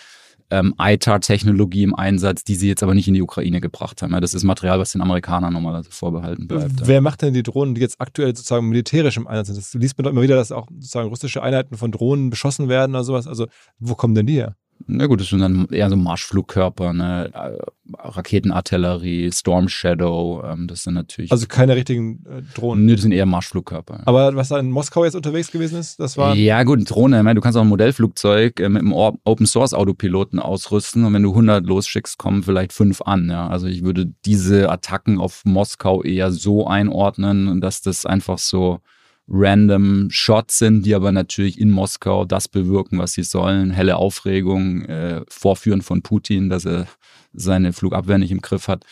ähm, 0.51 0.75
ITAR-Technologie 0.77 1.83
im 1.83 1.95
Einsatz, 1.95 2.43
die 2.43 2.55
sie 2.55 2.67
jetzt 2.67 2.83
aber 2.83 2.93
nicht 2.93 3.07
in 3.07 3.13
die 3.13 3.21
Ukraine 3.21 3.61
gebracht 3.61 4.01
haben. 4.01 4.11
Ja, 4.11 4.19
das 4.19 4.33
ist 4.33 4.43
Material, 4.43 4.79
was 4.79 4.91
den 4.91 5.01
Amerikanern 5.01 5.53
normalerweise 5.53 5.91
vorbehalten 5.91 6.47
bleibt. 6.47 6.81
ja. 6.81 6.87
Wer 6.87 7.01
macht 7.01 7.21
denn 7.21 7.33
die 7.33 7.43
Drohnen, 7.43 7.73
die 7.73 7.81
jetzt 7.81 7.99
aktuell 7.99 8.35
sozusagen 8.35 8.67
militärisch 8.67 9.17
im 9.17 9.27
Einsatz 9.27 9.47
sind? 9.47 9.57
Das 9.57 9.73
liest 9.73 9.97
man 9.97 10.03
doch 10.03 10.11
immer 10.11 10.21
wieder, 10.21 10.35
dass 10.35 10.51
auch 10.51 10.67
sozusagen 10.69 11.07
russische 11.07 11.41
Einheiten 11.41 11.77
von 11.77 11.91
Drohnen 11.91 12.29
beschossen 12.29 12.67
werden 12.67 12.91
oder 12.91 13.05
sowas. 13.05 13.27
Also, 13.27 13.47
wo 13.79 13.95
kommen 13.95 14.13
denn 14.13 14.27
die 14.27 14.35
her? 14.35 14.57
Na 14.87 15.07
gut, 15.07 15.21
das 15.21 15.29
sind 15.29 15.39
dann 15.39 15.67
eher 15.69 15.89
so 15.89 15.95
Marschflugkörper, 15.95 16.93
ne? 16.93 17.31
äh, 17.33 17.57
Raketenartillerie, 17.97 19.31
Storm 19.31 19.67
Shadow, 19.67 20.43
ähm, 20.45 20.67
das 20.67 20.83
sind 20.83 20.93
natürlich. 20.93 21.31
Also 21.31 21.47
keine 21.47 21.75
richtigen 21.75 22.23
äh, 22.25 22.41
Drohnen. 22.53 22.85
Nö, 22.85 22.93
das 22.93 23.01
sind 23.01 23.11
eher 23.11 23.25
Marschflugkörper. 23.25 24.01
Aber 24.05 24.35
was 24.35 24.49
da 24.49 24.59
in 24.59 24.71
Moskau 24.71 25.03
jetzt 25.05 25.15
unterwegs 25.15 25.51
gewesen 25.51 25.79
ist, 25.79 25.99
das 25.99 26.17
war. 26.17 26.35
Ja, 26.35 26.63
gut, 26.63 26.89
Drohne. 26.89 27.17
Ich 27.17 27.23
meine, 27.23 27.35
du 27.35 27.41
kannst 27.41 27.57
auch 27.57 27.61
ein 27.61 27.67
Modellflugzeug 27.67 28.59
äh, 28.59 28.69
mit 28.69 28.81
einem 28.81 28.93
Open 28.93 29.45
Source 29.45 29.73
Autopiloten 29.73 30.39
ausrüsten 30.39 31.05
und 31.05 31.13
wenn 31.13 31.23
du 31.23 31.29
100 31.29 31.65
losschickst, 31.65 32.17
kommen 32.17 32.43
vielleicht 32.43 32.73
fünf 32.73 33.01
an. 33.01 33.29
Ja. 33.29 33.47
Also 33.47 33.67
ich 33.67 33.83
würde 33.83 34.11
diese 34.25 34.69
Attacken 34.69 35.19
auf 35.19 35.43
Moskau 35.45 36.03
eher 36.03 36.31
so 36.31 36.67
einordnen, 36.67 37.61
dass 37.61 37.81
das 37.81 38.05
einfach 38.05 38.37
so 38.37 38.79
random 39.27 40.09
Shots 40.09 40.57
sind, 40.57 40.85
die 40.85 40.93
aber 40.95 41.11
natürlich 41.11 41.59
in 41.59 41.69
Moskau 41.69 42.25
das 42.25 42.47
bewirken, 42.47 42.97
was 42.99 43.13
sie 43.13 43.23
sollen. 43.23 43.71
Helle 43.71 43.97
Aufregung, 43.97 44.83
äh, 44.85 45.21
Vorführen 45.29 45.81
von 45.81 46.01
Putin, 46.01 46.49
dass 46.49 46.65
er 46.65 46.87
seine 47.33 47.73
Flugabwehr 47.73 48.17
nicht 48.17 48.31
im 48.31 48.41
Griff 48.41 48.67
hat. 48.67 48.85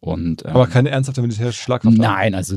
Und, 0.00 0.44
ähm, 0.44 0.50
aber 0.50 0.66
keine 0.66 0.90
ernsthafte 0.90 1.22
militärische 1.22 1.62
Schlagkraft. 1.62 1.96
Nein, 1.96 2.34
also 2.34 2.56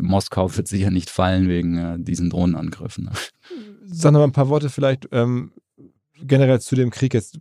Moskau 0.00 0.54
wird 0.56 0.68
sicher 0.68 0.90
nicht 0.90 1.10
fallen 1.10 1.48
wegen 1.48 1.78
äh, 1.78 1.96
diesen 1.98 2.30
Drohnenangriffen. 2.30 3.04
ne? 3.04 3.12
Sag 3.86 4.12
noch 4.12 4.20
mal 4.20 4.24
ein 4.24 4.32
paar 4.32 4.48
Worte 4.48 4.68
vielleicht 4.68 5.08
ähm, 5.12 5.52
generell 6.20 6.60
zu 6.60 6.74
dem 6.74 6.90
Krieg 6.90 7.14
jetzt. 7.14 7.38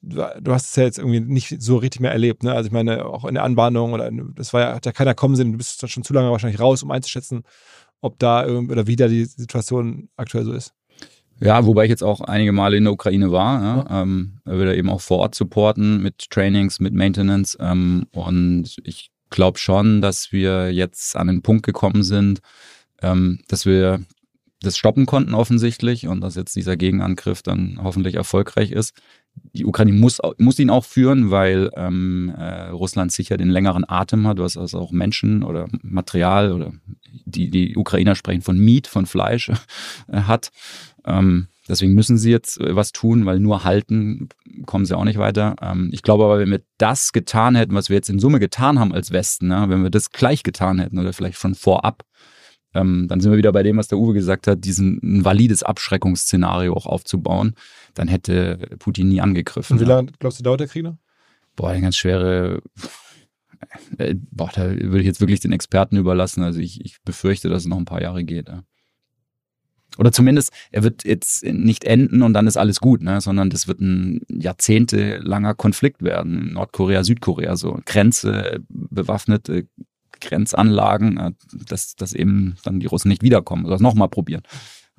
Du 0.00 0.52
hast 0.52 0.70
es 0.70 0.76
ja 0.76 0.84
jetzt 0.84 0.98
irgendwie 0.98 1.20
nicht 1.20 1.60
so 1.60 1.76
richtig 1.76 2.00
mehr 2.00 2.12
erlebt, 2.12 2.42
ne? 2.44 2.52
Also 2.52 2.68
ich 2.68 2.72
meine, 2.72 3.04
auch 3.04 3.24
in 3.24 3.34
der 3.34 3.42
Anbahnung 3.42 3.92
oder 3.92 4.10
das 4.34 4.54
war 4.54 4.60
ja, 4.60 4.74
hat 4.74 4.86
ja 4.86 4.92
keiner 4.92 5.14
kommen 5.14 5.34
sehen, 5.34 5.50
du 5.52 5.58
bist 5.58 5.86
schon 5.90 6.04
zu 6.04 6.14
lange 6.14 6.30
wahrscheinlich 6.30 6.60
raus, 6.60 6.82
um 6.82 6.90
einzuschätzen, 6.90 7.42
ob 8.00 8.18
da 8.18 8.46
oder 8.46 8.86
wie 8.86 8.96
da 8.96 9.08
die 9.08 9.24
Situation 9.24 10.08
aktuell 10.16 10.44
so 10.44 10.52
ist. 10.52 10.74
Ja, 11.40 11.64
wobei 11.66 11.84
ich 11.84 11.90
jetzt 11.90 12.02
auch 12.02 12.20
einige 12.20 12.52
Male 12.52 12.76
in 12.76 12.84
der 12.84 12.92
Ukraine 12.92 13.30
war, 13.30 13.62
ja, 13.62 14.02
ähm, 14.02 14.40
wir 14.44 14.66
da 14.66 14.72
eben 14.72 14.90
auch 14.90 15.00
vor 15.00 15.18
Ort 15.18 15.36
supporten 15.36 16.02
mit 16.02 16.30
Trainings, 16.30 16.80
mit 16.80 16.94
Maintenance. 16.94 17.56
Ähm, 17.60 18.06
und 18.10 18.76
ich 18.82 19.10
glaube 19.30 19.58
schon, 19.58 20.00
dass 20.02 20.32
wir 20.32 20.72
jetzt 20.72 21.14
an 21.14 21.28
den 21.28 21.42
Punkt 21.42 21.64
gekommen 21.64 22.02
sind, 22.02 22.40
ähm, 23.02 23.40
dass 23.46 23.66
wir 23.66 24.00
das 24.62 24.76
stoppen 24.76 25.06
konnten 25.06 25.34
offensichtlich 25.34 26.08
und 26.08 26.20
dass 26.20 26.34
jetzt 26.34 26.56
dieser 26.56 26.76
Gegenangriff 26.76 27.42
dann 27.42 27.78
hoffentlich 27.80 28.16
erfolgreich 28.16 28.72
ist. 28.72 28.94
Die 29.52 29.64
Ukraine 29.64 29.92
muss, 29.92 30.18
muss 30.38 30.58
ihn 30.58 30.70
auch 30.70 30.84
führen, 30.84 31.30
weil 31.30 31.70
ähm, 31.76 32.32
äh, 32.36 32.68
Russland 32.68 33.12
sicher 33.12 33.36
den 33.36 33.50
längeren 33.50 33.88
Atem 33.88 34.26
hat, 34.26 34.38
was 34.38 34.56
also 34.56 34.78
auch 34.78 34.92
Menschen 34.92 35.42
oder 35.42 35.68
Material 35.82 36.52
oder 36.52 36.72
die, 37.24 37.50
die 37.50 37.76
Ukrainer 37.76 38.14
sprechen 38.14 38.42
von 38.42 38.58
Meat, 38.58 38.86
von 38.86 39.06
Fleisch 39.06 39.50
äh, 40.08 40.22
hat. 40.22 40.50
Ähm, 41.04 41.48
deswegen 41.68 41.94
müssen 41.94 42.18
sie 42.18 42.30
jetzt 42.30 42.60
äh, 42.60 42.74
was 42.76 42.92
tun, 42.92 43.26
weil 43.26 43.40
nur 43.40 43.64
halten 43.64 44.28
kommen 44.66 44.84
sie 44.84 44.96
auch 44.96 45.04
nicht 45.04 45.18
weiter. 45.18 45.56
Ähm, 45.62 45.90
ich 45.92 46.02
glaube 46.02 46.24
aber, 46.24 46.38
wenn 46.38 46.50
wir 46.50 46.62
das 46.78 47.12
getan 47.12 47.54
hätten, 47.54 47.74
was 47.74 47.88
wir 47.88 47.96
jetzt 47.96 48.10
in 48.10 48.18
Summe 48.18 48.40
getan 48.40 48.78
haben 48.78 48.92
als 48.92 49.10
Westen, 49.10 49.48
ne, 49.48 49.66
wenn 49.68 49.82
wir 49.82 49.90
das 49.90 50.10
gleich 50.10 50.42
getan 50.42 50.78
hätten 50.78 50.98
oder 50.98 51.12
vielleicht 51.12 51.38
von 51.38 51.54
vorab, 51.54 52.04
ähm, 52.74 53.08
dann 53.08 53.20
sind 53.20 53.30
wir 53.30 53.38
wieder 53.38 53.52
bei 53.52 53.62
dem, 53.62 53.76
was 53.76 53.88
der 53.88 53.98
Uwe 53.98 54.12
gesagt 54.12 54.46
hat, 54.46 54.64
diesen 54.64 55.00
ein 55.02 55.24
valides 55.24 55.62
Abschreckungsszenario 55.62 56.74
auch 56.74 56.86
aufzubauen. 56.86 57.54
Dann 57.94 58.08
hätte 58.08 58.58
Putin 58.78 59.08
nie 59.08 59.20
angegriffen. 59.20 59.74
Und 59.74 59.80
wie 59.80 59.88
lange 59.88 60.12
glaubst 60.18 60.38
du, 60.38 60.44
dauert 60.44 60.60
der 60.60 60.68
Krieg 60.68 60.84
noch? 60.84 60.96
Boah, 61.56 61.70
eine 61.70 61.82
ganz 61.82 61.96
schwere. 61.96 62.62
Äh, 63.96 64.14
boah, 64.30 64.50
da 64.54 64.70
würde 64.70 65.00
ich 65.00 65.06
jetzt 65.06 65.20
wirklich 65.20 65.40
den 65.40 65.50
Experten 65.50 65.96
überlassen. 65.96 66.44
Also 66.44 66.60
ich, 66.60 66.84
ich 66.84 67.02
befürchte, 67.02 67.48
dass 67.48 67.62
es 67.62 67.68
noch 67.68 67.78
ein 67.78 67.86
paar 67.86 68.00
Jahre 68.00 68.22
geht. 68.22 68.48
Ja. 68.48 68.62
Oder 69.96 70.12
zumindest, 70.12 70.52
er 70.70 70.84
wird 70.84 71.04
jetzt 71.04 71.44
nicht 71.44 71.82
enden 71.82 72.22
und 72.22 72.34
dann 72.34 72.46
ist 72.46 72.56
alles 72.56 72.78
gut, 72.78 73.02
ne? 73.02 73.20
sondern 73.20 73.50
das 73.50 73.66
wird 73.66 73.80
ein 73.80 74.20
jahrzehntelanger 74.28 75.54
Konflikt 75.54 76.02
werden. 76.02 76.52
Nordkorea, 76.52 77.02
Südkorea, 77.02 77.56
so 77.56 77.80
Grenze, 77.84 78.60
bewaffnete 78.68 79.66
Grenzanlagen, 80.20 81.18
äh, 81.18 81.32
dass, 81.52 81.96
dass 81.96 82.12
eben 82.12 82.56
dann 82.64 82.80
die 82.80 82.86
Russen 82.86 83.08
nicht 83.08 83.22
wiederkommen 83.22 83.64
oder 83.64 83.74
das 83.74 83.80
nochmal 83.80 84.08
probieren. 84.08 84.42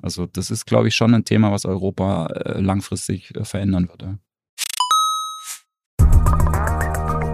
Also 0.02 0.26
das 0.26 0.50
ist, 0.50 0.66
glaube 0.66 0.88
ich, 0.88 0.94
schon 0.94 1.14
ein 1.14 1.24
Thema, 1.24 1.52
was 1.52 1.66
Europa 1.66 2.26
äh, 2.26 2.60
langfristig 2.60 3.34
äh, 3.36 3.44
verändern 3.44 3.88
wird. 3.88 4.04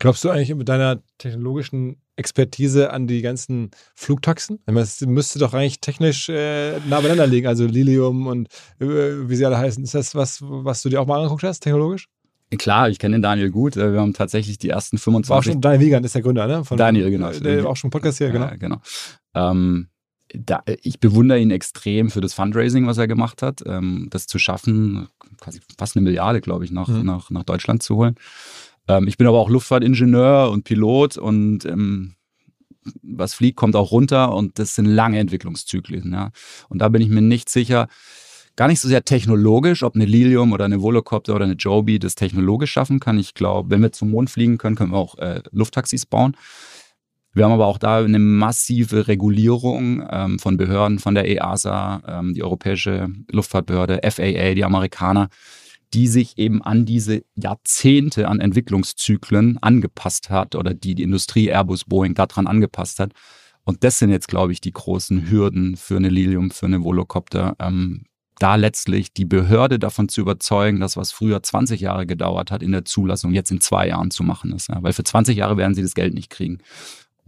Glaubst 0.00 0.24
du 0.24 0.30
eigentlich 0.30 0.52
mit 0.54 0.66
deiner 0.68 1.02
technologischen 1.18 2.00
Expertise 2.16 2.90
an 2.90 3.06
die 3.06 3.20
ganzen 3.20 3.70
Flugtaxen? 3.94 4.58
Es 4.64 5.02
müsste 5.02 5.38
doch 5.38 5.52
eigentlich 5.52 5.80
technisch 5.80 6.30
äh, 6.30 6.78
nah 6.88 7.00
beieinander 7.00 7.26
liegen, 7.26 7.46
also 7.46 7.66
Lilium 7.66 8.26
und 8.26 8.48
äh, 8.80 8.86
wie 8.86 9.36
sie 9.36 9.44
alle 9.44 9.58
heißen. 9.58 9.84
Ist 9.84 9.94
das 9.94 10.14
was, 10.14 10.38
was 10.40 10.80
du 10.80 10.88
dir 10.88 11.02
auch 11.02 11.06
mal 11.06 11.18
angeguckt 11.18 11.42
hast, 11.42 11.60
technologisch? 11.60 12.08
Klar, 12.58 12.88
ich 12.88 12.98
kenne 12.98 13.16
den 13.16 13.22
Daniel 13.22 13.50
gut. 13.50 13.76
Äh, 13.76 13.92
wir 13.92 14.00
haben 14.00 14.14
tatsächlich 14.14 14.56
die 14.56 14.70
ersten 14.70 14.96
25. 14.96 15.30
War 15.30 15.38
auch 15.38 15.42
schon 15.42 15.60
Daniel 15.60 15.80
Wiegand 15.80 16.06
ist 16.06 16.14
der 16.14 16.22
Gründer, 16.22 16.46
ne? 16.46 16.64
Von, 16.64 16.78
Daniel, 16.78 17.10
genau. 17.10 17.30
Der 17.32 17.66
auch 17.66 17.76
schon 17.76 17.90
Podcast 17.90 18.18
hier, 18.18 18.30
genau. 18.30 18.46
Ja, 18.46 18.56
genau. 18.56 18.80
Ähm, 19.34 19.88
da, 20.32 20.62
ich 20.82 20.98
bewundere 21.00 21.38
ihn 21.38 21.50
extrem 21.50 22.10
für 22.10 22.22
das 22.22 22.32
Fundraising, 22.32 22.86
was 22.86 22.96
er 22.96 23.06
gemacht 23.06 23.42
hat, 23.42 23.62
ähm, 23.66 24.08
das 24.10 24.26
zu 24.26 24.38
schaffen, 24.38 25.08
quasi 25.40 25.60
fast 25.78 25.96
eine 25.96 26.04
Milliarde, 26.04 26.40
glaube 26.40 26.64
ich, 26.64 26.70
nach, 26.70 26.88
mhm. 26.88 27.04
nach, 27.04 27.30
nach 27.30 27.44
Deutschland 27.44 27.82
zu 27.82 27.96
holen. 27.96 28.16
Ähm, 28.88 29.08
ich 29.08 29.16
bin 29.16 29.26
aber 29.26 29.38
auch 29.38 29.50
Luftfahrtingenieur 29.50 30.50
und 30.50 30.64
Pilot 30.64 31.16
und 31.16 31.64
ähm, 31.64 32.14
was 33.02 33.34
fliegt, 33.34 33.56
kommt 33.56 33.76
auch 33.76 33.90
runter 33.90 34.34
und 34.34 34.58
das 34.58 34.74
sind 34.74 34.86
lange 34.86 35.18
Entwicklungszyklen. 35.18 36.12
Ja. 36.12 36.30
Und 36.68 36.80
da 36.80 36.88
bin 36.88 37.02
ich 37.02 37.08
mir 37.08 37.20
nicht 37.20 37.48
sicher, 37.48 37.88
gar 38.56 38.68
nicht 38.68 38.80
so 38.80 38.88
sehr 38.88 39.04
technologisch, 39.04 39.82
ob 39.82 39.94
eine 39.94 40.04
Lilium 40.04 40.52
oder 40.52 40.64
eine 40.64 40.82
Volocopter 40.82 41.34
oder 41.34 41.44
eine 41.44 41.54
Joby 41.54 41.98
das 41.98 42.14
technologisch 42.14 42.72
schaffen 42.72 43.00
kann. 43.00 43.18
Ich 43.18 43.34
glaube, 43.34 43.70
wenn 43.70 43.82
wir 43.82 43.92
zum 43.92 44.10
Mond 44.10 44.30
fliegen 44.30 44.58
können, 44.58 44.76
können 44.76 44.92
wir 44.92 44.98
auch 44.98 45.18
äh, 45.18 45.42
Lufttaxis 45.52 46.06
bauen. 46.06 46.36
Wir 47.32 47.44
haben 47.44 47.52
aber 47.52 47.66
auch 47.66 47.78
da 47.78 47.98
eine 47.98 48.18
massive 48.18 49.06
Regulierung 49.06 50.04
ähm, 50.10 50.38
von 50.40 50.56
Behörden, 50.56 50.98
von 50.98 51.14
der 51.14 51.28
EASA, 51.28 52.02
ähm, 52.06 52.34
die 52.34 52.42
Europäische 52.42 53.08
Luftfahrtbehörde, 53.30 54.00
FAA, 54.02 54.54
die 54.54 54.64
Amerikaner, 54.64 55.28
die 55.94 56.06
sich 56.06 56.38
eben 56.38 56.62
an 56.62 56.86
diese 56.86 57.22
Jahrzehnte 57.34 58.28
an 58.28 58.40
Entwicklungszyklen 58.40 59.58
angepasst 59.58 60.30
hat 60.30 60.54
oder 60.54 60.74
die 60.74 60.94
die 60.94 61.02
Industrie 61.02 61.48
Airbus, 61.48 61.84
Boeing 61.84 62.14
daran 62.14 62.46
angepasst 62.46 63.00
hat. 63.00 63.12
Und 63.64 63.84
das 63.84 63.98
sind 63.98 64.10
jetzt, 64.10 64.28
glaube 64.28 64.52
ich, 64.52 64.60
die 64.60 64.72
großen 64.72 65.30
Hürden 65.30 65.76
für 65.76 65.96
eine 65.96 66.08
Lilium, 66.08 66.50
für 66.50 66.66
eine 66.66 66.82
Volocopter, 66.82 67.56
ähm, 67.58 68.04
da 68.38 68.54
letztlich 68.54 69.12
die 69.12 69.26
Behörde 69.26 69.78
davon 69.78 70.08
zu 70.08 70.22
überzeugen, 70.22 70.80
dass 70.80 70.96
was 70.96 71.12
früher 71.12 71.42
20 71.42 71.80
Jahre 71.80 72.06
gedauert 72.06 72.50
hat 72.50 72.62
in 72.62 72.72
der 72.72 72.86
Zulassung, 72.86 73.32
jetzt 73.32 73.50
in 73.50 73.60
zwei 73.60 73.88
Jahren 73.88 74.10
zu 74.10 74.24
machen 74.24 74.52
ist. 74.52 74.70
Ja? 74.70 74.82
Weil 74.82 74.94
für 74.94 75.04
20 75.04 75.36
Jahre 75.36 75.58
werden 75.58 75.74
sie 75.74 75.82
das 75.82 75.94
Geld 75.94 76.14
nicht 76.14 76.30
kriegen. 76.30 76.58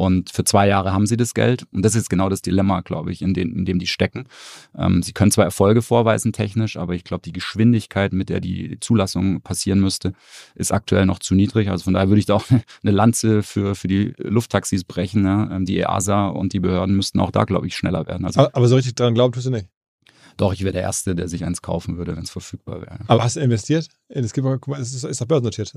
Und 0.02 0.30
für 0.30 0.42
zwei 0.42 0.66
Jahre 0.66 0.92
haben 0.92 1.06
sie 1.06 1.16
das 1.16 1.32
Geld. 1.32 1.64
Und 1.70 1.84
das 1.84 1.94
ist 1.94 2.10
genau 2.10 2.28
das 2.28 2.42
Dilemma, 2.42 2.80
glaube 2.80 3.12
ich, 3.12 3.22
in, 3.22 3.34
den, 3.34 3.54
in 3.54 3.64
dem 3.64 3.78
die 3.78 3.86
stecken. 3.86 4.24
Ähm, 4.76 5.00
sie 5.00 5.12
können 5.12 5.30
zwar 5.30 5.44
Erfolge 5.44 5.80
vorweisen 5.80 6.32
technisch, 6.32 6.76
aber 6.76 6.94
ich 6.94 7.04
glaube, 7.04 7.22
die 7.22 7.30
Geschwindigkeit, 7.30 8.12
mit 8.12 8.28
der 8.28 8.40
die 8.40 8.80
Zulassung 8.80 9.42
passieren 9.42 9.78
müsste, 9.78 10.12
ist 10.56 10.72
aktuell 10.72 11.06
noch 11.06 11.20
zu 11.20 11.36
niedrig. 11.36 11.70
Also 11.70 11.84
von 11.84 11.94
daher 11.94 12.08
würde 12.08 12.18
ich 12.18 12.26
da 12.26 12.34
auch 12.34 12.46
eine 12.82 12.90
Lanze 12.90 13.44
für, 13.44 13.76
für 13.76 13.86
die 13.86 14.12
Lufttaxis 14.18 14.82
brechen. 14.82 15.24
Ähm, 15.24 15.66
die 15.66 15.78
EASA 15.78 16.30
und 16.30 16.52
die 16.52 16.58
Behörden 16.58 16.96
müssten 16.96 17.20
auch 17.20 17.30
da, 17.30 17.44
glaube 17.44 17.68
ich, 17.68 17.76
schneller 17.76 18.04
werden. 18.08 18.26
Also, 18.26 18.40
aber, 18.40 18.56
aber 18.56 18.66
so 18.66 18.74
richtig 18.74 18.96
daran 18.96 19.14
glauben 19.14 19.32
tust 19.32 19.46
du 19.46 19.50
nicht? 19.50 19.68
Doch, 20.36 20.52
ich 20.52 20.64
wäre 20.64 20.72
der 20.72 20.82
Erste, 20.82 21.14
der 21.14 21.28
sich 21.28 21.44
eins 21.44 21.62
kaufen 21.62 21.96
würde, 21.96 22.16
wenn 22.16 22.24
es 22.24 22.30
verfügbar 22.30 22.80
wäre. 22.80 22.98
Aber 23.06 23.22
hast 23.22 23.36
du 23.36 23.40
investiert? 23.40 23.88
Es 24.08 24.32
gibt, 24.32 24.48
es 24.80 24.94
ist, 24.94 25.04
ist 25.04 25.20
doch 25.20 25.28
börsennotiert. 25.28 25.74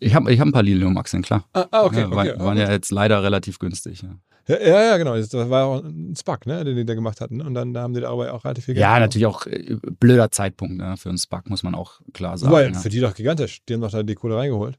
Ich 0.00 0.14
habe 0.14 0.32
ich 0.32 0.40
hab 0.40 0.46
ein 0.46 0.52
paar 0.52 0.62
Lilium-Aktien, 0.62 1.22
klar. 1.22 1.44
Ah, 1.52 1.66
ah 1.70 1.84
okay. 1.84 2.00
Ja, 2.00 2.06
okay, 2.06 2.16
waren, 2.16 2.30
okay. 2.30 2.40
waren 2.40 2.58
ja 2.58 2.70
jetzt 2.70 2.90
leider 2.90 3.22
relativ 3.22 3.58
günstig. 3.58 4.02
Ja. 4.02 4.16
Ja, 4.48 4.60
ja, 4.60 4.82
ja, 4.82 4.96
genau. 4.96 5.16
Das 5.16 5.32
war 5.32 5.66
auch 5.66 5.84
ein 5.84 6.14
SPAC, 6.16 6.46
ne, 6.46 6.64
den 6.64 6.76
die 6.76 6.84
da 6.84 6.94
gemacht 6.94 7.20
hatten. 7.20 7.40
Und 7.40 7.54
dann 7.54 7.72
da 7.72 7.82
haben 7.82 7.94
die 7.94 8.00
darüber 8.00 8.32
auch 8.34 8.44
relativ 8.44 8.64
viel 8.64 8.74
Geld. 8.74 8.82
Ja, 8.82 8.98
natürlich 8.98 9.26
auch 9.26 9.46
äh, 9.46 9.76
blöder 10.00 10.30
Zeitpunkt 10.30 10.78
ne, 10.78 10.96
für 10.96 11.10
einen 11.10 11.18
SPAC, 11.18 11.48
muss 11.48 11.62
man 11.62 11.74
auch 11.74 12.00
klar 12.12 12.36
sagen. 12.36 12.50
Wobei, 12.50 12.68
ja. 12.68 12.74
für 12.74 12.88
die 12.88 13.00
doch 13.00 13.14
gigantisch. 13.14 13.64
Die 13.68 13.74
haben 13.74 13.80
doch 13.80 13.90
da 13.90 14.02
die 14.02 14.14
Kohle 14.14 14.36
reingeholt. 14.36 14.78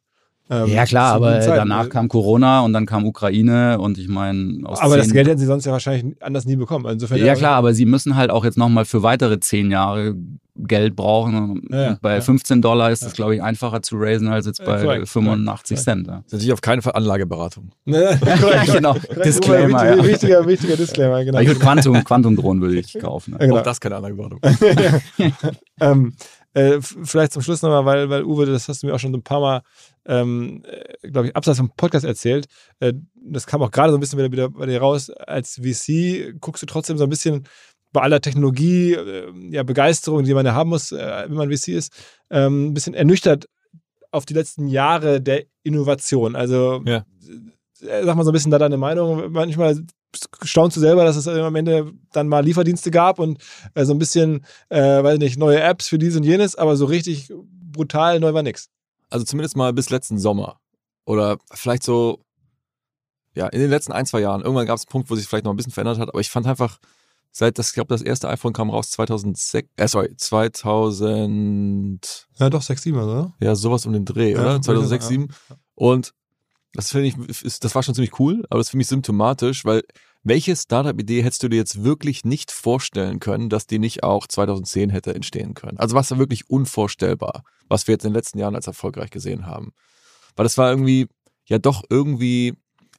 Ähm, 0.50 0.68
ja, 0.68 0.86
klar, 0.86 1.14
aber 1.14 1.40
Zeit. 1.40 1.58
danach 1.58 1.90
kam 1.90 2.10
Corona 2.10 2.62
und 2.62 2.74
dann 2.74 2.86
kam 2.86 3.06
Ukraine 3.06 3.80
und 3.80 3.98
ich 3.98 4.10
meine. 4.10 4.62
Aber 4.66 4.98
das 4.98 5.12
Geld 5.12 5.28
hätten 5.28 5.40
sie 5.40 5.46
sonst 5.46 5.66
ja 5.66 5.72
wahrscheinlich 5.72 6.16
anders 6.22 6.46
nie 6.46 6.58
bekommen. 6.58 6.86
Insofern 6.86 7.18
ja, 7.18 7.36
klar, 7.36 7.56
aber 7.56 7.74
sie 7.74 7.86
müssen 7.86 8.16
halt 8.16 8.30
auch 8.30 8.44
jetzt 8.44 8.58
nochmal 8.58 8.86
für 8.86 9.04
weitere 9.04 9.40
zehn 9.40 9.72
Jahre 9.72 10.16
Geld 10.56 10.96
brauchen. 10.96 11.62
Ja, 11.72 11.82
ja, 11.82 11.98
bei 12.02 12.16
ja. 12.16 12.22
15 12.22 12.62
Dollar 12.62 12.92
ist 12.92 13.04
das, 13.04 13.14
glaube 13.14 13.36
ich, 13.36 13.42
einfacher 13.42 13.82
zu 13.82 13.96
raisen 13.98 14.28
als 14.28 14.46
jetzt 14.46 14.60
Ja, 14.60 14.66
bei 14.66 14.82
korrekt, 14.84 15.08
85 15.08 15.76
korrekt, 15.78 15.84
Cent. 15.84 16.08
Ja. 16.08 16.14
Das 16.14 16.26
ist 16.26 16.34
natürlich 16.34 16.54
auf 16.54 16.62
keinen 16.62 16.82
Fall 16.82 16.94
Anlageberatung. 16.94 17.72
Ne? 17.86 18.20
Ja, 18.26 18.66
genau. 18.66 18.96
Disclaimer, 19.24 19.82
Wichtiger, 19.82 19.96
ja. 19.96 20.04
wichtiger, 20.06 20.48
wichtiger 20.48 20.78
Disclaimer, 20.78 21.26
genau. 21.26 21.40
Ich 21.40 21.48
würde 21.48 21.60
Quantum, 21.60 22.04
Quantum-Drohnen 22.04 22.62
würde 22.62 22.80
ich 22.80 22.94
kaufen. 23.00 23.36
Ja, 23.40 23.46
genau. 23.46 23.58
Auch 23.60 23.64
das 23.64 23.80
keine 23.80 23.96
Anlageberatung. 23.96 24.40
ähm, 25.82 26.14
äh, 26.54 26.80
vielleicht 26.82 27.34
zum 27.34 27.42
Schluss 27.42 27.62
nochmal, 27.62 27.86
weil, 27.86 28.10
weil 28.10 28.24
Uwe, 28.24 28.46
das 28.46 28.68
hast 28.70 28.84
du 28.84 28.88
mir 28.88 28.94
auch 28.96 29.00
schon 29.00 29.14
ein 29.14 29.24
paar 29.24 29.40
Mal, 29.40 29.62
ähm, 30.06 30.64
glaube 31.02 31.28
ich, 31.28 31.36
abseits 31.36 31.58
vom 31.58 31.72
Podcast 31.76 32.06
erzählt. 32.06 32.46
Äh, 32.80 32.94
das 33.16 33.48
kam 33.48 33.62
auch 33.62 33.72
gerade 33.72 33.92
so 33.92 33.98
ein 33.98 34.00
bisschen 34.00 34.20
wieder, 34.20 34.32
wieder 34.32 34.50
bei 34.50 34.66
dir 34.66 34.80
raus. 34.82 35.10
Als 35.10 35.56
VC 35.64 36.34
guckst 36.40 36.62
du 36.62 36.68
trotzdem 36.68 36.98
so 36.98 37.04
ein 37.06 37.10
bisschen 37.10 37.44
bei 37.92 38.02
aller 38.02 38.22
Technologie, 38.22 38.94
äh, 38.94 39.32
ja, 39.52 39.64
Begeisterung, 39.64 40.24
die 40.24 40.34
man 40.34 40.46
ja 40.46 40.54
haben 40.54 40.70
muss, 40.70 40.92
äh, 40.92 41.26
wenn 41.28 41.36
man 41.38 41.50
VC 41.52 41.70
ist, 41.70 41.94
ähm, 42.30 42.68
ein 42.70 42.74
bisschen 42.74 42.94
ernüchtert 42.94 43.48
auf 44.12 44.26
die 44.26 44.34
letzten 44.34 44.68
Jahre 44.68 45.22
der 45.22 45.44
Innovation. 45.64 46.36
Also, 46.36 46.82
Ja. 46.86 47.06
äh, 47.82 48.04
sag 48.04 48.16
mal 48.16 48.24
so 48.24 48.32
ein 48.32 48.34
bisschen 48.34 48.52
da 48.52 48.60
deine 48.60 48.78
Meinung. 48.78 49.32
Manchmal 49.32 49.84
staunst 50.44 50.78
du 50.78 50.82
selber, 50.82 51.04
dass 51.06 51.16
es 51.16 51.28
am 51.28 51.56
Ende 51.56 51.94
dann 52.12 52.28
mal 52.28 52.44
Lieferdienste 52.44 52.92
gab 52.92 53.20
und 53.20 53.42
äh, 53.74 53.86
so 53.86 53.94
ein 53.94 54.00
bisschen, 54.00 54.46
äh, 54.70 55.04
weiß 55.04 55.20
nicht, 55.20 55.38
neue 55.38 55.62
Apps 55.62 55.88
für 55.88 55.98
dies 55.98 56.16
und 56.16 56.24
jenes, 56.24 56.56
aber 56.56 56.76
so 56.78 56.86
richtig 56.86 57.32
brutal 57.72 58.20
neu 58.20 58.34
war 58.34 58.44
nix. 58.44 58.70
Also 59.10 59.26
zumindest 59.26 59.56
mal 59.56 59.74
bis 59.74 59.90
letzten 59.90 60.18
Sommer. 60.20 60.60
Oder 61.06 61.38
vielleicht 61.52 61.84
so, 61.84 62.20
ja, 63.36 63.48
in 63.48 63.60
den 63.60 63.70
letzten 63.70 63.92
ein, 63.92 64.06
zwei 64.06 64.22
Jahren. 64.22 64.42
Irgendwann 64.42 64.66
gab 64.68 64.78
es 64.78 64.84
einen 64.86 64.92
Punkt, 64.92 65.10
wo 65.10 65.16
sich 65.16 65.28
vielleicht 65.28 65.46
noch 65.46 65.52
ein 65.54 65.58
bisschen 65.58 65.72
verändert 65.74 66.00
hat. 66.00 66.10
Aber 66.10 66.20
ich 66.20 66.30
fand 66.30 66.46
einfach, 66.48 66.80
seit 67.32 67.58
das, 67.58 67.70
ich 67.70 67.74
glaube, 67.74 67.88
das 67.90 68.02
erste 68.04 68.30
iPhone 68.30 68.54
kam 68.54 68.70
raus 68.70 68.92
2006, 68.92 69.70
äh, 69.76 69.88
sorry, 69.88 70.16
2000, 70.16 72.28
Ja, 72.40 72.50
doch, 72.50 72.62
6, 72.62 72.82
7, 72.84 72.98
oder? 73.00 73.34
ja, 73.40 73.56
sowas 73.56 73.86
um 73.86 73.94
den 73.94 74.06
Dreh, 74.06 74.32
Ja, 74.34 74.40
oder? 74.40 74.46
würde 74.46 74.56
ich 74.58 74.62
2006, 74.66 75.04
sagen, 75.06 75.30
2007. 75.30 75.36
Und 75.76 76.14
das 76.74 76.92
finde 76.92 77.08
ich, 77.08 77.44
ist, 77.44 77.64
das 77.64 77.76
war 77.76 77.84
schon 77.84 77.96
ziemlich 77.96 78.20
cool, 78.20 78.44
aber 78.50 78.60
das 78.60 78.68
ist 78.68 78.72
für 78.72 78.78
mich 78.78 78.88
symptomatisch, 78.88 79.64
weil 79.64 79.84
welche 80.24 80.56
Startup-Idee 80.56 81.22
hättest 81.22 81.44
du 81.44 81.50
dir 81.50 81.58
jetzt 81.58 81.84
wirklich 81.84 82.24
nicht 82.24 82.52
vorstellen 82.52 83.20
können, 83.20 83.50
dass 83.50 83.68
die 83.68 83.78
nicht 83.78 84.04
auch 84.04 84.26
2010 84.26 84.90
hätte 84.90 85.14
entstehen 85.14 85.54
können? 85.54 85.78
Also 85.78 85.96
was 85.96 86.10
war 86.12 86.18
wirklich 86.18 86.50
unvorstellbar, 86.50 87.44
was 87.68 87.88
wir 87.88 87.94
jetzt 87.94 88.06
in 88.06 88.12
den 88.12 88.16
letzten 88.16 88.40
Jahren 88.40 88.56
als 88.56 88.68
erfolgreich 88.68 89.12
gesehen 89.12 89.46
haben. 89.46 89.74
Weil 90.36 90.46
das 90.46 90.58
war 90.58 90.70
irgendwie, 90.70 91.08
ja 91.46 91.60
doch 91.60 91.84
irgendwie 91.90 92.54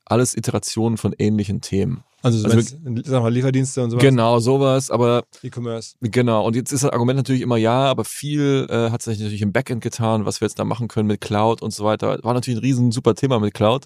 alles 0.05 0.37
Iterationen 0.37 0.97
von 0.97 1.15
ähnlichen 1.19 1.61
Themen. 1.61 2.05
Also, 2.23 2.39
so 2.39 2.49
Also 2.49 2.77
wenn's, 2.83 3.07
sag 3.07 3.23
mal, 3.23 3.33
Lieferdienste 3.33 3.83
und 3.83 3.91
sowas. 3.91 4.03
Genau, 4.03 4.39
sowas, 4.39 4.91
aber 4.91 5.25
E-Commerce. 5.43 5.97
Genau, 6.01 6.47
und 6.47 6.57
jetzt 6.57 6.73
ist 6.73 6.83
das 6.83 6.91
Argument 6.91 7.19
natürlich 7.19 7.43
immer 7.43 7.59
ja, 7.59 7.85
aber 7.85 8.05
viel 8.05 8.67
äh, 8.71 8.91
hat 8.91 9.03
sich 9.03 9.19
natürlich 9.19 9.43
im 9.43 9.53
Backend 9.53 9.83
getan, 9.83 10.25
was 10.25 10.41
wir 10.41 10.47
jetzt 10.47 10.59
da 10.59 10.65
machen 10.65 10.89
können 10.89 11.07
mit 11.07 11.21
Cloud 11.21 11.61
und 11.61 11.73
so 11.73 11.85
weiter. 11.85 12.19
War 12.23 12.33
natürlich 12.33 12.59
ein 12.59 12.65
riesen 12.65 12.93
super 12.93 13.15
Thema 13.15 13.41
mit 13.41 13.53
Cloud. 13.53 13.85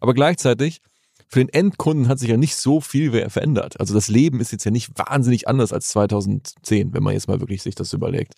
Aber 0.00 0.14
gleichzeitig, 0.14 0.80
für 1.26 1.40
den 1.40 1.48
Endkunden 1.48 2.08
hat 2.08 2.18
sich 2.18 2.28
ja 2.28 2.36
nicht 2.36 2.56
so 2.56 2.80
viel 2.80 3.28
verändert. 3.28 3.78
Also 3.78 3.94
das 3.94 4.08
Leben 4.08 4.40
ist 4.40 4.52
jetzt 4.52 4.64
ja 4.64 4.70
nicht 4.70 4.90
wahnsinnig 4.96 5.48
anders 5.48 5.72
als 5.72 5.88
2010, 5.88 6.92
wenn 6.92 7.02
man 7.02 7.14
jetzt 7.14 7.28
mal 7.28 7.40
wirklich 7.40 7.62
sich 7.62 7.74
das 7.74 7.92
überlegt. 7.92 8.34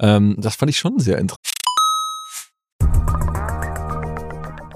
Ähm, 0.00 0.36
das 0.38 0.56
fand 0.56 0.70
ich 0.70 0.78
schon 0.78 0.98
sehr 0.98 1.18
interessant. 1.18 1.47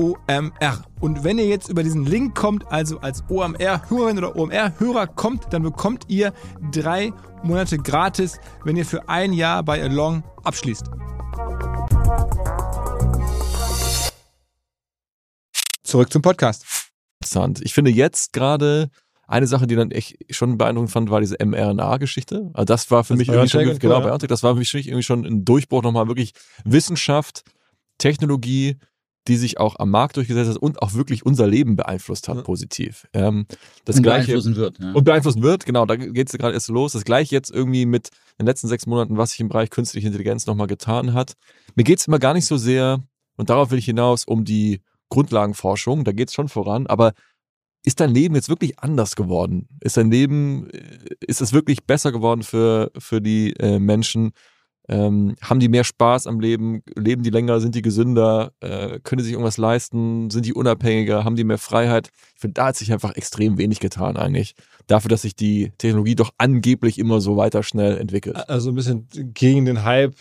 OMR. 0.00 0.82
Und 1.00 1.24
wenn 1.24 1.38
ihr 1.38 1.46
jetzt 1.46 1.68
über 1.68 1.82
diesen 1.82 2.06
Link 2.06 2.34
kommt, 2.34 2.66
also 2.72 3.00
als 3.00 3.22
OMR-Hörerin 3.28 4.16
oder 4.16 4.34
OMR-Hörer 4.34 5.06
kommt, 5.08 5.52
dann 5.52 5.62
bekommt 5.62 6.04
ihr 6.08 6.32
drei 6.72 7.12
Monate 7.42 7.76
gratis, 7.76 8.38
wenn 8.64 8.76
ihr 8.76 8.86
für 8.86 9.10
ein 9.10 9.34
Jahr 9.34 9.62
bei 9.62 9.82
Along 9.82 10.24
abschließt. 10.42 10.86
Zurück 15.82 16.10
zum 16.10 16.22
Podcast. 16.22 16.64
interessant. 17.20 17.60
Ich 17.62 17.74
finde 17.74 17.90
jetzt 17.90 18.32
gerade 18.32 18.88
eine 19.26 19.46
Sache, 19.46 19.66
die 19.66 19.76
dann 19.76 19.90
echt 19.90 20.16
schon 20.34 20.56
beeindruckend 20.56 20.92
fand, 20.92 21.10
war 21.10 21.20
diese 21.20 21.36
mRNA-Geschichte. 21.44 22.50
Also 22.54 22.64
das 22.64 22.90
war 22.90 23.04
für 23.04 23.12
Das 23.12 23.18
mich 23.18 23.28
irgendwie 23.28 23.48
schon, 23.50 23.78
genau, 23.78 24.06
ja. 24.06 24.16
Das 24.16 24.42
war 24.42 24.54
für 24.54 24.60
mich 24.60 24.74
irgendwie 24.74 25.02
schon 25.02 25.26
ein 25.26 25.44
Durchbruch 25.44 25.82
nochmal 25.82 26.08
wirklich 26.08 26.32
Wissenschaft, 26.64 27.44
Technologie, 27.98 28.78
die 29.28 29.36
sich 29.36 29.58
auch 29.58 29.78
am 29.78 29.90
Markt 29.90 30.16
durchgesetzt 30.16 30.50
hat 30.50 30.56
und 30.56 30.80
auch 30.82 30.94
wirklich 30.94 31.26
unser 31.26 31.46
Leben 31.46 31.76
beeinflusst 31.76 32.26
hat, 32.28 32.36
Ja. 32.36 32.42
positiv. 32.42 33.06
Ähm, 33.12 33.46
das 33.84 33.96
und 33.96 34.02
gleiche 34.02 34.28
beeinflussen 34.28 34.56
wird. 34.56 34.78
Ja. 34.78 34.92
und 34.92 35.04
beeinflussen 35.04 35.42
wird, 35.42 35.66
genau, 35.66 35.84
da 35.86 35.96
geht 35.96 36.28
es 36.28 36.38
gerade 36.38 36.54
erst 36.54 36.68
los. 36.68 36.92
Das 36.92 37.04
gleiche 37.04 37.34
jetzt 37.34 37.50
irgendwie 37.50 37.84
mit 37.86 38.08
den 38.38 38.46
letzten 38.46 38.68
sechs 38.68 38.86
Monaten, 38.86 39.16
was 39.18 39.30
sich 39.32 39.40
im 39.40 39.48
Bereich 39.48 39.70
künstliche 39.70 40.06
Intelligenz 40.06 40.46
nochmal 40.46 40.66
getan 40.66 41.12
hat. 41.12 41.34
Mir 41.74 41.84
geht 41.84 41.98
es 42.00 42.06
immer 42.06 42.18
gar 42.18 42.32
nicht 42.34 42.46
so 42.46 42.56
sehr, 42.56 43.02
und 43.36 43.50
darauf 43.50 43.70
will 43.70 43.78
ich 43.78 43.84
hinaus, 43.84 44.24
um 44.24 44.44
die 44.44 44.80
Grundlagenforschung, 45.10 46.04
da 46.04 46.12
geht 46.12 46.28
es 46.28 46.34
schon 46.34 46.48
voran, 46.48 46.86
aber 46.86 47.12
ist 47.84 48.00
dein 48.00 48.10
Leben 48.14 48.34
jetzt 48.34 48.48
wirklich 48.48 48.78
anders 48.78 49.16
geworden? 49.16 49.66
Ist 49.80 49.96
dein 49.96 50.10
Leben, 50.10 50.68
äh, 50.70 50.82
ist 51.26 51.40
es 51.40 51.52
wirklich 51.52 51.84
besser 51.84 52.12
geworden 52.12 52.42
für, 52.42 52.90
für 52.98 53.20
die 53.20 53.52
äh, 53.54 53.78
Menschen? 53.78 54.32
Ähm, 54.88 55.36
haben 55.40 55.60
die 55.60 55.68
mehr 55.68 55.84
Spaß 55.84 56.26
am 56.26 56.40
Leben? 56.40 56.82
Leben 56.96 57.22
die 57.22 57.30
länger? 57.30 57.60
Sind 57.60 57.74
die 57.76 57.82
gesünder? 57.82 58.50
Äh, 58.60 58.98
können 59.00 59.18
die 59.18 59.24
sich 59.24 59.32
irgendwas 59.34 59.56
leisten? 59.56 60.30
Sind 60.30 60.46
die 60.46 60.52
unabhängiger? 60.54 61.24
Haben 61.24 61.36
die 61.36 61.44
mehr 61.44 61.58
Freiheit? 61.58 62.10
Ich 62.34 62.40
finde, 62.40 62.54
da 62.54 62.66
hat 62.66 62.76
sich 62.76 62.92
einfach 62.92 63.14
extrem 63.14 63.56
wenig 63.58 63.78
getan 63.78 64.16
eigentlich. 64.16 64.54
Dafür, 64.88 65.08
dass 65.08 65.22
sich 65.22 65.36
die 65.36 65.72
Technologie 65.78 66.16
doch 66.16 66.30
angeblich 66.38 66.98
immer 66.98 67.20
so 67.20 67.36
weiter 67.36 67.62
schnell 67.62 67.98
entwickelt. 67.98 68.48
Also 68.48 68.70
ein 68.70 68.74
bisschen 68.74 69.06
gegen 69.12 69.64
den 69.64 69.84
Hype, 69.84 70.16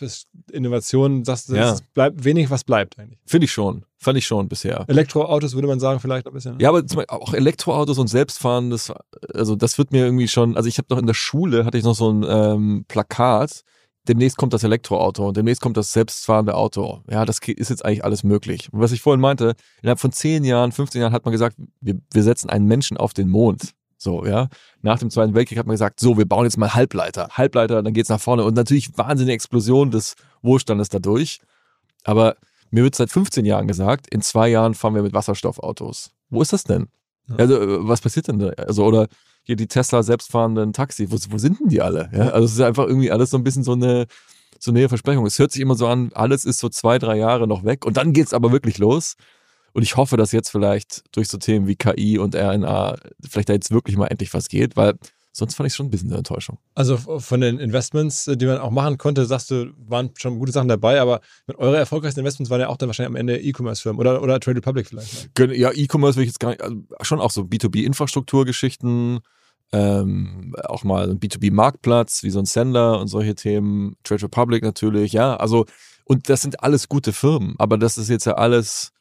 Innovation, 0.51 1.26
sagst 1.26 1.49
du, 1.49 1.55
Ja. 1.55 1.76
bleibt 1.93 2.24
wenig, 2.24 2.49
was 2.51 2.64
bleibt 2.64 2.99
eigentlich. 2.99 3.20
Finde 3.26 3.45
ich 3.45 3.51
schon. 3.51 3.86
Fand 3.97 4.18
ich 4.18 4.28
schon 4.28 4.47
bisher. 4.47 4.86
Elektroautos 4.88 5.55
würde 5.55 5.68
man 5.68 5.80
sagen, 5.80 5.99
vielleicht 5.99 6.28
ein 6.28 6.34
bisschen. 6.34 6.57
ne? 6.57 6.64
Ja, 6.64 6.70
aber 6.70 6.84
auch 7.10 7.34
Elektroautos 7.34 7.97
und 7.97 8.07
Selbstfahren, 8.07 8.70
das, 8.70 8.93
also 9.34 9.55
das 9.55 9.78
wird 9.78 9.91
mir 9.91 10.05
irgendwie 10.05 10.28
schon, 10.28 10.55
also 10.55 10.70
ich 10.70 10.78
habe 10.78 10.88
noch 10.89 10.99
in 10.99 11.07
der 11.07 11.14
Schule, 11.16 11.66
hatte 11.66 11.78
ich 11.78 11.84
noch 11.84 11.95
so 11.95 12.12
ein 12.12 12.26
ähm, 12.28 12.86
Plakat, 12.88 13.64
demnächst 14.10 14.38
kommt 14.38 14.53
das 14.53 14.64
Elektroauto 14.64 15.28
und 15.28 15.38
demnächst 15.38 15.62
kommt 15.62 15.78
das 15.78 15.93
selbstfahrende 15.93 16.55
Auto. 16.55 17.01
Ja, 17.10 17.26
das 17.26 17.39
ist 17.45 17.70
jetzt 17.70 17.86
eigentlich 17.86 18.03
alles 18.03 18.24
möglich. 18.24 18.74
Und 18.74 18.82
was 18.82 18.91
ich 18.91 19.01
vorhin 19.01 19.22
meinte, 19.22 19.55
innerhalb 19.82 19.99
von 19.99 20.12
10 20.12 20.43
Jahren, 20.43 20.72
15 20.72 20.99
Jahren 20.99 21.14
hat 21.14 21.26
man 21.26 21.32
gesagt, 21.32 21.55
wir, 21.80 21.99
wir 22.12 22.24
setzen 22.24 22.49
einen 22.49 22.66
Menschen 22.66 22.97
auf 22.97 23.14
den 23.14 23.30
Mond. 23.30 23.74
So, 23.97 24.26
ja. 24.26 24.47
Nach 24.82 24.97
dem 24.97 25.10
Zweiten 25.10 25.36
Weltkrieg 25.36 25.60
hat 25.60 25.68
man 25.68 25.74
gesagt, 25.74 25.99
so, 25.99 26.18
wir 26.18 26.26
bauen 26.26 26.45
jetzt 26.45 26.57
mal 26.57 26.74
Halbleiter. 26.74 27.30
Halbleiter, 27.32 27.84
dann 27.84 27.93
geht's 27.93 28.10
nach 28.10 28.19
vorne. 28.19 28.44
Und 28.44 28.56
natürlich 28.56 28.98
wahnsinnige 28.98 29.34
Explosion 29.34 29.91
des 29.91 30.15
Wohlstandes 30.41 30.90
dadurch. 30.90 31.41
Aber 32.03 32.36
mir 32.72 32.84
wird 32.84 32.95
seit 32.95 33.11
15 33.11 33.45
Jahren 33.45 33.68
gesagt, 33.68 34.07
in 34.10 34.22
zwei 34.22 34.48
Jahren 34.49 34.73
fahren 34.73 34.95
wir 34.95 35.03
mit 35.03 35.14
Wasserstoffautos. 35.14 36.11
Wo 36.30 36.41
ist 36.41 36.53
das 36.53 36.64
denn? 36.64 36.88
Ja. 37.27 37.36
Also, 37.36 37.61
äh, 37.61 37.88
was 37.88 38.02
passiert 38.02 38.27
denn 38.27 38.40
da? 38.40 38.49
Also, 38.49 38.86
oder 38.86 39.07
hier 39.49 39.55
die 39.55 39.67
Tesla 39.67 40.03
selbstfahrenden 40.03 40.73
Taxi, 40.73 41.09
wo, 41.09 41.17
wo 41.30 41.39
sind 41.39 41.59
denn 41.59 41.69
die 41.69 41.81
alle? 41.81 42.11
Ja? 42.13 42.30
Also, 42.30 42.45
es 42.45 42.51
ist 42.51 42.61
einfach 42.61 42.85
irgendwie 42.85 43.09
alles 43.09 43.31
so 43.31 43.38
ein 43.38 43.43
bisschen 43.43 43.63
so 43.63 43.71
eine, 43.71 44.05
so 44.59 44.69
eine 44.69 44.88
Versprechung. 44.88 45.26
Es 45.26 45.39
hört 45.39 45.51
sich 45.51 45.59
immer 45.59 45.73
so 45.73 45.88
an, 45.88 46.11
alles 46.13 46.45
ist 46.45 46.59
so 46.59 46.69
zwei, 46.69 46.99
drei 46.99 47.17
Jahre 47.17 47.47
noch 47.47 47.63
weg 47.65 47.84
und 47.84 47.97
dann 47.97 48.13
geht's 48.13 48.31
aber 48.31 48.51
wirklich 48.51 48.77
los. 48.77 49.15
Und 49.73 49.81
ich 49.81 49.97
hoffe, 49.97 50.17
dass 50.17 50.34
jetzt 50.34 50.51
vielleicht 50.51 51.03
durch 51.15 51.30
so 51.30 51.39
Themen 51.39 51.65
wie 51.65 51.76
KI 51.76 52.19
und 52.19 52.35
RNA 52.35 52.97
vielleicht 53.27 53.49
da 53.49 53.53
jetzt 53.53 53.71
wirklich 53.71 53.97
mal 53.97 54.05
endlich 54.05 54.31
was 54.35 54.49
geht, 54.49 54.77
weil 54.77 54.93
sonst 55.31 55.55
fand 55.55 55.65
ich 55.65 55.71
es 55.71 55.77
schon 55.77 55.88
ein 55.88 55.89
bisschen 55.89 56.09
eine 56.09 56.19
Enttäuschung. 56.19 56.59
Also 56.76 56.97
von 56.97 57.41
den 57.41 57.57
Investments, 57.57 58.30
die 58.31 58.45
man 58.45 58.59
auch 58.59 58.69
machen 58.69 58.99
konnte, 58.99 59.26
sagst 59.26 59.49
du, 59.49 59.73
waren 59.77 60.11
schon 60.15 60.38
gute 60.38 60.51
Sachen 60.51 60.67
dabei, 60.67 61.01
aber 61.01 61.21
mit 61.47 61.57
eure 61.57 61.77
erfolgreichsten 61.77 62.19
Investments 62.19 62.51
waren 62.51 62.61
ja 62.61 62.67
auch 62.67 62.77
dann 62.77 62.89
wahrscheinlich 62.89 63.09
am 63.09 63.15
Ende 63.15 63.39
E-Commerce-Firmen 63.39 63.99
oder, 63.99 64.21
oder 64.21 64.39
Trade 64.39 64.57
Republic 64.57 64.88
vielleicht. 64.88 65.31
Ja, 65.39 65.71
E-Commerce 65.73 66.17
will 66.17 66.23
ich 66.23 66.30
jetzt 66.30 66.39
gar 66.39 66.49
nicht, 66.49 66.61
also 66.61 66.76
schon 67.01 67.19
auch 67.19 67.31
so 67.31 67.41
B2B-Infrastrukturgeschichten, 67.41 69.21
ähm, 69.72 70.56
auch 70.64 70.84
mal 70.84 71.10
ein 71.10 71.20
B2B-Marktplatz, 71.20 72.24
wie 72.24 72.30
so 72.32 72.40
ein 72.40 72.46
Sender 72.46 73.00
und 73.00 73.08
solche 73.08 73.36
Themen, 73.36 73.96
Trade 74.04 74.24
Republic 74.24 74.64
natürlich, 74.64 75.14
ja, 75.14 75.36
also 75.36 75.66
und 76.06 76.30
das 76.30 76.41
sind 76.41 76.64
alles 76.64 76.90
gute 76.90 77.14
Firmen, 77.14 77.56
aber 77.60 77.78
das 77.78 77.98
ist 77.98 78.10
jetzt 78.10 78.26
ja 78.26 78.34
alles 78.34 78.91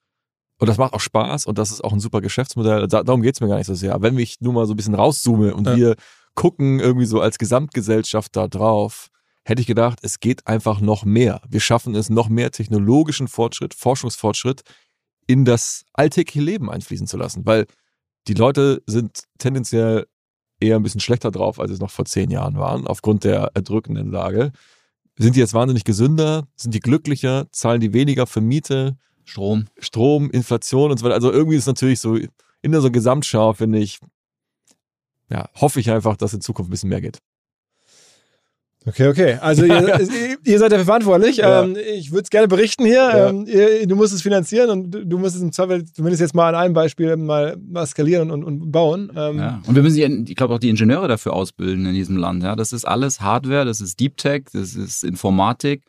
und 0.59 0.67
das 0.67 0.77
macht 0.77 0.93
auch 0.93 1.01
Spaß 1.01 1.47
und 1.47 1.57
das 1.57 1.71
ist 1.71 1.83
auch 1.83 1.93
ein 1.93 2.01
super 2.01 2.21
Geschäftsmodell. 2.21 2.87
Da, 2.89 3.03
darum 3.05 3.23
es 3.23 3.41
mir 3.41 3.49
gar 3.49 3.59
nicht 3.59 3.67
so 3.67 3.75
sehr. 3.75 4.01
Wenn 4.03 4.19
ich 4.19 4.41
nur 4.41 4.53
mal 4.53 4.67
so 4.67 4.75
ein 4.75 4.77
bisschen 4.77 4.97
rauszoome 4.97 5.55
und 5.55 5.67
ja. 5.67 5.77
wir 5.77 5.97
gucken 6.35 6.81
irgendwie 6.81 7.07
so 7.07 7.21
als 7.21 7.39
Gesamtgesellschaft 7.39 8.35
da 8.37 8.49
drauf, 8.49 9.09
hätte 9.45 9.61
ich 9.61 9.67
gedacht, 9.67 10.01
es 10.03 10.21
geht 10.21 10.47
einfach 10.47 10.81
noch 10.81 11.05
mehr. 11.05 11.41
Wir 11.49 11.61
schaffen 11.61 11.95
es, 11.95 12.11
noch 12.11 12.29
mehr 12.29 12.51
technologischen 12.51 13.29
Fortschritt, 13.29 13.73
Forschungsfortschritt 13.73 14.63
in 15.27 15.45
das 15.45 15.85
alltägliche 15.95 16.43
Leben 16.43 16.71
einfließen 16.71 17.07
zu 17.07 17.17
lassen. 17.17 17.47
Weil 17.47 17.67
die 18.27 18.35
Leute 18.35 18.83
sind 18.87 19.25
tendenziell 19.39 20.07
eher 20.61 20.77
ein 20.77 20.83
bisschen 20.83 21.01
schlechter 21.01 21.31
drauf, 21.31 21.61
als 21.61 21.71
es 21.71 21.81
noch 21.81 21.91
vor 21.91 22.05
zehn 22.05 22.31
Jahren 22.31 22.57
waren, 22.57 22.87
aufgrund 22.87 23.25
der 23.25 23.53
erdrückenden 23.55 24.11
Lage. 24.11 24.53
Sind 25.17 25.35
die 25.37 25.41
jetzt 25.41 25.55
wahnsinnig 25.55 25.85
gesünder? 25.85 26.47
Sind 26.57 26.75
die 26.75 26.81
glücklicher? 26.81 27.47
Zahlen 27.51 27.81
die 27.81 27.93
weniger 27.93 28.27
für 28.27 28.41
Miete? 28.41 28.97
Strom. 29.25 29.67
Strom, 29.79 30.31
Inflation 30.31 30.91
und 30.91 30.99
so 30.99 31.05
weiter. 31.05 31.15
Also 31.15 31.33
irgendwie 31.33 31.57
ist 31.57 31.65
es 31.65 31.67
natürlich 31.67 32.01
so 32.01 32.17
in 32.63 32.73
der 32.73 32.81
so 32.81 32.91
Gesamtschau, 32.91 33.53
finde 33.53 33.79
ich, 33.79 33.99
ja, 35.31 35.49
hoffe 35.55 35.81
ich 35.81 35.91
einfach, 35.91 36.17
dass 36.17 36.35
in 36.35 36.41
Zukunft 36.41 36.69
ein 36.69 36.73
bisschen 36.73 36.89
mehr 36.89 37.01
geht. 37.01 37.19
Okay, 38.89 39.09
okay. 39.09 39.39
Also 39.41 39.65
ihr, 39.67 39.99
ihr 40.45 40.59
seid 40.59 40.73
dafür 40.73 40.87
verantwortlich. 40.87 41.37
Ja. 41.37 41.63
Ähm, 41.63 41.77
ich 41.95 42.11
würde 42.11 42.23
es 42.25 42.31
gerne 42.31 42.49
berichten 42.49 42.85
hier. 42.85 42.95
Ja. 42.97 43.29
Ähm, 43.29 43.45
ihr, 43.47 43.87
du 43.87 43.97
musst 43.97 44.15
es 44.15 44.23
finanzieren 44.23 44.71
und 44.71 44.91
du 44.91 45.19
musst 45.19 45.37
es 45.37 45.43
im 45.43 45.53
Zweifel 45.53 45.85
zumindest 45.85 46.21
jetzt 46.23 46.35
mal 46.35 46.49
an 46.49 46.55
einem 46.55 46.75
Beispiel 46.75 47.17
mal, 47.17 47.57
mal 47.59 47.87
skalieren 47.87 48.31
und, 48.31 48.45
und 48.45 48.73
bauen. 48.73 49.13
Ähm, 49.15 49.39
ja. 49.39 49.63
Und 49.67 49.75
wir 49.75 49.83
müssen, 49.83 50.27
ich 50.27 50.37
glaube, 50.37 50.55
auch 50.55 50.59
die 50.59 50.71
Ingenieure 50.71 51.09
dafür 51.09 51.35
ausbilden 51.35 51.85
in 51.87 51.95
diesem 51.95 52.17
Land. 52.17 52.43
Ja, 52.43 52.57
das 52.57 52.73
ist 52.73 52.87
alles 52.87 53.21
Hardware, 53.21 53.65
das 53.65 53.81
ist 53.81 54.01
Deep 54.01 54.17
Tech, 54.17 54.45
das 54.53 54.75
ist 54.75 55.05
Informatik 55.05 55.83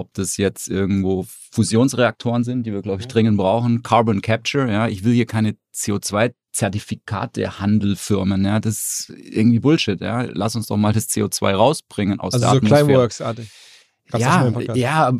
ob 0.00 0.12
das 0.14 0.36
jetzt 0.36 0.68
irgendwo 0.68 1.26
Fusionsreaktoren 1.52 2.42
sind, 2.44 2.64
die 2.64 2.72
wir, 2.72 2.82
glaube 2.82 3.00
ich, 3.00 3.08
dringend 3.08 3.36
brauchen, 3.36 3.82
Carbon 3.82 4.20
Capture, 4.22 4.70
ja, 4.70 4.88
ich 4.88 5.04
will 5.04 5.12
hier 5.12 5.26
keine 5.26 5.56
CO2-Zertifikate 5.74 7.60
Handelfirmen, 7.60 8.44
ja, 8.44 8.60
das 8.60 9.08
ist 9.08 9.12
irgendwie 9.16 9.60
Bullshit, 9.60 10.00
ja, 10.00 10.22
lass 10.22 10.56
uns 10.56 10.66
doch 10.66 10.76
mal 10.76 10.92
das 10.92 11.08
CO2 11.08 11.54
rausbringen 11.54 12.18
aus 12.18 12.34
also 12.34 12.46
der 12.46 12.50
so 12.50 12.56
Atmosphäre. 12.56 12.84
Climeworks-artig. 12.84 13.50
Ja, 14.18 14.52
ja, 14.74 15.12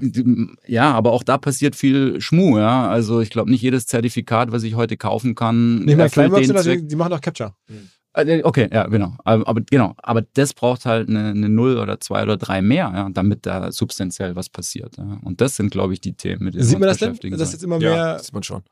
ja, 0.67 0.93
aber 0.93 1.13
auch 1.13 1.23
da 1.23 1.39
passiert 1.39 1.77
viel 1.77 2.21
Schmuh, 2.21 2.59
ja. 2.59 2.89
Also 2.89 3.21
ich 3.21 3.31
glaube 3.31 3.49
nicht 3.49 3.63
jedes 3.63 3.87
Zertifikat, 3.87 4.51
was 4.51 4.65
ich 4.65 4.75
heute 4.75 4.97
kaufen 4.97 5.37
kann. 5.37 5.85
Nicht 5.85 5.97
mehr 5.97 6.11
Climeworks, 6.11 6.65
die, 6.65 6.89
die 6.89 6.97
machen 6.97 7.13
auch 7.13 7.21
Capture. 7.21 7.55
Mhm. 7.69 7.89
Äh, 8.15 8.43
okay, 8.43 8.69
ja, 8.73 8.87
genau. 8.87 9.17
Aber, 9.25 9.47
aber, 9.47 9.61
genau, 9.61 9.95
aber 9.99 10.23
das 10.23 10.53
braucht 10.53 10.85
halt 10.85 11.09
eine, 11.09 11.31
eine 11.31 11.49
Null 11.49 11.79
oder 11.79 12.01
zwei 12.01 12.23
oder 12.23 12.37
drei 12.37 12.61
mehr, 12.61 12.93
ja, 12.95 13.09
damit 13.11 13.47
da 13.47 13.71
substanziell 13.71 14.35
was 14.35 14.49
passiert. 14.49 14.97
Ja. 14.97 15.19
Und 15.23 15.41
das 15.41 15.57
sind, 15.57 15.71
glaube 15.71 15.93
ich, 15.93 16.01
die 16.01 16.15
Themen, 16.15 16.45
mit 16.45 16.55
denen 16.55 16.65
Sieht 16.65 16.79
man 16.79 16.89
das 16.89 16.99
denn? 16.99 17.17
Das 17.39 17.53
jetzt 17.53 17.63
immer 17.63 17.79
mehr. 17.79 17.91
Ja, 17.91 18.13
das 18.15 18.27
sieht 18.27 18.35
man 18.35 18.43
schon. 18.43 18.63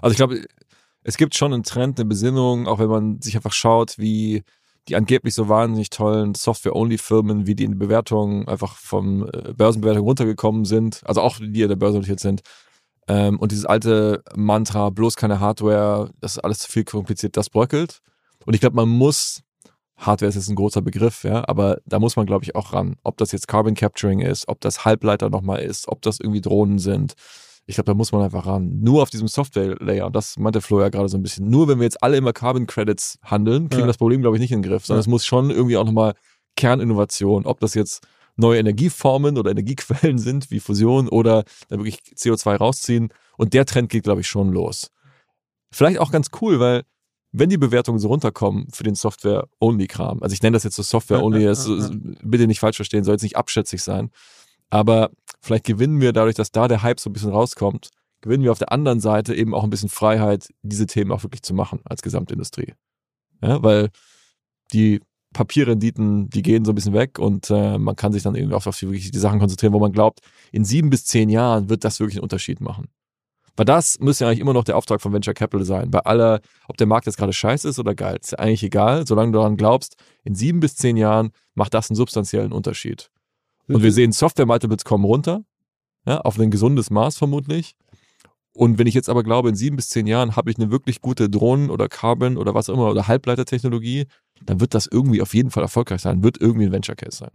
Also 0.00 0.12
ich 0.12 0.16
glaube, 0.16 0.44
es 1.04 1.16
gibt 1.16 1.34
schon 1.36 1.52
einen 1.52 1.62
Trend, 1.62 1.98
eine 1.98 2.08
Besinnung, 2.08 2.66
auch 2.66 2.80
wenn 2.80 2.88
man 2.88 3.20
sich 3.20 3.36
einfach 3.36 3.52
schaut, 3.52 3.98
wie 3.98 4.42
die 4.88 4.96
angeblich 4.96 5.34
so 5.34 5.48
wahnsinnig 5.48 5.90
tollen 5.90 6.34
Software-Only-Firmen, 6.34 7.46
wie 7.46 7.54
die 7.54 7.64
in 7.64 7.72
die 7.72 7.78
Bewertungen 7.78 8.48
einfach 8.48 8.74
vom 8.76 9.26
äh, 9.26 9.52
Börsenbewertung 9.52 10.02
runtergekommen 10.02 10.64
sind, 10.64 11.02
also 11.04 11.20
auch 11.20 11.38
die 11.38 11.62
in 11.62 11.68
der 11.68 11.76
Börse 11.76 11.98
notiert 11.98 12.20
sind. 12.20 12.40
Ähm, 13.06 13.38
und 13.38 13.52
dieses 13.52 13.66
alte 13.66 14.22
Mantra, 14.34 14.90
bloß 14.90 15.16
keine 15.16 15.40
Hardware, 15.40 16.10
das 16.20 16.32
ist 16.32 16.38
alles 16.38 16.58
zu 16.60 16.70
viel 16.70 16.84
kompliziert, 16.84 17.36
das 17.36 17.50
bröckelt. 17.50 18.00
Und 18.48 18.54
ich 18.54 18.62
glaube, 18.62 18.76
man 18.76 18.88
muss, 18.88 19.42
Hardware 19.98 20.30
ist 20.30 20.36
jetzt 20.36 20.48
ein 20.48 20.56
großer 20.56 20.80
Begriff, 20.80 21.22
ja, 21.22 21.46
aber 21.46 21.82
da 21.84 21.98
muss 21.98 22.16
man, 22.16 22.24
glaube 22.24 22.46
ich, 22.46 22.54
auch 22.54 22.72
ran. 22.72 22.96
Ob 23.02 23.18
das 23.18 23.30
jetzt 23.32 23.46
Carbon 23.46 23.74
Capturing 23.74 24.20
ist, 24.20 24.48
ob 24.48 24.58
das 24.62 24.86
Halbleiter 24.86 25.28
nochmal 25.28 25.60
ist, 25.60 25.86
ob 25.86 26.00
das 26.00 26.18
irgendwie 26.18 26.40
Drohnen 26.40 26.78
sind. 26.78 27.12
Ich 27.66 27.74
glaube, 27.74 27.88
da 27.88 27.92
muss 27.92 28.10
man 28.10 28.22
einfach 28.22 28.46
ran. 28.46 28.80
Nur 28.80 29.02
auf 29.02 29.10
diesem 29.10 29.28
Software-Layer, 29.28 30.06
und 30.06 30.16
das 30.16 30.38
meinte 30.38 30.62
Flo 30.62 30.80
ja 30.80 30.88
gerade 30.88 31.10
so 31.10 31.18
ein 31.18 31.22
bisschen, 31.22 31.50
nur 31.50 31.68
wenn 31.68 31.78
wir 31.78 31.84
jetzt 31.84 32.02
alle 32.02 32.16
immer 32.16 32.32
Carbon 32.32 32.66
Credits 32.66 33.18
handeln, 33.22 33.68
kriegen 33.68 33.82
wir 33.82 33.86
das 33.86 33.98
Problem, 33.98 34.22
glaube 34.22 34.38
ich, 34.38 34.40
nicht 34.40 34.52
in 34.52 34.62
den 34.62 34.70
Griff, 34.70 34.86
sondern 34.86 35.00
ja. 35.00 35.02
es 35.02 35.08
muss 35.08 35.26
schon 35.26 35.50
irgendwie 35.50 35.76
auch 35.76 35.84
nochmal 35.84 36.14
Kerninnovation, 36.56 37.44
ob 37.44 37.60
das 37.60 37.74
jetzt 37.74 38.02
neue 38.36 38.60
Energieformen 38.60 39.36
oder 39.36 39.50
Energiequellen 39.50 40.16
sind, 40.16 40.50
wie 40.50 40.60
Fusion 40.60 41.10
oder 41.10 41.44
da 41.68 41.76
wirklich 41.76 41.98
CO2 42.16 42.56
rausziehen. 42.56 43.12
Und 43.36 43.52
der 43.52 43.66
Trend 43.66 43.90
geht, 43.90 44.04
glaube 44.04 44.22
ich, 44.22 44.26
schon 44.26 44.50
los. 44.52 44.90
Vielleicht 45.70 45.98
auch 45.98 46.10
ganz 46.10 46.28
cool, 46.40 46.60
weil 46.60 46.84
wenn 47.32 47.50
die 47.50 47.58
Bewertungen 47.58 47.98
so 47.98 48.08
runterkommen 48.08 48.68
für 48.72 48.84
den 48.84 48.94
Software-Only-Kram, 48.94 50.22
also 50.22 50.32
ich 50.32 50.42
nenne 50.42 50.56
das 50.56 50.64
jetzt 50.64 50.76
so 50.76 50.82
Software-Only, 50.82 51.44
bitte 52.22 52.46
nicht 52.46 52.60
falsch 52.60 52.76
verstehen, 52.76 53.04
soll 53.04 53.14
jetzt 53.14 53.22
nicht 53.22 53.36
abschätzig 53.36 53.82
sein, 53.82 54.10
aber 54.70 55.10
vielleicht 55.40 55.64
gewinnen 55.64 56.00
wir 56.00 56.12
dadurch, 56.12 56.34
dass 56.34 56.52
da 56.52 56.68
der 56.68 56.82
Hype 56.82 57.00
so 57.00 57.10
ein 57.10 57.12
bisschen 57.12 57.30
rauskommt, 57.30 57.90
gewinnen 58.20 58.44
wir 58.44 58.52
auf 58.52 58.58
der 58.58 58.72
anderen 58.72 59.00
Seite 59.00 59.34
eben 59.34 59.54
auch 59.54 59.64
ein 59.64 59.70
bisschen 59.70 59.88
Freiheit, 59.88 60.48
diese 60.62 60.86
Themen 60.86 61.12
auch 61.12 61.22
wirklich 61.22 61.42
zu 61.42 61.54
machen 61.54 61.80
als 61.84 62.02
Gesamtindustrie. 62.02 62.74
Ja, 63.42 63.62
weil 63.62 63.90
die 64.72 65.00
Papierrenditen, 65.32 66.30
die 66.30 66.42
gehen 66.42 66.64
so 66.64 66.72
ein 66.72 66.74
bisschen 66.74 66.94
weg 66.94 67.18
und 67.18 67.50
äh, 67.50 67.78
man 67.78 67.96
kann 67.96 68.12
sich 68.12 68.22
dann 68.22 68.34
irgendwie 68.34 68.54
auch 68.54 68.66
auf 68.66 68.78
die, 68.78 68.86
wirklich 68.86 69.10
die 69.10 69.18
Sachen 69.18 69.38
konzentrieren, 69.38 69.72
wo 69.72 69.78
man 69.78 69.92
glaubt, 69.92 70.20
in 70.52 70.64
sieben 70.64 70.90
bis 70.90 71.04
zehn 71.04 71.28
Jahren 71.28 71.68
wird 71.68 71.84
das 71.84 72.00
wirklich 72.00 72.16
einen 72.16 72.24
Unterschied 72.24 72.60
machen. 72.60 72.88
Weil 73.58 73.64
das 73.64 73.98
müsste 73.98 74.22
ja 74.22 74.28
eigentlich 74.28 74.38
immer 74.38 74.52
noch 74.52 74.62
der 74.62 74.76
Auftrag 74.76 75.00
von 75.00 75.12
Venture 75.12 75.34
Capital 75.34 75.66
sein. 75.66 75.90
Bei 75.90 75.98
aller, 75.98 76.40
ob 76.68 76.76
der 76.76 76.86
Markt 76.86 77.06
jetzt 77.06 77.18
gerade 77.18 77.32
scheiße 77.32 77.68
ist 77.68 77.80
oder 77.80 77.96
geil, 77.96 78.16
ist 78.20 78.30
ja 78.30 78.38
eigentlich 78.38 78.62
egal, 78.62 79.04
solange 79.04 79.32
du 79.32 79.38
daran 79.38 79.56
glaubst, 79.56 79.96
in 80.22 80.36
sieben 80.36 80.60
bis 80.60 80.76
zehn 80.76 80.96
Jahren 80.96 81.32
macht 81.56 81.74
das 81.74 81.90
einen 81.90 81.96
substanziellen 81.96 82.52
Unterschied. 82.52 83.10
Und 83.66 83.82
wir 83.82 83.90
sehen, 83.90 84.12
Software-Multiples 84.12 84.84
kommen 84.84 85.04
runter, 85.04 85.42
ja, 86.06 86.20
auf 86.20 86.38
ein 86.38 86.52
gesundes 86.52 86.90
Maß 86.90 87.18
vermutlich. 87.18 87.74
Und 88.52 88.78
wenn 88.78 88.86
ich 88.86 88.94
jetzt 88.94 89.08
aber 89.08 89.24
glaube, 89.24 89.48
in 89.48 89.56
sieben 89.56 89.74
bis 89.74 89.88
zehn 89.88 90.06
Jahren 90.06 90.36
habe 90.36 90.52
ich 90.52 90.56
eine 90.56 90.70
wirklich 90.70 91.00
gute 91.00 91.28
Drohnen- 91.28 91.70
oder 91.70 91.88
Carbon- 91.88 92.36
oder 92.36 92.54
was 92.54 92.70
auch 92.70 92.74
immer 92.74 92.88
oder 92.88 93.08
Halbleitertechnologie, 93.08 94.06
dann 94.46 94.60
wird 94.60 94.72
das 94.72 94.86
irgendwie 94.86 95.20
auf 95.20 95.34
jeden 95.34 95.50
Fall 95.50 95.64
erfolgreich 95.64 96.00
sein, 96.00 96.22
wird 96.22 96.40
irgendwie 96.40 96.66
ein 96.66 96.72
Venture 96.72 96.94
Case 96.94 97.16
sein 97.16 97.32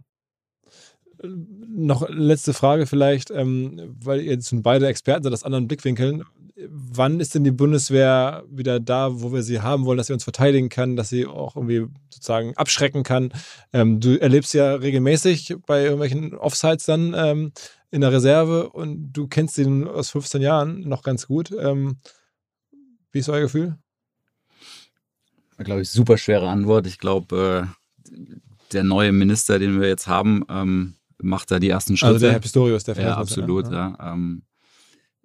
noch 1.26 2.08
letzte 2.08 2.54
Frage 2.54 2.86
vielleicht, 2.86 3.30
ähm, 3.30 3.96
weil 4.00 4.20
ihr 4.20 4.32
jetzt 4.32 4.54
beide 4.62 4.86
Experten 4.86 5.24
seid 5.24 5.32
aus 5.32 5.44
anderen 5.44 5.68
Blickwinkeln. 5.68 6.24
Wann 6.68 7.20
ist 7.20 7.34
denn 7.34 7.44
die 7.44 7.50
Bundeswehr 7.50 8.44
wieder 8.48 8.78
da, 8.78 9.20
wo 9.20 9.32
wir 9.32 9.42
sie 9.42 9.60
haben 9.60 9.84
wollen, 9.84 9.98
dass 9.98 10.06
sie 10.06 10.12
uns 10.12 10.24
verteidigen 10.24 10.68
kann, 10.68 10.96
dass 10.96 11.08
sie 11.08 11.26
auch 11.26 11.56
irgendwie 11.56 11.86
sozusagen 12.10 12.56
abschrecken 12.56 13.02
kann? 13.02 13.32
Ähm, 13.72 14.00
du 14.00 14.20
erlebst 14.20 14.54
ja 14.54 14.74
regelmäßig 14.74 15.56
bei 15.66 15.82
irgendwelchen 15.82 16.34
Offsites 16.34 16.86
dann 16.86 17.14
ähm, 17.16 17.52
in 17.90 18.00
der 18.00 18.12
Reserve 18.12 18.70
und 18.70 19.12
du 19.12 19.26
kennst 19.26 19.58
ihn 19.58 19.86
aus 19.86 20.10
15 20.10 20.42
Jahren 20.42 20.80
noch 20.88 21.02
ganz 21.02 21.26
gut. 21.26 21.50
Ähm, 21.58 21.98
wie 23.12 23.18
ist 23.18 23.28
euer 23.28 23.42
Gefühl? 23.42 23.76
Glaube 25.58 25.82
ich, 25.82 25.90
super 25.90 26.18
schwere 26.18 26.48
Antwort. 26.48 26.86
Ich 26.86 26.98
glaube, 26.98 27.68
äh, 28.10 28.14
der 28.72 28.82
neue 28.82 29.12
Minister, 29.12 29.58
den 29.58 29.80
wir 29.80 29.88
jetzt 29.88 30.08
haben, 30.08 30.44
ähm, 30.48 30.96
macht 31.22 31.50
da 31.50 31.58
die 31.58 31.68
ersten 31.68 31.96
Schritte. 31.96 32.14
Also 32.14 32.26
der 32.26 32.32
Herr 32.32 32.40
Pistorius, 32.40 32.84
der 32.84 32.96
Ja, 32.96 33.16
absolut, 33.16 33.70
ja. 33.70 33.96
ja. 33.98 34.12
Ähm, 34.12 34.42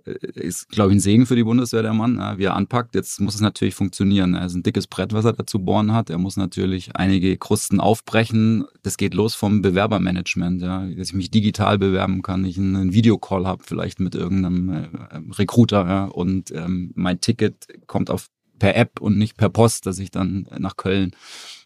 ist, 0.05 0.69
glaube 0.69 0.91
ich, 0.91 0.97
ein 0.97 0.99
Segen 0.99 1.25
für 1.25 1.35
die 1.35 1.43
Bundeswehr, 1.43 1.81
der 1.81 1.93
Mann, 1.93 2.17
ja, 2.17 2.37
wie 2.37 2.45
er 2.45 2.55
anpackt. 2.55 2.95
Jetzt 2.95 3.19
muss 3.19 3.35
es 3.35 3.41
natürlich 3.41 3.75
funktionieren. 3.75 4.33
Er 4.33 4.45
ist 4.45 4.55
ein 4.55 4.63
dickes 4.63 4.87
Brett, 4.87 5.13
was 5.13 5.25
er 5.25 5.33
dazu 5.33 5.59
bohren 5.59 5.93
hat. 5.93 6.09
Er 6.09 6.17
muss 6.17 6.37
natürlich 6.37 6.95
einige 6.95 7.37
Krusten 7.37 7.79
aufbrechen. 7.79 8.65
Das 8.81 8.97
geht 8.97 9.13
los 9.13 9.35
vom 9.35 9.61
Bewerbermanagement, 9.61 10.61
ja, 10.61 10.85
dass 10.87 11.09
ich 11.09 11.13
mich 11.13 11.31
digital 11.31 11.77
bewerben 11.77 12.21
kann, 12.21 12.45
ich 12.45 12.57
einen 12.57 12.93
Videocall 12.93 13.45
habe, 13.45 13.63
vielleicht 13.63 13.99
mit 13.99 14.15
irgendeinem 14.15 14.69
äh, 14.69 14.87
Recruiter, 15.37 15.85
ja, 15.85 16.05
und 16.05 16.51
ähm, 16.51 16.91
mein 16.95 17.21
Ticket 17.21 17.67
kommt 17.87 18.09
auf 18.09 18.27
per 18.57 18.75
App 18.75 18.99
und 18.99 19.17
nicht 19.17 19.37
per 19.37 19.49
Post, 19.49 19.85
dass 19.85 19.99
ich 19.99 20.11
dann 20.11 20.47
nach 20.57 20.75
Köln 20.75 21.11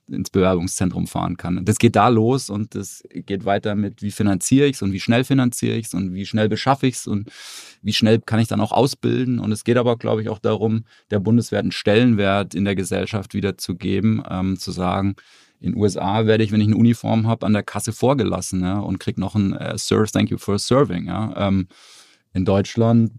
ins 0.08 0.30
Bewerbungszentrum 0.30 1.08
fahren 1.08 1.38
kann. 1.38 1.64
Das 1.66 1.78
geht 1.78 1.96
da 1.96 2.10
los 2.10 2.50
und 2.50 2.76
das 2.76 3.04
geht 3.12 3.46
weiter 3.46 3.76
mit, 3.76 4.02
wie 4.02 4.12
finanziere 4.12 4.68
ich 4.68 4.76
es 4.76 4.82
und 4.82 4.92
wie 4.92 5.00
schnell 5.00 5.24
finanziere 5.24 5.76
ich 5.78 5.88
es 5.88 5.94
und 5.94 6.14
wie 6.14 6.26
schnell 6.26 6.50
beschaffe 6.50 6.88
ich 6.88 6.96
es 6.96 7.08
und 7.08 7.30
wie 7.82 7.94
schnell 7.94 8.20
kann 8.20 8.40
ich 8.40 8.48
dann 8.48 8.62
auch 8.62 8.72
ausbilden. 8.72 9.40
Und 9.40 9.52
es 9.52 9.64
geht 9.64 9.78
aber, 9.78 9.98
glaube 9.98 10.22
ich, 10.22 10.30
auch 10.30 10.40
darum, 10.40 10.86
der 11.12 11.20
Bundeswehr 11.20 11.60
einen 11.60 11.72
Stellenwert 11.72 12.54
in 12.54 12.66
der 12.66 12.76
Gesellschaft 12.76 13.34
wiederzugeben, 13.34 14.24
ähm, 14.30 14.58
zu 14.58 14.72
sagen, 14.72 15.16
in 15.60 15.78
USA 15.78 16.26
werde 16.26 16.44
ich, 16.44 16.52
wenn 16.52 16.60
ich 16.60 16.68
eine 16.68 16.76
Uniform 16.76 17.26
habe, 17.26 17.46
an 17.46 17.54
der 17.54 17.64
Kasse 17.64 17.94
vorgelassen 17.94 18.62
ja, 18.62 18.80
und 18.80 19.00
kriege 19.00 19.22
noch 19.22 19.36
ein 19.36 19.54
äh, 19.54 19.78
Sir, 19.78 20.06
thank 20.06 20.30
you 20.30 20.38
for 20.38 20.60
serving. 20.60 21.08
Ja. 21.08 21.34
Ähm, 21.38 21.68
in 22.34 22.46
Deutschland, 22.46 23.12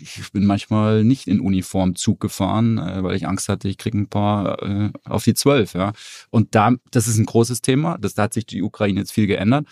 ich 0.00 0.32
bin 0.32 0.46
manchmal 0.46 1.04
nicht 1.04 1.28
in 1.28 1.40
Uniform 1.40 1.96
Zug 1.96 2.18
gefahren, 2.20 2.78
äh, 2.78 3.02
weil 3.02 3.14
ich 3.14 3.28
Angst 3.28 3.48
hatte, 3.48 3.68
ich 3.68 3.76
kriege 3.76 3.98
ein 3.98 4.08
paar 4.08 4.62
äh, 4.62 4.90
auf 5.04 5.24
die 5.24 5.34
zwölf. 5.34 5.74
Ja. 5.74 5.92
Und 6.30 6.54
da, 6.54 6.72
das 6.90 7.06
ist 7.06 7.18
ein 7.18 7.26
großes 7.26 7.60
Thema. 7.60 7.98
Das, 7.98 8.14
da 8.14 8.24
hat 8.24 8.34
sich 8.34 8.46
die 8.46 8.62
Ukraine 8.62 9.00
jetzt 9.00 9.12
viel 9.12 9.26
geändert. 9.26 9.66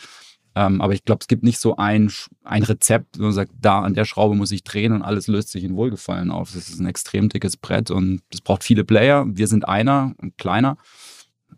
Ähm, 0.54 0.82
aber 0.82 0.92
ich 0.92 1.04
glaube, 1.06 1.20
es 1.22 1.28
gibt 1.28 1.42
nicht 1.42 1.58
so 1.58 1.76
ein, 1.76 2.12
ein 2.44 2.62
Rezept, 2.62 3.18
wo 3.18 3.24
man 3.24 3.32
sagt, 3.32 3.52
da 3.58 3.80
an 3.80 3.94
der 3.94 4.04
Schraube 4.04 4.34
muss 4.34 4.52
ich 4.52 4.64
drehen 4.64 4.92
und 4.92 5.00
alles 5.00 5.26
löst 5.26 5.48
sich 5.48 5.64
in 5.64 5.74
Wohlgefallen 5.74 6.30
auf. 6.30 6.52
Das 6.52 6.68
ist 6.68 6.78
ein 6.78 6.86
extrem 6.86 7.30
dickes 7.30 7.56
Brett 7.56 7.90
und 7.90 8.20
es 8.30 8.42
braucht 8.42 8.62
viele 8.62 8.84
Player. 8.84 9.24
Wir 9.26 9.48
sind 9.48 9.66
einer, 9.66 10.14
ein 10.20 10.36
kleiner. 10.36 10.76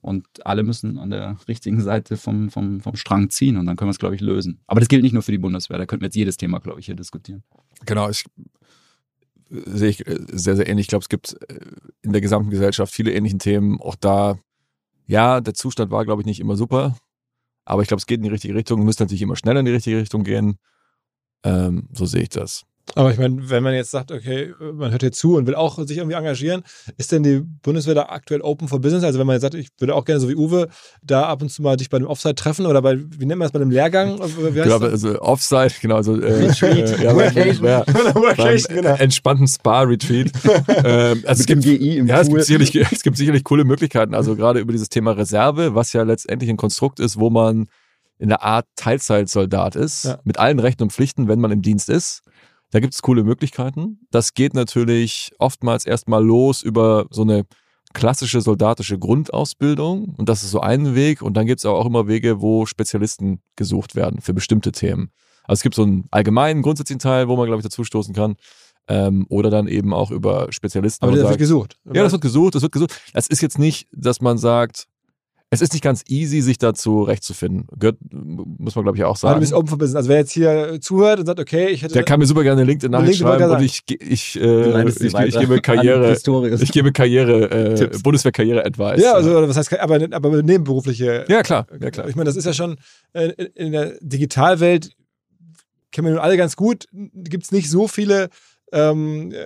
Und 0.05 0.27
alle 0.45 0.65
müssen 0.65 0.99
an 0.99 1.09
der 1.09 1.39
richtigen 1.49 1.81
Seite 1.81 2.19
vom, 2.19 2.51
vom, 2.51 2.83
vom 2.83 2.95
Strang 2.95 3.31
ziehen 3.31 3.57
und 3.57 3.65
dann 3.65 3.77
können 3.77 3.89
wir 3.89 3.93
es, 3.93 3.99
glaube 3.99 4.15
ich, 4.15 4.21
lösen. 4.21 4.61
Aber 4.67 4.79
das 4.79 4.91
gilt 4.91 5.03
nicht 5.03 5.15
nur 5.15 5.23
für 5.23 5.33
die 5.33 5.39
Bundeswehr, 5.39 5.79
da 5.79 5.87
könnten 5.87 6.03
wir 6.03 6.09
jetzt 6.09 6.15
jedes 6.15 6.37
Thema, 6.37 6.59
glaube 6.59 6.79
ich, 6.79 6.85
hier 6.85 6.95
diskutieren. 6.95 7.43
Genau, 7.87 8.11
ich 8.11 8.27
äh, 9.51 9.63
sehe 9.65 9.89
ich 9.89 10.07
äh, 10.07 10.19
sehr, 10.31 10.57
sehr 10.57 10.69
ähnlich. 10.69 10.85
Ich 10.85 10.89
glaube, 10.89 11.05
es 11.05 11.09
gibt 11.09 11.41
äh, 11.49 11.59
in 12.03 12.13
der 12.13 12.21
gesamten 12.21 12.51
Gesellschaft 12.51 12.93
viele 12.93 13.15
ähnliche 13.15 13.39
Themen. 13.39 13.81
Auch 13.81 13.95
da, 13.95 14.37
ja, 15.07 15.41
der 15.41 15.55
Zustand 15.55 15.91
war, 15.91 16.05
glaube 16.05 16.21
ich, 16.21 16.27
nicht 16.27 16.41
immer 16.41 16.57
super. 16.57 16.99
Aber 17.65 17.81
ich 17.81 17.89
glaube, 17.89 18.01
es 18.01 18.07
geht 18.07 18.19
in 18.19 18.25
die 18.25 18.29
richtige 18.29 18.55
Richtung. 18.55 18.85
Müsste 18.85 19.05
natürlich 19.05 19.23
immer 19.23 19.37
schneller 19.37 19.61
in 19.61 19.67
die 19.67 19.73
richtige 19.73 19.97
Richtung 19.97 20.23
gehen. 20.23 20.59
Ähm, 21.45 21.89
so 21.95 22.05
sehe 22.05 22.25
ich 22.25 22.29
das. 22.29 22.67
Aber 22.95 23.11
ich 23.11 23.19
meine, 23.19 23.51
wenn 23.51 23.63
man 23.63 23.75
jetzt 23.75 23.91
sagt, 23.91 24.13
okay, 24.13 24.53
man 24.61 24.91
hört 24.91 25.03
hier 25.03 25.11
zu 25.11 25.37
und 25.37 25.47
will 25.47 25.55
auch 25.55 25.79
sich 25.87 25.97
irgendwie 25.97 26.17
engagieren, 26.17 26.63
ist 26.97 27.13
denn 27.13 27.23
die 27.23 27.41
Bundeswehr 27.41 27.95
da 27.95 28.03
aktuell 28.11 28.41
open 28.43 28.69
for 28.69 28.79
business? 28.79 29.03
Also 29.03 29.19
wenn 29.19 29.27
man 29.27 29.35
jetzt 29.35 29.43
sagt, 29.43 29.55
ich 29.55 29.69
würde 29.79 29.95
auch 29.95 30.05
gerne 30.05 30.21
so 30.21 30.29
wie 30.29 30.37
Uwe 30.37 30.69
da 31.03 31.25
ab 31.25 31.43
und 31.43 31.49
zu 31.49 31.63
mal 31.63 31.77
dich 31.77 31.89
bei 31.89 31.99
dem 31.99 32.07
Offside 32.07 32.35
treffen 32.35 32.67
oder 32.67 32.83
bei, 32.83 32.99
wie 32.99 33.27
nennt 33.27 33.39
man 33.39 33.47
das, 33.47 33.53
bei 33.53 33.59
dem 33.59 33.71
Lehrgang? 33.71 34.19
Wie 34.19 34.61
heißt 34.61 34.71
genau, 34.71 34.79
also 34.79 35.21
Offside, 35.21 35.73
genau, 35.81 35.97
also 35.97 36.21
äh, 36.21 36.47
Retreat, 36.47 36.99
äh, 37.01 37.05
ja, 37.05 37.15
Workation. 37.15 37.67
Ja, 37.67 37.87
Workation, 38.15 38.77
genau. 38.77 38.95
entspannten 38.97 39.49
Spa-Retreat. 39.49 40.31
ähm, 40.85 41.23
also 41.27 41.41
es 41.41 41.47
gibt, 41.47 41.63
GI 41.63 41.99
im 41.99 42.07
ja, 42.07 42.21
es 42.21 42.29
gibt, 42.29 42.45
sicherlich, 42.45 42.77
es 42.77 43.03
gibt 43.03 43.17
sicherlich 43.17 43.45
coole 43.45 43.65
Möglichkeiten, 43.65 44.15
also 44.15 44.37
gerade 44.37 44.61
über 44.61 44.73
dieses 44.73 44.91
Thema 44.91 45.13
Reserve, 45.13 45.75
was 45.75 45.93
ja 45.95 46.03
letztendlich 46.03 46.51
ein 46.51 46.59
Konstrukt 46.59 47.01
ist, 47.01 47.19
wo 47.19 47.31
man 47.31 47.67
in 48.19 48.29
der 48.29 48.43
Art 48.43 48.67
Teilzeitsoldat 48.77 49.75
ist, 49.75 50.05
ja. 50.05 50.19
mit 50.25 50.39
allen 50.39 50.59
Rechten 50.59 50.85
und 50.85 50.93
Pflichten, 50.93 51.29
wenn 51.29 51.41
man 51.41 51.51
im 51.51 51.63
Dienst 51.63 51.89
ist. 51.89 52.23
Da 52.75 52.81
gibt 52.81 52.93
es 52.93 53.03
coole 53.03 53.23
Möglichkeiten. 53.23 54.01
Das 54.11 54.35
geht 54.35 54.53
natürlich 54.53 55.31
oftmals 55.39 55.87
erstmal 55.87 56.25
los 56.25 56.61
über 56.61 57.07
so 57.09 57.23
eine 57.23 57.45
klassische 57.93 58.41
soldatische 58.41 58.99
Grundausbildung. 58.99 60.13
Und 60.17 60.29
das 60.29 60.43
ist 60.43 60.51
so 60.51 60.59
ein 60.59 60.97
Weg. 60.97 61.23
Und 61.23 61.37
dann 61.37 61.47
gibt 61.47 61.61
es 61.61 61.67
aber 61.67 61.79
auch 61.79 61.87
immer 61.87 62.09
Wege, 62.09 62.41
wo 62.41 62.67
Spezialisten 62.67 63.41
gesucht 63.55 63.95
werden 63.95 64.21
für 64.21 64.35
bestimmte 64.35 64.73
Themen. 64.73 65.13
Also 65.45 65.61
es 65.61 65.63
gibt 65.63 65.77
so 65.77 65.85
einen 65.85 66.09
allgemeinen, 66.11 66.63
grundsätzlichen 66.63 66.99
Teil, 66.99 67.29
wo 67.29 67.37
man, 67.37 67.47
glaube 67.47 67.61
ich, 67.61 67.63
dazu 67.63 67.85
stoßen 67.85 68.13
kann. 68.13 68.35
Ähm, 68.89 69.25
oder 69.29 69.51
dann 69.51 69.69
eben 69.69 69.95
auch 69.95 70.11
über 70.11 70.49
Spezialisten. 70.51 71.05
Aber 71.05 71.13
das 71.13 71.21
sagt, 71.21 71.31
wird 71.31 71.39
gesucht. 71.39 71.79
Ja, 71.85 72.03
das 72.03 72.11
wird 72.11 72.23
gesucht, 72.23 72.57
das 72.57 72.63
wird 72.63 72.73
gesucht. 72.73 73.01
Das 73.13 73.29
ist 73.29 73.41
jetzt 73.41 73.61
nicht, 73.61 73.87
dass 73.93 74.21
man 74.21 74.37
sagt, 74.37 74.89
es 75.51 75.61
ist 75.61 75.73
nicht 75.73 75.83
ganz 75.83 76.03
easy, 76.09 76.41
sich 76.41 76.59
dazu 76.59 77.03
rechtzufinden. 77.03 77.67
Gehört, 77.79 77.99
muss 78.11 78.75
man, 78.75 78.85
glaube 78.85 78.99
ich, 78.99 79.05
auch 79.05 79.17
sagen. 79.17 79.35
du 79.35 79.41
bist 79.41 79.53
open 79.53 79.69
for 79.69 79.79
business. 79.79 79.97
Also 79.97 80.09
wer 80.09 80.19
jetzt 80.19 80.33
hier 80.33 80.79
zuhört 80.81 81.21
und 81.21 81.27
sagt, 81.27 81.39
okay, 81.39 81.69
ich 81.69 81.83
hätte... 81.83 81.95
Der 81.95 82.03
kann 82.03 82.19
mir 82.19 82.27
super 82.27 82.43
gerne 82.43 82.61
eine 82.61 82.71
LinkedIn-Nachricht 82.71 83.21
schreiben 83.21 83.51
und 83.51 83.63
ich, 83.63 83.83
ich, 83.89 84.41
äh, 84.41 84.89
ich, 84.89 85.01
ich, 85.01 85.15
ich, 85.15 85.39
gebe 85.39 85.61
Karriere, 85.61 86.13
ich 86.61 86.73
gebe 86.73 86.93
Karriere, 86.93 87.51
äh, 87.51 87.91
Bundeswehr-Karriere-Advice. 88.03 89.03
Ja, 89.03 89.13
also 89.13 89.49
was 89.49 89.57
heißt, 89.57 89.79
aber, 89.79 90.01
aber 90.11 90.43
nebenberufliche... 90.43 91.25
Ja, 91.29 91.43
klar. 91.43 91.67
Ja, 91.81 91.91
klar. 91.91 92.09
Ich 92.09 92.17
meine, 92.17 92.27
das 92.27 92.37
ist 92.37 92.47
ja 92.47 92.53
schon 92.53 92.77
äh, 93.13 93.29
in 93.55 93.73
der 93.73 93.97
Digitalwelt, 94.01 94.91
kennen 95.93 96.09
wir 96.09 96.15
nun 96.15 96.21
alle 96.21 96.37
ganz 96.37 96.57
gut, 96.57 96.87
gibt 96.93 97.45
es 97.45 97.53
nicht 97.53 97.71
so 97.71 97.87
viele 97.87 98.29
ähm, 98.73 99.31
äh, 99.31 99.45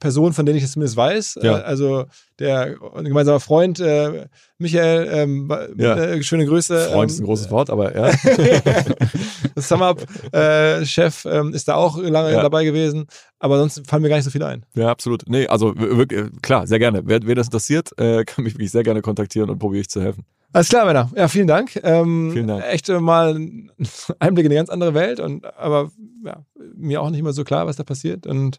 Personen, 0.00 0.32
von 0.32 0.46
denen 0.46 0.58
ich 0.58 0.64
es 0.64 0.72
zumindest 0.72 0.96
weiß. 0.96 1.38
Ja. 1.42 1.58
Äh, 1.58 1.62
also 1.62 2.06
der 2.38 2.76
gemeinsame 3.04 3.38
Freund 3.38 3.78
äh, 3.80 4.26
Michael, 4.58 5.08
ähm, 5.12 5.52
ja. 5.76 5.96
äh, 5.96 6.22
schöne 6.22 6.46
Grüße. 6.46 6.88
Freund 6.88 7.10
ähm, 7.10 7.14
ist 7.14 7.20
ein 7.20 7.26
großes 7.26 7.50
Wort, 7.50 7.70
aber 7.70 7.94
ja. 7.94 8.10
SumUp-Chef 9.56 11.24
äh, 11.24 11.38
ähm, 11.38 11.54
ist 11.54 11.68
da 11.68 11.74
auch 11.74 11.98
lange 11.98 12.32
ja. 12.32 12.42
dabei 12.42 12.64
gewesen, 12.64 13.06
aber 13.38 13.58
sonst 13.58 13.86
fallen 13.86 14.02
mir 14.02 14.08
gar 14.08 14.16
nicht 14.16 14.24
so 14.24 14.30
viele 14.30 14.46
ein. 14.46 14.64
Ja, 14.74 14.88
absolut. 14.88 15.24
Nee, 15.28 15.46
also 15.46 15.74
wirklich, 15.76 16.24
klar, 16.42 16.66
sehr 16.66 16.78
gerne. 16.78 17.02
Wer, 17.04 17.20
wer 17.24 17.34
das 17.34 17.46
interessiert, 17.46 17.96
äh, 17.98 18.24
kann 18.26 18.44
mich 18.44 18.54
wirklich 18.54 18.70
sehr 18.70 18.82
gerne 18.82 19.02
kontaktieren 19.02 19.50
und 19.50 19.58
probiere 19.58 19.82
ich 19.82 19.90
zu 19.90 20.02
helfen. 20.02 20.24
Alles 20.52 20.68
klar, 20.68 20.84
Männer. 20.84 21.10
Ja, 21.14 21.28
vielen 21.28 21.46
Dank. 21.46 21.78
Ähm, 21.82 22.30
vielen 22.32 22.48
Dank. 22.48 22.64
Echt 22.64 22.88
mal 22.88 23.34
ein 23.34 23.70
Einblick 24.18 24.46
in 24.46 24.52
eine 24.52 24.58
ganz 24.58 24.70
andere 24.70 24.94
Welt 24.94 25.20
und 25.20 25.46
aber 25.56 25.90
ja, 26.24 26.44
mir 26.74 27.00
auch 27.00 27.10
nicht 27.10 27.20
immer 27.20 27.32
so 27.32 27.44
klar, 27.44 27.66
was 27.66 27.76
da 27.76 27.84
passiert 27.84 28.26
und 28.26 28.58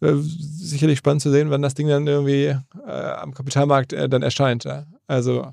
äh, 0.00 0.14
sicherlich 0.16 0.98
spannend 0.98 1.22
zu 1.22 1.30
sehen, 1.30 1.50
wann 1.50 1.62
das 1.62 1.74
Ding 1.74 1.88
dann 1.88 2.06
irgendwie 2.06 2.56
äh, 2.86 2.90
am 2.90 3.34
Kapitalmarkt 3.34 3.92
äh, 3.92 4.08
dann 4.08 4.22
erscheint. 4.22 4.64
Ja? 4.64 4.84
Also 5.06 5.52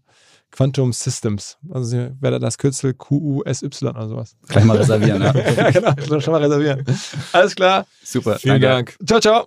Quantum 0.51 0.93
Systems. 0.93 1.57
Also 1.69 1.97
wäre 2.19 2.39
das 2.39 2.57
Kürzel 2.57 2.93
QUSY 2.93 3.69
oder 3.83 4.07
sowas. 4.07 4.35
Gleich 4.47 4.65
mal 4.65 4.77
reservieren, 4.77 5.21
ja. 5.21 5.33
ja, 5.57 5.69
genau, 5.69 6.19
schon 6.19 6.33
mal 6.33 6.43
reservieren. 6.43 6.83
Alles 7.31 7.55
klar. 7.55 7.85
Super. 8.03 8.39
Vielen 8.39 8.61
Dank. 8.61 8.97
Ciao, 9.05 9.19
ciao. 9.19 9.45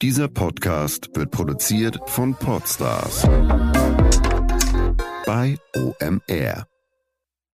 Dieser 0.00 0.28
Podcast 0.28 1.10
wird 1.14 1.32
produziert 1.32 1.98
von 2.06 2.34
Podstars 2.36 3.28
bei 5.28 5.58
OMR. 5.76 6.67